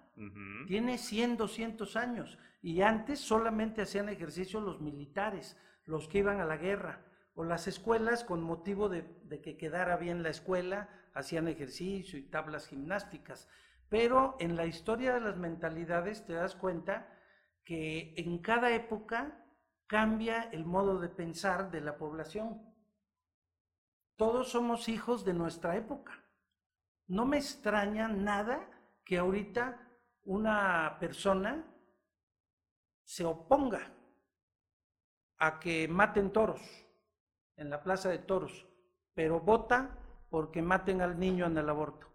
tiene 0.67 0.99
100, 0.99 1.37
200 1.37 1.97
años. 1.97 2.39
Y 2.61 2.83
antes 2.83 3.21
solamente 3.21 3.83
hacían 3.83 4.09
ejercicio 4.09 4.61
los 4.61 4.81
militares, 4.81 5.57
los 5.85 6.09
que 6.09 6.19
iban 6.19 6.41
a 6.41 6.45
la 6.45 6.57
guerra, 6.57 7.05
o 7.35 7.45
las 7.45 7.69
escuelas 7.69 8.25
con 8.25 8.43
motivo 8.43 8.89
de, 8.89 9.03
de 9.25 9.41
que 9.41 9.57
quedara 9.57 9.97
bien 9.97 10.23
la 10.23 10.31
escuela, 10.31 10.89
hacían 11.15 11.47
ejercicio 11.47 12.19
y 12.19 12.23
tablas 12.23 12.67
gimnásticas. 12.67 13.49
Pero 13.89 14.37
en 14.41 14.57
la 14.57 14.67
historia 14.67 15.15
de 15.15 15.21
las 15.21 15.37
mentalidades 15.37 16.27
te 16.27 16.35
das 16.35 16.57
cuenta 16.57 17.09
que 17.65 18.15
en 18.17 18.39
cada 18.39 18.75
época 18.75 19.45
cambia 19.87 20.49
el 20.53 20.65
modo 20.65 21.01
de 21.01 21.09
pensar 21.09 21.71
de 21.71 21.81
la 21.81 21.97
población. 21.97 22.68
Todos 24.19 24.49
somos 24.49 24.89
hijos 24.89 25.25
de 25.25 25.33
nuestra 25.33 25.77
época. 25.77 26.13
No 27.07 27.25
me 27.25 27.39
extraña 27.39 28.09
nada 28.09 28.69
que 29.05 29.17
ahorita 29.17 29.81
una 30.25 30.97
persona 30.99 31.65
se 33.05 33.25
oponga 33.25 33.95
a 35.39 35.61
que 35.61 35.87
maten 35.87 36.33
toros 36.33 36.61
en 37.55 37.71
la 37.71 37.81
plaza 37.81 38.09
de 38.09 38.19
toros, 38.19 38.67
pero 39.15 39.39
vota 39.39 39.97
porque 40.29 40.63
maten 40.63 41.01
al 41.01 41.17
niño 41.17 41.47
en 41.47 41.57
el 41.57 41.69
aborto. 41.69 42.09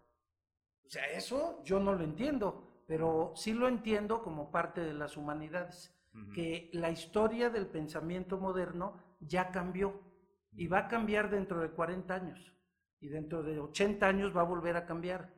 O 0.85 0.89
sea, 0.89 1.05
eso 1.05 1.63
yo 1.63 1.79
no 1.79 1.93
lo 1.93 2.03
entiendo, 2.03 2.83
pero 2.85 3.31
sí 3.33 3.53
lo 3.53 3.69
entiendo 3.69 4.21
como 4.21 4.51
parte 4.51 4.81
de 4.81 4.93
las 4.93 5.15
humanidades, 5.15 5.97
que 6.35 6.69
la 6.73 6.91
historia 6.91 7.49
del 7.49 7.65
pensamiento 7.65 8.37
moderno 8.37 9.01
ya 9.21 9.51
cambió 9.51 10.12
y 10.55 10.67
va 10.67 10.79
a 10.79 10.87
cambiar 10.87 11.29
dentro 11.29 11.61
de 11.61 11.69
40 11.71 12.13
años 12.13 12.53
y 12.99 13.09
dentro 13.09 13.43
de 13.43 13.59
80 13.59 14.07
años 14.07 14.35
va 14.35 14.41
a 14.41 14.45
volver 14.45 14.77
a 14.77 14.85
cambiar. 14.85 15.33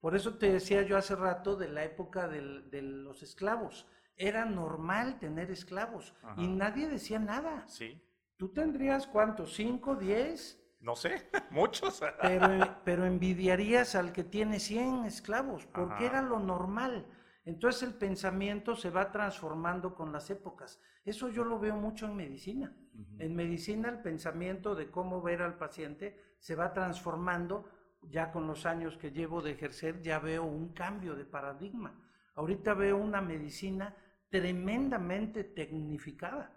Por 0.00 0.14
eso 0.14 0.38
te 0.38 0.52
decía 0.52 0.82
yo 0.82 0.96
hace 0.96 1.16
rato 1.16 1.56
de 1.56 1.68
la 1.68 1.84
época 1.84 2.28
de 2.28 2.82
los 2.82 3.22
esclavos. 3.22 3.86
Era 4.16 4.44
normal 4.44 5.18
tener 5.18 5.50
esclavos 5.50 6.14
y 6.36 6.46
nadie 6.46 6.88
decía 6.88 7.18
nada. 7.18 7.66
Sí. 7.66 8.00
¿Tú 8.36 8.52
tendrías 8.52 9.06
cuántos? 9.06 9.54
¿Cinco, 9.54 9.96
diez? 9.96 10.58
No 10.80 10.96
sé, 10.96 11.28
muchos. 11.50 12.00
Pero, 12.22 12.80
pero 12.84 13.04
envidiarías 13.04 13.94
al 13.94 14.12
que 14.12 14.24
tiene 14.24 14.60
100 14.60 15.04
esclavos, 15.04 15.66
porque 15.66 16.06
era 16.06 16.22
lo 16.22 16.38
normal. 16.38 17.06
Entonces 17.44 17.82
el 17.82 17.94
pensamiento 17.94 18.76
se 18.76 18.90
va 18.90 19.10
transformando 19.10 19.94
con 19.94 20.12
las 20.12 20.30
épocas. 20.30 20.80
Eso 21.04 21.28
yo 21.28 21.44
lo 21.44 21.58
veo 21.58 21.76
mucho 21.76 22.06
en 22.06 22.16
medicina. 22.16 22.76
En 23.18 23.34
medicina 23.34 23.88
el 23.88 24.02
pensamiento 24.02 24.74
de 24.74 24.90
cómo 24.90 25.22
ver 25.22 25.42
al 25.42 25.56
paciente 25.56 26.20
se 26.38 26.54
va 26.54 26.72
transformando 26.72 27.68
ya 28.02 28.30
con 28.30 28.46
los 28.46 28.66
años 28.66 28.96
que 28.96 29.10
llevo 29.10 29.42
de 29.42 29.52
ejercer, 29.52 30.00
ya 30.02 30.18
veo 30.18 30.44
un 30.44 30.72
cambio 30.72 31.14
de 31.14 31.24
paradigma. 31.24 31.98
Ahorita 32.34 32.74
veo 32.74 32.96
una 32.96 33.20
medicina 33.20 33.94
tremendamente 34.28 35.44
tecnificada. 35.44 36.56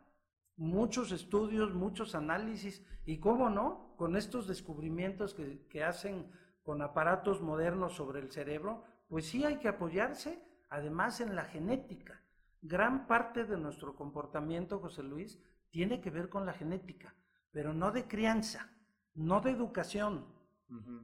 Muchos 0.56 1.12
estudios, 1.12 1.74
muchos 1.74 2.16
análisis, 2.16 2.86
y 3.06 3.20
cómo 3.20 3.50
no, 3.50 3.96
con 3.98 4.16
estos 4.16 4.48
descubrimientos 4.48 5.34
que, 5.34 5.66
que 5.68 5.84
hacen 5.84 6.32
con 6.62 6.82
aparatos 6.82 7.42
modernos 7.42 7.94
sobre 7.94 8.22
el 8.22 8.32
cerebro, 8.32 8.86
pues 9.10 9.26
sí 9.26 9.44
hay 9.44 9.58
que 9.58 9.68
apoyarse, 9.68 10.42
además 10.74 11.22
en 11.22 11.36
la 11.36 11.46
genética. 11.46 12.22
Gran 12.62 13.08
parte 13.08 13.46
de 13.46 13.58
nuestro 13.58 13.96
comportamiento, 13.96 14.80
José 14.80 15.04
Luis, 15.04 15.40
tiene 15.70 16.02
que 16.02 16.10
ver 16.10 16.30
con 16.30 16.46
la 16.46 16.54
genética, 16.54 17.16
pero 17.52 17.74
no 17.74 17.92
de 17.92 18.08
crianza, 18.08 18.70
no 19.14 19.42
de 19.42 19.52
educación, 19.52 20.34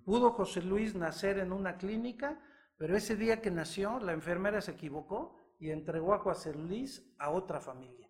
Pudo 0.03 0.31
José 0.31 0.63
Luis 0.63 0.95
nacer 0.95 1.37
en 1.37 1.51
una 1.51 1.77
clínica, 1.77 2.41
pero 2.77 2.97
ese 2.97 3.15
día 3.15 3.41
que 3.41 3.51
nació, 3.51 3.99
la 3.99 4.13
enfermera 4.13 4.61
se 4.61 4.71
equivocó 4.71 5.37
y 5.59 5.69
entregó 5.69 6.13
a 6.13 6.19
José 6.19 6.53
Luis 6.55 7.13
a 7.19 7.29
otra 7.29 7.59
familia. 7.59 8.09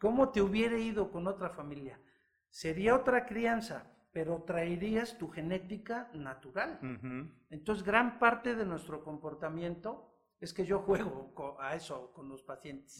¿Cómo 0.00 0.30
te 0.30 0.42
hubiera 0.42 0.78
ido 0.78 1.10
con 1.10 1.26
otra 1.26 1.50
familia? 1.50 2.00
Sería 2.50 2.94
otra 2.94 3.26
crianza, 3.26 3.90
pero 4.12 4.42
traerías 4.42 5.18
tu 5.18 5.28
genética 5.28 6.10
natural. 6.14 6.78
Entonces, 7.50 7.84
gran 7.84 8.18
parte 8.18 8.54
de 8.54 8.64
nuestro 8.64 9.04
comportamiento 9.04 10.14
es 10.40 10.52
que 10.52 10.64
yo 10.64 10.80
juego 10.80 11.56
a 11.60 11.74
eso 11.74 12.12
con 12.12 12.28
los 12.28 12.42
pacientes, 12.42 12.98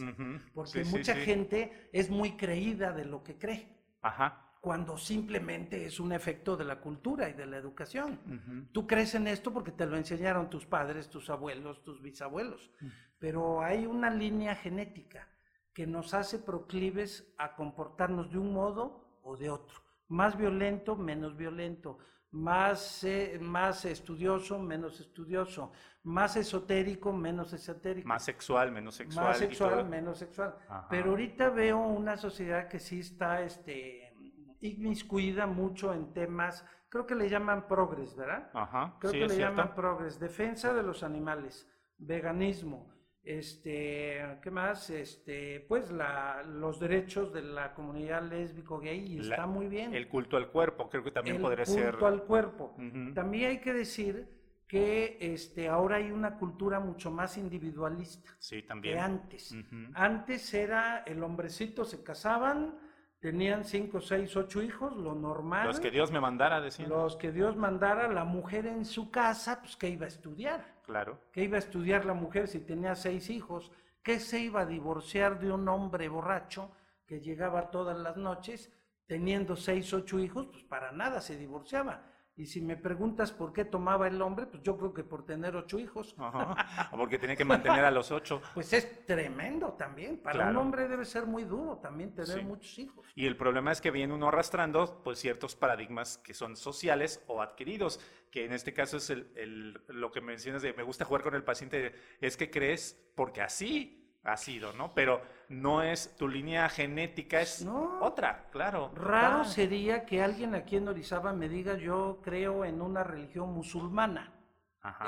porque 0.54 0.84
mucha 0.84 1.14
gente 1.14 1.88
es 1.92 2.10
muy 2.10 2.36
creída 2.36 2.92
de 2.92 3.04
lo 3.04 3.22
que 3.22 3.38
cree. 3.38 3.76
Ajá. 4.02 4.44
Cuando 4.60 4.98
simplemente 4.98 5.86
es 5.86 6.00
un 6.00 6.12
efecto 6.12 6.56
de 6.56 6.64
la 6.64 6.80
cultura 6.80 7.28
y 7.28 7.32
de 7.32 7.46
la 7.46 7.58
educación. 7.58 8.68
Tú 8.72 8.86
crees 8.86 9.14
en 9.14 9.28
esto 9.28 9.52
porque 9.52 9.70
te 9.70 9.86
lo 9.86 9.96
enseñaron 9.96 10.50
tus 10.50 10.66
padres, 10.66 11.08
tus 11.08 11.30
abuelos, 11.30 11.84
tus 11.84 12.02
bisabuelos, 12.02 12.70
pero 13.18 13.62
hay 13.62 13.86
una 13.86 14.10
línea 14.10 14.56
genética 14.56 15.28
que 15.72 15.86
nos 15.86 16.12
hace 16.12 16.40
proclives 16.40 17.32
a 17.38 17.54
comportarnos 17.54 18.32
de 18.32 18.38
un 18.38 18.52
modo 18.52 19.20
o 19.22 19.36
de 19.36 19.48
otro, 19.48 19.80
más 20.08 20.36
violento, 20.36 20.96
menos 20.96 21.36
violento, 21.36 21.98
más, 22.30 23.04
eh, 23.04 23.38
más 23.40 23.84
estudioso, 23.84 24.58
menos 24.58 25.00
estudioso, 25.00 25.72
más 26.02 26.36
esotérico, 26.36 27.12
menos 27.12 27.52
esotérico. 27.52 28.08
Más 28.08 28.24
sexual, 28.24 28.72
menos 28.72 28.94
sexual. 28.96 29.26
Más 29.26 29.38
sexual, 29.38 29.88
menos 29.88 30.18
sexual. 30.18 30.54
Pero 30.90 31.10
ahorita 31.10 31.50
veo 31.50 31.78
una 31.78 32.16
sociedad 32.16 32.68
que 32.68 32.80
sí 32.80 33.00
está 33.00 33.42
este, 33.42 34.14
inmiscuida 34.60 35.46
mucho 35.46 35.94
en 35.94 36.12
temas, 36.12 36.64
creo 36.88 37.06
que 37.06 37.14
le 37.14 37.28
llaman 37.28 37.66
progres, 37.66 38.16
¿verdad? 38.16 38.50
Ajá, 38.54 38.96
creo 38.98 39.12
que 39.12 39.26
le 39.26 39.38
llaman 39.38 39.74
progres, 39.74 40.18
defensa 40.18 40.72
de 40.72 40.82
los 40.82 41.02
animales, 41.02 41.68
veganismo, 41.98 42.92
este, 43.28 44.38
¿qué 44.42 44.50
más? 44.50 44.88
Este, 44.88 45.60
pues 45.68 45.90
la, 45.90 46.42
los 46.42 46.80
derechos 46.80 47.32
de 47.32 47.42
la 47.42 47.74
comunidad 47.74 48.22
lésbico 48.22 48.80
gay 48.80 49.04
y 49.06 49.20
está 49.20 49.46
muy 49.46 49.68
bien. 49.68 49.94
El 49.94 50.08
culto 50.08 50.38
al 50.38 50.48
cuerpo, 50.48 50.88
creo 50.88 51.04
que 51.04 51.10
también 51.10 51.40
podría 51.40 51.66
ser. 51.66 51.84
El 51.84 51.90
culto 51.90 52.06
al 52.06 52.22
cuerpo. 52.24 52.74
También 53.14 53.50
hay 53.50 53.60
que 53.60 53.74
decir 53.74 54.26
que 54.66 55.18
este, 55.20 55.68
ahora 55.68 55.96
hay 55.96 56.10
una 56.10 56.38
cultura 56.38 56.80
mucho 56.80 57.10
más 57.10 57.36
individualista 57.36 58.34
sí, 58.38 58.62
también. 58.62 58.94
que 58.94 59.00
antes. 59.00 59.56
Antes 59.92 60.54
era 60.54 61.02
el 61.06 61.22
hombrecito 61.22 61.84
se 61.84 62.02
casaban, 62.02 62.78
Tenían 63.20 63.64
cinco, 63.64 64.00
seis, 64.00 64.36
ocho 64.36 64.62
hijos, 64.62 64.96
lo 64.96 65.12
normal. 65.12 65.66
Los 65.66 65.80
que 65.80 65.90
Dios 65.90 66.12
me 66.12 66.20
mandara, 66.20 66.60
decían. 66.60 66.88
Los 66.88 67.16
que 67.16 67.32
Dios 67.32 67.56
mandara, 67.56 68.06
la 68.06 68.24
mujer 68.24 68.66
en 68.66 68.84
su 68.84 69.10
casa, 69.10 69.58
pues 69.60 69.74
que 69.74 69.88
iba 69.88 70.04
a 70.04 70.08
estudiar. 70.08 70.77
Claro. 70.88 71.20
¿Qué 71.32 71.44
iba 71.44 71.56
a 71.56 71.58
estudiar 71.58 72.06
la 72.06 72.14
mujer 72.14 72.48
si 72.48 72.60
tenía 72.60 72.94
seis 72.94 73.28
hijos? 73.28 73.70
¿Qué 74.02 74.18
se 74.18 74.40
iba 74.40 74.62
a 74.62 74.66
divorciar 74.66 75.38
de 75.38 75.52
un 75.52 75.68
hombre 75.68 76.08
borracho 76.08 76.72
que 77.06 77.20
llegaba 77.20 77.70
todas 77.70 77.98
las 77.98 78.16
noches 78.16 78.72
teniendo 79.06 79.54
seis, 79.54 79.92
ocho 79.92 80.18
hijos? 80.18 80.46
Pues 80.46 80.64
para 80.64 80.90
nada 80.92 81.20
se 81.20 81.36
divorciaba. 81.36 82.10
Y 82.38 82.46
si 82.46 82.60
me 82.60 82.76
preguntas 82.76 83.32
por 83.32 83.52
qué 83.52 83.64
tomaba 83.64 84.06
el 84.06 84.22
hombre, 84.22 84.46
pues 84.46 84.62
yo 84.62 84.78
creo 84.78 84.94
que 84.94 85.02
por 85.02 85.26
tener 85.26 85.56
ocho 85.56 85.76
hijos. 85.76 86.14
Ajá, 86.18 86.88
porque 86.92 87.18
tenía 87.18 87.34
que 87.34 87.44
mantener 87.44 87.84
a 87.84 87.90
los 87.90 88.12
ocho. 88.12 88.40
Pues 88.54 88.72
es 88.72 89.04
tremendo 89.06 89.72
también. 89.72 90.18
Para 90.18 90.50
un 90.50 90.56
hombre 90.56 90.86
debe 90.86 91.04
ser 91.04 91.26
muy 91.26 91.44
duro 91.44 91.78
también 91.78 92.14
tener 92.14 92.44
muchos 92.44 92.78
hijos. 92.78 93.06
Y 93.16 93.26
el 93.26 93.36
problema 93.36 93.72
es 93.72 93.80
que 93.80 93.90
viene 93.90 94.14
uno 94.14 94.28
arrastrando 94.28 95.02
pues 95.02 95.18
ciertos 95.18 95.56
paradigmas 95.56 96.18
que 96.18 96.32
son 96.32 96.56
sociales 96.56 97.24
o 97.26 97.42
adquiridos, 97.42 98.00
que 98.30 98.44
en 98.44 98.52
este 98.52 98.72
caso 98.72 98.98
es 98.98 99.10
el, 99.10 99.80
lo 99.88 100.12
que 100.12 100.20
mencionas 100.20 100.62
de 100.62 100.72
me 100.72 100.84
gusta 100.84 101.04
jugar 101.04 101.22
con 101.22 101.34
el 101.34 101.42
paciente, 101.42 101.94
es 102.20 102.36
que 102.36 102.50
crees 102.50 103.00
porque 103.16 103.42
así 103.42 104.07
ha 104.28 104.36
sido, 104.36 104.72
¿no? 104.72 104.92
Pero 104.94 105.20
no 105.48 105.82
es 105.82 106.16
tu 106.16 106.28
línea 106.28 106.68
genética, 106.68 107.40
es 107.40 107.66
otra, 108.00 108.46
claro. 108.50 108.90
Raro 108.94 109.44
sería 109.44 110.04
que 110.04 110.22
alguien 110.22 110.54
aquí 110.54 110.76
en 110.76 110.88
Orizaba 110.88 111.32
me 111.32 111.48
diga 111.48 111.76
yo 111.76 112.20
creo 112.22 112.64
en 112.64 112.80
una 112.82 113.02
religión 113.02 113.52
musulmana. 113.52 114.32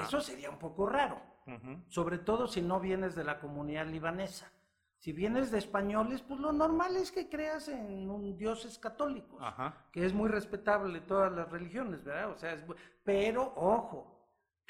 Eso 0.02 0.20
sería 0.20 0.51
un 0.51 0.59
poco 0.59 0.86
raro, 0.86 1.20
sobre 1.88 2.18
todo 2.18 2.47
si 2.47 2.60
no 2.60 2.80
vienes 2.80 3.14
de 3.14 3.24
la 3.24 3.38
comunidad 3.38 3.86
libanesa. 3.86 4.51
Si 4.98 5.12
vienes 5.12 5.51
de 5.51 5.56
españoles, 5.56 6.20
pues 6.20 6.38
lo 6.40 6.52
normal 6.52 6.94
es 6.97 7.10
que 7.10 7.30
creas 7.30 7.68
en 7.68 8.10
un 8.10 8.36
dioses 8.36 8.78
católicos, 8.78 9.42
que 9.92 10.05
es 10.05 10.12
muy 10.12 10.28
respetable 10.28 11.01
todas 11.01 11.32
las 11.32 11.51
religiones, 11.51 12.05
¿verdad? 12.05 12.30
O 12.30 12.36
sea, 12.36 12.52
es, 12.52 12.62
pero 13.02 13.55
ojo, 13.56 14.19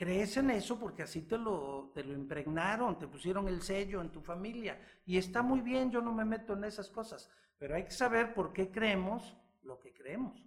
crees 0.00 0.38
en 0.38 0.48
eso 0.48 0.78
porque 0.78 1.02
así 1.02 1.20
te 1.28 1.36
lo, 1.36 1.90
te 1.92 2.02
lo 2.02 2.14
impregnaron, 2.14 2.98
te 2.98 3.06
pusieron 3.06 3.46
el 3.48 3.60
sello 3.60 4.00
en 4.00 4.08
tu 4.08 4.22
familia. 4.22 4.80
Y 5.04 5.18
está 5.18 5.42
muy 5.42 5.60
bien, 5.60 5.90
yo 5.90 6.00
no 6.00 6.10
me 6.10 6.24
meto 6.24 6.54
en 6.54 6.64
esas 6.64 6.88
cosas, 6.88 7.30
pero 7.58 7.74
hay 7.74 7.84
que 7.84 7.90
saber 7.90 8.32
por 8.32 8.54
qué 8.54 8.70
creemos 8.70 9.36
lo 9.62 9.78
que 9.78 9.92
creemos. 9.92 10.42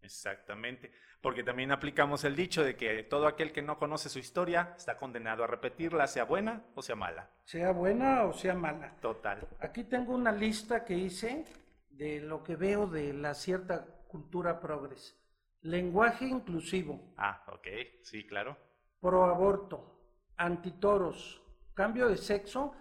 Exactamente, 0.00 0.90
porque 1.20 1.44
también 1.44 1.70
aplicamos 1.70 2.24
el 2.24 2.34
dicho 2.34 2.64
de 2.64 2.74
que 2.74 3.02
todo 3.02 3.26
aquel 3.26 3.52
que 3.52 3.60
no 3.60 3.76
conoce 3.76 4.08
su 4.08 4.18
historia 4.18 4.72
está 4.74 4.96
condenado 4.96 5.44
a 5.44 5.48
repetirla, 5.48 6.06
sea 6.06 6.24
buena 6.24 6.64
o 6.74 6.80
sea 6.80 6.96
mala. 6.96 7.28
Sea 7.44 7.72
buena 7.72 8.24
o 8.24 8.32
sea 8.32 8.54
mala. 8.54 8.96
Total. 9.02 9.46
Aquí 9.60 9.84
tengo 9.84 10.14
una 10.14 10.32
lista 10.32 10.82
que 10.82 10.94
hice 10.94 11.44
de 11.90 12.22
lo 12.22 12.42
que 12.42 12.56
veo 12.56 12.86
de 12.86 13.12
la 13.12 13.34
cierta 13.34 13.84
cultura 14.08 14.60
progres. 14.60 15.21
Lenguaje 15.62 16.26
inclusivo. 16.26 17.14
Ah, 17.16 17.44
ok, 17.48 17.66
sí, 18.02 18.26
claro. 18.26 18.56
Pro 19.00 19.24
aborto, 19.24 19.98
antitoros, 20.36 21.42
cambio 21.74 22.08
de 22.08 22.16
sexo. 22.16 22.74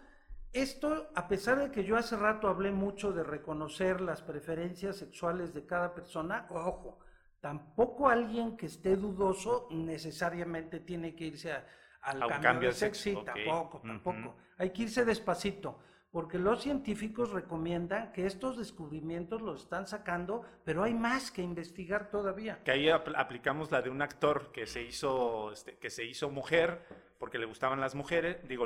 Esto, 0.52 1.12
a 1.16 1.28
pesar 1.28 1.60
de 1.60 1.72
que 1.72 1.84
yo 1.84 1.96
hace 1.96 2.18
rato 2.18 2.48
hablé 2.48 2.72
mucho 2.72 3.14
de 3.14 3.24
reconocer 3.24 4.02
las 4.02 4.22
preferencias 4.22 4.98
sexuales 4.98 5.54
de 5.54 5.66
cada 5.66 5.94
persona, 5.94 6.48
ojo, 6.50 7.00
tampoco 7.40 8.10
alguien 8.10 8.58
que 8.58 8.66
esté 8.66 8.96
dudoso 8.96 9.68
necesariamente 9.72 10.80
tiene 10.80 11.16
que 11.16 11.26
irse 11.26 11.54
al 12.02 12.42
cambio, 12.42 12.70
de 12.70 12.76
sexo. 12.76 13.04
Sí, 13.04 13.18
tampoco, 13.24 13.82
tampoco. 13.86 14.36
Hay 14.58 14.72
que 14.72 14.84
irse 14.84 15.06
despacito 15.06 15.80
porque 16.12 16.38
los 16.38 16.62
científicos 16.62 17.32
recomiendan 17.32 18.12
que 18.12 18.26
estos 18.26 18.58
descubrimientos 18.58 19.42
los 19.42 19.62
están 19.62 19.88
sacando, 19.88 20.44
pero 20.66 20.84
hay 20.84 20.94
más 20.94 21.32
que 21.32 21.42
investigar 21.42 22.10
todavía. 22.10 22.60
Que 22.64 22.72
ahí 22.72 22.90
aplicamos 22.90 23.72
la 23.72 23.82
de 23.82 23.90
un 23.90 24.02
actor 24.02 24.52
que 24.52 24.66
se 24.68 24.82
hizo, 24.84 25.52
este, 25.52 25.78
que 25.78 25.90
se 25.90 26.04
hizo 26.04 26.30
mujer 26.30 26.86
porque 27.18 27.38
le 27.38 27.46
gustaban 27.46 27.80
las 27.80 27.96
mujeres, 27.96 28.38
digo, 28.48 28.66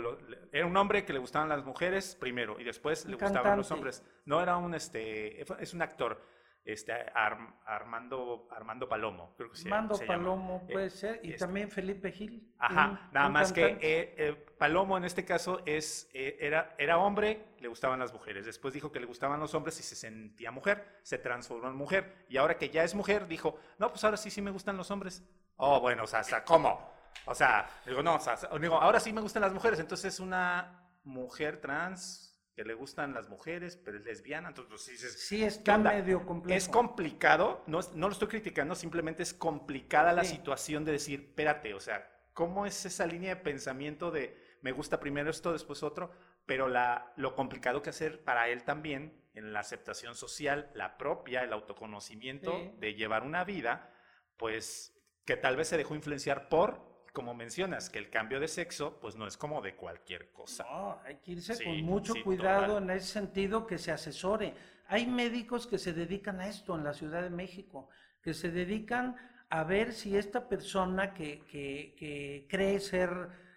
era 0.52 0.66
un 0.66 0.76
hombre 0.78 1.04
que 1.04 1.14
le 1.14 1.20
gustaban 1.20 1.50
las 1.50 1.64
mujeres 1.64 2.16
primero 2.20 2.60
y 2.60 2.64
después 2.64 3.06
le 3.06 3.18
gustaban 3.18 3.58
los 3.58 3.70
hombres. 3.70 4.02
No 4.26 4.42
era 4.42 4.58
un, 4.58 4.74
este, 4.74 5.42
es 5.42 5.74
un 5.74 5.82
actor 5.82 6.22
este, 6.66 6.94
Armando, 7.14 8.48
Armando 8.50 8.90
Palomo, 8.90 9.36
creo 9.38 9.52
que 9.52 9.58
sí. 9.58 9.68
Armando 9.68 10.00
Palomo 10.00 10.66
eh, 10.68 10.74
puede 10.74 10.90
ser, 10.90 11.20
y 11.24 11.30
este 11.30 11.46
también 11.46 11.70
Felipe 11.70 12.12
Gil. 12.12 12.52
Ajá, 12.58 13.10
nada 13.14 13.30
más 13.30 13.54
que 13.54 13.66
eh, 13.66 14.16
eh, 14.18 14.46
Palomo 14.58 14.98
en 14.98 15.06
este 15.06 15.24
caso 15.24 15.62
es, 15.66 16.10
era, 16.14 16.76
era 16.80 16.98
hombre, 16.98 17.46
le 17.60 17.68
gustaban 17.68 18.00
las 18.00 18.12
mujeres. 18.12 18.48
Después 18.48 18.74
dijo 18.74 18.92
que 18.92 19.00
le 19.00 19.06
gustaban 19.06 19.40
los 19.40 19.54
hombres 19.54 19.80
y 19.80 19.84
se 19.84 19.96
sentía 19.96 20.50
mujer, 20.50 21.00
se 21.04 21.20
transformó 21.20 21.68
en 21.68 21.76
mujer. 21.76 22.26
Y 22.30 22.38
ahora 22.38 22.58
que 22.58 22.70
ya 22.70 22.84
es 22.84 22.96
mujer, 22.96 23.28
dijo, 23.28 23.60
no, 23.78 23.90
pues 23.90 24.04
ahora 24.04 24.18
sí, 24.18 24.32
sí 24.32 24.42
me 24.42 24.50
gustan 24.50 24.76
los 24.76 24.90
hombres. 24.90 25.24
Oh, 25.58 25.80
bueno, 25.80 26.04
o 26.04 26.08
sea, 26.08 26.24
¿cómo? 26.44 26.92
O 27.26 27.36
sea, 27.36 27.70
digo, 27.86 28.02
no, 28.02 28.16
o 28.16 28.20
sea, 28.20 28.38
digo, 28.60 28.76
ahora 28.76 29.00
sí 29.00 29.14
me 29.14 29.22
gustan 29.22 29.44
las 29.44 29.54
mujeres. 29.54 29.80
Entonces 29.80 30.16
es 30.16 30.20
una 30.20 30.82
mujer 31.04 31.62
trans 31.62 32.35
que 32.56 32.64
le 32.64 32.74
gustan 32.74 33.14
las 33.14 33.28
mujeres, 33.28 33.76
pero 33.76 33.98
es 33.98 34.06
lesbiana, 34.06 34.50
entonces 34.50 34.70
pues, 34.70 34.88
dices, 34.88 35.20
sí, 35.20 35.44
está 35.44 35.78
medio 35.78 36.26
complejo. 36.26 36.58
Es 36.58 36.70
complicado, 36.70 37.64
no, 37.68 37.82
no 37.94 38.08
lo 38.08 38.14
estoy 38.14 38.30
criticando, 38.30 38.76
simplemente 38.76 39.24
es 39.24 39.34
complicada 39.34 40.14
la 40.14 40.24
situación 40.24 40.86
de 40.86 40.94
decir, 40.94 41.20
espérate, 41.28 41.74
o 41.74 41.82
sea, 41.82 42.10
¿cómo 42.34 42.66
es 42.66 42.86
esa 42.86 43.06
línea 43.06 43.36
de 43.36 43.42
pensamiento 43.42 44.10
de 44.10 44.58
me 44.62 44.72
gusta 44.72 45.00
primero 45.02 45.30
esto, 45.30 45.52
después 45.52 45.84
otro? 45.84 46.12
Pero 46.46 46.70
la, 46.70 47.12
lo 47.18 47.36
complicado 47.36 47.82
que 47.82 47.90
hacer 47.90 48.24
para 48.24 48.48
él 48.48 48.64
también 48.64 49.22
en 49.34 49.52
la 49.52 49.60
aceptación 49.60 50.16
social, 50.16 50.72
la 50.74 50.98
propia, 50.98 51.44
el 51.44 51.52
autoconocimiento 51.52 52.74
de 52.78 52.94
llevar 52.94 53.24
una 53.24 53.44
vida, 53.44 53.94
pues 54.38 54.98
que 55.26 55.36
tal 55.36 55.58
vez 55.58 55.68
se 55.68 55.78
dejó 55.78 55.94
influenciar 55.94 56.48
por 56.48 56.95
como 57.16 57.34
mencionas, 57.34 57.90
que 57.90 57.98
el 57.98 58.12
cambio 58.12 58.40
de 58.40 58.48
sexo, 58.48 59.00
pues 59.00 59.16
no 59.16 59.26
es 59.26 59.38
como 59.38 59.62
de 59.62 59.76
cualquier 59.76 60.32
cosa. 60.32 60.66
No, 60.70 61.00
hay 61.04 61.16
que 61.16 61.32
irse 61.32 61.64
con 61.64 61.82
mucho 61.82 62.14
cuidado 62.24 62.78
en 62.78 62.92
ese 62.92 63.08
sentido, 63.08 63.66
que 63.66 63.80
se 63.80 63.92
asesore. 63.92 64.54
Hay 64.88 65.08
médicos 65.08 65.66
que 65.66 65.80
se 65.80 65.94
dedican 65.94 66.42
a 66.42 66.48
esto 66.48 66.76
en 66.76 66.84
la 66.84 66.94
Ciudad 66.94 67.24
de 67.24 67.32
México, 67.32 67.90
que 68.22 68.34
se 68.34 68.52
dedican 68.52 69.16
a 69.50 69.64
ver 69.64 69.94
si 69.94 70.18
esta 70.18 70.50
persona 70.50 71.14
que, 71.14 71.42
que, 71.50 72.46
cree 72.50 72.80
ser 72.80 73.10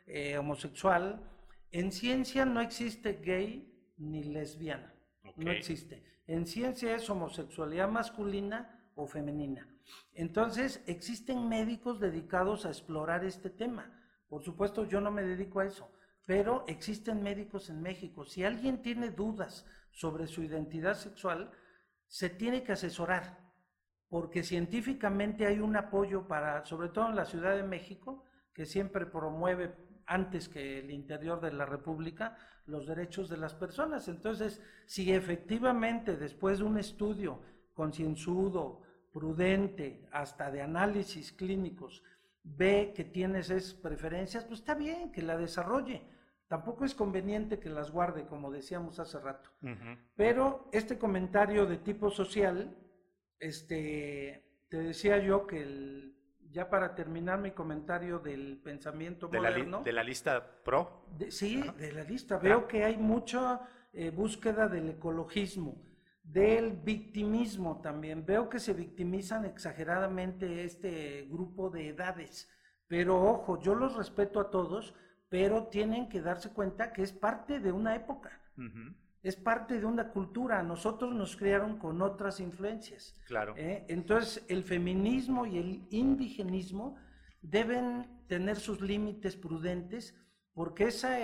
eh, 0.07 0.39
homosexual, 0.39 1.21
en 1.73 1.91
ciencia 1.91 2.47
no 2.47 2.61
existe 2.61 3.15
gay 3.23 3.93
ni 3.99 4.23
lesbiana, 4.23 4.95
no 5.37 5.51
existe. 5.51 6.05
En 6.29 6.47
ciencia 6.47 6.95
es 6.95 7.11
homosexualidad 7.11 7.89
masculina 7.89 8.78
o 8.99 9.07
femenina. 9.07 9.67
Entonces, 10.13 10.83
existen 10.87 11.49
médicos 11.49 12.01
dedicados 12.01 12.67
a 12.67 12.71
explorar 12.71 13.25
este 13.25 13.49
tema. 13.49 13.95
Por 14.29 14.43
supuesto, 14.43 14.85
yo 14.85 15.01
no 15.01 15.13
me 15.13 15.23
dedico 15.23 15.61
a 15.61 15.67
eso, 15.67 15.89
pero 16.27 16.65
existen 16.67 17.23
médicos 17.23 17.71
en 17.71 17.81
México. 17.81 18.25
Si 18.25 18.43
alguien 18.43 18.83
tiene 18.83 19.11
dudas 19.11 19.65
sobre 19.93 20.27
su 20.27 20.43
identidad 20.43 20.95
sexual, 20.95 21.53
se 22.09 22.29
tiene 22.29 22.65
que 22.65 22.73
asesorar, 22.73 23.39
porque 24.09 24.43
científicamente 24.43 25.47
hay 25.47 25.61
un 25.61 25.77
apoyo 25.77 26.27
para, 26.27 26.65
sobre 26.65 26.89
todo 26.89 27.09
en 27.09 27.17
la 27.17 27.25
Ciudad 27.25 27.55
de 27.55 27.63
México, 27.63 28.25
que 28.53 28.67
siempre 28.67 29.07
promueve 29.07 29.77
antes 30.07 30.49
que 30.49 30.81
el 30.81 30.91
interior 30.91 31.41
de 31.41 31.53
la 31.53 31.67
República 31.67 32.37
los 32.67 32.87
derechos 32.87 33.29
de 33.29 33.37
las 33.37 33.55
personas. 33.55 34.09
Entonces, 34.09 34.61
si 34.87 35.13
efectivamente 35.13 36.17
después 36.17 36.59
de 36.59 36.65
un 36.65 36.79
estudio 36.79 37.41
concienzudo, 37.75 38.83
prudente, 39.19 40.07
hasta 40.13 40.49
de 40.49 40.63
análisis 40.63 41.33
clínicos, 41.33 42.05
ve 42.45 42.93
que 42.95 43.05
tienes 43.05 43.51
esas 43.51 43.75
preferencias, 43.75 44.45
pues 44.45 44.61
está 44.61 44.75
bien 44.75 45.11
que 45.11 45.23
la 45.23 45.37
desarrolle. 45.37 46.03
Tampoco 46.47 46.85
es 46.85 46.95
conveniente 46.95 47.59
que 47.59 47.69
las 47.69 47.91
guarde, 47.91 48.27
como 48.27 48.53
decíamos 48.53 49.01
hace 49.01 49.19
rato. 49.19 49.51
Pero 50.15 50.69
este 50.73 50.99
comentario 50.99 51.67
de 51.67 51.79
tipo 51.79 52.11
social, 52.11 52.77
este, 53.41 54.45
te 54.69 54.79
decía 54.79 55.19
yo 55.19 55.49
que 55.49 55.63
el, 55.63 56.15
ya 56.53 56.71
para 56.71 56.95
terminar 56.95 57.41
mi 57.41 57.51
comentario 57.51 58.21
del 58.21 58.61
pensamiento 58.63 59.27
de 59.27 59.39
moderno. 59.39 59.79
La 59.79 59.85
¿De 59.85 59.93
la 59.93 60.05
lista 60.05 60.63
pro? 60.65 61.03
sí, 61.29 61.61
de 61.77 61.93
la 61.93 62.05
lista. 62.05 62.39
Veo 62.39 62.69
que 62.69 62.85
hay 62.85 62.97
mucha 62.97 63.69
eh, 63.93 64.11
búsqueda 64.11 64.69
del 64.69 64.91
ecologismo 64.91 65.88
del 66.33 66.73
victimismo 66.73 67.81
también. 67.81 68.25
Veo 68.25 68.49
que 68.49 68.59
se 68.59 68.75
victimizan 68.75 69.45
exageradamente 69.45 70.65
este 70.65 71.27
grupo 71.31 71.71
de 71.71 71.89
edades, 71.89 72.49
pero 72.87 73.23
ojo, 73.23 73.61
yo 73.61 73.75
los 73.75 73.97
respeto 73.97 74.41
a 74.41 74.51
todos, 74.51 74.95
pero 75.29 75.67
tienen 75.69 76.09
que 76.09 76.21
darse 76.21 76.53
cuenta 76.53 76.93
que 76.93 77.03
es 77.03 77.13
parte 77.13 77.61
de 77.61 77.73
una 77.73 77.95
época. 77.95 78.41
Es 79.23 79.37
parte 79.37 79.79
de 79.79 79.87
una 79.87 80.11
cultura. 80.11 80.63
Nosotros 80.63 81.15
nos 81.15 81.37
criaron 81.37 81.79
con 81.79 82.03
otras 82.03 82.41
influencias. 82.41 83.15
Claro. 83.27 83.55
¿eh? 83.57 83.85
Entonces, 83.89 84.45
el 84.49 84.65
feminismo 84.65 85.47
y 85.47 85.59
el 85.59 85.87
indigenismo 85.91 86.97
deben 87.41 88.25
tener 88.27 88.57
sus 88.57 88.81
límites 88.81 89.37
prudentes, 89.37 90.17
porque 90.55 90.85
esa, 90.85 91.17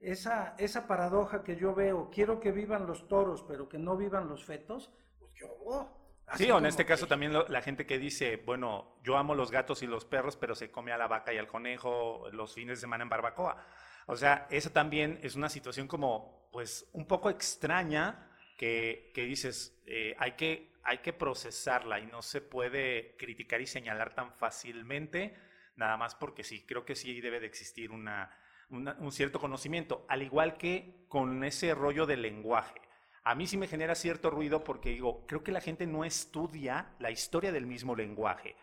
esa, 0.00 0.54
esa 0.58 0.86
paradoja 0.86 1.42
que 1.42 1.56
yo 1.56 1.74
veo, 1.74 2.10
quiero 2.10 2.40
que 2.40 2.52
vivan 2.52 2.86
los 2.86 3.08
toros, 3.08 3.44
pero 3.46 3.68
que 3.68 3.78
no 3.78 3.96
vivan 3.96 4.28
los 4.28 4.44
fetos, 4.44 4.92
pues 5.18 5.32
yo... 5.34 5.48
Oh, 5.64 5.88
sí, 6.34 6.50
o 6.50 6.58
en 6.58 6.66
este 6.66 6.84
caso 6.84 7.06
también 7.06 7.32
la 7.32 7.62
gente 7.62 7.86
que 7.86 7.98
dice, 7.98 8.36
bueno, 8.36 8.98
yo 9.02 9.16
amo 9.16 9.34
los 9.34 9.50
gatos 9.50 9.82
y 9.82 9.86
los 9.86 10.04
perros, 10.04 10.36
pero 10.36 10.54
se 10.54 10.70
come 10.70 10.92
a 10.92 10.98
la 10.98 11.08
vaca 11.08 11.32
y 11.32 11.38
al 11.38 11.48
conejo 11.48 12.28
los 12.32 12.54
fines 12.54 12.78
de 12.78 12.80
semana 12.82 13.02
en 13.02 13.10
barbacoa. 13.10 13.64
O 14.06 14.16
sea, 14.16 14.46
esa 14.50 14.72
también 14.72 15.18
es 15.22 15.34
una 15.34 15.48
situación 15.48 15.88
como, 15.88 16.48
pues, 16.52 16.88
un 16.92 17.06
poco 17.06 17.28
extraña 17.28 18.30
que, 18.56 19.10
que 19.14 19.24
dices, 19.24 19.82
eh, 19.86 20.14
hay, 20.18 20.32
que, 20.32 20.72
hay 20.82 20.98
que 20.98 21.12
procesarla 21.12 22.00
y 22.00 22.06
no 22.06 22.22
se 22.22 22.40
puede 22.40 23.16
criticar 23.16 23.60
y 23.60 23.66
señalar 23.66 24.14
tan 24.14 24.32
fácilmente, 24.32 25.36
nada 25.76 25.96
más 25.96 26.14
porque 26.14 26.42
sí, 26.42 26.64
creo 26.66 26.84
que 26.84 26.94
sí 26.94 27.20
debe 27.20 27.40
de 27.40 27.46
existir 27.46 27.90
una 27.90 28.34
un 28.70 29.12
cierto 29.12 29.40
conocimiento, 29.40 30.04
al 30.08 30.22
igual 30.22 30.56
que 30.56 31.04
con 31.08 31.42
ese 31.44 31.74
rollo 31.74 32.06
del 32.06 32.22
lenguaje. 32.22 32.80
A 33.24 33.34
mí 33.34 33.46
sí 33.46 33.56
me 33.56 33.68
genera 33.68 33.94
cierto 33.94 34.30
ruido 34.30 34.64
porque 34.64 34.90
digo, 34.90 35.26
creo 35.26 35.42
que 35.42 35.52
la 35.52 35.60
gente 35.60 35.86
no 35.86 36.04
estudia 36.04 36.94
la 36.98 37.10
historia 37.10 37.52
del 37.52 37.66
mismo 37.66 37.94
lenguaje. 37.94 38.56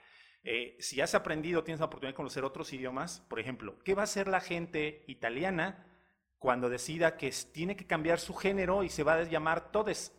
Eh, 0.43 0.77
si 0.79 1.01
has 1.01 1.15
aprendido, 1.15 1.63
tienes 1.63 1.79
la 1.79 1.87
oportunidad 1.87 2.13
de 2.13 2.17
conocer 2.17 2.43
otros 2.43 2.71
idiomas, 2.71 3.21
por 3.29 3.39
ejemplo, 3.39 3.79
¿qué 3.83 3.95
va 3.95 4.03
a 4.03 4.05
hacer 4.05 4.27
la 4.27 4.41
gente 4.41 5.03
italiana 5.07 5.87
cuando 6.37 6.69
decida 6.69 7.17
que 7.17 7.31
tiene 7.51 7.75
que 7.75 7.87
cambiar 7.87 8.19
su 8.19 8.35
género 8.35 8.83
y 8.83 8.89
se 8.89 9.03
va 9.03 9.15
a 9.15 9.23
llamar 9.23 9.71
todes? 9.71 10.13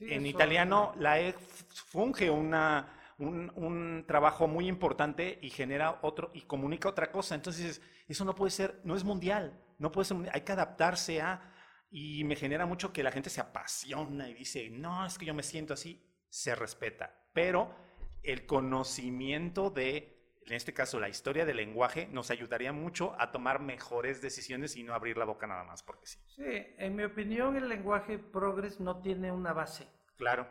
en 0.00 0.26
italiano 0.26 0.94
la 0.96 1.20
E 1.20 1.34
funge 1.34 2.30
una, 2.30 2.99
un, 3.20 4.04
trabajo 4.06 4.48
muy 4.48 4.66
importante 4.66 5.38
y 5.42 5.50
genera 5.50 5.98
otro 6.02 6.30
y 6.34 6.42
comunica 6.42 6.88
otra 6.88 7.12
cosa. 7.12 7.34
Entonces, 7.34 7.82
eso 8.08 8.24
no 8.24 8.34
puede 8.34 8.50
ser, 8.50 8.80
no 8.84 8.96
es 8.96 9.04
mundial, 9.04 9.60
no 9.78 9.92
puede 9.92 10.06
ser 10.06 10.16
mundial, 10.16 10.34
hay 10.34 10.42
que 10.42 10.52
adaptarse 10.52 11.20
a, 11.20 11.52
y 11.90 12.24
me 12.24 12.36
genera 12.36 12.66
mucho 12.66 12.92
que 12.92 13.02
la 13.02 13.12
gente 13.12 13.30
se 13.30 13.40
apasiona 13.40 14.28
y 14.28 14.34
dice, 14.34 14.70
no, 14.70 15.06
es 15.06 15.18
que 15.18 15.26
yo 15.26 15.34
me 15.34 15.42
siento 15.42 15.74
así, 15.74 16.02
se 16.28 16.54
respeta, 16.54 17.26
pero 17.32 17.74
el 18.22 18.46
conocimiento 18.46 19.70
de, 19.70 20.40
en 20.46 20.54
este 20.54 20.72
caso, 20.72 20.98
la 21.00 21.08
historia 21.08 21.44
del 21.44 21.56
lenguaje, 21.56 22.08
nos 22.10 22.30
ayudaría 22.30 22.72
mucho 22.72 23.14
a 23.18 23.32
tomar 23.32 23.60
mejores 23.60 24.20
decisiones 24.22 24.76
y 24.76 24.82
no 24.82 24.94
abrir 24.94 25.16
la 25.16 25.24
boca 25.24 25.46
nada 25.46 25.64
más, 25.64 25.82
porque 25.82 26.06
sí. 26.06 26.18
Sí, 26.26 26.74
en 26.78 26.96
mi 26.96 27.04
opinión, 27.04 27.56
el 27.56 27.68
lenguaje 27.68 28.18
progres 28.18 28.80
no 28.80 29.00
tiene 29.00 29.32
una 29.32 29.52
base. 29.52 29.86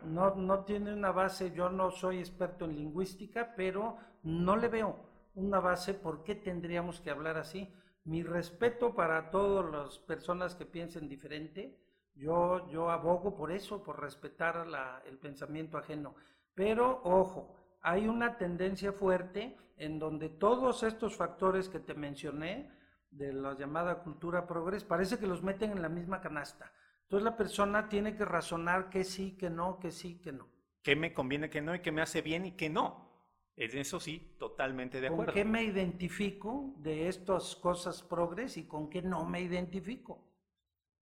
No, 0.02 0.34
no 0.34 0.64
tiene 0.64 0.92
una 0.92 1.12
base, 1.12 1.52
yo 1.52 1.70
no 1.70 1.90
soy 1.90 2.18
experto 2.18 2.64
en 2.64 2.76
lingüística, 2.76 3.54
pero 3.56 3.96
no 4.22 4.56
le 4.56 4.68
veo 4.68 4.96
una 5.34 5.60
base 5.60 5.94
por 5.94 6.24
qué 6.24 6.34
tendríamos 6.34 7.00
que 7.00 7.10
hablar 7.10 7.36
así. 7.38 7.72
Mi 8.04 8.22
respeto 8.22 8.94
para 8.94 9.30
todas 9.30 9.70
las 9.70 9.98
personas 9.98 10.54
que 10.54 10.66
piensen 10.66 11.08
diferente, 11.08 11.78
yo, 12.14 12.68
yo 12.70 12.90
abogo 12.90 13.36
por 13.36 13.52
eso, 13.52 13.82
por 13.82 14.00
respetar 14.00 14.66
el 15.06 15.18
pensamiento 15.18 15.78
ajeno. 15.78 16.14
Pero 16.54 17.00
ojo, 17.04 17.54
hay 17.80 18.08
una 18.08 18.36
tendencia 18.36 18.92
fuerte 18.92 19.56
en 19.76 19.98
donde 19.98 20.28
todos 20.28 20.82
estos 20.82 21.16
factores 21.16 21.68
que 21.68 21.80
te 21.80 21.94
mencioné, 21.94 22.70
de 23.10 23.32
la 23.32 23.54
llamada 23.54 24.02
cultura 24.02 24.46
progres, 24.46 24.84
parece 24.84 25.18
que 25.18 25.26
los 25.26 25.42
meten 25.42 25.72
en 25.72 25.82
la 25.82 25.88
misma 25.88 26.20
canasta. 26.20 26.72
Entonces 27.10 27.24
la 27.24 27.36
persona 27.36 27.88
tiene 27.88 28.14
que 28.14 28.24
razonar 28.24 28.88
que 28.88 29.02
sí, 29.02 29.36
que 29.36 29.50
no, 29.50 29.80
que 29.80 29.90
sí, 29.90 30.20
que 30.20 30.30
no. 30.30 30.46
¿Qué 30.80 30.94
me 30.94 31.12
conviene, 31.12 31.50
que 31.50 31.60
no, 31.60 31.74
y 31.74 31.80
qué 31.80 31.90
me 31.90 32.02
hace 32.02 32.22
bien 32.22 32.46
y 32.46 32.52
qué 32.52 32.70
no? 32.70 33.10
En 33.56 33.78
eso 33.78 33.98
sí, 33.98 34.36
totalmente 34.38 35.00
de 35.00 35.08
acuerdo. 35.08 35.24
¿Con 35.24 35.34
qué 35.34 35.44
me 35.44 35.64
identifico 35.64 36.72
de 36.76 37.08
estas 37.08 37.56
cosas 37.56 38.04
progres 38.04 38.56
y 38.56 38.68
con 38.68 38.88
qué 38.88 39.02
no 39.02 39.24
me 39.24 39.40
identifico? 39.40 40.24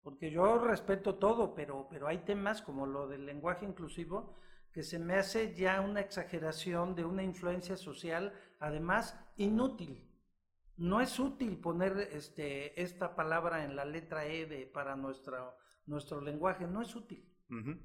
Porque 0.01 0.31
yo 0.31 0.57
respeto 0.57 1.17
todo, 1.17 1.55
pero, 1.55 1.87
pero 1.91 2.09
hay 2.09 2.21
temas 2.25 2.63
como 2.63 2.87
lo 2.87 3.07
del 3.07 3.27
lenguaje 3.27 3.67
inclusivo 3.67 4.35
que 4.73 4.85
se 4.85 4.99
me 4.99 5.17
hace 5.17 5.55
ya 5.55 5.83
una 5.83 6.01
exageración 6.01 6.95
de 6.95 7.05
una 7.05 7.23
influencia 7.23 7.77
social, 7.77 8.33
además 8.61 9.15
inútil. 9.37 10.11
no 10.79 11.03
es 11.03 11.19
útil 11.19 11.59
poner 11.59 11.99
este, 12.13 12.81
esta 12.81 13.15
palabra 13.15 13.65
en 13.65 13.77
la 13.77 13.85
letra 13.85 14.25
E 14.25 14.47
de, 14.47 14.67
para 14.67 14.97
nuestra, 14.97 15.55
nuestro 15.89 16.21
lenguaje, 16.21 16.67
no 16.67 16.83
es 16.83 16.95
útil. 16.95 17.25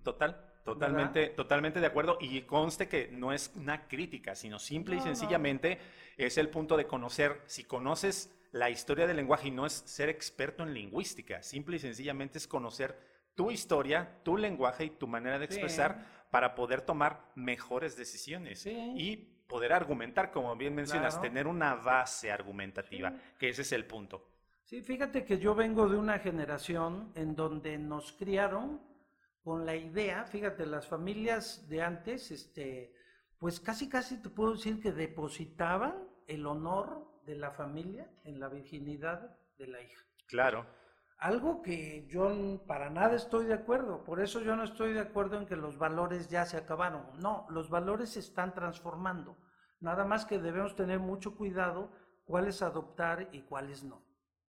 Total, 0.03 0.53
totalmente, 0.65 1.29
totalmente 1.29 1.79
de 1.79 1.87
acuerdo. 1.87 2.17
Y 2.19 2.41
conste 2.41 2.87
que 2.87 3.09
no 3.11 3.31
es 3.31 3.51
una 3.55 3.87
crítica, 3.87 4.35
sino 4.35 4.59
simple 4.59 4.97
y 4.97 4.99
sencillamente 4.99 5.79
es 6.17 6.37
el 6.37 6.49
punto 6.49 6.75
de 6.75 6.85
conocer, 6.85 7.41
si 7.45 7.63
conoces 7.63 8.37
la 8.51 8.69
historia 8.69 9.07
del 9.07 9.17
lenguaje 9.17 9.47
y 9.47 9.51
no 9.51 9.65
es 9.65 9.73
ser 9.73 10.09
experto 10.09 10.63
en 10.63 10.73
lingüística, 10.73 11.41
simple 11.41 11.77
y 11.77 11.79
sencillamente 11.79 12.37
es 12.37 12.47
conocer 12.47 12.99
tu 13.35 13.49
historia, 13.49 14.19
tu 14.23 14.37
lenguaje 14.37 14.85
y 14.85 14.89
tu 14.91 15.07
manera 15.07 15.39
de 15.39 15.45
expresar 15.45 16.05
para 16.29 16.53
poder 16.53 16.81
tomar 16.81 17.31
mejores 17.35 17.95
decisiones 17.95 18.65
y 18.65 19.17
poder 19.47 19.73
argumentar, 19.73 20.31
como 20.31 20.55
bien 20.55 20.75
mencionas, 20.75 21.21
tener 21.21 21.47
una 21.47 21.75
base 21.75 22.31
argumentativa, 22.31 23.13
que 23.39 23.49
ese 23.49 23.63
es 23.63 23.71
el 23.71 23.85
punto. 23.85 24.27
Sí, 24.63 24.81
fíjate 24.81 25.25
que 25.25 25.39
yo 25.39 25.53
vengo 25.55 25.89
de 25.89 25.97
una 25.97 26.19
generación 26.19 27.11
en 27.15 27.35
donde 27.35 27.77
nos 27.77 28.13
criaron 28.13 28.81
con 29.43 29.65
la 29.65 29.75
idea, 29.75 30.23
fíjate, 30.23 30.65
las 30.65 30.87
familias 30.87 31.67
de 31.67 31.81
antes, 31.81 32.31
este, 32.31 32.95
pues 33.37 33.59
casi 33.59 33.89
casi 33.89 34.21
te 34.21 34.29
puedo 34.29 34.53
decir 34.53 34.81
que 34.81 34.93
depositaban 34.93 36.07
el 36.27 36.45
honor 36.45 37.21
de 37.25 37.35
la 37.35 37.51
familia 37.51 38.09
en 38.23 38.39
la 38.39 38.47
virginidad 38.47 39.37
de 39.57 39.67
la 39.67 39.81
hija. 39.81 40.01
Claro. 40.27 40.65
Algo 41.17 41.61
que 41.61 42.07
yo 42.07 42.63
para 42.65 42.89
nada 42.89 43.15
estoy 43.15 43.45
de 43.45 43.53
acuerdo, 43.53 44.03
por 44.05 44.21
eso 44.21 44.41
yo 44.41 44.55
no 44.55 44.63
estoy 44.63 44.93
de 44.93 45.01
acuerdo 45.01 45.37
en 45.37 45.45
que 45.45 45.57
los 45.57 45.77
valores 45.77 46.29
ya 46.29 46.45
se 46.45 46.57
acabaron. 46.57 47.05
No, 47.19 47.45
los 47.49 47.69
valores 47.69 48.11
se 48.11 48.19
están 48.19 48.53
transformando. 48.53 49.37
Nada 49.81 50.05
más 50.05 50.25
que 50.25 50.39
debemos 50.39 50.75
tener 50.75 50.99
mucho 50.99 51.35
cuidado 51.35 51.91
cuáles 52.23 52.61
adoptar 52.61 53.29
y 53.33 53.41
cuáles 53.41 53.83
no. 53.83 54.12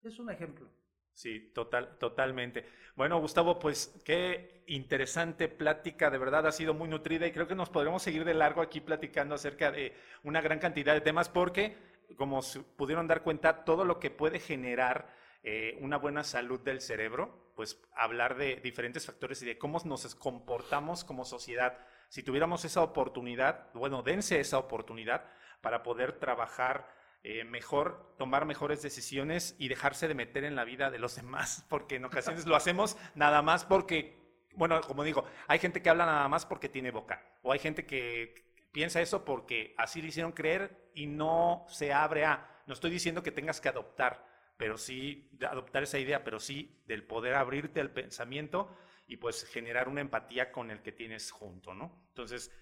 Es 0.07 0.19
un 0.19 0.29
ejemplo. 0.29 0.67
Sí, 1.13 1.51
total, 1.53 1.97
totalmente. 1.97 2.65
Bueno, 2.95 3.19
Gustavo, 3.19 3.59
pues 3.59 4.01
qué 4.05 4.63
interesante 4.67 5.47
plática, 5.47 6.09
de 6.09 6.17
verdad 6.17 6.47
ha 6.47 6.51
sido 6.51 6.73
muy 6.73 6.87
nutrida 6.87 7.27
y 7.27 7.31
creo 7.31 7.47
que 7.47 7.55
nos 7.55 7.69
podremos 7.69 8.03
seguir 8.03 8.23
de 8.23 8.33
largo 8.33 8.61
aquí 8.61 8.79
platicando 8.79 9.35
acerca 9.35 9.71
de 9.71 9.93
una 10.23 10.41
gran 10.41 10.59
cantidad 10.59 10.93
de 10.93 11.01
temas 11.01 11.27
porque, 11.27 11.75
como 12.15 12.39
pudieron 12.77 13.07
dar 13.07 13.23
cuenta, 13.23 13.65
todo 13.65 13.83
lo 13.83 13.99
que 13.99 14.11
puede 14.11 14.39
generar 14.39 15.13
eh, 15.43 15.77
una 15.81 15.97
buena 15.97 16.23
salud 16.23 16.59
del 16.61 16.81
cerebro, 16.81 17.51
pues 17.55 17.81
hablar 17.95 18.37
de 18.37 18.57
diferentes 18.57 19.05
factores 19.05 19.41
y 19.41 19.45
de 19.45 19.57
cómo 19.57 19.81
nos 19.85 20.15
comportamos 20.15 21.03
como 21.03 21.25
sociedad. 21.25 21.79
Si 22.09 22.23
tuviéramos 22.23 22.63
esa 22.63 22.81
oportunidad, 22.81 23.73
bueno, 23.73 24.03
dense 24.03 24.39
esa 24.39 24.57
oportunidad 24.57 25.25
para 25.61 25.83
poder 25.83 26.13
trabajar 26.19 26.95
eh, 27.29 27.43
mejor 27.43 28.15
tomar 28.17 28.45
mejores 28.45 28.81
decisiones 28.81 29.53
y 29.59 29.67
dejarse 29.67 30.07
de 30.07 30.13
meter 30.13 30.45
en 30.45 30.55
la 30.55 30.63
vida 30.63 30.89
de 30.89 30.97
los 30.97 31.17
demás, 31.17 31.65
porque 31.69 31.95
en 31.95 32.05
ocasiones 32.05 32.45
lo 32.45 32.55
hacemos 32.55 32.95
nada 33.15 33.41
más 33.41 33.65
porque, 33.65 34.17
bueno, 34.55 34.79
como 34.79 35.03
digo, 35.03 35.25
hay 35.45 35.59
gente 35.59 35.81
que 35.81 35.89
habla 35.89 36.05
nada 36.05 36.29
más 36.29 36.45
porque 36.45 36.69
tiene 36.69 36.89
boca, 36.89 37.21
o 37.41 37.51
hay 37.51 37.59
gente 37.59 37.85
que 37.85 38.33
piensa 38.71 39.01
eso 39.01 39.25
porque 39.25 39.75
así 39.77 40.01
le 40.01 40.07
hicieron 40.07 40.31
creer 40.31 40.89
y 40.95 41.07
no 41.07 41.65
se 41.67 41.91
abre 41.91 42.23
a, 42.23 42.49
no 42.65 42.73
estoy 42.73 42.91
diciendo 42.91 43.21
que 43.21 43.33
tengas 43.33 43.59
que 43.59 43.67
adoptar, 43.67 44.25
pero 44.55 44.77
sí, 44.77 45.29
adoptar 45.45 45.83
esa 45.83 45.99
idea, 45.99 46.23
pero 46.23 46.39
sí 46.39 46.81
del 46.85 47.03
poder 47.03 47.35
abrirte 47.35 47.81
al 47.81 47.91
pensamiento 47.91 48.73
y 49.05 49.17
pues 49.17 49.43
generar 49.43 49.89
una 49.89 49.99
empatía 49.99 50.53
con 50.53 50.71
el 50.71 50.81
que 50.81 50.93
tienes 50.93 51.31
junto, 51.31 51.73
¿no? 51.73 52.05
Entonces, 52.07 52.53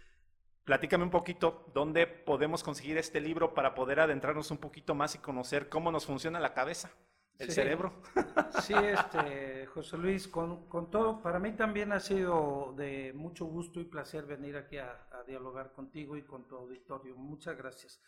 Platícame 0.66 1.04
un 1.04 1.12
poquito 1.12 1.70
dónde 1.76 2.08
podemos 2.08 2.64
conseguir 2.64 2.98
este 2.98 3.22
libro 3.22 3.54
para 3.54 3.76
poder 3.76 4.00
adentrarnos 4.00 4.50
un 4.50 4.58
poquito 4.58 4.96
más 4.96 5.14
y 5.14 5.20
conocer 5.20 5.70
cómo 5.70 5.92
nos 5.92 6.08
funciona 6.08 6.40
la 6.40 6.56
cabeza, 6.56 6.90
el 7.38 7.52
cerebro. 7.52 7.94
Sí, 8.62 8.74
este, 8.74 9.68
José 9.68 10.00
Luis, 10.00 10.28
con, 10.28 10.68
todo, 10.90 11.22
para 11.22 11.38
mí 11.38 11.52
también 11.52 11.92
ha 11.92 12.00
sido 12.00 12.74
de 12.76 13.14
mucho 13.14 13.46
gusto 13.46 13.80
y 13.80 13.84
placer 13.84 14.26
venir 14.26 14.58
aquí 14.58 14.80
a, 14.80 15.08
dialogar 15.28 15.72
contigo 15.72 16.18
y 16.18 16.24
con 16.24 16.48
tu 16.48 16.56
auditorio. 16.56 17.16
Muchas 17.16 17.56
gracias. 17.56 18.02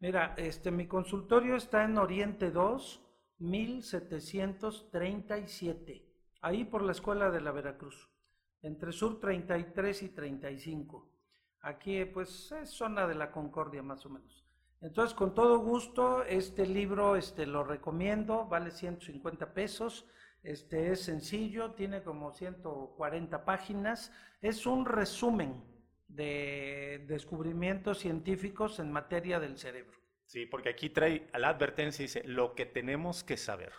Mira, 0.00 0.34
este, 0.36 0.72
mi 0.72 0.88
consultorio 0.88 1.54
está 1.54 1.84
en 1.84 1.98
Oriente 1.98 2.50
2, 2.50 3.00
1737, 3.38 6.04
ahí 6.40 6.64
por 6.64 6.82
la 6.82 6.90
Escuela 6.92 7.30
de 7.30 7.40
la 7.40 7.52
Veracruz, 7.52 8.10
entre 8.60 8.90
Sur 8.90 9.20
33 9.20 10.02
y 10.02 10.08
35. 10.08 11.11
Aquí 11.62 12.04
pues 12.04 12.52
es 12.52 12.70
zona 12.70 13.06
de 13.06 13.14
la 13.14 13.30
Concordia 13.30 13.82
más 13.82 14.04
o 14.04 14.10
menos. 14.10 14.44
Entonces, 14.80 15.14
con 15.14 15.32
todo 15.32 15.58
gusto, 15.58 16.24
este 16.24 16.66
libro 16.66 17.14
este, 17.14 17.46
lo 17.46 17.62
recomiendo, 17.62 18.46
vale 18.46 18.72
150 18.72 19.54
pesos, 19.54 20.08
este, 20.42 20.90
es 20.90 21.02
sencillo, 21.02 21.70
tiene 21.70 22.02
como 22.02 22.32
140 22.32 23.44
páginas, 23.44 24.12
es 24.40 24.66
un 24.66 24.84
resumen 24.84 25.62
de 26.08 27.04
descubrimientos 27.06 27.98
científicos 28.00 28.80
en 28.80 28.90
materia 28.90 29.38
del 29.38 29.56
cerebro. 29.56 29.96
Sí, 30.26 30.46
porque 30.46 30.70
aquí 30.70 30.90
trae 30.90 31.28
a 31.32 31.38
la 31.38 31.50
advertencia, 31.50 32.02
dice, 32.02 32.24
lo 32.24 32.56
que 32.56 32.66
tenemos 32.66 33.22
que 33.22 33.36
saber. 33.36 33.72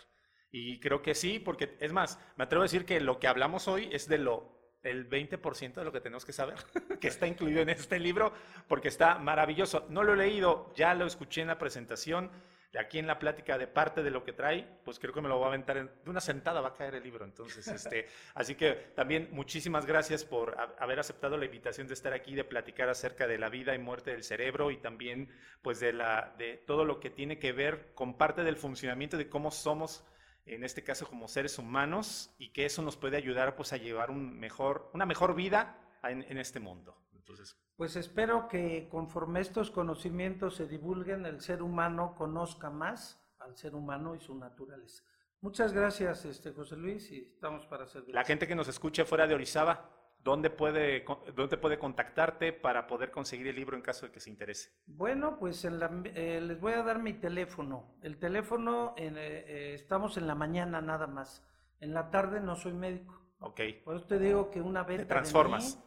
Y 0.50 0.80
creo 0.80 1.02
que 1.02 1.14
sí, 1.14 1.38
porque 1.38 1.76
es 1.80 1.92
más, 1.92 2.18
me 2.36 2.44
atrevo 2.44 2.62
a 2.62 2.64
decir 2.64 2.86
que 2.86 3.00
lo 3.00 3.18
que 3.18 3.26
hablamos 3.26 3.68
hoy 3.68 3.90
es 3.92 4.08
de 4.08 4.18
lo 4.18 4.63
el 4.84 5.08
20% 5.08 5.74
de 5.74 5.84
lo 5.84 5.92
que 5.92 6.00
tenemos 6.00 6.24
que 6.24 6.32
saber, 6.32 6.56
que 7.00 7.08
está 7.08 7.26
incluido 7.26 7.60
en 7.62 7.70
este 7.70 7.98
libro, 7.98 8.32
porque 8.68 8.88
está 8.88 9.18
maravilloso. 9.18 9.86
No 9.88 10.04
lo 10.04 10.14
he 10.14 10.16
leído, 10.16 10.72
ya 10.74 10.94
lo 10.94 11.06
escuché 11.06 11.40
en 11.40 11.48
la 11.48 11.58
presentación, 11.58 12.30
de 12.74 12.80
aquí 12.80 12.98
en 12.98 13.06
la 13.06 13.20
plática 13.20 13.56
de 13.56 13.68
parte 13.68 14.02
de 14.02 14.10
lo 14.10 14.24
que 14.24 14.32
trae, 14.32 14.66
pues 14.84 14.98
creo 14.98 15.14
que 15.14 15.20
me 15.20 15.28
lo 15.28 15.38
va 15.38 15.46
a 15.46 15.48
aventar 15.50 15.76
de 15.76 16.10
una 16.10 16.20
sentada, 16.20 16.60
va 16.60 16.70
a 16.70 16.74
caer 16.74 16.96
el 16.96 17.04
libro. 17.04 17.24
Entonces, 17.24 17.68
este, 17.68 18.08
así 18.34 18.56
que 18.56 18.72
también 18.96 19.28
muchísimas 19.30 19.86
gracias 19.86 20.24
por 20.24 20.56
haber 20.80 20.98
aceptado 20.98 21.36
la 21.36 21.44
invitación 21.44 21.86
de 21.86 21.94
estar 21.94 22.12
aquí, 22.12 22.34
de 22.34 22.42
platicar 22.42 22.88
acerca 22.88 23.28
de 23.28 23.38
la 23.38 23.48
vida 23.48 23.76
y 23.76 23.78
muerte 23.78 24.10
del 24.10 24.24
cerebro 24.24 24.72
y 24.72 24.78
también, 24.78 25.30
pues, 25.62 25.78
de, 25.78 25.92
la, 25.92 26.34
de 26.36 26.56
todo 26.66 26.84
lo 26.84 26.98
que 26.98 27.10
tiene 27.10 27.38
que 27.38 27.52
ver 27.52 27.92
con 27.94 28.18
parte 28.18 28.42
del 28.42 28.56
funcionamiento 28.56 29.16
de 29.16 29.28
cómo 29.28 29.52
somos 29.52 30.04
en 30.46 30.64
este 30.64 30.82
caso 30.84 31.06
como 31.06 31.28
seres 31.28 31.58
humanos, 31.58 32.34
y 32.38 32.50
que 32.52 32.66
eso 32.66 32.82
nos 32.82 32.96
puede 32.96 33.16
ayudar 33.16 33.56
pues 33.56 33.72
a 33.72 33.76
llevar 33.76 34.10
un 34.10 34.38
mejor, 34.38 34.90
una 34.94 35.06
mejor 35.06 35.34
vida 35.34 35.78
en, 36.02 36.38
este 36.38 36.60
mundo. 36.60 36.96
Entonces, 37.14 37.56
pues 37.76 37.96
espero 37.96 38.48
que 38.48 38.88
conforme 38.90 39.40
estos 39.40 39.70
conocimientos 39.70 40.56
se 40.56 40.66
divulguen, 40.66 41.24
el 41.26 41.40
ser 41.40 41.62
humano 41.62 42.14
conozca 42.16 42.70
más 42.70 43.20
al 43.38 43.56
ser 43.56 43.74
humano 43.74 44.14
y 44.14 44.20
su 44.20 44.34
naturaleza. 44.34 45.02
Muchas 45.40 45.72
gracias, 45.72 46.24
este 46.24 46.52
José 46.52 46.76
Luis, 46.76 47.10
y 47.10 47.18
estamos 47.34 47.66
para 47.66 47.86
servir. 47.86 48.14
La 48.14 48.24
gente 48.24 48.46
que 48.46 48.54
nos 48.54 48.68
escucha 48.68 49.04
fuera 49.04 49.26
de 49.26 49.34
Orizaba, 49.34 49.90
¿Dónde 50.24 50.48
puede, 50.48 51.04
¿Dónde 51.36 51.58
puede 51.58 51.78
contactarte 51.78 52.54
para 52.54 52.86
poder 52.86 53.10
conseguir 53.10 53.46
el 53.48 53.56
libro 53.56 53.76
en 53.76 53.82
caso 53.82 54.06
de 54.06 54.12
que 54.12 54.20
se 54.20 54.30
interese? 54.30 54.70
Bueno, 54.86 55.38
pues 55.38 55.62
eh, 55.66 56.40
les 56.40 56.58
voy 56.58 56.72
a 56.72 56.82
dar 56.82 56.98
mi 56.98 57.12
teléfono. 57.12 57.94
El 58.00 58.16
teléfono, 58.16 58.94
eh, 58.96 59.12
eh, 59.16 59.72
estamos 59.74 60.16
en 60.16 60.26
la 60.26 60.34
mañana 60.34 60.80
nada 60.80 61.06
más. 61.06 61.46
En 61.78 61.92
la 61.92 62.10
tarde 62.10 62.40
no 62.40 62.56
soy 62.56 62.72
médico. 62.72 63.20
Ok. 63.40 63.60
Por 63.84 63.96
eso 63.96 64.06
te 64.06 64.18
digo 64.18 64.50
que 64.50 64.62
una 64.62 64.82
vez... 64.82 65.00
Te 65.00 65.04
transformas. 65.04 65.78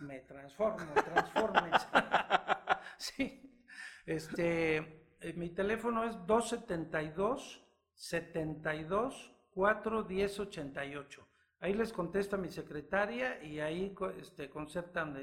me 0.00 0.20
transformo, 0.20 0.90
transformes. 0.94 1.86
sí. 2.96 3.62
Este, 4.06 5.04
mi 5.36 5.50
teléfono 5.50 6.04
es 6.04 6.16
272 6.26 7.62
72 7.94 9.34
41088 9.54 11.31
Ahí 11.62 11.72
les 11.74 11.92
contesta 11.92 12.36
mi 12.36 12.50
secretaria 12.50 13.40
y 13.40 13.60
ahí 13.60 13.94
este, 14.18 14.50
concertan 14.50 15.16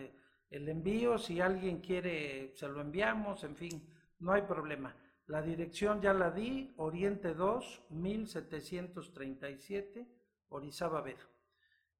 el 0.50 0.70
envío. 0.70 1.18
Si 1.18 1.42
alguien 1.42 1.82
quiere, 1.82 2.54
se 2.56 2.70
lo 2.70 2.80
enviamos, 2.80 3.44
en 3.44 3.58
fin, 3.58 3.86
no 4.20 4.32
hay 4.32 4.44
problema. 4.44 4.96
La 5.26 5.42
dirección 5.42 6.00
ya 6.00 6.14
la 6.14 6.32
di, 6.32 6.74
Oriente 6.78 7.34
2, 7.34 7.88
1737, 7.90 10.08
Orizaba 10.48 11.02
Ver. 11.02 11.18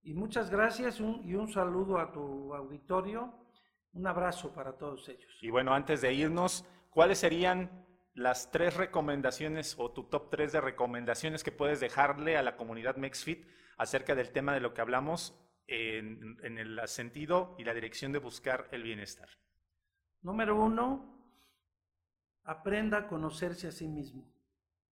Y 0.04 0.14
muchas 0.14 0.50
gracias 0.50 1.02
y 1.02 1.36
un 1.36 1.52
saludo 1.52 2.00
a 2.00 2.14
tu 2.14 2.56
auditorio. 2.56 3.34
Un 3.92 4.08
abrazo 4.08 4.54
para 4.54 4.78
todos 4.78 5.10
ellos. 5.10 5.38
Y 5.42 5.50
bueno, 5.50 5.74
antes 5.74 6.00
de 6.00 6.14
irnos, 6.14 6.64
¿cuáles 6.92 7.18
serían 7.18 7.86
las 8.14 8.52
tres 8.52 8.78
recomendaciones 8.78 9.76
o 9.78 9.92
tu 9.92 10.06
top 10.06 10.30
tres 10.30 10.54
de 10.54 10.62
recomendaciones 10.62 11.44
que 11.44 11.52
puedes 11.52 11.82
dejarle 11.82 12.38
a 12.38 12.42
la 12.42 12.56
comunidad 12.56 12.96
MexFit 12.96 13.46
acerca 13.80 14.14
del 14.14 14.32
tema 14.32 14.54
de 14.54 14.60
lo 14.60 14.74
que 14.74 14.82
hablamos 14.82 15.36
en, 15.66 16.38
el 16.44 16.80
sentido 16.88 17.56
y 17.58 17.64
la 17.64 17.74
dirección 17.74 18.12
de 18.12 18.20
buscar 18.20 18.68
el 18.72 18.84
bienestar. 18.84 19.30
Número 20.22 20.56
uno, 20.56 21.18
aprenda 22.44 23.00
a 23.00 23.08
conocerse 23.08 23.68
a 23.68 23.72
sí 23.72 23.88
mismo. 23.88 24.32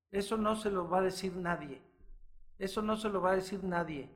Eso 0.10 0.38
no 0.38 0.56
se 0.56 0.72
lo 0.72 0.90
va 0.90 1.00
a 1.00 1.04
decir 1.04 1.36
nadie. 1.36 1.84
Eso 2.58 2.82
no 2.82 2.98
se 2.98 3.10
lo 3.10 3.22
va 3.22 3.34
a 3.34 3.36
decir 3.36 3.64
nadie. 3.64 4.10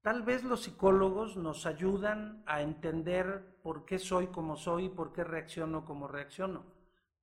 Tal 0.00 0.22
vez 0.22 0.42
los 0.44 0.62
psicólogos 0.62 1.36
nos 1.36 1.66
ayudan 1.66 2.42
a 2.46 2.62
entender 2.62 3.58
por 3.62 3.84
qué 3.84 3.98
soy 3.98 4.28
como 4.28 4.56
soy 4.56 4.86
y 4.86 4.88
por 4.88 5.12
qué 5.12 5.24
reacciono 5.24 5.84
como 5.84 6.08
reacciono 6.08 6.78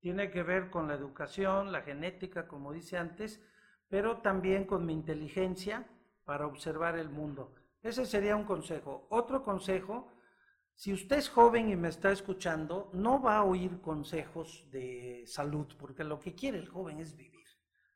tiene 0.05 0.29
que 0.29 0.43
ver 0.43 0.69
con 0.69 0.87
la 0.87 0.93
educación, 0.93 1.71
la 1.71 1.81
genética, 1.81 2.47
como 2.47 2.71
dice 2.71 2.95
antes, 2.95 3.43
pero 3.89 4.17
también 4.17 4.65
con 4.65 4.85
mi 4.85 4.93
inteligencia 4.93 5.87
para 6.25 6.47
observar 6.47 6.97
el 6.97 7.09
mundo. 7.09 7.53
Ese 7.81 8.05
sería 8.05 8.35
un 8.35 8.45
consejo. 8.45 9.07
Otro 9.09 9.43
consejo, 9.43 10.11
si 10.73 10.91
usted 10.91 11.17
es 11.17 11.29
joven 11.29 11.69
y 11.69 11.75
me 11.75 11.87
está 11.87 12.11
escuchando, 12.11 12.89
no 12.93 13.21
va 13.21 13.37
a 13.37 13.43
oír 13.43 13.79
consejos 13.79 14.67
de 14.71 15.23
salud, 15.27 15.67
porque 15.79 16.03
lo 16.03 16.19
que 16.19 16.35
quiere 16.35 16.57
el 16.57 16.67
joven 16.67 16.99
es 16.99 17.15
vivir. 17.15 17.45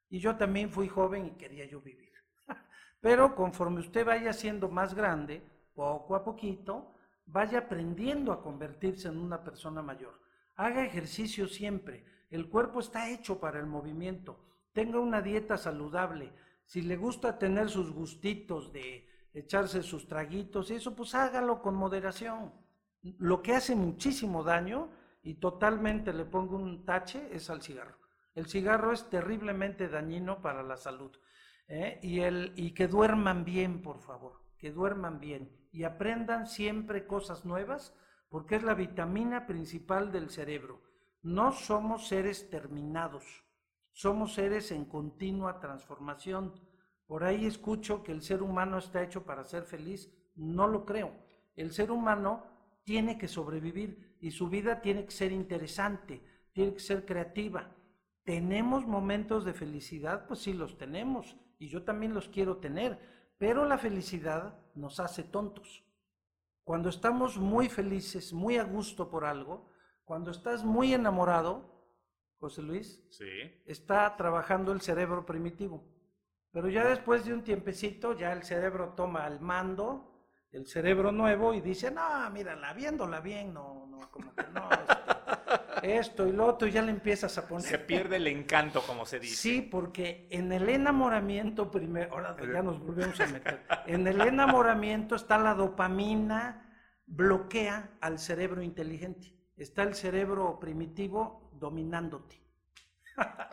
Y 0.09 0.19
yo 0.19 0.37
también 0.37 0.71
fui 0.71 0.87
joven 0.87 1.25
y 1.25 1.31
quería 1.31 1.65
yo 1.65 1.81
vivir. 1.81 2.13
Pero 3.01 3.35
conforme 3.35 3.79
usted 3.79 4.05
vaya 4.05 4.31
siendo 4.31 4.69
más 4.69 4.93
grande, 4.93 5.43
poco 5.73 6.15
a 6.15 6.23
poquito, 6.23 6.95
vaya 7.25 7.59
aprendiendo 7.59 8.31
a 8.31 8.41
convertirse 8.41 9.07
en 9.07 9.17
una 9.17 9.43
persona 9.43 9.81
mayor. 9.81 10.19
Haga 10.55 10.85
ejercicio 10.85 11.47
siempre. 11.47 12.05
El 12.29 12.49
cuerpo 12.49 12.79
está 12.79 13.09
hecho 13.09 13.39
para 13.39 13.59
el 13.59 13.65
movimiento. 13.65 14.39
Tenga 14.73 14.99
una 14.99 15.21
dieta 15.21 15.57
saludable. 15.57 16.31
Si 16.69 16.83
le 16.83 16.97
gusta 16.97 17.39
tener 17.39 17.67
sus 17.67 17.91
gustitos 17.91 18.71
de 18.71 19.09
echarse 19.33 19.81
sus 19.81 20.07
traguitos 20.07 20.69
y 20.69 20.75
eso, 20.75 20.95
pues 20.95 21.15
hágalo 21.15 21.63
con 21.63 21.73
moderación. 21.73 22.53
Lo 23.17 23.41
que 23.41 23.55
hace 23.55 23.75
muchísimo 23.75 24.43
daño 24.43 24.91
y 25.23 25.33
totalmente 25.39 26.13
le 26.13 26.25
pongo 26.25 26.57
un 26.57 26.85
tache 26.85 27.27
es 27.31 27.49
al 27.49 27.63
cigarro. 27.63 27.97
El 28.35 28.45
cigarro 28.45 28.93
es 28.93 29.09
terriblemente 29.09 29.89
dañino 29.89 30.43
para 30.43 30.61
la 30.61 30.77
salud. 30.77 31.09
¿eh? 31.67 31.99
Y, 32.03 32.19
el, 32.19 32.53
y 32.55 32.75
que 32.75 32.87
duerman 32.87 33.45
bien, 33.45 33.81
por 33.81 33.99
favor, 33.99 34.33
que 34.59 34.71
duerman 34.71 35.19
bien 35.19 35.49
y 35.71 35.85
aprendan 35.85 36.45
siempre 36.45 37.07
cosas 37.07 37.45
nuevas 37.45 37.95
porque 38.29 38.57
es 38.57 38.61
la 38.61 38.75
vitamina 38.75 39.47
principal 39.47 40.11
del 40.11 40.29
cerebro. 40.29 40.83
No 41.23 41.51
somos 41.51 42.07
seres 42.07 42.47
terminados, 42.51 43.25
somos 43.99 44.35
seres 44.35 44.71
en 44.71 44.85
continua 44.85 45.59
transformación. 45.59 46.53
Por 47.05 47.25
ahí 47.25 47.45
escucho 47.45 48.01
que 48.01 48.13
el 48.13 48.21
ser 48.21 48.41
humano 48.41 48.77
está 48.77 49.03
hecho 49.03 49.25
para 49.25 49.43
ser 49.43 49.63
feliz. 49.63 50.09
No 50.35 50.67
lo 50.67 50.85
creo. 50.85 51.11
El 51.57 51.73
ser 51.73 51.91
humano 51.91 52.45
tiene 52.85 53.17
que 53.17 53.27
sobrevivir 53.27 54.15
y 54.21 54.31
su 54.31 54.47
vida 54.47 54.79
tiene 54.79 55.03
que 55.03 55.11
ser 55.11 55.33
interesante, 55.33 56.23
tiene 56.53 56.75
que 56.75 56.79
ser 56.79 57.05
creativa. 57.05 57.75
¿Tenemos 58.23 58.87
momentos 58.87 59.43
de 59.43 59.53
felicidad? 59.53 60.27
Pues 60.27 60.39
sí 60.39 60.53
los 60.53 60.77
tenemos 60.77 61.35
y 61.57 61.67
yo 61.67 61.83
también 61.83 62.13
los 62.13 62.29
quiero 62.29 62.55
tener, 62.59 62.97
pero 63.37 63.65
la 63.65 63.77
felicidad 63.77 64.57
nos 64.75 65.01
hace 65.01 65.23
tontos. 65.23 65.83
Cuando 66.63 66.87
estamos 66.87 67.37
muy 67.37 67.67
felices, 67.67 68.31
muy 68.31 68.55
a 68.59 68.63
gusto 68.63 69.09
por 69.09 69.25
algo, 69.25 69.69
cuando 70.05 70.31
estás 70.31 70.63
muy 70.63 70.93
enamorado, 70.93 71.78
José 72.39 72.61
Luis, 72.61 73.03
está 73.65 74.15
trabajando 74.15 74.71
el 74.71 74.81
cerebro 74.81 75.25
primitivo. 75.25 75.83
Pero 76.51 76.69
ya 76.69 76.87
después 76.87 77.25
de 77.25 77.33
un 77.33 77.43
tiempecito, 77.43 78.17
ya 78.17 78.31
el 78.31 78.43
cerebro 78.43 78.93
toma 78.95 79.27
el 79.27 79.39
mando, 79.39 80.09
el 80.51 80.65
cerebro 80.65 81.11
nuevo, 81.11 81.53
y 81.53 81.61
dice, 81.61 81.91
no, 81.91 82.29
mírala, 82.31 82.73
viéndola 82.73 83.19
bien, 83.19 83.53
no, 83.53 83.85
no, 83.87 84.09
como 84.09 84.33
que 84.33 84.43
no. 84.53 84.69
Este, 84.71 85.97
esto 85.97 86.27
y 86.27 86.31
lo 86.31 86.47
otro, 86.47 86.67
y 86.67 86.71
ya 86.71 86.81
le 86.81 86.91
empiezas 86.91 87.37
a 87.37 87.47
poner. 87.47 87.67
Se 87.67 87.77
pierde 87.77 88.15
el 88.15 88.27
encanto, 88.27 88.81
como 88.81 89.05
se 89.05 89.19
dice. 89.19 89.35
Sí, 89.35 89.61
porque 89.61 90.27
en 90.31 90.51
el 90.51 90.67
enamoramiento 90.69 91.69
primero, 91.69 92.13
ahora 92.13 92.35
ya 92.41 92.63
nos 92.63 92.79
volvemos 92.79 93.19
a 93.19 93.27
meter, 93.27 93.65
en 93.85 94.07
el 94.07 94.21
enamoramiento 94.21 95.15
está 95.15 95.37
la 95.37 95.53
dopamina, 95.53 96.65
bloquea 97.05 97.97
al 98.01 98.17
cerebro 98.17 98.61
inteligente. 98.61 99.35
Está 99.55 99.83
el 99.83 99.93
cerebro 99.93 100.57
primitivo 100.59 101.48
dominándote. 101.59 102.39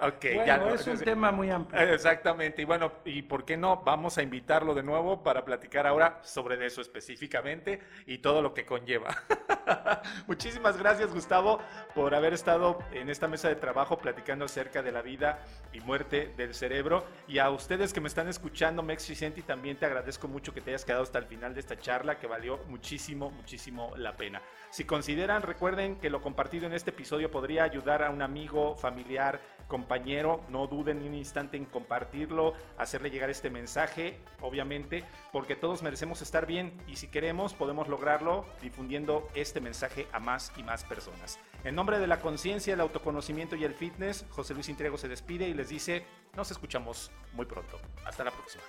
Ok, 0.01 0.27
bueno, 0.35 0.69
es 0.75 0.87
un 0.87 0.99
tema 0.99 1.33
muy 1.33 1.51
amplio. 1.51 1.81
Exactamente, 1.81 2.63
y 2.63 2.65
bueno, 2.65 2.93
¿y 3.05 3.23
por 3.23 3.45
qué 3.45 3.57
no? 3.57 3.83
Vamos 3.83 4.17
a 4.19 4.23
invitarlo 4.23 4.75
de 4.75 4.83
nuevo 4.83 5.23
para 5.23 5.45
platicar 5.45 5.87
ahora 5.87 6.21
sobre 6.23 6.65
eso 6.65 6.81
específicamente 6.81 7.81
y 8.07 8.19
todo 8.19 8.43
lo 8.43 8.55
que 8.55 8.65
conlleva. 8.65 9.09
Muchísimas 10.27 10.77
gracias, 10.77 11.13
Gustavo, 11.13 11.59
por 11.95 12.15
haber 12.15 12.33
estado 12.33 12.79
en 12.93 13.11
esta 13.11 13.29
mesa 13.29 13.49
de 13.49 13.57
trabajo 13.57 13.99
platicando 13.99 14.45
acerca 14.45 14.83
de 14.83 14.93
la 14.93 15.03
vida 15.03 15.45
y 15.73 15.81
muerte 15.81 16.33
del 16.37 16.55
cerebro. 16.55 17.05
Y 17.27 17.39
a 17.39 17.51
ustedes 17.51 17.93
que 17.93 18.01
me 18.01 18.09
están 18.09 18.29
escuchando, 18.29 18.83
Mex 18.83 19.09
Vicenti, 19.09 19.43
también 19.43 19.77
te 19.77 19.87
agradezco 19.87 20.29
mucho 20.29 20.53
que 20.55 20.61
te 20.61 20.71
hayas 20.71 20.85
quedado 20.85 21.03
hasta 21.03 21.19
el 21.19 21.27
final 21.27 21.55
de 21.55 21.61
esta 21.61 21.79
charla, 21.79 22.19
que 22.19 22.27
valió 22.27 22.59
muchísimo, 22.69 23.31
muchísimo 23.31 23.93
la 23.97 24.17
pena. 24.17 24.43
Si 24.71 24.85
consideran, 24.85 25.43
recuerden 25.43 25.97
que 25.97 26.11
lo 26.11 26.21
compartido 26.21 26.67
en 26.67 26.73
este 26.73 26.91
episodio 26.91 27.31
podría 27.31 27.65
ayudar 27.65 28.03
a 28.03 28.11
un 28.11 28.23
amigo, 28.23 28.77
familiar, 28.77 29.41
compañero, 29.69 30.41
no 30.49 30.67
duden 30.67 31.01
ni 31.01 31.09
un 31.09 31.15
instante 31.15 31.57
en 31.57 31.65
compartirlo, 31.65 32.55
hacerle 32.79 33.11
llegar 33.11 33.31
este 33.31 33.51
mensaje, 33.51 34.19
obviamente, 34.41 35.05
porque 35.33 35.57
todos 35.57 35.83
merecemos 35.83 36.23
estar 36.23 36.47
bien 36.47 36.81
y 36.87 36.97
si 36.97 37.09
queremos 37.09 37.55
podemos 37.55 37.89
lograrlo 37.89 38.47
difundiendo 38.63 39.29
este 39.35 39.61
mensaje 39.61 40.07
a 40.13 40.21
más 40.21 40.53
y 40.57 40.63
más 40.63 40.85
personas. 40.85 41.39
En 41.65 41.75
nombre 41.75 41.99
de 41.99 42.07
la 42.07 42.21
conciencia, 42.21 42.75
el 42.75 42.81
autoconocimiento 42.81 43.57
y 43.57 43.65
el 43.65 43.75
fitness, 43.75 44.25
José 44.31 44.55
Luis 44.55 44.69
Intriego 44.69 44.99
se 44.99 45.09
despide 45.09 45.49
y 45.49 45.55
les 45.55 45.69
dice, 45.69 46.05
nos 46.37 46.51
escuchamos 46.51 47.11
muy 47.33 47.47
pronto. 47.47 47.81
Hasta 48.05 48.25
la 48.25 48.31
próxima. 48.31 48.63